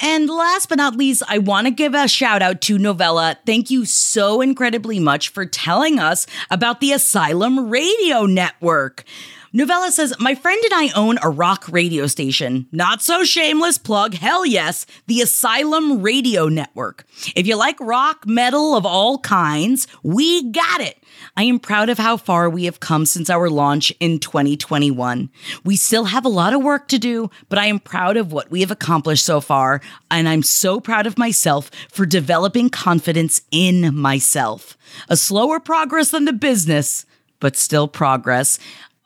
And 0.00 0.30
last 0.30 0.68
but 0.68 0.78
not 0.78 0.94
least, 0.96 1.24
I 1.28 1.38
want 1.38 1.66
to 1.66 1.72
give 1.72 1.92
a 1.92 2.06
shout 2.06 2.40
out 2.40 2.60
to 2.62 2.78
Novella. 2.78 3.36
Thank 3.44 3.68
you 3.70 3.84
so 3.84 4.40
incredibly 4.40 5.00
much 5.00 5.30
for 5.30 5.44
telling 5.44 5.98
us 5.98 6.26
about 6.50 6.80
the 6.80 6.92
Asylum 6.92 7.68
Radio 7.68 8.24
Network. 8.24 9.04
Novella 9.52 9.90
says, 9.90 10.14
My 10.18 10.34
friend 10.34 10.62
and 10.64 10.74
I 10.74 10.92
own 10.94 11.18
a 11.22 11.30
rock 11.30 11.64
radio 11.70 12.06
station. 12.06 12.66
Not 12.70 13.00
so 13.00 13.24
shameless 13.24 13.78
plug, 13.78 14.14
hell 14.14 14.44
yes, 14.44 14.84
the 15.06 15.22
Asylum 15.22 16.02
Radio 16.02 16.48
Network. 16.48 17.06
If 17.34 17.46
you 17.46 17.56
like 17.56 17.80
rock, 17.80 18.26
metal 18.26 18.76
of 18.76 18.84
all 18.84 19.18
kinds, 19.18 19.86
we 20.02 20.50
got 20.50 20.82
it. 20.82 21.02
I 21.36 21.44
am 21.44 21.58
proud 21.58 21.88
of 21.88 21.98
how 21.98 22.18
far 22.18 22.50
we 22.50 22.64
have 22.64 22.80
come 22.80 23.06
since 23.06 23.30
our 23.30 23.48
launch 23.48 23.90
in 24.00 24.18
2021. 24.18 25.30
We 25.64 25.76
still 25.76 26.04
have 26.04 26.26
a 26.26 26.30
lot 26.30 26.52
of 26.52 26.62
work 26.62 26.88
to 26.88 26.98
do, 26.98 27.30
but 27.48 27.58
I 27.58 27.66
am 27.66 27.80
proud 27.80 28.16
of 28.18 28.32
what 28.32 28.50
we 28.50 28.60
have 28.60 28.70
accomplished 28.70 29.24
so 29.24 29.40
far, 29.40 29.80
and 30.10 30.28
I'm 30.28 30.42
so 30.42 30.78
proud 30.78 31.06
of 31.06 31.16
myself 31.16 31.70
for 31.90 32.04
developing 32.04 32.68
confidence 32.68 33.40
in 33.50 33.94
myself. 33.96 34.76
A 35.08 35.16
slower 35.16 35.58
progress 35.58 36.10
than 36.10 36.26
the 36.26 36.32
business, 36.32 37.06
but 37.40 37.56
still 37.56 37.88
progress. 37.88 38.58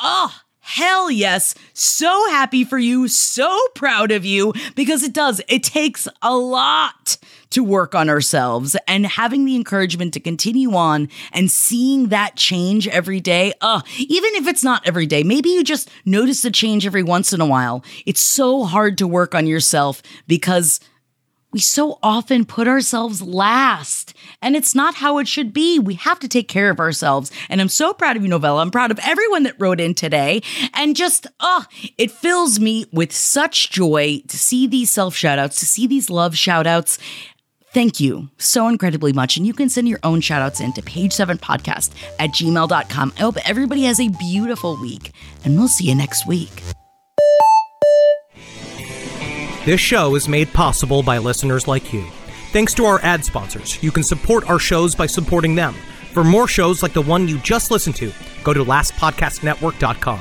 Oh, 0.05 0.35
hell 0.59 1.13
yes. 1.13 1.55
So 1.75 2.09
happy 2.31 2.65
for 2.65 2.77
you. 2.77 3.07
So 3.07 3.57
proud 3.77 4.11
of 4.11 4.25
you 4.25 4.53
because 4.75 5.05
it 5.05 5.13
does. 5.13 5.41
It 5.49 5.63
takes 5.63 6.09
a 6.21 6.37
lot 6.37 7.19
to 7.51 7.63
work 7.63 7.95
on 7.95 8.09
ourselves 8.09 8.77
and 8.89 9.07
having 9.07 9.45
the 9.45 9.55
encouragement 9.55 10.13
to 10.15 10.21
continue 10.21 10.75
on 10.75 11.09
and 11.33 11.51
seeing 11.51 12.09
that 12.09 12.35
change 12.35 12.89
every 12.89 13.21
day. 13.21 13.53
Uh, 13.61 13.83
even 13.99 14.35
if 14.35 14.49
it's 14.49 14.65
not 14.65 14.87
every 14.87 15.07
day, 15.07 15.23
maybe 15.23 15.51
you 15.51 15.63
just 15.63 15.89
notice 16.05 16.43
the 16.43 16.51
change 16.51 16.85
every 16.85 17.03
once 17.05 17.33
in 17.33 17.41
a 17.41 17.47
while. 17.47 17.85
It's 18.07 18.21
so 18.23 18.65
hard 18.65 18.99
to 18.99 19.07
work 19.07 19.37
on 19.37 19.47
yourself 19.47 20.03
because 20.27 20.81
we 21.53 21.61
so 21.61 21.99
often 22.03 22.45
put 22.45 22.67
ourselves 22.67 23.21
last, 23.21 24.15
and 24.41 24.57
it's 24.57 24.75
not 24.75 24.97
how 24.97 25.19
it 25.19 25.29
should 25.29 25.53
be. 25.53 25.79
We 25.79 25.95
have 25.95 26.19
to 26.21 26.29
take 26.29 26.49
care 26.49 26.71
of 26.71 26.81
ourselves. 26.81 27.31
And 27.49 27.61
I'm 27.61 27.69
so 27.69 27.93
proud 27.93 28.17
of 28.17 28.23
you, 28.23 28.29
Novella. 28.29 28.63
I'm 28.63 28.71
proud 28.71 28.91
of 28.91 28.99
everyone 29.05 29.43
that 29.43 29.61
wrote 29.61 29.81
in 29.81 29.95
today. 29.95 30.43
And 30.75 30.97
just, 30.97 31.27
oh, 31.41 31.67
it 31.99 32.11
fills 32.11 32.59
me 32.59 32.87
with 32.93 33.13
such 33.13 33.71
joy 33.71 34.23
to 34.29 34.39
see 34.39 34.67
these 34.67 34.91
self 34.91 35.15
shout 35.15 35.39
outs, 35.39 35.61
to 35.61 35.67
see 35.67 35.87
these 35.87 36.09
love 36.09 36.37
shout 36.37 36.67
outs. 36.67 36.99
Thank 37.73 38.01
you 38.01 38.29
so 38.37 38.69
incredibly 38.69 39.13
much. 39.15 39.37
And 39.37 39.47
you 39.47 39.55
can 39.55 39.71
send 39.71 39.89
your 39.89 40.01
own 40.03 40.21
shout 40.21 40.43
outs 40.43 40.61
in 40.61 40.73
to 40.75 40.83
page7podcast 40.83 41.91
at 42.19 42.31
gmail.com. 42.31 43.13
I 43.17 43.21
hope 43.21 43.37
everybody 43.49 43.85
has 43.85 43.99
a 43.99 44.09
beautiful 44.09 44.77
week, 44.81 45.13
and 45.45 45.59
we'll 45.59 45.69
see 45.69 45.87
you 45.89 45.95
next 45.95 46.27
week. 46.27 46.63
This 49.65 49.81
show 49.81 50.17
is 50.17 50.27
made 50.29 50.53
possible 50.53 51.05
by 51.05 51.19
listeners 51.19 51.69
like 51.69 51.93
you. 51.93 52.05
Thanks 52.51 52.75
to 52.75 52.85
our 52.85 53.01
ad 53.05 53.25
sponsors, 53.25 53.81
you 53.81 53.93
can 53.93 54.03
support 54.03 54.51
our 54.51 54.59
shows 54.59 54.97
by 54.97 55.07
supporting 55.07 55.55
them. 55.55 55.73
For 56.13 56.25
more 56.25 56.49
shows 56.49 56.83
like 56.83 56.95
the 56.95 57.03
one 57.03 57.29
you 57.29 57.39
just 57.39 57.71
listened 57.71 57.95
to, 57.97 58.11
go 58.43 58.53
to 58.53 58.65
lastpodcastnetwork.com. 58.65 60.19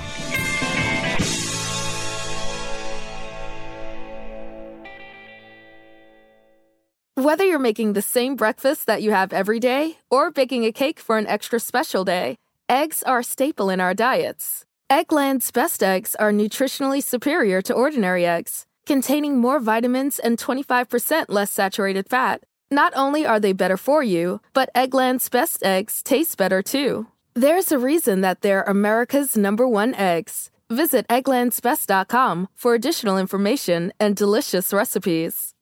Whether 7.16 7.46
you're 7.46 7.58
making 7.58 7.94
the 7.94 8.04
same 8.04 8.36
breakfast 8.36 8.86
that 8.86 9.02
you 9.02 9.10
have 9.10 9.34
every 9.34 9.60
day 9.60 9.98
or 10.12 10.30
baking 10.30 10.66
a 10.66 10.72
cake 10.72 11.00
for 11.00 11.18
an 11.18 11.26
extra 11.26 11.60
special 11.60 12.06
day, 12.06 12.36
eggs 12.70 13.02
are 13.04 13.20
a 13.20 13.24
staple 13.24 13.72
in 13.72 13.82
our 13.82 13.96
diets. 13.96 14.66
Eggland's 14.92 15.50
best 15.52 15.82
eggs 15.82 16.14
are 16.16 16.32
nutritionally 16.32 17.02
superior 17.02 17.62
to 17.64 17.74
ordinary 17.74 18.26
eggs, 18.26 18.66
containing 18.92 19.38
more 19.38 19.62
vitamins 19.62 20.20
and 20.20 20.38
25% 20.38 21.28
less 21.30 21.50
saturated 21.50 22.10
fat. 22.10 22.44
Not 22.70 22.92
only 22.94 23.26
are 23.26 23.40
they 23.40 23.54
better 23.54 23.78
for 23.78 24.04
you, 24.04 24.42
but 24.52 24.70
Eggland's 24.76 25.30
best 25.30 25.64
eggs 25.64 26.04
taste 26.04 26.38
better 26.38 26.62
too. 26.62 27.08
There's 27.34 27.72
a 27.72 27.80
reason 27.80 28.20
that 28.20 28.42
they're 28.42 28.64
America's 28.64 29.38
number 29.38 29.66
one 29.66 29.96
eggs. 29.96 30.52
Visit 30.70 31.08
egglandsbest.com 31.08 32.50
for 32.54 32.74
additional 32.74 33.18
information 33.18 33.94
and 33.98 34.14
delicious 34.14 34.74
recipes. 34.74 35.54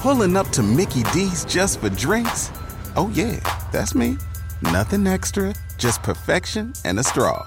Pulling 0.00 0.38
up 0.38 0.48
to 0.56 0.62
Mickey 0.62 1.02
D's 1.12 1.44
just 1.44 1.80
for 1.80 1.90
drinks? 1.90 2.50
Oh, 2.96 3.10
yeah, 3.12 3.40
that's 3.72 3.94
me. 3.94 4.16
Nothing 4.62 5.06
extra, 5.06 5.54
just 5.76 6.02
perfection 6.02 6.72
and 6.86 6.98
a 6.98 7.02
straw. 7.02 7.46